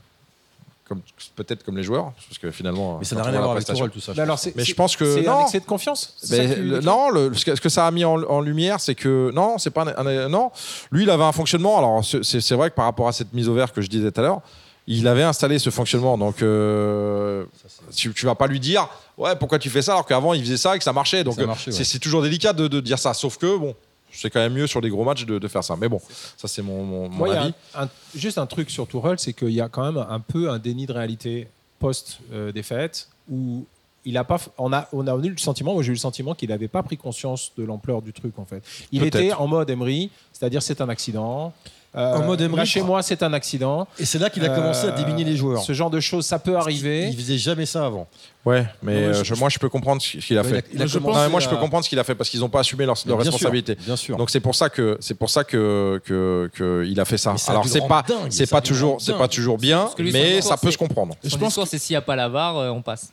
Comme, 0.91 1.01
peut-être 1.37 1.63
comme 1.63 1.77
les 1.77 1.83
joueurs. 1.83 2.11
Parce 2.27 2.37
que 2.37 2.51
finalement. 2.51 2.97
Mais 2.99 3.05
ça 3.05 3.15
n'a 3.15 3.23
rien 3.23 3.35
à 3.35 3.41
voir 3.41 3.51
avec 3.53 3.65
Tourelle, 3.65 3.91
tout 3.91 4.01
ça. 4.01 4.11
Mais 4.13 4.23
alors, 4.23 4.37
c'est- 4.37 4.53
Mais 4.57 4.65
je 4.65 4.73
pense 4.75 4.97
que- 4.97 5.21
c'est 5.21 5.25
un 5.25 5.39
excès 5.43 5.61
de 5.61 5.65
confiance. 5.65 6.17
Mais 6.29 6.53
le- 6.57 6.81
non, 6.81 7.09
le- 7.09 7.33
ce, 7.33 7.45
que, 7.45 7.55
ce 7.55 7.61
que 7.61 7.69
ça 7.69 7.87
a 7.87 7.91
mis 7.91 8.03
en, 8.03 8.21
en 8.23 8.41
lumière, 8.41 8.81
c'est 8.81 8.93
que 8.95 9.31
non, 9.33 9.57
c'est 9.57 9.69
pas 9.69 9.83
un- 9.83 10.05
un- 10.05 10.27
non. 10.27 10.51
Lui, 10.91 11.03
il 11.03 11.09
avait 11.09 11.23
un 11.23 11.31
fonctionnement. 11.31 11.77
Alors, 11.77 12.03
c'est 12.03 12.41
c'est 12.41 12.55
vrai 12.55 12.69
que 12.71 12.75
par 12.75 12.83
rapport 12.83 13.07
à 13.07 13.13
cette 13.13 13.31
mise 13.31 13.47
au 13.47 13.53
vert 13.53 13.71
que 13.71 13.79
je 13.81 13.87
disais 13.87 14.11
tout 14.11 14.19
à 14.19 14.23
l'heure, 14.23 14.41
il 14.85 15.07
avait 15.07 15.23
installé 15.23 15.59
ce 15.59 15.69
fonctionnement. 15.69 16.17
Donc, 16.17 16.41
euh, 16.41 17.45
tu, 17.95 18.13
tu 18.13 18.25
vas 18.25 18.35
pas 18.35 18.47
lui 18.47 18.59
dire, 18.59 18.89
ouais, 19.17 19.35
pourquoi 19.37 19.59
tu 19.59 19.69
fais 19.69 19.81
ça 19.81 19.93
alors 19.93 20.05
qu'avant 20.05 20.33
il 20.33 20.41
faisait 20.43 20.57
ça 20.57 20.75
et 20.75 20.77
que 20.77 20.83
ça 20.83 20.91
marchait. 20.91 21.23
Donc, 21.23 21.37
ouais. 21.37 21.45
c'est 21.71 21.99
toujours 21.99 22.21
délicat 22.21 22.51
de, 22.51 22.67
de 22.67 22.81
dire 22.81 22.99
ça. 22.99 23.13
Sauf 23.13 23.37
que 23.37 23.57
bon, 23.57 23.75
c'est 24.13 24.29
quand 24.29 24.39
même 24.39 24.53
mieux 24.53 24.67
sur 24.67 24.81
des 24.81 24.89
gros 24.89 25.03
matchs 25.03 25.25
de, 25.25 25.39
de 25.39 25.47
faire 25.47 25.63
ça. 25.63 25.75
Mais 25.75 25.87
bon, 25.89 25.99
ça 26.37 26.47
c'est 26.47 26.61
mon, 26.61 26.83
mon, 27.09 27.31
avis. 27.31 27.53
un- 27.75 27.83
un- 27.83 27.89
juste 28.15 28.37
un 28.37 28.45
truc 28.45 28.69
sur 28.69 28.87
Tourelle, 28.87 29.19
c'est 29.19 29.33
qu'il 29.33 29.51
y 29.51 29.61
a 29.61 29.69
quand 29.69 29.83
même 29.91 30.05
un 30.09 30.19
peu 30.19 30.49
un 30.49 30.59
déni 30.59 30.85
de 30.85 30.93
réalité 30.93 31.47
post-défaite 31.79 33.07
où 33.29 33.65
il 34.03 34.17
a 34.17 34.23
pas, 34.23 34.39
on 34.57 34.73
a, 34.73 34.87
on 34.93 35.05
a 35.07 35.15
eu 35.23 35.29
le 35.29 35.37
sentiment, 35.37 35.73
moi 35.73 35.83
j'ai 35.83 35.89
eu 35.89 35.93
le 35.93 35.99
sentiment 35.99 36.33
qu'il 36.33 36.49
n'avait 36.49 36.67
pas 36.67 36.81
pris 36.81 36.97
conscience 36.97 37.51
de 37.57 37.63
l'ampleur 37.63 38.01
du 38.01 38.13
truc 38.13 38.37
en 38.39 38.45
fait. 38.45 38.63
Il 38.91 39.03
était 39.03 39.31
en 39.33 39.47
mode 39.47 39.69
Emery, 39.69 40.09
c'est-à-dire 40.33 40.63
c'est 40.63 40.81
un 40.81 40.89
accident. 40.89 41.53
Euh, 41.93 42.15
En 42.15 42.23
mode 42.23 42.39
Emery, 42.39 42.65
chez 42.65 42.81
moi 42.81 43.01
c'est 43.03 43.21
un 43.21 43.33
accident. 43.33 43.85
Et 43.99 44.05
c'est 44.05 44.17
là 44.17 44.29
qu'il 44.29 44.45
a 44.45 44.49
commencé 44.49 44.87
à 44.87 44.91
Euh, 44.91 44.95
diminuer 44.95 45.25
les 45.25 45.35
joueurs. 45.35 45.61
Ce 45.61 45.73
genre 45.73 45.89
de 45.89 45.99
choses, 45.99 46.25
ça 46.25 46.39
peut 46.39 46.51
Il 46.51 46.55
arriver. 46.55 47.11
faisait 47.11 47.37
jamais 47.37 47.65
ça 47.65 47.85
avant. 47.85 48.07
Ouais, 48.45 48.65
mais 48.81 48.93
Non, 48.93 49.07
euh, 49.09 49.13
je- 49.13 49.23
je- 49.25 49.35
moi 49.35 49.49
je 49.49 49.59
peux 49.59 49.67
comprendre 49.67 50.01
ce 50.01 50.17
qu'il 50.17 50.37
a 50.37 50.43
fait. 50.43 50.49
il 50.49 50.55
a- 50.55 50.61
il 50.73 50.81
a 50.83 50.85
Je 50.85 50.93
commencé 50.97 50.99
pense- 50.99 51.15
Non, 51.17 51.23
mais 51.23 51.29
moi 51.29 51.39
je 51.41 51.49
peux 51.49 51.57
comprendre 51.57 51.83
ce 51.83 51.89
qu'il 51.89 51.99
a 51.99 52.03
fait 52.05 52.15
parce 52.15 52.29
qu'ils 52.29 52.39
n'ont 52.39 52.49
pas 52.49 52.61
assumé 52.61 52.85
leur, 52.85 52.95
leur 53.05 53.17
Bien 53.17 53.23
sûr, 53.25 53.33
responsabilité. 53.33 53.75
Bien 53.75 53.95
sûr. 53.97 54.15
Donc 54.15 54.29
c'est 54.29 54.39
pour 54.39 54.55
ça 54.55 54.69
que 54.69 54.97
c'est 55.01 55.15
pour 55.15 55.29
ça 55.29 55.43
que 55.43 56.01
que, 56.05 56.49
que 56.53 56.85
il 56.87 56.97
a 56.99 57.03
fait 57.05 57.17
ça. 57.17 57.35
Alors 57.49 57.67
c'est 57.67 57.85
pas 57.87 58.03
c'est 58.29 58.49
pas 58.49 58.61
toujours 58.61 59.01
c'est 59.01 59.17
pas 59.17 59.27
toujours 59.27 59.57
bien, 59.57 59.89
que 59.95 60.01
mais 60.01 60.41
ça 60.41 60.55
peut 60.57 60.71
se 60.71 60.77
comprendre. 60.77 61.15
Je 61.23 61.35
pense 61.35 61.59
c'est 61.65 61.77
s'il 61.77 61.93
n'y 61.93 61.97
a 61.97 62.01
pas 62.01 62.15
la 62.15 62.29
VAR, 62.29 62.57
euh, 62.57 62.69
on 62.69 62.81
passe. 62.81 63.11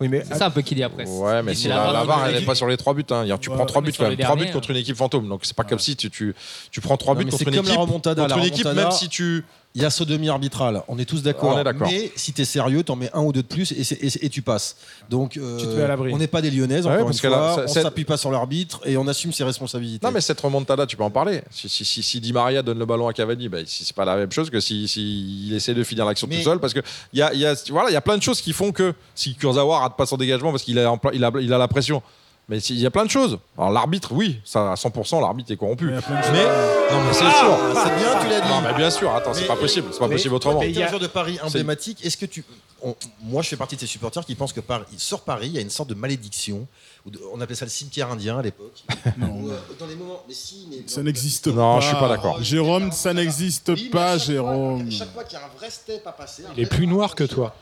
Oui, 0.00 0.08
mais 0.08 0.24
C'est 0.26 0.36
ça 0.36 0.46
un 0.46 0.50
peu 0.50 0.62
qu'il 0.62 0.76
dit 0.78 0.82
après. 0.82 1.06
Ouais, 1.06 1.42
mais 1.42 1.54
si 1.54 1.64
c'est 1.64 1.68
la, 1.68 1.86
la 1.86 1.92
la 1.92 2.04
VAR 2.04 2.26
elle 2.26 2.34
n'est 2.36 2.40
pas 2.46 2.54
sur 2.54 2.66
les 2.66 2.76
trois 2.78 2.94
buts. 2.94 3.04
hein. 3.10 3.24
Tu 3.40 3.50
Ouais, 3.50 3.56
prends 3.56 3.66
trois 3.66 3.82
buts 3.82 3.92
quand 3.96 4.08
même, 4.08 4.16
trois 4.16 4.36
buts 4.36 4.50
contre 4.50 4.70
une 4.70 4.76
équipe 4.78 4.96
fantôme. 4.96 5.28
Donc 5.28 5.40
c'est 5.42 5.54
pas 5.56 5.64
comme 5.64 5.78
si 5.78 5.94
tu, 5.96 6.10
tu 6.10 6.34
tu 6.70 6.80
prends 6.80 6.96
trois 6.96 7.14
buts 7.14 7.26
contre 7.26 7.42
une 7.46 7.54
équipe 7.54 7.74
contre 7.74 8.14
La 8.16 8.36
une 8.36 8.44
équipe 8.44 8.66
même 8.66 8.90
si 8.92 9.08
tu 9.08 9.44
Il 9.76 9.82
y 9.82 9.84
a 9.84 9.90
sodomie 9.90 10.28
arbitrale, 10.28 10.82
on 10.88 10.98
est 10.98 11.04
tous 11.04 11.22
d'accord. 11.22 11.56
Mais 11.82 12.10
si 12.16 12.32
tu 12.32 12.42
es 12.42 12.44
sérieux, 12.44 12.82
t'en 12.82 12.96
mets 12.96 13.08
un 13.14 13.20
ou 13.22 13.32
deux 13.32 13.42
de 13.42 13.46
plus 13.46 13.70
et, 13.70 13.84
c'est- 13.84 14.02
et- 14.02 14.26
et 14.26 14.28
tu 14.28 14.42
passes. 14.42 14.74
Donc, 15.08 15.36
euh, 15.36 15.58
Tu 15.58 15.66
te 15.66 15.70
mets 15.74 15.82
à 15.82 15.86
l'abri. 15.86 16.12
on 16.12 16.18
n'est 16.18 16.26
pas 16.26 16.42
des 16.42 16.50
Lyonnaises, 16.50 16.86
Ouais, 16.86 16.94
encore 16.94 17.06
parce 17.06 17.18
une 17.18 17.22
que 17.22 17.26
là, 17.28 17.52
fois. 17.54 17.68
ça- 17.68 17.78
on 17.78 17.82
s'appuie 17.84 18.04
pas 18.04 18.16
sur 18.16 18.32
l'arbitre 18.32 18.80
et 18.84 18.96
on 18.96 19.06
assume 19.06 19.32
ses 19.32 19.44
responsabilités. 19.44 20.04
Non, 20.04 20.12
mais 20.12 20.20
cette 20.20 20.40
remontada, 20.40 20.86
tu 20.86 20.96
peux 20.96 21.04
en 21.04 21.10
parler. 21.10 21.42
Si, 21.52 21.68
si, 21.68 21.84
si, 21.84 22.02
si 22.02 22.20
Di 22.20 22.32
Maria 22.32 22.62
donne 22.62 22.80
le 22.80 22.84
ballon 22.84 23.06
à 23.06 23.12
Cavani, 23.12 23.48
ben, 23.48 23.64
si 23.64 23.84
c'est 23.84 23.94
pas 23.94 24.04
la 24.04 24.16
même 24.16 24.32
chose 24.32 24.50
que 24.50 24.58
si, 24.58 24.88
si 24.88 25.46
il 25.46 25.54
essaie 25.54 25.74
de 25.74 25.84
finir 25.84 26.04
l'action 26.04 26.26
Mais- 26.28 26.38
tout 26.38 26.42
seul. 26.42 26.58
Parce 26.58 26.72
qu'il 26.72 26.82
y 27.12 27.22
a, 27.22 27.32
il 27.32 27.38
y, 27.38 27.46
a, 27.46 27.54
voilà, 27.70 27.90
il 27.90 27.92
y 27.92 27.96
a 27.96 28.00
plein 28.00 28.16
de 28.18 28.22
choses 28.24 28.40
qui 28.40 28.52
font 28.52 28.72
que 28.72 28.92
si 29.14 29.36
Kurzawa 29.36 29.78
rate 29.78 29.96
pas 29.96 30.06
son 30.06 30.16
dégagement 30.16 30.50
parce 30.50 30.64
qu'il 30.64 30.80
a, 30.80 30.90
en 30.90 30.98
plein- 30.98 31.12
il 31.14 31.22
a, 31.22 31.30
il 31.40 31.52
a 31.52 31.58
la 31.58 31.68
pression. 31.68 32.02
Mais 32.50 32.58
il 32.58 32.78
y 32.80 32.84
a 32.86 32.90
plein 32.90 33.04
de 33.04 33.10
choses. 33.10 33.38
Alors 33.56 33.70
l'arbitre, 33.70 34.10
oui, 34.12 34.40
ça 34.44 34.72
à 34.72 34.74
100%, 34.74 35.20
l'arbitre 35.20 35.52
est 35.52 35.56
corrompu. 35.56 35.86
Mais 35.86 35.92
non, 35.94 37.00
mais 37.06 37.12
c'est 37.12 37.20
sûr. 37.20 37.56
C'est 37.74 37.96
bien, 37.96 38.20
tu 38.20 38.28
l'as 38.28 38.40
dit. 38.40 38.48
Non, 38.48 38.60
mais 38.60 38.74
bien 38.74 38.90
sûr. 38.90 39.14
Attends, 39.14 39.32
c'est 39.32 39.46
pas 39.46 39.54
possible. 39.56 39.86
C'est 39.92 40.00
pas 40.00 40.08
possible 40.08 40.34
autrement. 40.34 40.60
Il 40.62 40.72
y 40.76 40.82
a- 40.82 40.86
un 40.86 40.88
joueur 40.88 41.00
de 41.00 41.06
Paris 41.06 41.38
emblématique. 41.42 42.04
Est-ce 42.04 42.16
que 42.16 42.26
tu. 42.26 42.44
on- 42.82 42.96
moi, 43.22 43.42
je 43.42 43.48
fais 43.50 43.56
partie 43.56 43.76
de 43.76 43.80
ces 43.80 43.86
supporters 43.86 44.24
qui 44.26 44.34
pensent 44.34 44.52
que 44.52 44.60
Paris, 44.60 44.84
sur 44.96 45.20
Paris, 45.20 45.46
il 45.46 45.52
y 45.54 45.58
a 45.58 45.60
une 45.60 45.70
sorte 45.70 45.88
de 45.90 45.94
malédiction. 45.94 46.66
ou 47.06 47.10
de- 47.10 47.20
on 47.32 47.40
appelait 47.40 47.54
ça 47.54 47.64
le 47.64 47.70
cimetière 47.70 48.10
indien 48.10 48.38
à 48.38 48.42
l'époque. 48.42 48.82
Non. 49.16 49.48
Euh, 49.48 49.56
dans 49.78 49.86
les 49.86 49.94
moments. 49.94 50.20
Mais 50.28 50.34
si, 50.34 50.66
mais. 50.70 50.82
Ça 50.86 51.02
n'existe 51.02 51.50
pas. 51.50 51.56
Non, 51.56 51.80
je 51.80 51.86
suis 51.86 51.96
pas 51.96 52.08
d'accord. 52.08 52.42
Jérôme, 52.42 52.90
ça 52.92 53.14
n'existe 53.14 53.90
pas, 53.90 54.18
Jérôme. 54.18 54.90
Chaque 54.90 55.12
fois 55.14 55.24
qu'il 55.24 55.38
y 55.38 55.40
a 55.40 55.44
un 55.46 55.56
vrai 55.56 55.70
step 55.70 56.06
à 56.06 56.12
passer. 56.12 56.42
Il 56.56 56.62
est 56.62 56.66
plus 56.66 56.86
noir 56.86 57.14
que 57.14 57.24
toi. 57.24 57.54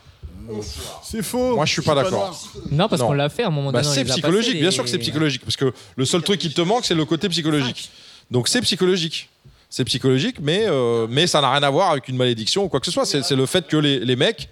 C'est 1.03 1.21
faux. 1.23 1.55
Moi, 1.55 1.65
je 1.65 1.71
suis 1.73 1.81
pas 1.81 1.95
d'accord. 1.95 2.39
Non, 2.71 2.87
parce 2.87 3.01
qu'on 3.01 3.13
l'a 3.13 3.29
fait 3.29 3.43
à 3.43 3.47
un 3.47 3.51
moment 3.51 3.71
Bah, 3.71 3.81
donné. 3.81 3.91
on 3.91 3.93
c'est 3.93 4.03
les 4.03 4.11
a 4.11 4.13
psychologique, 4.13 4.47
passés, 4.51 4.59
bien 4.59 4.69
les- 4.69 4.75
sûr 4.75 4.83
que 4.83 4.89
c'est 4.89 4.97
psychologique, 4.99 5.41
parce 5.43 5.55
que 5.57 5.73
le 5.95 6.05
seul 6.05 6.21
truc 6.23 6.39
qui 6.39 6.51
te 6.53 6.61
manque, 6.61 6.85
c'est 6.85 6.95
le 6.95 7.05
côté 7.05 7.29
psychologique. 7.29 7.89
Donc 8.31 8.47
c'est 8.47 8.61
psychologique. 8.61 9.29
C'est 9.71 9.83
psychologique, 9.85 10.37
mais, 10.41 10.63
euh, 10.67 11.05
mais 11.09 11.27
ça 11.27 11.41
n'a 11.41 11.51
rien 11.51 11.61
à 11.61 11.69
voir 11.69 11.91
avec 11.91 12.07
une 12.07 12.17
malédiction 12.17 12.63
ou 12.63 12.69
quoi 12.69 12.79
que 12.79 12.87
ce 12.87 12.91
soit. 12.91 13.05
C'est 13.05 13.21
c'est 13.23 13.35
le 13.35 13.45
fait 13.45 13.67
que 13.67 13.77
les, 13.77 13.99
les 13.99 14.15
mecs, 14.15 14.49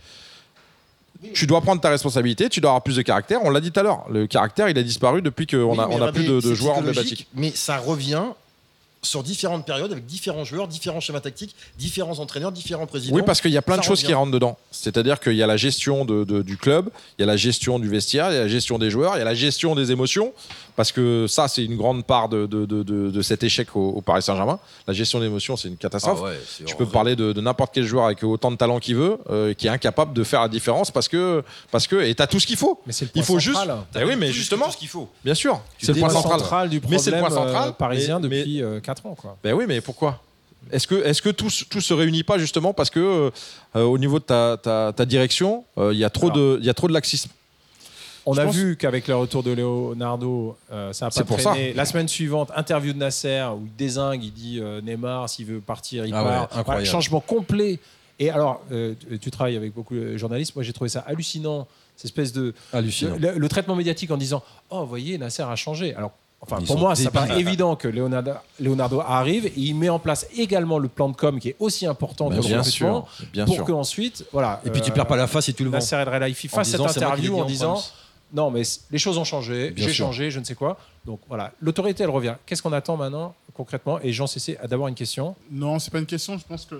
tu 1.34 1.48
dois 1.48 1.62
prendre 1.62 1.82
ta 1.82 1.90
responsabilité, 1.90 2.50
tu 2.50 2.62
dois 2.62 2.70
avoir 2.72 2.84
plus 2.84 2.96
de 2.98 3.02
caractère. 3.02 3.40
On 3.44 3.50
l'a 3.50 3.60
dit 3.60 3.72
tout 3.72 3.80
à 3.80 3.84
l'heure, 3.84 4.06
le 4.12 4.28
caractère, 4.28 4.70
il 4.70 4.78
a 4.78 4.84
disparu 4.84 5.24
depuis 5.24 5.48
qu'on 5.48 5.74
Oui, 5.74 5.80
a, 5.80 5.88
mais 5.88 5.96
on 5.96 6.02
a 6.04 6.12
plus 6.12 6.24
de, 6.26 6.30
regardez, 6.34 6.48
de 6.50 6.54
c'est 6.54 6.56
joueurs 6.56 6.74
psychologique, 6.76 7.00
emblématiques. 7.00 7.28
Mais 7.34 7.52
ça 7.56 7.78
revient 7.80 8.24
sur 9.02 9.24
différentes 9.24 9.66
périodes 9.66 9.92
avec 9.92 10.06
différents 10.06 10.44
joueurs, 10.44 10.68
différents 10.68 11.00
schémas 11.00 11.20
tactiques, 11.22 11.56
différents 11.78 12.20
entraîneurs, 12.20 12.52
différents 12.52 12.88
présidents. 12.88 13.16
Oui, 13.16 13.22
parce 13.26 13.42
qu'il 13.42 13.52
y 13.52 13.58
a 13.58 13.62
plein 13.62 13.76
Ça 13.76 13.82
de 13.82 13.86
choses 13.86 14.04
qui 14.04 14.14
rentrent 14.14 14.32
dedans. 14.32 14.58
C'est-à-dire 14.72 15.20
qu'il 15.20 15.36
y 15.36 15.44
a 15.44 15.48
la 15.48 15.58
gestion 15.58 16.04
de- 16.06 16.24
de- 16.24 16.42
du 16.42 16.58
club, 16.58 16.90
il 17.18 17.22
y 17.22 17.24
a 17.24 17.28
la 17.28 17.38
gestion 17.38 17.80
du 17.80 17.88
vestiaire, 17.90 18.32
il 18.32 18.34
y 18.34 18.38
a 18.38 18.42
la 18.42 18.48
gestion 18.48 18.78
des 18.80 18.90
joueurs, 18.90 19.16
il 19.16 19.20
y 19.20 19.22
a 19.22 19.26
la 19.26 19.36
gestion 19.36 19.76
des 19.76 19.92
émotions. 19.92 20.34
Parce 20.76 20.92
que 20.92 21.26
ça, 21.28 21.48
c'est 21.48 21.66
une 21.66 21.76
grande 21.76 22.06
part 22.06 22.30
de, 22.30 22.46
de- 22.46 22.66
de- 22.68 22.84
de- 22.84 23.10
de 23.10 23.22
cet 23.24 23.44
échec 23.44 23.76
au, 23.76 23.90
au 23.90 24.02
Paris 24.02 24.22
Saint-Germain. 24.22 24.60
La 24.88 24.94
gestion 24.94 25.20
des 25.20 25.26
émotions, 25.26 25.58
c'est 25.58 25.70
une 25.70 25.74
Ah 25.76 25.82
catastrophe. 25.82 26.22
ouais, 26.22 26.40
c'est 26.48 26.66
Tu 26.66 26.76
peux 26.76 26.86
parler 26.86 27.16
de, 27.16 27.34
de 27.34 27.42
n'importe 27.42 27.72
quel 27.74 27.84
joueur 27.84 28.06
avec 28.06 28.24
autant 28.24 28.52
de 28.52 28.58
talent 28.58 28.78
qu'il 28.80 28.96
veut, 28.96 29.18
euh, 29.32 29.56
qui 29.56 29.66
est 29.66 29.72
incapable 29.72 30.14
de 30.14 30.24
faire 30.24 30.42
la 30.42 30.50
différence 30.50 30.92
parce 30.92 31.08
que, 31.08 31.44
parce 31.72 31.88
que 31.88 31.96
et 32.04 32.14
t'as 32.14 32.28
tout 32.28 32.40
ce 32.40 32.46
qu'il 32.46 32.58
faut. 32.58 32.80
Mais 32.86 32.94
c'est 32.94 33.06
le 33.06 33.12
Il 33.16 33.24
point 33.24 33.24
faut 33.24 33.40
central. 33.40 33.76
Eh 34.00 34.04
oui, 34.04 34.16
mais 34.16 34.32
justement, 34.32 34.66
tout 34.68 34.74
ce 34.74 34.78
qu'il 34.78 34.88
faut. 34.88 35.10
bien 35.26 35.34
sûr, 35.34 35.60
C'est 35.80 35.94
le 35.94 36.00
point 36.00 36.10
central, 36.10 36.40
central. 36.42 36.70
du 36.70 36.80
Mais 36.90 37.00
c'est 37.00 37.10
problème 37.12 37.16
le 37.16 37.28
point 37.36 37.44
central, 37.46 37.70
euh, 37.70 37.72
parisien 37.72 38.20
mais- 38.20 38.24
depuis 38.30 38.62
4 38.88 39.06
ans. 39.06 39.16
Quoi. 39.16 39.38
Ben 39.44 39.54
oui, 39.54 39.66
mais 39.68 39.82
pourquoi? 39.82 40.22
Est-ce 40.72 40.88
que, 40.88 40.96
est 41.06 41.22
que 41.22 41.30
tout, 41.30 41.50
se 41.50 41.94
réunit 41.94 42.24
pas 42.24 42.38
justement 42.38 42.74
parce 42.74 42.90
que 42.90 43.00
euh, 43.00 43.30
euh, 43.76 43.84
au 43.84 43.98
niveau 43.98 44.18
de 44.20 44.24
ta, 44.26 44.58
ta- 44.62 44.92
ta 44.96 45.06
direction, 45.06 45.64
euh, 45.78 45.94
il 45.94 46.00
y 46.00 46.04
a 46.04 46.10
trop 46.10 46.28
Alors. 46.32 46.38
de, 46.38 46.60
y 46.64 46.70
a 46.70 46.74
trop 46.74 46.88
de 46.88 46.94
laxisme? 46.94 47.30
On 48.26 48.34
Je 48.34 48.42
a 48.42 48.46
pense- 48.46 48.56
vu 48.56 48.76
qu'avec 48.76 49.08
le 49.08 49.16
retour 49.16 49.44
de 49.44 49.52
Leonardo, 49.52 50.58
euh, 50.72 50.92
ça 50.92 51.06
a 51.06 51.10
pas 51.10 51.24
pour 51.24 51.38
traîné. 51.38 51.74
La 51.74 51.86
semaine 51.86 52.08
suivante, 52.10 52.52
interview 52.56 52.92
de 52.92 52.98
Nasser 52.98 53.46
où 53.56 53.62
il 53.66 53.76
désingue, 53.78 54.24
il 54.24 54.34
dit 54.34 54.60
euh, 54.60 54.82
Neymar 54.82 55.30
s'il 55.30 55.46
veut 55.46 55.60
partir, 55.62 56.06
il 56.06 56.14
Ah 56.14 56.24
ouais, 56.24 56.30
part. 56.30 56.64
Voilà, 56.66 56.84
changement 56.86 57.22
complet. 57.22 57.80
Et 58.20 58.30
alors, 58.30 58.62
euh, 58.72 58.96
tu- 59.00 59.20
tu 59.20 59.32
travailles 59.32 59.56
avec 59.58 59.74
beaucoup 59.74 59.94
de 59.96 60.18
journalistes. 60.18 60.56
Moi, 60.56 60.64
j'ai 60.64 60.74
trouvé 60.74 60.90
ça 60.90 61.02
hallucinant, 61.08 61.68
cette 61.96 62.06
espèce 62.06 62.34
de 62.34 62.54
Hallucinant. 62.74 63.16
le, 63.20 63.38
le 63.38 63.48
traitement 63.50 63.76
médiatique 63.76 64.12
en 64.12 64.18
disant 64.18 64.44
Oh, 64.72 64.86
voyez, 64.86 65.18
Nasser 65.18 65.44
a 65.44 65.56
changé. 65.56 65.94
Alors, 65.96 66.12
enfin, 66.42 66.58
Ils 66.62 66.68
pour 66.68 66.78
moi, 66.78 66.96
ça 66.96 67.12
paraît 67.12 67.40
évident 67.40 67.76
que 67.76 67.88
Leonardo, 67.88 68.32
Leonardo 68.60 69.02
arrive 69.02 69.46
et 69.48 69.54
il 69.56 69.76
met 69.76 69.90
en 69.90 70.00
place 70.00 70.28
également 70.36 70.80
le 70.80 70.88
plan 70.88 71.10
de 71.10 71.16
com 71.16 71.40
qui 71.40 71.50
est 71.50 71.56
aussi 71.60 71.86
important 71.86 72.30
Ben 72.30 72.38
que 72.38 72.44
le 72.44 72.48
bien 72.48 72.64
sûr, 72.64 73.08
bien 73.34 73.46
pour 73.46 73.56
sûr. 73.56 73.66
qu'ensuite, 73.66 74.26
voilà. 74.32 74.62
Et 74.66 74.70
puis 74.70 74.82
tu 74.82 74.92
euh, 74.92 74.94
perds 74.94 75.08
pas 75.08 75.16
la 75.16 75.28
face 75.28 75.46
si 75.46 75.54
tu 75.54 75.64
le 75.64 75.70
vends. 75.70 75.78
Nasser 75.78 75.96
El 75.96 76.06
Khelaifi 76.10 76.48
En 76.48 76.56
fasse 76.56 76.70
cette 76.70 76.82
interview 76.82 77.38
en 77.38 77.42
en 77.42 77.46
disant 77.46 77.82
non, 78.34 78.52
mais 78.52 78.64
les 78.92 78.98
choses 78.98 79.18
ont 79.18 79.24
changé, 79.24 79.74
j'ai 79.76 79.94
changé, 79.94 80.32
je 80.32 80.40
ne 80.40 80.44
sais 80.44 80.56
quoi. 80.56 80.78
Donc 81.06 81.22
voilà, 81.28 81.54
l'autorité, 81.62 82.04
elle 82.04 82.10
revient. 82.10 82.36
Qu'est-ce 82.46 82.62
qu'on 82.62 82.74
attend 82.74 82.98
maintenant, 82.98 83.34
concrètement? 83.54 84.00
Et 84.02 84.12
Jean 84.12 84.28
Cessé 84.28 84.58
a 84.62 84.68
d'abord 84.68 84.88
une 84.90 84.96
question. 84.96 85.36
Non, 85.50 85.80
c'est 85.80 85.92
pas 85.92 86.00
une 86.00 86.06
question. 86.06 86.38
Je 86.38 86.44
pense 86.46 86.66
que. 86.66 86.76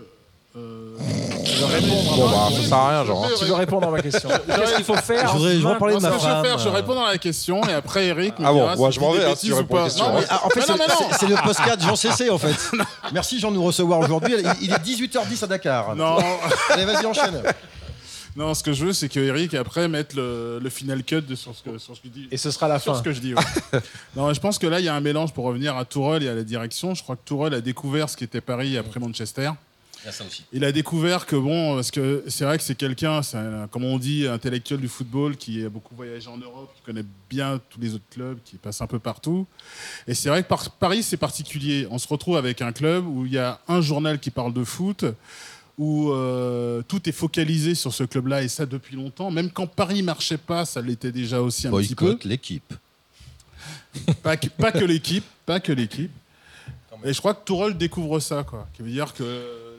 Euh, 0.58 0.98
Tu 1.46 1.52
veux 1.60 1.66
répondre 1.66 2.14
à 2.14 2.16
Bon, 2.16 2.28
ma- 2.28 2.32
bah, 2.32 2.50
ça 2.56 2.68
sert 2.68 2.78
à 2.78 2.90
rien, 2.90 3.06
genre. 3.06 3.30
Tu 3.38 3.46
veux 3.46 3.54
répondre 3.54 3.88
à 3.88 3.92
ma 3.92 4.02
question 4.02 4.30
Qu'est-ce 4.48 4.76
qu'il 4.76 4.86
faut 4.86 4.96
faire 4.96 5.28
Je 5.30 5.34
voudrais- 5.34 5.54
je 5.54 5.60
voudrais 5.60 5.78
parler 5.78 5.96
de 5.96 6.00
ma 6.02 6.10
ce 6.10 6.14
que 6.16 6.20
je 6.22 6.26
vais 6.26 6.32
femme. 6.34 6.46
faire, 6.46 6.58
je 6.60 6.70
réponds 6.70 7.04
à 7.04 7.12
la 7.12 7.18
question 7.18 7.62
et 7.68 7.74
après 7.74 8.08
Eric 8.08 8.40
me 8.40 8.46
Ah 8.46 8.52
bon, 8.54 8.92
si 8.92 8.96
je 8.96 9.00
m'en 9.00 9.12
dis 9.14 9.18
vais, 9.20 9.26
hein, 9.26 9.34
si 9.36 9.48
tu 9.48 9.54
réponds 9.54 9.84
questions. 9.84 10.06
Non, 10.06 10.14
Ah, 10.16 10.20
mais- 10.20 10.26
Ah, 10.30 10.42
en 10.46 10.50
fait, 10.50 10.62
c'est- 11.20 11.28
le 11.28 11.44
postcard 11.44 11.80
Jean 11.80 11.96
Cessé 11.96 12.30
en 12.30 12.38
fait. 12.38 12.56
Merci 13.14 13.40
Jean 13.40 13.52
de 13.52 13.56
nous 13.56 13.64
recevoir 13.64 14.00
aujourd'hui. 14.00 14.34
Il, 14.38 14.54
il 14.64 14.72
est 14.74 14.80
18h10 14.84 15.44
à 15.44 15.48
Dakar. 15.48 15.96
Non, 15.96 16.18
Allez, 16.70 16.86
vas-y, 16.86 17.06
enchaîne. 17.06 17.42
non, 18.36 18.54
ce 18.54 18.62
que 18.64 18.74
je 18.74 18.86
veux, 18.86 18.94
c'est 18.94 19.10
que 19.10 19.20
Eric 19.20 19.54
après 19.56 19.88
mette 19.88 20.14
le, 20.14 20.60
le 20.62 20.70
final 20.70 21.04
cut 21.04 21.22
de, 21.22 21.36
sur 21.36 21.54
ce 21.56 21.64
que 21.64 21.78
sur 21.78 21.96
ce 21.96 22.02
qu'il 22.02 22.12
dit. 22.12 22.28
Et 22.32 22.38
ce 22.38 22.52
sera 22.52 22.68
la 22.68 22.80
sur 22.80 22.94
fin. 22.94 23.00
ce 23.00 23.04
que 23.04 23.12
je 23.14 23.20
dis. 23.20 23.34
ouais. 23.34 23.42
non, 24.16 24.34
je 24.34 24.40
pense 24.40 24.60
que 24.60 24.68
là, 24.68 24.80
il 24.80 24.86
y 24.86 24.90
a 24.90 24.94
un 24.96 25.02
mélange 25.02 25.34
pour 25.34 25.46
revenir 25.46 25.76
à 25.78 25.86
Tourelle 25.86 26.24
et 26.24 26.30
à 26.30 26.34
la 26.36 26.44
direction. 26.44 26.94
Je 26.96 27.04
crois 27.04 27.16
que 27.16 27.22
Tourelle 27.26 27.54
a 27.54 27.62
découvert 27.62 28.10
ce 28.10 28.18
qu'était 28.18 28.42
Paris 28.42 28.78
après 28.78 29.00
Manchester. 29.00 29.52
Il 30.08 30.12
y 30.12 30.14
a 30.14 30.14
ça 30.14 30.24
aussi. 30.26 30.44
Il 30.54 30.64
a 30.64 30.72
découvert 30.72 31.26
que 31.26 31.36
bon, 31.36 31.76
parce 31.76 31.92
que 31.92 32.24
c'est 32.28 32.46
vrai 32.46 32.58
que 32.58 32.64
c'est 32.64 32.76
quelqu'un, 32.76 33.22
c'est 33.22 33.36
un- 33.36 33.68
comme 33.68 33.84
on 33.84 33.98
dit, 34.00 34.26
intellectuel 34.26 34.80
du 34.80 34.88
football, 34.88 35.36
qui 35.36 35.66
a 35.66 35.70
beaucoup 35.70 35.94
voyagé 35.96 36.30
en 36.30 36.38
Europe, 36.38 36.72
qui 36.78 36.82
connaît 36.82 37.04
bien 37.30 37.60
tous 37.70 37.82
les 37.82 37.94
autres 37.94 38.06
clubs, 38.10 38.38
qui 38.46 38.56
passe 38.56 38.80
un 38.80 38.88
peu 38.88 39.00
partout. 39.00 39.46
Et 40.08 40.14
c'est 40.14 40.30
vrai 40.30 40.44
que 40.44 40.48
par- 40.48 40.72
Paris, 40.72 41.04
c'est 41.04 41.18
particulier. 41.18 41.88
On 41.92 41.98
se 41.98 42.08
retrouve 42.08 42.38
avec 42.38 42.62
un 42.62 42.72
club 42.72 43.06
où 43.06 43.26
il 43.26 43.34
y 43.34 43.38
a 43.38 43.60
un 43.68 43.82
journal 43.82 44.18
qui 44.18 44.32
parle 44.32 44.54
de 44.54 44.64
foot, 44.64 45.04
où 45.78 46.12
euh, 46.14 46.82
tout 46.88 47.10
est 47.10 47.12
focalisé 47.12 47.76
sur 47.76 47.94
ce 47.94 48.06
club-là, 48.06 48.44
et 48.44 48.48
ça 48.48 48.66
depuis 48.66 48.96
longtemps. 48.96 49.30
Même 49.30 49.52
quand 49.52 49.68
Paris 49.68 50.04
marchait 50.04 50.38
pas, 50.38 50.64
ça 50.64 50.82
l'était 50.82 51.12
déjà 51.12 51.42
aussi 51.42 51.68
un 51.68 51.72
petit 51.72 51.96
peu. 51.96 52.06
Boycott 52.06 52.24
l'équipe. 52.24 52.74
Pas 54.24 54.38
que, 54.38 54.48
pas 54.48 54.72
que 54.72 54.86
l'équipe, 54.86 55.26
pas 55.46 55.60
que 55.60 55.74
l'équipe. 55.74 56.12
Et 57.04 57.14
je 57.14 57.20
crois 57.20 57.34
que 57.34 57.44
Tourelle 57.46 57.78
découvre 57.78 58.20
ça, 58.20 58.44
quoi. 58.44 58.68
Qui 58.74 58.82
veut 58.84 58.90
dire 58.90 59.14
que 59.14 59.24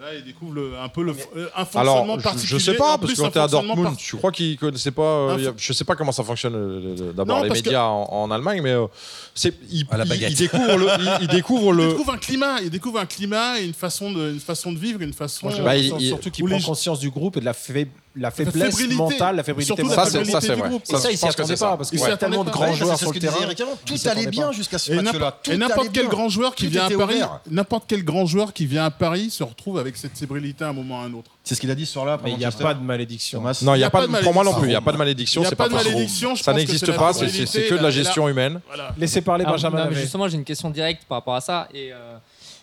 là, 0.01 0.15
il 0.17 0.25
découvre 0.25 0.55
le- 0.55 0.73
un 0.79 0.89
peu 0.89 1.03
le, 1.03 1.13
euh, 1.37 1.49
un 1.57 1.65
fonctionnement 1.65 2.03
Alors, 2.03 2.19
je, 2.19 2.25
particulier. 2.25 2.59
je 2.59 2.65
sais 2.65 2.75
pas, 2.75 2.99
parce 2.99 3.13
que 3.15 3.21
quand 3.21 3.31
t'es 3.31 3.39
à 3.41 3.49
Dortmund, 3.49 3.83
par- 3.83 3.95
je 3.99 4.17
crois 4.17 4.31
qu'ils 4.33 4.57
connaissaient 4.59 4.91
pas. 4.91 5.03
euh, 5.03 5.53
je 5.57 5.73
sais 5.73 5.85
pas 5.85 5.97
comment 5.97 6.13
ça 6.13 6.23
fonctionne 6.25 6.55
euh, 6.55 7.13
d'abord 7.13 7.43
les 7.43 7.49
que- 7.49 7.55
médias 7.55 7.85
en, 7.85 8.05
en 8.11 8.31
Allemagne, 8.31 8.61
mais 8.63 8.71
euh, 8.73 8.87
c'est 9.35 9.55
il, 9.71 9.87
la 9.91 10.05
il- 10.05 10.09
baguette. 10.09 10.31
il 10.31 10.37
découvre 10.37 10.77
le, 10.77 10.87
il, 11.01 11.19
il 11.23 11.29
découvre 11.29 11.73
Il 11.73 11.77
le. 11.79 11.89
découvre 11.89 12.13
un 12.13 12.19
climat, 12.19 12.61
il 12.63 12.71
découvre 12.71 12.99
un 13.01 13.07
climat 13.07 13.61
et 13.61 13.65
une 13.65 13.75
façon 13.75 14.13
de, 14.13 14.33
une 14.33 14.41
façon 14.41 14.73
de 14.73 14.79
vivre, 14.79 15.01
une 15.03 15.13
façon. 15.13 15.49
Bah, 15.65 15.73
surtout 15.99 16.31
qu'il 16.31 16.45
prend 16.45 16.57
les- 16.57 16.63
conscience 16.63 17.01
du 17.01 17.11
groupe 17.11 17.37
et 17.37 17.41
de 17.41 17.45
la, 17.45 17.53
faib- 17.53 17.89
la 18.19 18.31
faiblesse 18.31 18.77
fébrilité. 18.77 18.95
mentale, 18.95 19.37
la 19.37 19.43
fébrilité 19.43 19.67
Surtout 19.75 19.91
Ça, 19.91 20.05
mentale. 20.05 20.25
c'est 20.27 20.31
ça, 20.33 20.41
c'est 20.41 20.55
vrai. 20.55 20.71
Et 20.71 20.97
ça, 20.97 21.11
il 21.11 21.17
je 21.17 21.45
s'y 21.45 21.57
ça. 21.57 21.67
pas, 21.69 21.77
parce 21.77 21.91
Il 21.93 21.99
qu'il 21.99 22.09
y 22.09 22.13
a 22.13 22.17
tellement 22.17 22.45
de 22.45 22.51
grands 22.51 22.73
joueurs 22.73 22.99
sur 22.99 23.13
le 23.13 23.19
terrain. 23.21 23.37
Tout 23.85 23.95
allait 24.09 24.27
bien 24.27 24.53
jusqu'à 24.53 24.79
ce 24.79 24.93
match-là. 24.93 25.39
et 25.51 25.57
n'importe 25.57 25.91
quel 25.93 26.09
grand 26.09 26.29
joueur 26.29 26.55
qui 26.55 26.67
vient 26.69 26.87
à 26.87 26.91
Paris, 26.91 27.21
n'importe 27.51 27.85
quel 27.89 28.05
grand 28.05 28.27
joueur 28.27 28.53
qui 28.53 28.67
vient 28.67 28.85
à 28.85 28.91
Paris 28.91 29.31
se 29.31 29.43
retrouve 29.43 29.79
avec 29.79 29.97
cette 29.97 30.17
fébrilité 30.17 30.65
à 30.65 30.69
un 30.69 30.73
moment 30.73 30.99
ou 30.99 31.03
à 31.03 31.05
un 31.05 31.13
autre. 31.15 31.31
C'est 31.45 31.55
ce 31.55 31.61
qu'il 31.61 31.71
a 31.71 31.75
dit 31.75 31.87
ce 31.87 31.95
soir-là. 31.95 32.19
Mais 32.23 32.33
il 32.33 32.39
n'y 32.39 32.45
a 32.45 32.51
pas 32.51 32.75
de 32.75 32.83
malédiction. 32.83 33.43
Non, 33.63 33.75
il 33.75 33.81
y 33.81 33.85
a 33.85 33.91
pas, 33.91 34.07
pour 34.23 34.35
moi 34.35 34.45
non 34.45 34.55
plus, 34.55 34.69
il 34.69 34.73
y 34.73 34.77
a 34.77 34.81
pas 34.81 34.93
de 34.93 34.99
malédiction, 34.99 35.45
c'est 35.45 35.55
pas 35.55 35.69
possible. 35.69 36.37
Ça 36.37 36.53
n'existe 36.53 36.93
pas, 36.97 37.13
c'est- 37.13 37.69
que 37.69 37.75
de 37.75 37.83
la 37.83 37.91
gestion 37.91 38.29
humaine. 38.29 38.61
Laissez 38.97 39.21
parler 39.21 39.45
Alors, 39.45 39.57
Benjamin 39.57 39.91
justement, 39.93 40.29
j'ai 40.29 40.37
une 40.37 40.45
question 40.45 40.71
directe 40.71 41.05
par 41.09 41.19
rapport 41.19 41.35
à 41.35 41.41
ça. 41.41 41.69
Et 41.75 41.93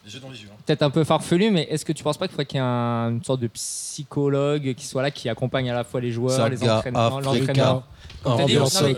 Les 0.06 0.14
yeux 0.14 0.20
dans 0.20 0.30
les 0.30 0.40
yeux. 0.42 0.50
hein. 0.52 0.58
peut-être 0.66 0.84
un 0.84 0.90
peu 0.92 1.04
farfelu, 1.04 1.50
mais 1.50 1.64
est-ce 1.64 1.84
que 1.84 1.92
tu 1.92 2.04
penses 2.04 2.18
pas 2.18 2.28
qu'il 2.28 2.34
faudrait 2.34 2.46
qu'il 2.46 2.58
y 2.58 2.60
ait 2.60 2.64
un- 2.66 3.10
une 3.10 3.24
sorte 3.24 3.40
de 3.42 3.48
psychologue 3.48 4.74
qui 4.76 4.86
soit 4.86 5.02
là, 5.02 5.12
qui 5.12 5.30
accompagne 5.30 5.70
à 5.70 5.74
la 5.74 5.84
fois 5.84 6.00
les 6.02 6.12
joueurs, 6.12 6.36
les 6.50 6.58
entraîneurs, 6.78 7.10
l'entraîneur 7.40 7.84
Ambiance 8.32 8.74
de 8.94 8.96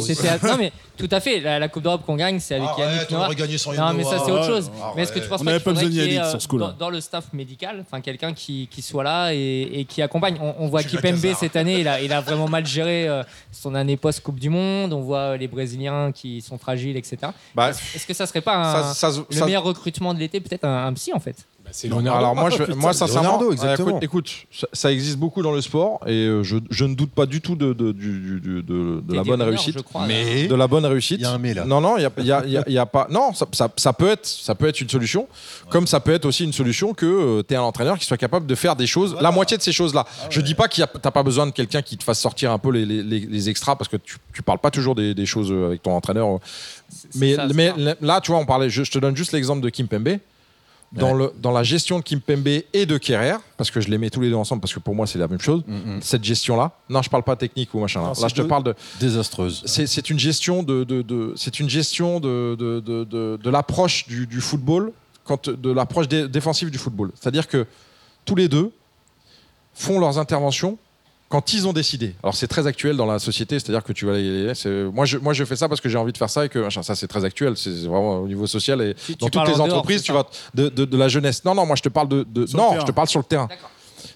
c'était- 0.00 0.46
Non, 0.46 0.56
mais 0.58 0.72
tout 0.96 1.08
à 1.10 1.20
fait. 1.20 1.40
La, 1.40 1.58
la 1.58 1.68
Coupe 1.68 1.82
d'Europe 1.82 2.02
qu'on 2.04 2.16
gagne, 2.16 2.40
c'est 2.40 2.56
avec 2.56 2.68
Yannick 2.78 2.94
Arrête, 2.96 3.08
on 3.12 3.14
Noah. 3.14 3.28
Non, 3.76 3.92
mais 3.94 4.04
ça, 4.04 4.18
c'est 4.24 4.30
autre 4.32 4.40
ouais, 4.42 4.46
chose. 4.46 4.70
arrête. 4.82 4.92
Mais 4.96 5.02
est-ce 5.02 5.12
que 5.12 5.18
tu 5.20 5.28
penses 5.28 5.42
pas 5.44 5.58
qu'il 5.82 5.94
y 5.94 6.00
ait, 6.00 6.18
euh, 6.18 6.32
dans, 6.58 6.72
dans 6.78 6.90
le 6.90 7.00
staff 7.00 7.32
médical, 7.32 7.78
enfin 7.86 8.00
quelqu'un 8.00 8.32
qui, 8.32 8.68
qui 8.70 8.82
soit 8.82 9.04
là 9.04 9.32
et, 9.32 9.62
et 9.80 9.84
qui 9.84 10.02
accompagne 10.02 10.36
On, 10.40 10.54
on 10.58 10.68
voit 10.68 10.82
Kipembe 10.82 11.34
cette 11.38 11.56
année, 11.56 11.80
il 11.80 11.88
a, 11.88 12.00
il 12.00 12.12
a 12.12 12.20
vraiment 12.20 12.48
mal 12.48 12.66
géré 12.66 13.08
euh, 13.08 13.22
son 13.52 13.74
année 13.74 13.96
post-Coupe 13.96 14.38
du 14.40 14.50
Monde. 14.50 14.92
On 14.92 15.00
voit 15.02 15.36
les 15.36 15.48
Brésiliens 15.48 16.12
qui 16.12 16.40
sont 16.40 16.58
fragiles, 16.58 16.96
etc. 16.96 17.16
Bah, 17.54 17.70
Est-ce 17.70 18.06
que 18.06 18.14
ça 18.14 18.26
serait 18.26 18.40
pas 18.40 18.56
un- 18.56 18.92
ça- 18.92 19.10
ça- 19.12 19.24
le 19.30 19.36
ça- 19.36 19.44
meilleur 19.44 19.62
recrutement 19.64 20.14
de 20.14 20.18
l'été, 20.18 20.40
peut-être 20.40 20.64
un, 20.64 20.86
un 20.86 20.92
psy 20.94 21.12
en 21.14 21.20
fait? 21.20 21.36
Bah, 21.68 21.72
c'est 21.74 21.92
Alors 21.92 22.34
moi, 22.34 22.48
je, 22.50 22.72
moi 22.74 22.92
sincèrement, 22.94 23.22
Leonardo, 23.40 23.48
euh, 23.50 23.52
exactement. 23.52 23.88
écoute, 24.00 24.02
écoute, 24.04 24.30
ça, 24.52 24.66
ça 24.72 24.92
existe 24.92 25.18
beaucoup 25.18 25.42
dans 25.42 25.52
le 25.52 25.60
sport 25.60 26.00
et 26.06 26.12
euh, 26.12 26.42
je, 26.42 26.56
je 26.70 26.84
ne 26.86 26.94
doute 26.94 27.10
pas 27.10 27.26
du 27.26 27.40
tout 27.42 27.56
de, 27.56 27.72
de, 27.74 27.92
du- 27.92 28.40
du- 28.40 28.62
de- 28.62 29.02
de 29.06 29.14
la 29.14 29.22
bonne 29.22 29.42
réussite. 29.42 29.74
Je 29.76 29.82
crois, 29.82 30.06
Mais 30.06 30.46
De 30.46 30.54
la 30.54 30.66
bonne 30.66 30.86
réussite. 30.86 31.18
il 31.20 31.22
y 31.22 31.26
a 31.26 31.32
un 31.32 31.38
mais 31.38 31.52
là. 31.52 31.64
Non, 31.66 31.80
non, 31.80 31.96
il 31.98 32.02
y 32.24 32.32
a, 32.32 32.44
y 32.46 32.52
y 32.70 32.74
y 32.80 32.86
pas. 32.90 33.06
Non, 33.10 33.34
ça, 33.34 33.46
ça- 33.52 33.68
ça 33.76 33.92
peut 33.92 34.08
être, 34.08 34.26
ça 34.26 34.54
peut 34.54 34.66
être 34.66 34.80
une 34.80 34.88
solution. 34.88 35.28
Comme 35.68 35.86
ça 35.86 36.00
peut 36.00 36.12
être 36.14 36.24
aussi 36.24 36.44
une 36.44 36.52
solution 36.54 36.94
que 36.94 37.42
tu 37.46 37.52
es 37.52 37.56
un 37.56 37.62
entraîneur 37.62 37.98
qui 37.98 38.06
soit 38.06 38.16
capable 38.16 38.46
de 38.46 38.54
faire 38.54 38.74
des 38.74 38.86
choses, 38.86 39.16
la 39.20 39.30
moitié 39.30 39.56
de 39.58 39.62
ces 39.62 39.72
choses-là. 39.72 40.06
Je 40.30 40.40
dis 40.40 40.54
pas 40.54 40.68
a- 40.82 40.86
t'as 40.86 41.10
pas 41.10 41.22
besoin 41.22 41.46
de 41.46 41.52
quelqu'un 41.52 41.82
qui 41.82 41.96
te 41.98 42.04
fasse 42.04 42.20
sortir 42.20 42.50
un 42.52 42.58
peu 42.58 42.70
les, 42.70 42.86
les- 42.86 43.02
les- 43.02 43.20
les 43.26 43.48
extras 43.50 43.76
parce 43.76 43.88
que 43.88 43.96
tu, 43.98 44.16
tu 44.32 44.42
parles 44.42 44.58
pas 44.58 44.70
toujours 44.70 44.94
des, 44.94 45.14
des 45.14 45.26
choses 45.26 45.52
avec 45.52 45.82
ton 45.82 45.92
entraîneur. 45.92 46.38
c'est 46.88 47.18
Mais, 47.18 47.36
là, 48.00 48.20
tu 48.20 48.30
vois, 48.30 48.40
on 48.40 48.46
parlait. 48.46 48.70
Je, 48.70 48.84
je 48.84 48.90
te 48.90 48.98
donne 48.98 49.16
juste 49.16 49.32
l'exemple 49.32 49.60
de 49.60 49.68
Kim 49.68 49.86
Pembe. 49.88 50.18
Dans, 50.92 51.12
Ouais. 51.12 51.18
le, 51.26 51.32
dans 51.40 51.50
la 51.52 51.62
gestion 51.62 51.98
de 51.98 52.02
Kimpembe 52.04 52.46
et 52.72 52.86
de 52.86 52.96
Kerrer, 52.98 53.36
parce 53.56 53.70
que 53.70 53.80
je 53.80 53.88
les 53.88 53.98
mets 53.98 54.08
tous 54.10 54.20
les 54.22 54.30
deux 54.30 54.36
ensemble, 54.36 54.60
parce 54.62 54.72
que 54.72 54.78
pour 54.80 54.94
moi 54.94 55.06
c'est 55.06 55.18
la 55.18 55.28
même 55.28 55.40
chose, 55.40 55.62
Mm, 55.66 55.74
mm. 55.96 56.02
cette 56.02 56.24
gestion-là, 56.24 56.72
non, 56.88 57.02
je 57.02 57.10
parle 57.10 57.22
pas 57.24 57.36
technique 57.36 57.74
ou 57.74 57.80
machin. 57.80 58.00
là. 58.00 58.06
Non, 58.06 58.12
Là, 58.12 58.16
c'est 58.16 58.28
je 58.30 58.34
te 58.42 58.46
parle 58.46 58.64
de. 58.64 58.74
Désastreuse. 58.98 59.62
C'est 59.66 60.08
une 60.10 60.18
gestion 60.18 60.62
de, 60.62 60.84
de, 60.84 61.02
de- 61.02 61.32
c'est 61.36 61.60
une 61.60 61.68
gestion 61.68 62.20
de, 62.20 62.56
de, 62.58 62.80
de, 62.80 63.04
de- 63.04 63.38
de 63.42 63.50
l'approche 63.50 64.06
du, 64.08 64.26
du 64.26 64.40
football, 64.40 64.92
quand, 65.24 65.50
de 65.50 65.70
l'approche 65.70 66.08
dé- 66.08 66.26
défensive 66.28 66.70
du 66.70 66.78
football. 66.78 67.10
C'est-à-dire 67.20 67.46
que 67.48 67.66
tous 68.24 68.34
les 68.34 68.48
deux 68.48 68.70
font 69.74 70.00
leurs 70.00 70.18
interventions 70.18 70.78
quand 71.28 71.52
ils 71.52 71.66
ont 71.68 71.72
décidé. 71.72 72.14
Alors 72.22 72.34
c'est 72.34 72.46
très 72.48 72.66
actuel 72.66 72.96
dans 72.96 73.04
la 73.06 73.18
société, 73.18 73.58
c'est-à-dire 73.58 73.84
que 73.84 73.92
tu 73.92 74.06
vas 74.06 74.14
c'est- 74.54 74.84
moi 74.84 75.04
je 75.04 75.18
moi 75.18 75.32
je 75.34 75.44
fais 75.44 75.56
ça 75.56 75.68
parce 75.68 75.80
que 75.80 75.88
j'ai 75.88 75.98
envie 75.98 76.12
de 76.12 76.18
faire 76.18 76.30
ça 76.30 76.44
et 76.46 76.48
que 76.48 76.58
machin, 76.58 76.82
ça 76.82 76.94
c'est 76.94 77.06
très 77.08 77.24
actuel, 77.24 77.56
c'est 77.56 77.70
vraiment 77.86 78.16
au 78.20 78.26
niveau 78.28 78.46
social 78.46 78.80
et 78.80 78.94
dans 79.18 79.28
toutes 79.28 79.46
les 79.46 79.52
dehors, 79.54 79.60
entreprises, 79.66 80.02
tu 80.02 80.12
vas 80.12 80.26
de, 80.54 80.68
de, 80.68 80.84
de 80.84 80.96
la 80.96 81.08
jeunesse. 81.08 81.44
Non 81.44 81.54
non, 81.54 81.66
moi 81.66 81.76
je 81.76 81.82
te 81.82 81.88
parle 81.90 82.08
de, 82.08 82.22
de- 82.24 82.46
non, 82.56 82.70
terrain. 82.70 82.80
je 82.80 82.86
te 82.86 82.92
parle 82.92 83.08
sur 83.08 83.20
le 83.20 83.24
terrain. 83.24 83.48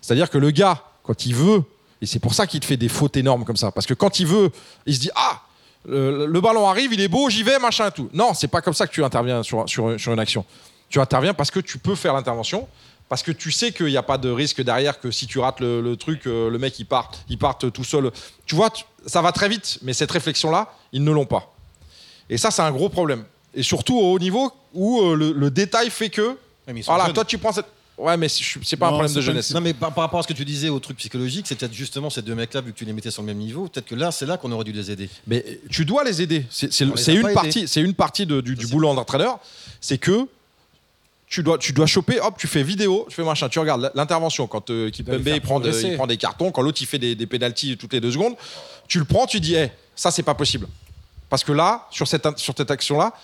C'est-à-dire 0.00 0.30
que 0.30 0.38
le 0.38 0.50
gars 0.50 0.82
quand 1.02 1.26
il 1.26 1.34
veut 1.34 1.62
et 2.00 2.06
c'est 2.06 2.18
pour 2.18 2.34
ça 2.34 2.46
qu'il 2.46 2.60
te 2.60 2.64
fait 2.64 2.76
des 2.76 2.88
fautes 2.88 3.16
énormes 3.16 3.44
comme 3.44 3.56
ça 3.56 3.70
parce 3.72 3.86
que 3.86 3.94
quand 3.94 4.18
il 4.18 4.26
veut, 4.26 4.50
il 4.86 4.94
se 4.94 5.00
dit 5.00 5.10
ah 5.14 5.42
le, 5.86 6.26
le 6.26 6.40
ballon 6.40 6.66
arrive, 6.68 6.92
il 6.94 7.00
est 7.00 7.08
beau, 7.08 7.28
j'y 7.28 7.42
vais, 7.42 7.58
machin 7.58 7.88
et 7.88 7.90
tout. 7.90 8.08
Non, 8.14 8.34
c'est 8.34 8.46
pas 8.48 8.60
comme 8.62 8.72
ça 8.74 8.86
que 8.86 8.92
tu 8.92 9.02
interviens 9.02 9.42
sur, 9.42 9.68
sur, 9.68 9.98
sur 10.00 10.12
une 10.12 10.20
action. 10.20 10.44
Tu 10.88 11.00
interviens 11.00 11.34
parce 11.34 11.50
que 11.50 11.58
tu 11.58 11.78
peux 11.78 11.94
faire 11.96 12.14
l'intervention, 12.14 12.68
parce 13.12 13.22
que 13.22 13.30
tu 13.30 13.52
sais 13.52 13.72
qu'il 13.72 13.88
n'y 13.88 13.98
a 13.98 14.02
pas 14.02 14.16
de 14.16 14.30
risque 14.30 14.62
derrière, 14.62 14.98
que 14.98 15.10
si 15.10 15.26
tu 15.26 15.38
rates 15.38 15.60
le, 15.60 15.82
le 15.82 15.96
truc, 15.96 16.26
euh, 16.26 16.48
le 16.48 16.58
mec 16.58 16.78
il 16.78 16.86
part, 16.86 17.10
il 17.28 17.36
part 17.36 17.58
tout 17.58 17.84
seul. 17.84 18.10
Tu 18.46 18.54
vois, 18.54 18.72
ça 19.04 19.20
va 19.20 19.32
très 19.32 19.50
vite, 19.50 19.78
mais 19.82 19.92
cette 19.92 20.10
réflexion-là, 20.10 20.72
ils 20.94 21.04
ne 21.04 21.10
l'ont 21.10 21.26
pas. 21.26 21.54
Et 22.30 22.38
ça, 22.38 22.50
c'est 22.50 22.62
un 22.62 22.72
gros 22.72 22.88
problème. 22.88 23.24
Et 23.54 23.62
surtout 23.62 23.98
au 23.98 24.14
haut 24.14 24.18
niveau 24.18 24.50
où 24.72 25.02
euh, 25.02 25.14
le, 25.14 25.32
le 25.32 25.50
détail 25.50 25.90
fait 25.90 26.08
que, 26.08 26.38
voilà, 26.86 27.10
toi 27.12 27.22
tu 27.26 27.36
prends 27.36 27.52
cette. 27.52 27.66
Ouais, 27.98 28.16
mais 28.16 28.28
c'est 28.30 28.78
pas 28.78 28.86
un 28.86 28.92
problème 28.92 29.12
de 29.12 29.20
jeunesse. 29.20 29.52
Non, 29.52 29.60
mais 29.60 29.74
par, 29.74 29.92
par 29.92 30.04
rapport 30.04 30.20
à 30.20 30.22
ce 30.22 30.28
que 30.28 30.32
tu 30.32 30.46
disais 30.46 30.70
au 30.70 30.80
truc 30.80 30.96
psychologique, 30.96 31.44
c'est 31.46 31.54
peut-être 31.56 31.74
justement 31.74 32.08
ces 32.08 32.22
deux 32.22 32.34
mecs-là, 32.34 32.62
vu 32.62 32.72
que 32.72 32.78
tu 32.78 32.86
les 32.86 32.94
mettais 32.94 33.10
sur 33.10 33.20
le 33.20 33.26
même 33.26 33.36
niveau, 33.36 33.68
peut-être 33.68 33.84
que 33.84 33.94
là, 33.94 34.10
c'est 34.10 34.24
là 34.24 34.38
qu'on 34.38 34.50
aurait 34.52 34.64
dû 34.64 34.72
les 34.72 34.90
aider. 34.90 35.10
Mais 35.26 35.60
tu 35.70 35.84
dois 35.84 36.02
les 36.02 36.22
aider. 36.22 36.46
C'est 36.48 36.78
une 36.80 37.32
partie, 37.34 37.66
une 37.76 37.92
partie 37.92 38.24
de- 38.24 38.40
du, 38.40 38.54
du 38.56 38.66
boulot 38.68 38.94
d'entraîneur. 38.94 39.38
C'est 39.82 39.98
que 39.98 40.26
tu 41.32 41.42
dois, 41.42 41.56
tu 41.56 41.72
dois 41.72 41.86
choper, 41.86 42.20
hop, 42.20 42.34
tu 42.38 42.46
fais 42.46 42.62
vidéo, 42.62 43.06
tu 43.08 43.14
fais 43.16 43.24
machin, 43.24 43.48
tu 43.48 43.58
regardes 43.58 43.90
l'intervention 43.94 44.46
quand 44.46 44.68
euh, 44.68 44.90
faire 44.92 45.34
il 45.34 45.40
prend, 45.40 45.60
de- 45.60 45.72
il 45.72 45.94
prend 45.96 46.06
des 46.06 46.18
cartons, 46.18 46.50
quand 46.52 46.60
l'autre 46.60 46.78
il 46.82 46.86
fait 46.86 46.98
des, 46.98 47.14
des 47.14 47.26
pénalties 47.26 47.78
toutes 47.78 47.94
les 47.94 48.00
deux 48.00 48.12
secondes, 48.12 48.34
tu 48.86 48.98
le 48.98 49.06
prends, 49.06 49.26
tu 49.26 49.40
dis, 49.40 49.54
hey, 49.54 49.70
ça 49.96 50.10
c'est 50.10 50.22
pas 50.22 50.34
possible. 50.34 50.68
Parce 51.30 51.42
que 51.42 51.52
là, 51.52 51.86
sur 51.90 52.06
cette, 52.06 52.28
sur 52.38 52.54
cette 52.54 52.70
action-là, 52.70 53.14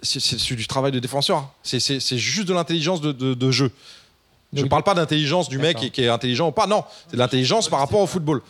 c'est 0.00 0.54
du 0.54 0.66
travail 0.68 0.92
de 0.92 1.00
défenseur. 1.00 1.38
hein. 1.38 1.50
C'est- 1.64 1.98
juste 2.16 2.46
de 2.46 2.54
l'intelligence 2.54 3.00
de, 3.00 3.10
de- 3.10 3.34
de 3.34 3.50
jeu. 3.50 3.72
Je 4.54 4.62
ne 4.62 4.68
parle 4.68 4.84
pas 4.84 4.94
d'intelligence 4.94 5.48
du 5.50 5.58
mec 5.58 5.76
qui, 5.76 5.90
qui 5.90 6.02
est 6.04 6.08
intelligent 6.08 6.48
ou 6.48 6.52
pas. 6.52 6.66
Non, 6.66 6.84
c'est 7.08 7.14
de 7.16 7.18
l'intelligence 7.18 7.68
par 7.68 7.80
rapport 7.80 8.00
au 8.00 8.06
football. 8.06 8.40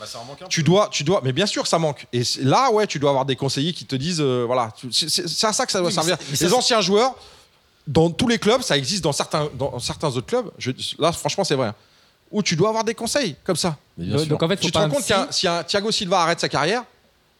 Tu 0.50 0.62
dois, 0.62 0.88
tu 0.92 1.02
dois, 1.02 1.22
mais 1.24 1.32
bien 1.32 1.46
sûr 1.46 1.66
ça 1.66 1.78
manque. 1.78 2.06
Et 2.12 2.22
là, 2.42 2.70
ouais, 2.70 2.86
tu 2.86 2.98
dois 3.00 3.10
avoir 3.10 3.24
des 3.24 3.34
conseillers 3.34 3.72
qui 3.72 3.84
te 3.86 3.96
disent, 3.96 4.20
euh, 4.20 4.44
voilà, 4.46 4.72
c'est 4.92 5.46
à 5.46 5.52
ça 5.52 5.64
que 5.66 5.72
ça 5.72 5.80
doit 5.80 5.88
Oui, 5.88 5.94
servir. 5.94 6.16
les 6.40 6.52
anciens 6.54 6.80
joueurs, 6.82 7.14
dans 7.88 8.10
tous 8.10 8.28
les 8.28 8.38
clubs, 8.38 8.60
ça 8.62 8.76
existe 8.76 9.02
dans 9.02 9.12
certains, 9.12 9.48
dans 9.58 9.78
certains 9.80 10.08
autres 10.08 10.26
clubs. 10.26 10.50
je- 10.58 10.70
là, 10.98 11.10
franchement, 11.10 11.42
c'est 11.44 11.54
vrai. 11.56 11.68
hein, 11.68 11.74
Où 12.30 12.42
tu 12.42 12.54
dois 12.54 12.68
avoir 12.68 12.84
des 12.84 12.94
conseils 12.94 13.34
comme 13.42 13.56
ça. 13.56 13.76
Donc, 13.96 14.42
en 14.42 14.48
fait, 14.48 14.58
Tu 14.58 14.70
te 14.70 14.76
rends 14.78 14.88
compte 14.90 15.02
qu'il 15.02 15.16
y 15.16 15.18
a- 15.18 15.26
si 15.30 15.48
un 15.48 15.62
Thiago 15.64 15.90
Silva 15.90 16.20
arrête 16.20 16.38
sa 16.38 16.48
carrière, 16.50 16.82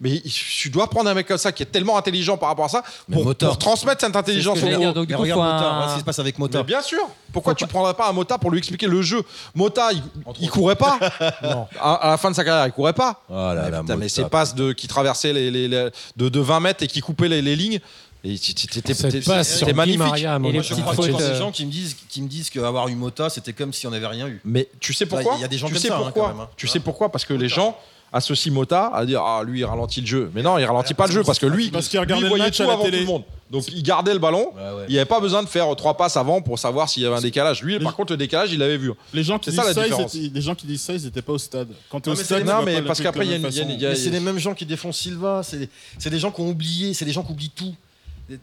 mais 0.01 0.23
tu 0.23 0.71
dois 0.71 0.89
prendre 0.89 1.11
un 1.11 1.15
mec 1.15 1.27
comme 1.27 1.37
ça 1.37 1.51
qui 1.53 1.63
est 1.65 1.67
tellement 1.67 1.99
intelligent 1.99 2.39
par 2.39 2.49
rapport 2.51 2.65
à 2.67 2.69
ça 2.69 2.83
pour, 3.13 3.35
transmettre 3.59 4.01
cette 4.01 4.13
ce 4.15 4.19
intelligence 4.19 4.61
que 4.61 4.65
au 4.65 4.79
dire. 4.79 4.95
Donc, 4.95 5.13
coup, 5.13 5.21
regarde 5.21 5.41
Mota, 5.43 5.87
ce 5.89 5.95
qui 5.95 6.01
se 6.01 6.05
passe 6.05 6.19
avec 6.21 6.39
Mota. 6.39 6.59
Mais 6.59 6.65
bien 6.65 6.81
sûr. 6.81 7.01
Pourquoi 7.33 7.55
tu 7.55 7.65
ne 7.65 7.69
prendrais 7.69 7.93
pas 7.95 8.09
un 8.09 8.13
Mota 8.13 8.39
pour 8.39 8.51
lui 8.51 8.59
expliquer 8.59 8.87
le 8.87 9.03
jeu? 9.03 9.23
Mota, 9.55 9.91
il, 9.93 10.03
il 10.41 10.49
courait 10.49 10.77
pas. 10.77 10.99
À, 11.81 11.95
à 11.95 12.11
la 12.11 12.17
fin 12.17 12.31
de 12.31 12.37
sa 12.37 12.45
carrière, 12.45 12.67
il 12.67 12.73
courait 12.73 12.93
pas. 12.95 13.23
Oh 13.29 13.33
là 13.35 13.55
Mais 13.65 13.71
là, 13.71 13.81
putain, 13.81 13.97
mais 13.97 14.05
Mota. 14.07 14.09
ces 14.09 14.25
passes 14.25 14.55
de, 14.55 14.73
qui 14.73 14.89
traversaient 14.89 15.33
les, 15.35 15.51
les- 15.51 15.69
les- 15.69 15.91
de, 16.17 16.29
de 16.29 16.41
20 16.41 16.61
mètres 16.61 16.83
et 16.83 16.87
qui 16.87 17.01
coupaient 17.01 17.29
les, 17.29 17.43
les 17.43 17.57
lignes, 17.57 17.81
et 18.25 18.37
t- 18.39 18.53
t- 18.55 18.67
t'étais- 18.67 18.95
Cette 18.95 19.11
t'étais- 19.13 19.25
passe 19.27 19.49
c'était 19.49 19.67
sur 19.67 19.75
magnifique. 19.77 19.99
Maria 20.01 20.35
un 20.35 20.45
Et 20.45 20.53
les 20.53 20.63
Je 20.63 20.75
crois 20.75 21.07
euh, 21.07 21.33
des 21.33 21.39
gens 21.39 21.51
qui 21.53 21.65
me 21.67 21.71
disent, 21.71 21.97
qui 22.09 22.21
me 22.23 22.29
disent 22.29 22.51
qu'avoir 22.51 22.89
eu 22.89 22.95
Mota, 22.95 23.31
c'était 23.31 23.53
comme 23.53 23.73
si 23.73 23.87
on 23.87 23.91
n'avait 23.91 24.07
rien 24.07 24.27
eu. 24.29 24.41
Mais 24.45 24.69
tu 24.81 24.93
sais 24.93 25.07
pourquoi 25.07 25.35
Il 25.37 25.41
y 25.43 25.45
a 25.45 25.49
des 25.49 25.59
gens 25.59 25.69
Tu 25.69 25.75
comme 25.75 25.83
sais 25.83 25.89
ça, 25.89 25.99
hein, 25.99 26.13
quand 26.15 26.29
même, 26.29 26.41
hein. 26.41 26.49
Tu 26.57 26.67
sais 26.67 26.81
pourquoi 26.81 27.11
Parce 27.13 27.25
que 27.25 27.35
les 27.35 27.49
gens 27.49 27.77
associent 28.11 28.53
Mota 28.55 28.91
à 28.95 29.05
dire 29.05 29.21
ah 29.23 29.43
lui 29.45 29.61
il 29.61 29.65
ralentit 29.65 30.01
le 30.01 30.07
jeu. 30.07 30.31
Mais 30.35 30.43
non, 30.43 30.57
il 30.59 30.65
ralentit 30.65 30.95
pas 30.95 31.07
le 31.07 31.13
jeu 31.13 31.23
parce 31.23 31.39
que 31.39 31.47
lui, 31.47 31.71
Parce 31.71 31.89
qu'il 31.89 31.99
lui, 31.99 32.05
regardait 32.05 32.23
le 32.23 32.29
voyait 32.29 32.45
match 32.45 32.57
tout 32.57 32.63
à 32.63 32.67
la 32.67 32.73
avant 32.73 32.85
tout 32.85 32.91
le 32.91 33.05
monde. 33.05 33.23
Donc 33.51 33.65
il 33.69 33.83
gardait 33.83 34.13
le 34.15 34.19
ballon. 34.19 34.51
Ouais, 34.57 34.63
ouais. 34.63 34.85
Il 34.89 34.93
n'y 34.93 34.99
avait 34.99 35.05
pas 35.07 35.21
besoin 35.21 35.43
de 35.43 35.49
faire 35.49 35.75
trois 35.77 35.95
passes 35.97 36.17
avant 36.17 36.41
pour 36.43 36.59
savoir 36.59 36.89
s'il 36.89 37.03
y 37.03 37.07
avait 37.07 37.17
un 37.17 37.21
décalage. 37.21 37.63
Lui, 37.63 37.79
par 37.79 37.95
contre, 37.95 38.13
le 38.13 38.17
décalage, 38.17 38.51
il 38.53 38.59
l'avait 38.59 38.77
vu. 38.79 38.93
Les 39.15 39.23
gens 39.23 39.39
qui 39.39 39.47
C'est 39.51 39.57
disent 39.57 39.61
ça, 39.75 39.87
étaient- 39.87 40.31
les 40.35 40.41
gens 40.41 40.55
qui 40.55 40.67
disent 40.67 40.83
ça, 40.83 40.95
ils 40.95 41.05
n'étaient 41.05 41.23
pas 41.23 41.33
au 41.35 41.39
stade. 41.39 41.69
Quand 41.91 42.01
tu 42.01 42.09
es 42.09 42.13
Non, 42.13 42.19
au 42.19 42.23
stade, 42.25 42.45
non, 42.45 42.63
mais 42.65 42.75
pas 42.75 42.81
le 42.81 42.87
parce 42.87 43.01
qu'après, 43.01 43.27
il 43.27 43.33
y 43.81 43.87
a 43.87 43.95
c'est 43.95 44.11
les 44.11 44.21
mêmes 44.21 44.39
gens 44.39 44.55
qui 44.55 44.65
défendent 44.67 44.95
Silva, 44.95 45.43
c'est 45.45 45.69
c'est 45.99 46.11
des 46.11 46.19
gens 46.19 46.31
qui 46.31 46.41
ont 46.41 46.49
oublié, 46.49 46.95
c'est 46.95 47.05
des 47.05 47.13
gens 47.13 47.23
qui 47.23 47.33
oublient 47.33 47.51
tout. 47.55 47.75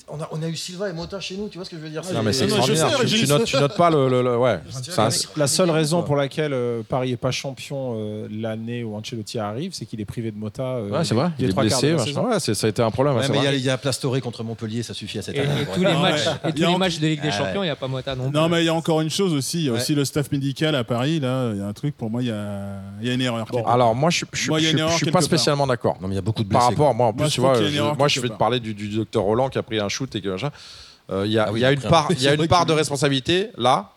On 0.07 0.19
a, 0.19 0.27
on 0.31 0.41
a 0.41 0.47
eu 0.47 0.55
Silva 0.55 0.89
et 0.89 0.93
Mota 0.93 1.19
chez 1.19 1.37
nous, 1.37 1.47
tu 1.47 1.57
vois 1.59 1.65
ce 1.65 1.69
que 1.69 1.75
je 1.77 1.81
veux 1.81 1.89
dire 1.89 2.01
Non, 2.11 2.23
mais 2.23 2.33
c'est 2.33 2.45
extraordinaire. 2.45 2.97
sais, 2.99 3.05
Tu, 3.05 3.27
notes, 3.27 3.43
tu 3.45 3.55
notes 3.57 3.77
pas 3.77 3.91
le. 3.91 4.09
le- 4.09 4.23
le- 4.23 4.35
ouais. 4.37 4.59
Un- 4.97 5.09
La 5.37 5.45
seule 5.47 5.69
raison 5.69 6.01
pour 6.01 6.15
laquelle 6.15 6.53
euh, 6.53 6.81
Paris 6.87 7.11
n'est 7.11 7.17
pas 7.17 7.29
champion 7.29 7.93
euh, 7.97 8.27
l'année 8.31 8.83
où 8.83 8.95
Ancelotti 8.95 9.37
arrive, 9.37 9.73
c'est 9.73 9.85
qu'il 9.85 10.01
est 10.01 10.05
privé 10.05 10.31
de 10.31 10.37
Mota. 10.37 10.63
euh, 10.63 10.89
Ouais, 10.89 11.03
c'est 11.03 11.13
vrai. 11.13 11.29
Il 11.37 11.45
est 11.49 11.55
blessé. 11.55 11.93
Ouais, 11.93 12.39
c'est- 12.39 12.55
ça 12.55 12.65
a 12.65 12.69
été 12.71 12.81
un 12.81 12.89
problème. 12.89 13.15
Ouais, 13.17 13.29
mais 13.29 13.37
il 13.53 13.61
y 13.61 13.69
a- 13.69 13.73
a 13.73 13.77
Plastoré 13.77 14.21
contre 14.21 14.43
Montpellier, 14.43 14.81
ça 14.81 14.93
suffit 14.95 15.19
à 15.19 15.21
cette 15.21 15.35
Et, 15.35 15.41
année. 15.41 15.61
et 15.61 15.65
tous 15.75 15.83
les 15.83 15.93
Non, 15.93 15.99
matchs, 15.99 16.25
ouais. 16.25 16.31
et 16.49 16.51
tous 16.51 16.57
Il 16.57 16.61
y 16.61 16.63
a 16.63 16.67
les 16.69 16.73
en- 16.73 16.77
matchs 16.79 16.99
de 16.99 17.07
Ligue 17.07 17.21
des 17.21 17.27
Ah, 17.27 17.37
Champions, 17.37 17.61
il 17.61 17.67
n'y 17.67 17.71
a 17.71 17.75
pas 17.75 17.87
Mota 17.87 18.15
non 18.15 18.29
plus. 18.31 18.39
Non, 18.39 18.49
mais 18.49 18.63
il 18.63 18.65
y 18.65 18.69
a 18.69 18.73
encore 18.73 19.01
une 19.01 19.09
chose 19.11 19.33
aussi. 19.33 19.59
Il 19.59 19.65
y 19.65 19.69
a 19.69 19.73
Ouais. 19.73 19.77
aussi 19.79 19.93
le 19.93 20.03
staff 20.05 20.31
médical 20.31 20.73
à 20.75 20.83
Paris. 20.83 21.19
Là, 21.19 21.51
il 21.53 21.59
y 21.59 21.61
a 21.61 21.67
un 21.67 21.73
truc. 21.73 21.95
Pour 21.95 22.09
moi, 22.09 22.23
il 22.23 22.29
y 22.29 22.31
a, 22.31 22.79
il 23.01 23.07
y 23.07 23.11
a 23.11 23.13
une 23.13 23.21
erreur. 23.21 23.45
Alors, 23.67 23.93
moi, 23.93 24.09
je, 24.09 24.25
erreur 24.33 24.91
suis 24.97 25.11
pas 25.11 25.21
spécialement 25.21 25.67
d'accord. 25.67 25.97
Non, 26.01 26.07
mais 26.07 26.13
il 26.13 26.17
y 26.17 26.19
a 26.19 26.21
beaucoup 26.21 26.43
de 26.43 26.49
Par 26.49 26.63
rapport, 26.63 26.93
moi, 26.95 27.07
en 27.07 27.13
plus, 27.13 27.29
tu 27.29 27.41
vois, 27.41 27.53
moi, 27.99 28.07
je 28.07 28.19
vais 28.19 28.29
te 28.29 28.33
parler 28.33 28.59
du 28.59 28.73
docteur 28.73 29.21
Roland 29.23 29.49
qui 29.49 29.57
a 29.59 29.63
pris 29.63 29.74
un 29.79 29.89
shoot 29.89 30.13
et 30.15 30.21
que 30.21 30.29
machin. 30.29 30.51
Euh, 31.11 31.23
Il 31.25 31.31
y 31.31 31.37
a, 31.39 31.45
Ah 31.47 31.51
oui, 31.51 31.59
il 31.59 31.63
y 31.63 31.65
a 31.65 31.71
une 31.71 31.81
part, 31.81 32.07
il 32.11 32.21
y 32.21 32.27
a 32.27 32.33
une 32.33 32.47
part 32.47 32.65
de 32.65 32.73
responsabilité 32.73 33.49
là, 33.57 33.91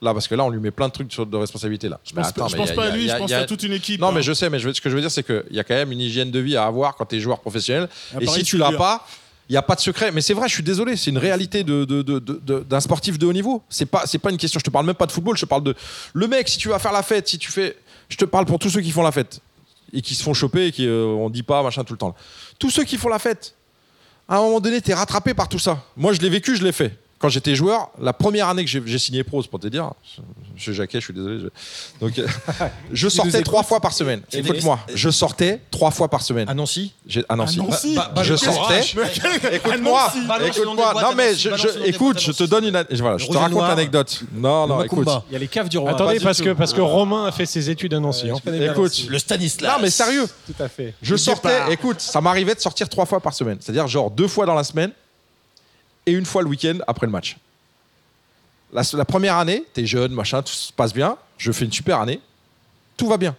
là, 0.00 0.12
parce 0.14 0.28
que 0.28 0.34
là, 0.34 0.44
on 0.44 0.50
lui 0.50 0.60
met 0.60 0.70
plein 0.70 0.88
de 0.88 0.92
trucs 0.92 1.12
sur- 1.12 1.26
de 1.26 1.36
responsabilité 1.36 1.88
là. 1.88 1.98
Je 2.04 2.12
pense, 2.14 2.22
pas- 2.22 2.28
attends, 2.30 2.48
je 2.48 2.56
mais 2.56 2.58
pense 2.62 2.68
il 2.68 2.70
y 2.70 2.72
a- 2.72 2.76
pas 2.82 2.84
à 2.88 2.90
lui, 2.96 3.10
a- 3.10 3.14
je 3.14 3.18
pense 3.18 3.28
il 3.30 3.32
y 3.32 3.34
a- 3.34 3.40
à 3.40 3.44
toute 3.44 3.62
une 3.64 3.72
équipe. 3.72 4.00
Non, 4.00 4.08
hein. 4.08 4.12
mais 4.14 4.22
je 4.22 4.32
sais, 4.32 4.48
mais 4.48 4.58
je 4.58 4.72
ce 4.72 4.80
que 4.80 4.88
je 4.88 4.94
veux 4.94 5.00
dire, 5.00 5.10
c'est 5.10 5.22
qu'il 5.24 5.44
y 5.50 5.60
a 5.60 5.64
quand 5.64 5.74
même 5.74 5.92
une 5.92 6.00
hygiène 6.00 6.30
de 6.30 6.38
vie 6.38 6.56
à 6.56 6.64
avoir 6.64 6.94
quand 6.96 7.04
tu 7.06 7.16
es 7.16 7.20
joueur 7.20 7.40
professionnel. 7.40 7.88
À 8.16 8.22
Et 8.22 8.26
si 8.26 8.42
tu 8.44 8.56
l'as 8.56 8.72
pas, 8.72 9.06
il 9.48 9.52
n'y 9.52 9.56
a 9.58 9.62
pas 9.62 9.74
de 9.74 9.80
secret. 9.80 10.10
Mais 10.12 10.20
c'est 10.20 10.34
vrai, 10.34 10.48
je 10.48 10.54
suis 10.54 10.62
désolé, 10.62 10.96
c'est 10.96 11.10
une 11.10 11.18
réalité 11.18 11.64
de, 11.64 11.84
de- 11.84 12.02
de- 12.02 12.18
de- 12.18 12.40
de- 12.44 12.60
d'un 12.60 12.80
sportif 12.80 13.18
de 13.18 13.26
haut 13.26 13.32
niveau. 13.32 13.62
C'est 13.68 13.86
pas, 13.86 14.04
c'est 14.06 14.18
pas 14.18 14.30
une 14.30 14.36
question. 14.38 14.58
Je 14.60 14.64
te 14.64 14.70
parle 14.70 14.86
même 14.86 14.94
pas 14.94 15.06
de 15.06 15.12
football, 15.12 15.36
je 15.36 15.42
te 15.42 15.46
parle 15.46 15.64
de. 15.64 15.74
Le 16.14 16.28
mec, 16.28 16.48
si 16.48 16.58
tu 16.58 16.68
vas 16.68 16.78
faire 16.78 16.92
la 16.92 17.02
fête, 17.02 17.28
si 17.28 17.38
tu 17.38 17.50
fais. 17.52 17.76
Je 18.08 18.16
te 18.16 18.24
parle 18.24 18.46
pour 18.46 18.58
tous 18.58 18.70
ceux 18.70 18.80
qui 18.80 18.90
font 18.90 19.02
la 19.02 19.12
fête 19.12 19.40
et 19.92 20.00
qui 20.00 20.14
se 20.14 20.22
font 20.22 20.32
choper 20.34 20.66
et 20.68 20.72
qui 20.72 20.86
euh, 20.86 21.04
on 21.06 21.28
dit 21.30 21.42
pas 21.42 21.62
machin 21.62 21.82
tout 21.84 21.92
le 21.94 21.98
temps. 21.98 22.14
Tous 22.58 22.70
ceux 22.70 22.84
qui 22.84 22.96
font 22.98 23.08
la 23.08 23.18
fête, 23.18 23.54
à 24.28 24.36
un 24.36 24.42
moment 24.42 24.60
donné, 24.60 24.80
tu 24.82 24.90
es 24.90 24.94
rattrapé 24.94 25.32
par 25.32 25.48
tout 25.48 25.58
ça. 25.58 25.82
Moi, 25.96 26.12
je 26.12 26.20
l'ai 26.20 26.28
vécu, 26.28 26.54
je 26.54 26.62
l'ai 26.62 26.72
fait. 26.72 26.96
Quand 27.18 27.28
j'étais 27.28 27.56
joueur, 27.56 27.90
la 28.00 28.12
première 28.12 28.48
année 28.48 28.64
que 28.64 28.70
j'ai 28.70 28.98
signé 28.98 29.24
pro, 29.24 29.42
c'est 29.42 29.48
pour 29.50 29.58
te 29.58 29.66
dire, 29.66 29.90
Monsieur 30.54 30.72
Jacquet, 30.72 31.00
je 31.00 31.04
suis 31.06 31.14
désolé. 31.14 31.40
je- 31.40 32.00
Donc, 32.00 32.16
euh, 32.18 32.26
je 32.92 33.08
sortais 33.08 33.42
trois 33.42 33.64
fois 33.64 33.80
par 33.80 33.92
semaine. 33.92 34.22
Écoute-moi, 34.32 34.78
je 34.94 35.10
sortais 35.10 35.60
trois 35.72 35.90
fois 35.90 36.06
par 36.08 36.22
semaine. 36.22 36.48
À 36.48 36.54
Nancy 36.54 36.92
Ah 37.28 37.34
Bah, 37.96 38.12
bah, 38.14 38.22
je 38.22 38.36
sortais. 38.36 38.80
Écoute-moi, 39.52 40.12
écoute-moi. 40.46 41.02
Non 41.02 41.14
mais 41.16 41.34
je, 41.34 41.48
écoute, 41.86 42.20
je 42.20 42.32
te 42.32 42.44
donne 42.44 42.64
une, 42.66 42.84
voilà, 43.00 43.18
je 43.18 43.26
te 43.26 43.36
raconte 43.36 43.62
l'anecdote. 43.68 44.22
Non, 44.32 44.66
non, 44.66 44.82
écoute. 44.82 45.08
Il 45.28 45.32
y 45.32 45.36
a 45.36 45.38
les 45.38 45.48
caves 45.48 45.68
du 45.68 45.78
roi. 45.78 45.90
Attendez, 45.90 46.20
parce 46.20 46.40
que, 46.40 46.50
parce 46.52 46.72
que 46.72 46.80
Romain 46.80 47.26
a 47.26 47.32
fait 47.32 47.46
ses 47.46 47.68
études 47.70 47.94
à 47.94 48.00
Nancy. 48.00 48.30
hein. 48.30 48.36
Écoute. 48.70 49.06
Le 49.08 49.18
Stanislas. 49.18 49.72
Non 49.76 49.82
mais 49.82 49.90
sérieux, 49.90 50.26
Tout 50.46 50.62
à 50.62 50.68
fait. 50.68 50.94
je 51.02 51.16
sortais. 51.16 51.72
Écoute, 51.72 52.00
ça 52.00 52.20
m'arrivait 52.20 52.54
de 52.54 52.60
sortir 52.60 52.88
trois 52.88 53.06
fois 53.06 53.20
par 53.20 53.34
semaine, 53.34 53.58
c'est-à-dire 53.60 53.86
genre 53.88 54.10
deux 54.10 54.28
fois 54.28 54.46
dans 54.46 54.54
la 54.54 54.64
semaine 54.64 54.92
et 56.08 56.12
une 56.12 56.24
fois 56.24 56.42
le 56.42 56.48
week-end 56.48 56.78
après 56.86 57.06
le 57.06 57.12
match. 57.12 57.36
La, 58.72 58.82
la 58.94 59.04
première 59.04 59.36
année, 59.36 59.64
t'es 59.74 59.86
jeune, 59.86 60.12
machin, 60.12 60.42
tout 60.42 60.52
se 60.52 60.72
passe 60.72 60.94
bien. 60.94 61.18
Je 61.36 61.52
fais 61.52 61.66
une 61.66 61.72
super 61.72 62.00
année, 62.00 62.20
tout 62.96 63.08
va 63.08 63.18
bien. 63.18 63.36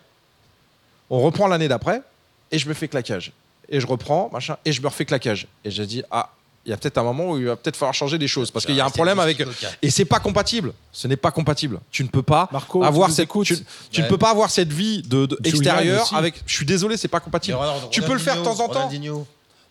On 1.10 1.20
reprend 1.22 1.48
l'année 1.48 1.68
d'après 1.68 2.04
et 2.52 2.60
je 2.60 2.70
me 2.70 2.76
fais 2.76 2.88
claquage. 2.88 3.32
Et 3.68 3.80
je 3.80 3.88
reprends, 3.88 4.30
machin, 4.32 4.58
et 4.66 4.72
je 4.72 4.82
me 4.82 4.88
refais 4.88 5.06
claquage. 5.06 5.48
Et 5.66 5.72
je 5.72 5.82
dis 5.82 6.04
ah, 6.12 6.32
il 6.64 6.70
y 6.70 6.74
a 6.74 6.78
peut-être 6.78 7.00
un 7.00 7.04
moment 7.04 7.32
où 7.32 7.38
il 7.40 7.46
va 7.46 7.56
peut-être 7.56 7.76
falloir 7.76 7.96
changer 7.96 8.20
des 8.20 8.28
choses 8.28 8.52
parce 8.52 8.66
qu'il 8.66 8.76
y 8.76 8.82
a 8.82 8.86
un 8.86 8.92
problème 8.92 9.20
avec. 9.20 9.44
Et 9.82 9.90
c'est 9.90 10.06
pas 10.06 10.20
compatible. 10.20 10.74
Ce 10.92 11.08
n'est 11.08 11.18
pas 11.18 11.32
compatible. 11.32 11.80
Tu 11.90 12.04
ne 12.04 12.10
peux 12.10 12.22
pas 12.22 12.50
Marco, 12.52 12.84
avoir 12.84 13.10
cette. 13.10 13.26
écoutes 13.26 13.48
Tu, 13.48 13.58
tu 13.90 14.02
ne 14.04 14.08
peux 14.08 14.20
pas 14.20 14.30
avoir 14.30 14.52
cette 14.52 14.72
vie 14.72 15.02
de, 15.02 15.28
extérieure 15.44 16.14
avec. 16.14 16.36
Je 16.46 16.54
suis 16.54 16.66
désolé, 16.68 16.98
c'est 16.98 17.08
pas 17.08 17.20
compatible. 17.20 17.58
Tu 17.90 18.04
peux 18.04 18.14
le 18.14 18.20
faire 18.20 18.38
de 18.38 18.44
temps 18.44 18.60
en 18.60 18.68
temps. 18.68 18.86
Ronaldinho. 18.86 19.26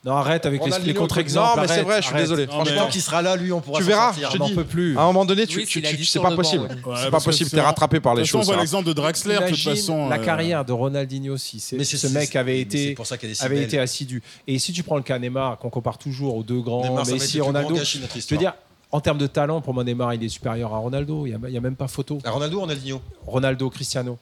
Non, 0.04 0.12
arrête 0.12 0.46
avec 0.46 0.62
les, 0.84 0.94
contre-exemples. 0.94 1.56
Non, 1.56 1.62
mais 1.62 1.68
c'est 1.68 1.82
vrai, 1.82 1.96
je 1.96 2.02
suis 2.06 2.12
arrête. 2.14 2.22
désolé. 2.22 2.46
Non, 2.46 2.52
Franchement, 2.52 2.86
qu'il 2.86 3.02
sera 3.02 3.20
là, 3.20 3.34
lui, 3.34 3.50
on 3.50 3.60
pourra 3.60 3.78
Tu 3.78 3.84
verras, 3.84 4.12
sortir. 4.12 4.30
je 4.30 4.36
te 4.38 4.42
On 4.42 4.48
n'en 4.48 4.54
peut 4.54 4.64
plus. 4.64 4.96
à 4.96 5.02
un 5.02 5.06
moment 5.06 5.24
donné, 5.24 5.44
tu, 5.46 5.58
Oui, 5.58 5.66
tu, 5.66 6.04
c'est 6.04 6.20
pas 6.20 6.30
possible. 6.36 6.62
ouais. 6.64 6.92
Ouais, 6.92 6.98
C'est 7.02 7.10
pas 7.10 7.20
possible. 7.20 7.50
T'es 7.50 7.60
rattrapé 7.60 7.98
par 7.98 8.14
les 8.14 8.22
façon, 8.22 8.38
on 8.38 8.40
choses. 8.42 8.46
voit 8.46 8.56
l'exemple 8.56 8.86
de 8.86 8.92
Draxler, 8.92 9.38
de 9.40 9.48
toute 9.48 9.58
façon. 9.58 10.08
la 10.08 10.16
euh, 10.16 10.24
carrière 10.24 10.64
de 10.64 10.72
Ronaldinho 10.72 11.34
aussi. 11.34 11.58
C'est- 11.58 11.76
Mais 11.76 11.84
c'est- 11.84 11.96
Ce 11.96 12.06
mec 12.06 12.34
avait 12.36 12.60
été, 12.60 12.96
si 12.96 13.44
avait 13.44 13.62
été 13.64 13.78
assidu. 13.78 14.22
Et 14.46 14.58
si 14.60 14.72
tu 14.72 14.82
prends 14.84 14.96
le 14.96 15.02
cas 15.02 15.18
Neymar, 15.18 15.58
qu'on 15.58 15.70
compare 15.70 15.98
toujours 15.98 16.36
aux 16.36 16.42
deux 16.44 16.60
grands, 16.60 17.04
Messi, 17.04 17.40
Ronaldo, 17.40 17.74
je 17.76 17.98
veux 18.30 18.38
dire, 18.38 18.54
En 18.90 19.00
termes 19.00 19.18
de 19.18 19.26
talent, 19.26 19.60
pour 19.60 19.74
moi, 19.74 19.84
Neymar, 19.84 20.14
il 20.14 20.24
est 20.24 20.28
supérieur 20.30 20.72
à 20.72 20.78
Ronaldo. 20.78 21.26
Il 21.26 21.36
n'y 21.50 21.56
a, 21.58 21.60
même 21.60 21.76
pas 21.76 21.88
photo. 21.88 22.18
À 22.24 22.30
Ronaldo, 22.30 22.60
Ronaldinho? 22.60 23.02
Ronaldo, 23.26 23.68
Cristiano. 23.68 24.16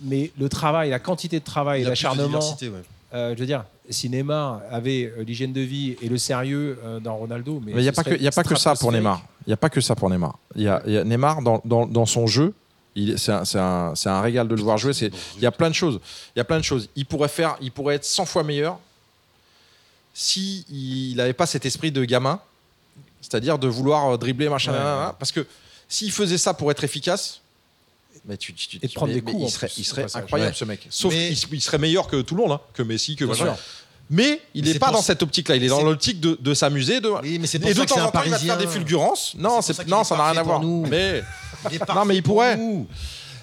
Mais 0.00 0.30
le 0.38 0.48
travail, 0.48 0.90
la 0.90 1.00
quantité 1.00 1.40
de 1.40 1.44
travail, 1.44 1.82
l'acharnement. 1.82 2.28
diversité, 2.28 2.68
ouais. 2.68 2.82
euh, 3.14 3.34
je 3.34 3.40
veux 3.40 3.46
dire, 3.46 3.64
si 3.90 4.08
Neymar 4.08 4.62
avait 4.70 5.12
euh, 5.16 5.24
l'hygiène 5.24 5.52
de 5.52 5.60
vie 5.60 5.96
et 6.00 6.08
le 6.08 6.18
sérieux 6.18 6.78
euh, 6.84 7.00
dans 7.00 7.16
Ronaldo, 7.16 7.60
mais 7.64 7.72
il 7.72 7.78
n'y 7.78 7.88
a 7.88 7.92
pas 7.92 8.04
que, 8.04 8.14
y 8.14 8.26
a 8.26 8.30
pas 8.30 8.44
que 8.44 8.54
ça 8.54 8.74
pour. 8.74 8.92
Neymar. 8.92 9.22
Il 9.46 9.50
n'y 9.50 9.54
a 9.54 9.56
pas 9.56 9.70
que 9.70 9.80
ça 9.80 9.96
pour 9.96 10.08
Neymar. 10.08 10.38
Il 10.54 10.62
y 10.62 10.68
a, 10.68 10.82
y 10.86 10.96
a 10.96 11.04
Neymar 11.04 11.42
dans, 11.42 11.60
dans, 11.64 11.86
dans 11.86 12.06
son 12.06 12.26
jeu. 12.26 12.54
C'est 13.16 13.30
un, 13.58 14.20
régal 14.20 14.46
de 14.46 14.54
le 14.54 14.62
voir 14.62 14.76
jouer. 14.76 14.92
Il 15.00 15.42
y 15.42 15.46
a 15.46 15.50
plein 15.50 15.70
de 15.70 15.74
choses. 15.74 15.98
Il 16.36 16.38
y 16.38 16.42
a 16.42 16.44
plein 16.44 16.58
de 16.58 16.64
choses. 16.64 16.88
Il 16.94 17.06
pourrait 17.06 17.28
faire, 17.28 17.56
il 17.60 17.72
pourrait 17.72 17.94
être 17.94 18.04
100 18.04 18.26
fois 18.26 18.42
meilleur 18.42 18.78
si 20.14 20.66
il 20.68 21.16
n'avait 21.16 21.32
pas 21.32 21.46
cet 21.46 21.64
esprit 21.64 21.90
de 21.90 22.04
gamin, 22.04 22.38
c'est-à-dire 23.22 23.58
de 23.58 23.66
vouloir 23.66 24.10
euh, 24.10 24.16
dribbler 24.18 24.50
machin. 24.50 24.72
Ouais. 24.72 25.12
Parce 25.18 25.32
que 25.32 25.46
s'il 25.88 26.12
faisait 26.12 26.38
ça 26.38 26.52
pour 26.52 26.70
être 26.70 26.84
efficace, 26.84 27.40
mais 28.26 28.36
tu, 28.36 28.52
tu- 28.54 28.68
tu- 28.68 28.78
Et 28.82 28.88
de 28.88 28.92
prendre 28.92 29.12
mais- 29.12 29.20
des 29.20 29.22
coups, 29.32 29.44
il 29.44 29.50
serait, 29.84 30.04
il 30.08 30.16
incroyable 30.18 30.54
ce 30.54 30.64
mec. 30.64 30.86
Sauf 30.90 31.12
Mais- 31.12 31.28
qu'il 31.34 31.54
il 31.54 31.60
serait 31.60 31.78
meilleur 31.78 32.06
que 32.08 32.20
tout 32.22 32.34
le 32.34 32.42
monde, 32.42 32.52
hein, 32.52 32.60
que 32.74 32.82
Messi, 32.82 33.16
que 33.16 33.24
Bien 33.24 33.32
machin. 33.34 33.44
sûr. 33.54 33.56
Mais 34.10 34.40
il 34.54 34.64
n'est 34.64 34.78
pas 34.78 34.90
dans 34.90 35.00
cette 35.00 35.22
optique-là. 35.22 35.56
Il 35.56 35.64
est 35.64 35.68
dans 35.68 35.82
l'optique 35.82 36.20
de, 36.20 36.36
de 36.38 36.54
s'amuser. 36.54 37.00
De... 37.00 37.08
Oui, 37.22 37.38
mais 37.38 37.46
c'est 37.46 37.58
pour 37.58 37.70
Et 37.70 37.74
ça 37.74 37.80
de 37.82 37.86
temps 37.86 37.98
un 37.98 38.04
en 38.04 38.10
temps, 38.10 38.22
il 38.24 38.30
va 38.30 38.38
te 38.38 38.44
faire 38.44 38.58
des 38.58 38.66
fulgurances. 38.66 39.34
Non, 39.38 39.60
non, 39.86 40.04
ça 40.04 40.16
n'a 40.16 40.30
rien 40.30 40.40
à 40.40 40.42
voir. 40.42 40.60
nous. 40.60 40.84
Mais 40.86 41.22
Non, 41.94 42.04
mais 42.04 42.16
il 42.16 42.22
pour 42.22 42.34
pourrait. 42.36 42.58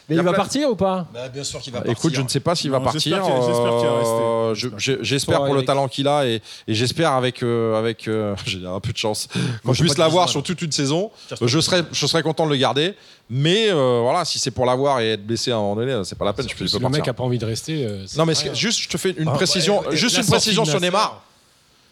Mais 0.09 0.15
il 0.15 0.21
va 0.21 0.31
plein- 0.31 0.37
partir 0.37 0.69
ou 0.69 0.75
pas 0.75 1.05
Bah, 1.13 1.29
bien 1.29 1.43
sûr 1.43 1.59
qu'il 1.59 1.71
va 1.71 1.79
partir. 1.79 1.91
écoute, 1.97 2.13
je 2.15 2.21
ne 2.21 2.27
sais 2.27 2.39
pas 2.39 2.55
s'il 2.55 2.71
va 2.71 2.79
partir. 2.79 3.01
j'espère. 3.01 3.25
Euh, 3.27 4.53
je- 4.55 5.35
pour 5.45 5.53
le 5.55 5.63
talent 5.63 5.87
qu'il 5.87 6.07
a 6.07 6.25
et, 6.25 6.41
et 6.67 6.73
j'espère 6.73 7.11
avec 7.13 7.43
avec 7.43 7.79
avec 7.99 8.07
euh, 8.07 8.35
j'ai 8.45 8.65
un 8.65 8.79
peu 8.79 8.91
de 8.91 8.97
chance 8.97 9.27
qu'on 9.65 9.73
puisse 9.73 9.97
l'avoir 9.97 10.27
sur 10.29 10.43
toute 10.43 10.61
une 10.61 10.71
saison. 10.71 11.11
Je 11.41 11.59
serais 11.59 11.83
je 11.91 12.05
serais 12.07 12.23
content 12.23 12.45
de 12.45 12.51
le 12.51 12.57
garder. 12.57 12.93
Mais 13.31 13.69
euh, 13.69 13.99
voilà, 14.01 14.25
si 14.25 14.39
c'est 14.39 14.49
pour 14.49 14.65
l'avoir 14.65 14.99
et 15.01 15.11
être 15.11 15.25
blessé 15.25 15.51
à 15.51 15.55
un 15.55 15.59
moment 15.59 15.75
donné, 15.75 16.01
c'est 16.03 16.17
pas 16.17 16.25
la 16.25 16.33
peine. 16.33 16.47
Tu 16.47 16.55
peux, 16.55 16.65
Si 16.65 16.73
le 16.73 16.79
mec 16.79 16.91
partir. 16.93 17.11
a 17.11 17.13
pas 17.13 17.23
envie 17.23 17.37
de 17.37 17.45
rester. 17.45 17.85
euh, 17.85 18.03
Non, 18.17 18.25
mais 18.25 18.33
juste, 18.55 18.79
je 18.81 18.89
te 18.89 18.97
fais 18.97 19.11
une 19.11 19.27
Ah, 19.29 19.33
précision, 19.33 19.81
ouais, 19.87 19.95
juste 19.95 20.17
une 20.17 20.25
précision 20.25 20.65
sur 20.65 20.81
Neymar. 20.81 21.21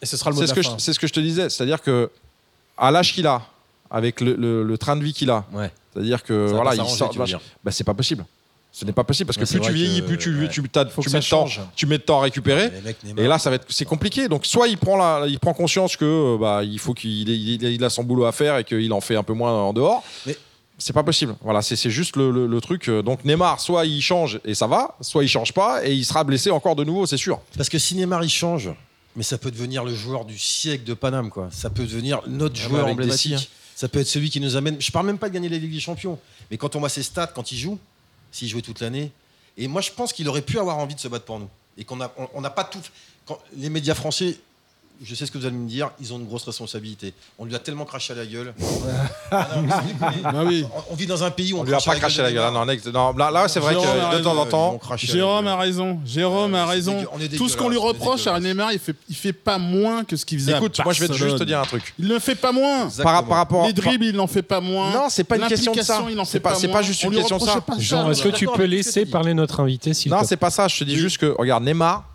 Et 0.01 0.05
ce 0.07 0.17
sera 0.17 0.31
le 0.31 0.35
mot 0.35 0.41
C'est 0.41 0.47
ce, 0.47 0.53
que 0.55 0.61
je, 0.63 0.69
fin. 0.69 0.75
c'est 0.79 0.93
ce 0.93 0.99
que 0.99 1.05
je 1.07 1.13
te 1.13 1.19
disais, 1.19 1.49
c'est-à-dire 1.49 1.81
que 1.81 2.09
à 2.77 2.89
l'âge 2.91 3.13
qu'il 3.13 3.25
a, 3.27 3.41
avec 3.91 4.19
le, 4.21 4.33
le- 4.35 4.63
le 4.63 4.77
train 4.79 4.95
de 4.95 5.03
vie 5.03 5.13
qu'il 5.13 5.29
a, 5.29 5.45
Ouais. 5.53 5.71
C'est-à-dire 5.97 6.23
que 6.23 6.47
Ça 6.47 6.53
voilà, 6.55 6.75
il 6.75 6.85
sort, 6.87 7.09
tu 7.09 7.19
bah, 7.19 7.71
c'est 7.71 7.83
pas 7.83 7.93
possible. 7.93 8.25
Ce 8.71 8.85
n'est 8.85 8.91
pas 8.91 9.03
possible 9.03 9.25
parce 9.27 9.37
que 9.37 9.51
plus 9.51 9.59
tu 9.59 9.71
vieillis, 9.73 10.01
plus 10.03 10.17
tu, 10.19 10.29
ouais. 10.39 10.47
tu, 10.49 10.61
tu 10.61 10.69
que 10.69 11.09
mets 11.09 11.19
de 11.19 11.25
temps, 11.27 11.47
tu 11.75 11.85
mets 11.87 11.97
de 11.97 12.03
temps 12.03 12.19
à 12.19 12.23
récupérer. 12.23 12.69
Et 13.17 13.25
là, 13.27 13.39
ça 13.39 13.49
va 13.49 13.55
être, 13.55 13.65
c'est 13.69 13.85
compliqué. 13.85 14.27
Donc, 14.27 14.45
soit 14.45 14.67
il 14.67 14.77
prend 14.77 14.97
la, 14.97 15.25
il 15.27 15.39
prend 15.39 15.53
conscience 15.53 15.97
que 15.97 16.37
bah, 16.37 16.61
il 16.63 16.77
faut 16.77 16.93
qu'il 16.93 17.27
ait- 17.29 17.35
il, 17.37 17.63
il 17.63 17.83
a 17.83 17.89
son 17.89 18.03
boulot 18.03 18.25
à 18.25 18.31
faire 18.31 18.57
et 18.59 18.63
qu'il 18.63 18.93
en 18.93 19.01
fait 19.01 19.15
un 19.15 19.23
peu 19.23 19.33
moins 19.33 19.51
en 19.51 19.73
dehors. 19.73 20.03
Mais- 20.27 20.37
c'est 20.77 20.93
pas 20.93 21.01
possible. 21.01 21.35
Voilà, 21.41 21.63
c'est 21.63 21.75
c'est 21.75 21.89
juste 21.89 22.17
le, 22.17 22.29
le- 22.29 22.45
le 22.45 22.61
truc. 22.61 22.87
euh, 22.87 23.01
Donc 23.01 23.25
Neymar, 23.25 23.59
soit 23.59 23.83
il 23.87 23.99
change 23.99 24.39
et 24.45 24.53
ça 24.53 24.67
va, 24.67 24.95
soit 25.01 25.23
il 25.23 25.27
change 25.27 25.51
pas 25.53 25.83
et 25.83 25.91
il 25.91 26.05
sera 26.05 26.23
blessé 26.23 26.51
encore 26.51 26.75
de 26.75 26.83
nouveau, 26.83 27.07
c'est 27.07 27.17
sûr. 27.17 27.39
Parce 27.57 27.69
que 27.69 27.79
si 27.79 27.95
Neymar 27.95 28.23
il 28.23 28.29
change, 28.29 28.69
mais 29.15 29.23
ça 29.23 29.39
peut 29.39 29.49
devenir 29.49 29.83
le 29.83 29.95
joueur 29.95 30.23
du 30.23 30.37
siècle 30.37 30.83
de 30.83 30.93
Paname, 30.93 31.31
quoi. 31.31 31.47
Ça 31.51 31.71
peut 31.71 31.85
devenir 31.85 32.21
notre 32.27 32.59
Ah, 32.63 32.69
joueur 32.69 32.87
emblématique. 32.87 33.49
Ça 33.77 33.87
peut 33.87 33.99
être 33.99 34.07
celui 34.07 34.31
qui 34.31 34.39
nous 34.39 34.55
amène. 34.55 34.81
Je 34.81 34.91
parle 34.91 35.05
même 35.05 35.19
pas 35.19 35.29
de 35.29 35.35
gagner 35.35 35.49
la 35.49 35.59
Ligue 35.59 35.71
des 35.71 35.79
Champions, 35.79 36.17
mais 36.49 36.57
quand 36.57 36.75
on 36.75 36.79
voit 36.79 36.89
ses 36.89 37.03
stats 37.03 37.27
quand 37.27 37.51
il 37.51 37.59
joue, 37.59 37.77
s'il 38.31 38.49
jouait 38.49 38.63
toute 38.63 38.79
l'année, 38.79 39.11
et 39.55 39.67
moi 39.67 39.81
je 39.81 39.91
pense 39.91 40.13
qu'il 40.13 40.27
aurait 40.27 40.41
pu 40.41 40.57
avoir 40.57 40.79
envie 40.79 40.95
de 40.95 40.99
se 40.99 41.07
battre 41.07 41.25
pour 41.25 41.37
nous, 41.37 41.47
et 41.77 41.83
qu'on 41.83 42.01
a, 42.01 42.11
on 42.33 42.41
n'a 42.41 42.49
pas 42.49 42.63
tout. 42.63 42.81
Les 43.55 43.69
médias 43.69 43.93
français. 43.93 44.39
Je 45.03 45.13
sais 45.15 45.25
ce 45.27 45.31
que 45.31 45.37
vous 45.37 45.45
allez 45.45 45.55
me 45.55 45.67
dire, 45.69 45.91
ils 46.01 46.11
ont 46.13 46.17
une 46.17 46.25
grosse 46.25 46.43
responsabilité. 46.45 47.13
On 47.37 47.45
lui 47.45 47.53
a 47.55 47.59
tellement 47.59 47.85
craché 47.85 48.13
à 48.13 48.15
la 48.15 48.25
gueule. 48.25 48.53
Ah 49.31 49.47
non. 49.55 49.67
Bah 50.23 50.43
oui. 50.45 50.65
on, 50.89 50.93
on 50.93 50.95
vit 50.95 51.05
dans 51.07 51.23
un 51.23 51.29
pays 51.31 51.53
où 51.53 51.57
on, 51.57 51.61
On 51.61 51.63
lui 51.63 51.73
a 51.73 51.77
pas 51.79 51.91
à 51.91 51.95
craché 51.95 52.21
la 52.21 52.29
de 52.29 52.33
gueule. 52.35 52.43
Neymar. 52.51 52.65
Non, 52.65 53.11
non, 53.13 53.17
là, 53.17 53.31
là, 53.31 53.47
c'est 53.47 53.59
vrai 53.59 53.73
Jérôme 53.73 53.87
a 53.99 54.11
que 54.11 54.17
de 54.17 54.23
temps 54.23 54.37
en 54.37 54.45
temps, 54.45 54.79
à 54.87 54.89
la 54.91 54.97
Jérôme 54.97 55.45
gueule. 55.45 55.53
a 55.53 55.57
raison. 55.57 55.99
Jérôme 56.05 56.55
a 56.55 56.63
c'est 56.65 56.71
raison. 56.71 56.93
dégueu- 57.01 57.07
on 57.13 57.19
est 57.19 57.37
Tout 57.37 57.47
ce 57.49 57.57
qu'on 57.57 57.69
lui 57.69 57.77
reproche 57.77 58.27
à. 58.27 58.39
Neymar, 58.39 58.73
il 58.73 58.79
fait, 58.79 58.95
il 59.09 59.15
fait 59.15 59.33
pas 59.33 59.57
moins 59.57 60.03
que 60.03 60.15
ce 60.15 60.25
qu'il 60.25 60.39
faisait. 60.39 60.53
à 60.53 60.57
écoute, 60.57 60.79
moi 60.83 60.93
je 60.93 61.01
vais 61.01 61.07
te- 61.07 61.13
juste 61.13 61.37
te 61.37 61.43
dire 61.43 61.59
un 61.59 61.65
truc. 61.65 61.93
Il 61.99 62.07
ne 62.07 62.19
fait 62.19 62.35
pas 62.35 62.51
moins. 62.51 62.89
Par, 63.03 63.25
par 63.25 63.37
rapport, 63.37 63.65
Les 63.67 63.73
dribbles, 63.73 64.05
il 64.05 64.15
n'en 64.15 64.27
fait 64.27 64.41
pas 64.41 64.61
moins. 64.61 64.91
Non, 64.93 65.05
c'est 65.09 65.23
pas 65.23 65.37
une 65.37 65.47
question 65.47 65.73
de 65.73 65.81
ça. 65.81 66.03
C'est 66.25 66.31
fait 66.31 66.39
pas- 66.39 66.49
pas 66.51 66.55
c'est 66.55 66.67
moins. 66.67 66.77
pas 66.77 66.81
juste 66.81 67.03
On 67.05 67.11
une 67.11 67.17
question 67.17 67.37
de 67.37 67.43
ça. 67.43 67.63
Jean, 67.79 68.09
est-ce 68.11 68.23
que 68.23 68.29
tu 68.29 68.47
peux 68.47 68.63
laisser 68.65 69.05
parler 69.05 69.33
notre 69.33 69.59
invité 69.59 69.91
Non, 70.07 70.21
c'est 70.23 70.37
pas 70.37 70.49
ça. 70.49 70.67
Je 70.67 70.79
te 70.79 70.83
dis 70.83 70.95
juste 70.95 71.17
que, 71.17 71.35
regarde, 71.37 71.63
Neymar, 71.63 72.05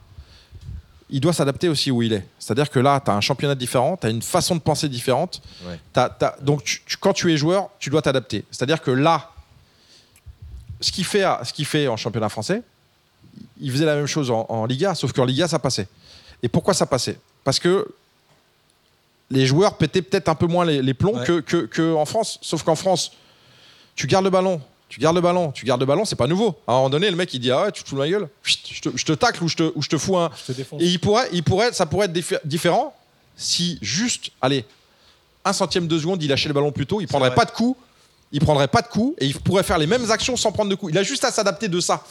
il 1.15 1.21
doit 1.21 1.33
s'adapter 1.35 1.69
aussi 1.69 1.91
où 1.91 2.03
il 2.03 2.13
est. 2.13 2.27
C'est-à-dire 2.39 2.71
que 2.71 2.81
là, 2.81 3.01
tu 3.05 3.11
as 3.11 3.15
un 3.15 3.21
championnat 3.21 3.55
différent, 3.55 3.97
tu 4.01 4.07
as 4.07 4.11
une 4.11 4.23
façon 4.23 4.57
de 4.57 4.61
penser 4.61 4.89
différente. 4.89 5.41
Ouais. 5.65 5.79
Donc, 6.41 6.65
tu- 6.65 6.83
tu- 6.87 6.97
quand 6.97 7.13
tu 7.13 7.33
es 7.33 7.37
joueur, 7.37 7.69
tu 7.79 7.91
dois 7.91 8.03
t'adapter. 8.03 8.45
C'est-à-dire 8.51 8.81
que 8.83 8.91
là, 8.91 9.31
ce 10.81 10.91
qu'il 10.91 11.05
fait, 11.05 11.25
ce 11.45 11.63
fait 11.65 11.87
en 11.87 11.97
championnat 11.97 12.29
français, 12.29 12.63
il 13.61 13.71
faisait 13.71 13.85
la 13.85 13.95
même 13.95 14.07
chose 14.07 14.31
en, 14.31 14.47
en 14.49 14.67
Liga, 14.67 14.95
sauf 14.95 15.13
qu'en 15.13 15.25
Liga, 15.25 15.47
ça 15.47 15.59
passait. 15.59 15.87
Et 16.43 16.49
pourquoi 16.49 16.75
ça 16.75 16.87
passait? 16.87 17.19
Parce 17.45 17.59
que 17.61 17.87
les 19.31 19.47
joueurs 19.47 19.77
pétaient 19.77 20.03
peut-être 20.03 20.29
un 20.29 20.35
peu 20.35 20.47
moins 20.47 20.65
les, 20.65 20.83
les 20.83 20.95
plombs 20.95 21.19
Ouais. 21.19 21.25
que, 21.27 21.41
que, 21.41 21.67
que 21.67 21.95
en 21.95 22.05
France. 22.05 22.39
Sauf 22.43 22.63
qu'en 22.63 22.75
France, 22.75 23.13
tu 23.95 24.07
gardes 24.07 24.25
le 24.25 24.31
ballon, 24.31 24.61
tu 24.93 25.01
gardes 25.01 25.17
le 25.17 25.23
ballon, 25.23 25.53
tu 25.53 25.65
gardes 25.65 25.81
le 25.81 25.87
ballon, 25.87 26.05
c'est 26.05 26.17
pas 26.17 26.27
nouveau. 26.27 26.55
À 26.67 26.73
un 26.73 26.75
moment 26.77 26.91
donné, 26.91 27.09
le 27.09 27.17
mec 27.17 27.33
il 27.33 27.39
dit 27.41 27.51
Ah 27.51 27.63
ouais, 27.65 27.73
tu 27.73 27.83
te 27.83 27.89
fous 27.89 27.95
de 27.95 28.01
ma 28.01 28.09
gueule, 28.11 28.29
je 28.43 28.81
te, 28.83 28.91
je 28.95 29.05
te 29.07 29.13
tacle 29.13 29.43
ou 29.43 29.49
je 29.49 29.57
te, 29.57 29.73
ou 29.75 29.81
je 29.81 29.89
te 29.89 29.97
fous 29.97 30.19
un. 30.19 30.31
Je 30.47 30.53
te 30.53 30.57
défonce. 30.59 30.83
Et 30.83 30.87
il 30.87 30.99
pourrait, 31.01 31.29
il 31.33 31.43
pourrait, 31.43 31.73
ça 31.73 31.87
pourrait 31.87 32.05
être 32.07 32.13
diffé- 32.13 32.41
différent 32.45 32.95
si 33.35 33.79
juste, 33.81 34.33
allez, 34.43 34.67
un 35.47 35.55
centième 35.55 35.87
de 35.87 35.99
seconde, 35.99 36.23
il 36.23 36.29
lâchait 36.29 36.49
le 36.49 36.53
ballon 36.55 36.73
plus 36.73 36.85
tôt, 36.87 37.01
il 37.01 37.09
prendrait 37.09 37.31
vrai. 37.31 37.37
pas 37.37 37.45
de 37.47 37.53
coups, 37.53 37.79
il 38.33 38.41
prendrait 38.41 38.69
pas 38.69 38.83
de 38.83 38.89
coups 38.89 39.15
et 39.19 39.25
il 39.25 39.35
pourrait 39.41 39.63
faire 39.63 39.79
les 39.79 39.87
mêmes 39.87 40.11
actions 40.11 40.37
sans 40.37 40.53
prendre 40.53 40.69
de 40.71 40.75
coups. 40.75 40.93
Il 40.93 40.99
a 40.99 41.03
juste 41.03 41.25
à 41.25 41.31
s'adapter 41.31 41.69
de 41.69 41.81
ça. 41.81 42.05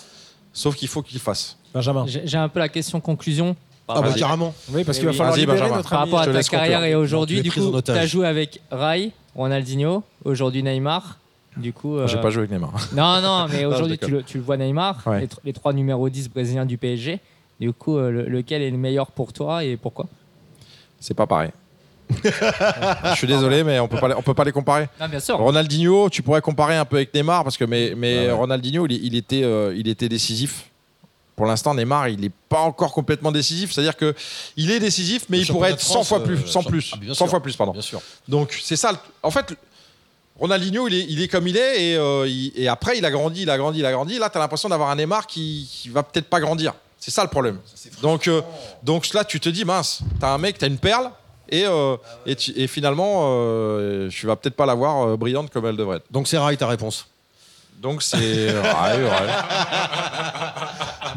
Sauf 0.52 0.76
qu'il 0.76 0.88
faut 0.88 1.04
qu'il 1.04 1.20
fasse. 1.20 1.56
Benjamin. 1.76 2.06
J'ai 2.08 2.38
un 2.38 2.50
peu 2.50 2.60
la 2.60 2.68
question 2.68 3.00
conclusion. 3.00 3.56
Ah 3.88 4.02
bah 4.02 4.12
carrément. 4.18 4.54
Oui, 4.70 4.84
parce 4.84 4.98
Eh 4.98 5.02
qu'il 5.02 5.06
va 5.06 5.12
oui. 5.12 5.18
falloir 5.18 5.34
Vas-y, 5.36 5.42
libérer 5.42 5.60
Benjamin. 5.60 5.78
notre 5.78 5.90
Par 5.90 6.02
ami. 6.02 6.12
rapport 6.12 6.28
à 6.28 6.34
ta 6.34 6.44
carrière 6.44 6.84
et 6.84 6.96
aujourd'hui, 6.96 7.42
du 7.42 7.52
coup, 7.52 7.82
tu 7.82 7.92
as 7.92 8.06
joué 8.08 8.26
avec 8.28 8.60
Rai, 8.72 9.12
Ronaldinho, 9.36 10.04
aujourd'hui 10.26 10.64
Neymar. 10.64 11.20
Du 11.58 11.74
coup, 11.74 11.98
J'ai 12.08 12.18
euh, 12.18 12.22
pas 12.22 12.30
joué 12.30 12.44
avec 12.44 12.52
Neymar. 12.52 12.72
Non, 12.96 13.22
non, 13.22 13.48
mais 13.50 13.66
aujourd'hui, 13.66 13.98
tu, 13.98 14.10
le- 14.10 14.24
tu 14.24 14.38
le 14.38 14.44
vois 14.44 14.58
Neymar, 14.58 15.02
Ouais. 15.06 15.22
les, 15.22 15.28
les 15.46 15.54
trois 15.54 15.74
numéros 15.74 16.08
10 16.10 16.30
brésiliens 16.30 16.66
du 16.66 16.78
PSG. 16.78 17.20
Du 17.60 17.74
coup, 17.74 17.98
euh, 17.98 18.10
le- 18.10 18.26
lequel 18.30 18.62
est 18.62 18.72
le 18.72 18.78
meilleur 18.78 19.08
pour 19.12 19.34
toi 19.34 19.64
et 19.64 19.76
pourquoi? 19.78 20.08
C'est 21.00 21.14
pas 21.14 21.28
pareil. 21.28 21.52
Je 22.24 23.14
suis 23.16 23.28
désolé, 23.28 23.64
mais 23.64 23.80
on 23.80 23.88
peut 23.88 24.00
pas, 24.00 24.10
on 24.18 24.22
peut 24.22 24.34
pas 24.34 24.44
les 24.44 24.52
comparer. 24.52 24.88
Non, 25.00 25.08
bien 25.08 25.20
sûr. 25.20 25.38
Ronaldinho, 25.38 26.10
tu 26.10 26.22
pourrais 26.22 26.42
comparer 26.42 26.76
un 26.78 26.86
peu 26.86 26.98
avec 26.98 27.14
Neymar 27.14 27.44
parce 27.44 27.58
que 27.58 27.64
mais, 27.66 27.94
mais 27.96 28.18
Ah 28.20 28.22
ouais. 28.28 28.32
Ronaldinho, 28.32 28.86
il, 28.88 29.06
il 29.06 29.16
était, 29.16 29.44
euh, 29.44 29.74
il 29.78 29.88
était 29.88 30.10
décisif. 30.10 30.66
Pour 31.36 31.46
l'instant, 31.46 31.74
Neymar, 31.74 32.10
il 32.10 32.20
n'est 32.20 32.32
pas 32.50 32.60
encore 32.60 32.92
complètement 32.94 33.32
décisif. 33.32 33.72
C'est-à-dire 33.72 33.96
que 33.98 34.14
il 34.58 34.70
est 34.72 34.80
décisif, 34.80 35.26
mais 35.30 35.38
Le 35.38 35.44
il 35.44 35.48
pourrait 35.48 35.72
être 35.72 35.78
de 35.78 35.82
100 35.82 35.94
France, 35.94 36.08
fois 36.10 36.20
euh, 36.20 36.24
plus, 36.26 36.38
100 36.46 36.62
champ- 36.62 36.70
plus, 36.70 36.92
Ah, 36.94 36.98
bien 36.98 37.14
100 37.14 37.26
sûr. 37.26 37.30
fois 37.30 37.40
plus, 37.42 37.56
pardon. 37.56 37.72
Bien 37.74 37.82
sûr. 37.82 38.02
Donc 38.28 38.58
c'est 38.62 38.76
ça. 38.76 39.02
En 39.24 39.32
fait, 39.32 39.56
Ronaldinho, 40.42 40.88
il 40.88 40.96
est, 40.96 41.06
il 41.08 41.22
est 41.22 41.28
comme 41.28 41.48
il 41.48 41.56
est 41.56 41.84
et, 41.92 41.96
euh, 41.98 42.28
il- 42.28 42.52
et 42.56 42.68
après, 42.68 42.98
il 42.98 43.06
a 43.06 43.12
grandi, 43.12 43.44
il 43.44 43.50
a 43.50 43.58
grandi, 43.58 43.80
il 43.80 43.86
a 43.86 43.92
grandi. 43.92 44.18
Là, 44.18 44.30
tu 44.30 44.38
as 44.38 44.42
l'impression 44.42 44.68
d'avoir 44.70 44.90
un 44.90 44.96
Neymar 44.96 45.28
qui, 45.28 45.70
qui 45.72 45.90
va 45.90 46.02
peut-être 46.04 46.26
pas 46.28 46.40
grandir. 46.40 46.74
C'est 47.00 47.12
ça 47.12 47.24
le 47.24 47.30
problème. 47.30 47.60
Donc, 48.02 48.28
euh, 48.28 48.42
donc 48.84 49.14
là, 49.14 49.24
tu 49.24 49.40
te 49.40 49.50
dis 49.50 49.66
mince, 49.66 50.02
t'as 50.20 50.34
un 50.34 50.38
mec, 50.40 50.58
t'as 50.58 50.68
une 50.68 50.78
perle. 50.80 51.12
Et, 51.50 51.66
euh, 51.68 51.96
et, 52.26 52.36
tu- 52.36 52.54
et 52.56 52.66
finalement, 52.68 53.24
euh, 53.26 54.10
tu 54.10 54.26
vas 54.26 54.36
peut-être 54.36 54.56
pas 54.56 54.66
la 54.66 54.74
voir 54.74 55.08
euh, 55.10 55.18
brillante 55.18 55.52
comme 55.52 55.66
elle 55.66 55.76
devrait 55.78 55.98
être. 55.98 56.06
Donc 56.10 56.28
c'est 56.28 56.38
Rai 56.38 56.56
ta 56.58 56.66
réponse. 56.68 57.08
Donc 57.82 58.04
c'est. 58.04 58.18
ouais, 58.18 58.54
ouais. 58.54 59.10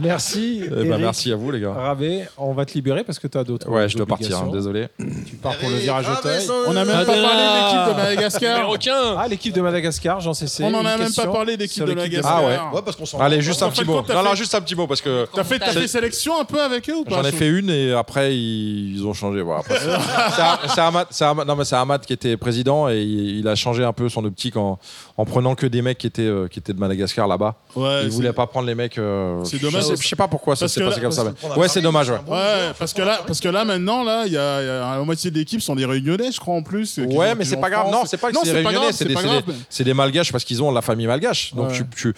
Merci. 0.01 0.63
Eh 0.65 0.69
ben, 0.69 0.87
Eric 0.87 1.01
merci 1.01 1.33
à 1.33 1.37
vous, 1.37 1.51
les 1.51 1.61
gars. 1.61 1.73
Ravé, 1.73 2.25
on 2.37 2.53
va 2.53 2.65
te 2.65 2.73
libérer 2.75 3.05
parce 3.05 3.19
que 3.19 3.27
tu 3.27 3.39
as 3.39 3.45
d'autres. 3.45 3.69
Ouais, 3.71 3.89
je 3.89 3.97
dois 3.97 4.07
partir, 4.07 4.39
hein, 4.39 4.51
désolé. 4.53 4.89
Tu 5.27 5.37
pars 5.37 5.57
pour 5.57 5.71
le 5.71 5.77
virage 5.77 6.07
Auteuil. 6.09 6.47
On 6.67 6.73
n'a 6.73 6.85
même 6.85 7.05
pas 7.05 7.05
parlé 7.05 7.23
de 7.23 7.65
l'équipe 7.65 7.89
de 7.95 8.03
Madagascar. 8.03 8.71
aucun 8.71 9.17
Ah, 9.19 9.29
l'équipe 9.29 9.55
de 9.55 9.61
Madagascar, 9.61 10.21
j'en 10.21 10.35
sais 10.35 10.65
On 10.65 10.71
n'en 10.71 10.85
a 10.85 10.97
même 10.97 11.13
pas 11.13 11.27
parlé 11.27 11.57
d'équipe 11.57 11.85
de 11.85 11.95
Madagascar. 11.95 12.37
Ah 12.39 12.47
ouais. 12.47 12.77
Ouais, 12.77 12.83
parce 12.85 12.97
qu'on 12.97 13.07
s'en 13.07 13.21
Allez, 13.21 13.41
juste 13.41 13.63
un 13.63 13.71
petit 13.71 13.85
mot. 13.85 14.03
Non, 14.09 14.23
non, 14.23 14.35
juste 14.35 14.55
un 14.55 14.61
petit 14.61 14.75
mot 14.75 14.87
parce 14.87 15.01
que 15.01 15.27
T'as 15.35 15.45
fait, 15.45 15.63
fait 15.63 15.89
sélection 15.89 16.41
un 16.41 16.45
peu 16.45 16.61
avec 16.63 16.89
eux 16.89 16.95
ou 16.95 17.05
pas 17.05 17.17
j'en 17.17 17.25
ai 17.25 17.33
fait 17.33 17.49
une 17.49 17.71
et 17.71 17.93
après 17.93 18.37
ils, 18.37 19.05
ont 19.07 19.13
changé. 19.13 19.43
Voilà, 19.43 19.63
c'est- 19.67 19.75
c'est 19.79 20.69
c'est 20.75 20.81
Ahmad, 20.81 21.07
c'est 21.11 21.25
Ahmad- 21.25 21.47
non, 21.47 21.57
mais 21.57 21.65
c'est 21.65 21.77
Ahmad 21.77 22.05
qui 22.05 22.13
était 22.13 22.37
président 22.37 22.89
et 22.89 23.03
il, 23.03 23.39
il 23.41 23.49
a 23.49 23.55
changé 23.55 23.85
un 23.85 23.93
peu 23.93 24.09
son 24.09 24.25
optique 24.25 24.57
en, 24.57 24.79
en 25.17 25.25
prenant 25.25 25.55
que 25.55 25.67
des 25.67 25.81
mecs 25.81 25.99
qui 25.99 26.09
étaient, 26.09 26.23
euh, 26.23 26.49
qui 26.49 26.59
étaient 26.59 26.73
de 26.73 26.81
Madagascar 26.81 27.29
là-bas. 27.29 27.55
Ouais, 27.77 28.01
il 28.03 28.11
c'est- 28.11 28.17
voulait 28.17 28.33
pas 28.33 28.49
prendre 28.49 28.67
les 28.67 28.75
mecs. 28.75 28.99
euh, 28.99 29.45
C'est 29.45 29.59
je 29.59 29.63
dommage. 29.63 29.83
sais- 29.85 29.97
Je 29.97 30.09
sais 30.09 30.17
pas 30.17 30.27
pourquoi 30.27 30.57
ça 30.57 30.67
s'est 30.67 30.85
passé 30.85 31.01
comme 31.01 31.13
ça. 31.13 31.25
Ouais, 31.57 31.69
c'est 31.69 31.81
dommage. 31.81 32.11
Ouais. 32.11 32.73
parce 32.79 32.93
que 32.93 33.03
là, 33.03 33.21
parce 33.27 33.39
que 33.41 33.49
là 33.49 33.65
maintenant 33.65 34.03
là, 34.03 34.25
il 34.27 34.33
y, 34.33 34.37
a 34.37 34.61
il 34.63 34.67
y 34.67 34.69
a 34.71 34.97
la 34.99 35.05
moitié 35.05 35.31
de 35.31 35.37
l'équipe 35.39 35.61
sont 35.63 35.77
des 35.77 35.85
Réunionnais, 35.85 36.33
je 36.33 36.41
crois 36.41 36.55
en 36.57 36.63
plus. 36.63 36.99
Ouais, 36.99 37.35
mais 37.37 37.45
c'est 37.45 37.57
pas 37.61 37.71
grave. 37.71 37.91
Non, 37.93 38.03
c'est 38.07 38.17
pas 38.17 38.31
que 38.33 38.39
c'est 38.43 38.47
des 38.53 38.53
Réunionnais, 38.65 38.93
c'est 38.93 39.85
des, 39.85 39.95
Malgaches 39.95 40.33
parce 40.33 40.43
qu'ils 40.45 40.63
ont 40.63 40.73
la 40.73 40.83
famille 40.83 41.07
malgache. 41.07 41.55
Donc 41.55 41.69
Ouais. 41.69 41.75
tu, 41.77 41.85
tu- 41.97 42.15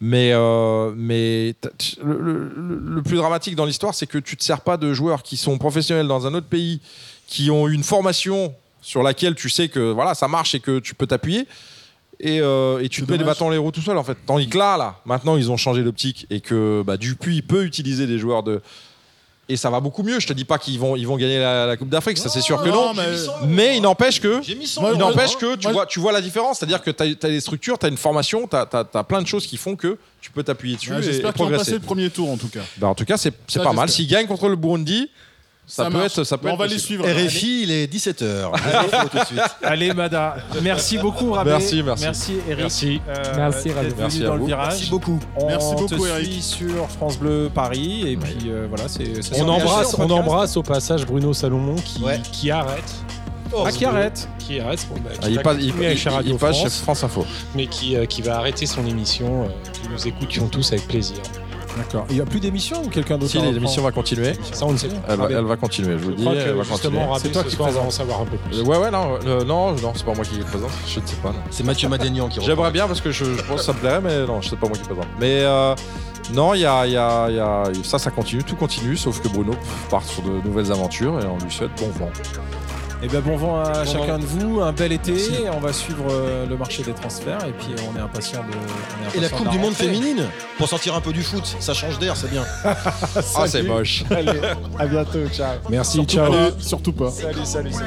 mais 0.00 0.32
euh, 0.32 0.92
mais 0.96 1.54
le- 2.02 2.52
le 2.96 3.02
plus 3.02 3.16
dramatique 3.16 3.54
dans 3.54 3.64
l'histoire, 3.64 3.94
c'est 3.94 4.06
que 4.06 4.18
tu 4.18 4.36
te 4.36 4.42
sers 4.42 4.60
pas 4.60 4.76
de 4.76 4.92
joueurs 4.92 5.22
qui 5.22 5.36
sont 5.36 5.56
professionnels 5.58 6.08
dans 6.08 6.26
un 6.26 6.34
autre 6.34 6.46
pays, 6.48 6.80
qui 7.28 7.50
ont 7.50 7.68
une 7.68 7.84
formation 7.84 8.52
sur 8.82 9.02
laquelle 9.02 9.34
tu 9.34 9.48
sais 9.50 9.68
que 9.68 9.92
voilà, 9.92 10.14
ça 10.14 10.26
marche 10.26 10.54
et 10.54 10.60
que 10.60 10.78
tu 10.80 10.94
peux 10.94 11.06
t'appuyer. 11.06 11.46
Et, 12.22 12.40
euh, 12.40 12.80
et 12.82 12.88
tu 12.90 13.02
te 13.02 13.10
mets 13.10 13.16
les 13.16 13.24
bâtons 13.24 13.48
les 13.48 13.56
roues 13.56 13.70
tout 13.70 13.80
seul 13.80 13.96
en 13.96 14.04
fait. 14.04 14.16
Tandis 14.26 14.48
que 14.48 14.58
là, 14.58 14.76
là, 14.76 14.96
maintenant 15.06 15.36
ils 15.38 15.50
ont 15.50 15.56
changé 15.56 15.82
l'optique 15.82 16.26
et 16.28 16.40
que 16.40 16.82
bah, 16.86 16.96
Dupuis 16.98 17.40
peut 17.42 17.64
utiliser 17.64 18.06
des 18.06 18.18
joueurs 18.18 18.42
de. 18.42 18.60
Et 19.48 19.56
ça 19.56 19.68
va 19.68 19.80
beaucoup 19.80 20.04
mieux. 20.04 20.20
Je 20.20 20.28
te 20.28 20.32
dis 20.32 20.44
pas 20.44 20.58
qu'ils 20.58 20.78
vont, 20.78 20.94
ils 20.94 21.06
vont 21.08 21.16
gagner 21.16 21.38
la, 21.40 21.66
la 21.66 21.76
Coupe 21.76 21.88
d'Afrique, 21.88 22.18
ça 22.18 22.28
c'est 22.28 22.40
sûr 22.42 22.62
que 22.62 22.68
non. 22.68 22.92
mais- 22.94 23.46
Mais 23.48 23.76
il 23.78 23.80
n'empêche 23.82 24.20
que. 24.20 24.40
Il 24.48 24.98
n'empêche 24.98 25.36
que 25.38 25.56
tu 25.56 25.66
moi, 25.66 25.72
vois, 25.72 25.86
tu 25.86 25.98
vois 25.98 26.12
la 26.12 26.20
différence, 26.20 26.58
c'est-à-dire 26.58 26.82
que 26.82 26.90
tu 26.92 27.02
as, 27.02 27.28
des 27.28 27.40
structures, 27.40 27.76
tu 27.78 27.86
as 27.86 27.88
une 27.88 27.96
formation, 27.96 28.46
tu 28.46 28.54
as, 28.56 29.04
plein 29.04 29.22
de 29.22 29.26
choses 29.26 29.46
qui 29.46 29.56
font 29.56 29.74
que 29.74 29.98
tu 30.20 30.30
peux 30.30 30.42
t'appuyer 30.44 30.76
dessus 30.76 30.90
Ouais, 30.92 30.98
et, 30.98 31.00
et 31.00 31.02
J'espère 31.02 31.32
qu'ils 31.32 31.46
progresser. 31.46 31.72
le 31.72 31.80
premier 31.80 32.10
tour 32.10 32.30
en 32.30 32.36
tout 32.36 32.48
cas. 32.48 32.60
Bah, 32.76 32.86
en 32.88 32.94
tout 32.94 33.04
cas, 33.04 33.16
c'est 33.16 33.32
pas 33.62 33.72
mal. 33.72 33.88
S'ils 33.88 34.06
gagnent 34.06 34.28
contre 34.28 34.48
le 34.48 34.54
Burundi, 34.56 35.10
ça, 35.70 35.84
peut 35.86 35.90
marche. 35.98 36.18
être. 36.18 36.24
Ça 36.24 36.36
peut 36.38 36.48
Bon, 36.48 36.50
on 36.50 36.54
être 36.54 36.58
va 36.60 36.66
les 36.66 36.78
suivre. 36.78 37.04
RFI, 37.06 37.62
il 37.62 37.70
est 37.70 37.92
17h. 37.92 38.50
tout 39.10 39.18
de 39.18 39.24
suite. 39.24 39.40
Allez, 39.62 39.92
Mada. 39.94 40.36
Merci 40.62 40.98
beaucoup, 40.98 41.32
Rabé. 41.32 41.50
Merci, 41.50 41.82
merci. 41.82 42.04
Merci, 42.04 42.32
Eric. 42.48 42.60
Merci. 42.62 43.00
Euh, 43.08 43.14
Merci, 43.36 43.70
Rabé. 43.72 43.88
Merci 43.98 44.22
à 44.22 44.26
dans 44.26 44.34
le 44.34 44.40
vous. 44.40 44.46
virage. 44.46 44.66
Merci 44.68 44.90
beaucoup. 44.90 45.18
On 45.36 45.46
Merci 45.46 45.74
beaucoup, 45.74 45.86
te 45.86 46.08
Eric. 46.08 46.26
suit 46.26 46.42
sur 46.42 46.88
France 46.90 47.18
Bleu 47.18 47.50
Paris. 47.54 48.02
Et 48.12 48.16
puis 48.16 48.36
euh, 48.48 48.66
voilà, 48.68 48.88
c'est. 48.88 49.04
On 49.40 49.48
embrasse, 49.48 49.94
on 49.98 50.10
embrasse 50.10 50.56
au 50.56 50.62
passage 50.62 51.06
Bruno 51.06 51.32
Salomon 51.32 51.76
qui, 51.76 52.02
Ouais. 52.02 52.20
qui 52.32 52.50
arrête. 52.50 52.94
Ah, 53.66 53.72
qui 53.72 53.84
arrête 53.84 54.28
Qui 54.38 54.60
arrête. 54.60 54.86
bon, 54.88 54.94
bah, 55.02 55.10
qui 55.12 55.18
Ah, 55.24 55.28
il 55.28 55.40
passe, 55.40 55.56
il, 55.58 55.64
il- 55.82 55.98
chez 55.98 56.08
il 56.08 56.14
Radio 56.14 56.36
passe 56.36 56.54
chez 56.54 56.60
France, 56.68 56.78
France 56.82 57.04
Info. 57.04 57.26
mais 57.56 57.66
qui, 57.66 57.96
euh, 57.96 58.06
qui 58.06 58.22
va 58.22 58.36
arrêter 58.36 58.64
son 58.64 58.86
émission. 58.86 59.42
euh, 59.44 59.48
nous 59.90 60.06
écoutions 60.06 60.46
tous 60.46 60.70
avec 60.72 60.86
plaisir. 60.86 61.16
D'accord. 61.76 62.04
Il 62.10 62.16
n'y 62.16 62.20
a 62.20 62.24
plus 62.24 62.40
d'émission 62.40 62.82
ou 62.84 62.88
quelqu'un 62.88 63.16
d'autre 63.18 63.30
Si 63.32 63.38
l'émission 63.38 63.82
va 63.82 63.92
continuer, 63.92 64.32
Ça, 64.52 64.66
on 64.66 64.72
ne 64.72 64.76
sait 64.76 64.88
pas. 64.88 64.94
elle 65.08 65.16
va, 65.18 65.28
elle 65.30 65.44
va 65.44 65.56
continuer. 65.56 65.92
Je 65.98 66.02
vous 66.04 66.10
le 66.10 66.16
dis, 66.16 66.26
elle 66.26 66.54
va 66.54 66.64
continuer. 66.64 66.98
C'est 67.20 67.32
toi 67.32 67.42
ce 67.44 67.48
qui 67.48 67.56
soir, 67.56 67.68
va 67.68 67.72
présente. 67.74 67.86
en 67.86 67.90
savoir 67.90 68.20
un 68.22 68.24
peu 68.24 68.36
plus. 68.36 68.58
Euh, 68.60 68.64
Ouais, 68.64 68.76
ouais, 68.78 68.90
non, 68.90 69.18
euh, 69.26 69.44
non, 69.44 69.72
non, 69.72 69.92
c'est 69.94 70.04
pas 70.04 70.14
moi 70.14 70.24
qui 70.24 70.36
le 70.36 70.44
présente. 70.44 70.70
Je 70.86 71.00
ne 71.00 71.06
sais 71.06 71.16
pas. 71.16 71.32
C'est 71.50 71.64
Mathieu 71.64 71.88
Madénian 71.88 72.28
qui. 72.28 72.40
J'aimerais 72.44 72.70
bien 72.70 72.86
parce 72.86 73.00
que 73.00 73.10
je, 73.10 73.24
je 73.24 73.42
pense 73.42 73.58
que 73.60 73.62
ça 73.66 73.72
me 73.72 73.78
plairait, 73.78 74.00
mais 74.00 74.26
non, 74.26 74.40
je 74.40 74.48
sais 74.50 74.56
pas 74.56 74.66
moi 74.68 74.76
qui 74.76 74.84
présente. 74.84 75.06
Mais 75.18 75.40
euh, 75.42 75.74
non, 76.34 76.54
il 76.54 76.60
y 76.60 76.66
a, 76.66 76.86
il 76.86 76.92
y 76.92 76.96
a- 76.96 77.26
il 77.30 77.36
y 77.36 77.40
a- 77.40 77.64
ça, 77.82 77.98
ça 77.98 78.10
continue, 78.10 78.42
tout 78.44 78.56
continue, 78.56 78.96
sauf 78.96 79.20
que 79.20 79.28
Bruno 79.28 79.52
part 79.90 80.02
sur 80.04 80.22
de 80.22 80.30
nouvelles 80.46 80.70
aventures 80.72 81.18
et 81.20 81.26
on 81.26 81.38
lui 81.44 81.50
souhaite 81.52 81.70
bon 81.78 81.88
vent. 81.98 82.10
Eh 83.02 83.08
bien, 83.08 83.20
bon 83.20 83.36
vent 83.36 83.60
à 83.62 83.84
Bon 83.84 83.90
chacun 83.90 84.12
vent. 84.12 84.18
de 84.18 84.24
vous, 84.24 84.60
un 84.60 84.72
bel 84.72 84.92
été. 84.92 85.14
On 85.54 85.60
va 85.60 85.72
suivre 85.72 86.04
euh, 86.10 86.46
le 86.46 86.56
marché 86.56 86.82
des 86.82 86.92
transferts 86.92 87.44
et 87.46 87.52
puis 87.52 87.68
on 87.90 87.96
est 87.98 88.00
impatient 88.02 88.40
de. 88.40 88.48
on 88.52 89.14
est 89.14 89.16
Et 89.16 89.20
la 89.20 89.28
Coupe 89.30 89.48
du 89.48 89.58
Monde 89.58 89.72
féminine 89.72 90.26
Pour 90.58 90.68
sortir 90.68 90.94
un 90.94 91.00
peu 91.00 91.12
du 91.12 91.22
foot, 91.22 91.56
ça 91.60 91.72
change 91.72 91.98
d'air, 91.98 92.16
c'est 92.16 92.30
bien. 92.30 92.44
Ah, 93.36 93.46
c'est 93.46 93.62
moche. 93.62 94.04
Allez, 94.10 94.40
à 94.78 94.86
bientôt, 94.86 95.26
ciao. 95.32 95.56
Merci, 95.70 95.92
Surtout 95.92 96.14
ciao. 96.16 96.32
pas, 96.32 96.50
Surtout 96.60 96.92
pas. 96.92 97.10
Salut, 97.10 97.44
salut. 97.44 97.72
salut. 97.72 97.84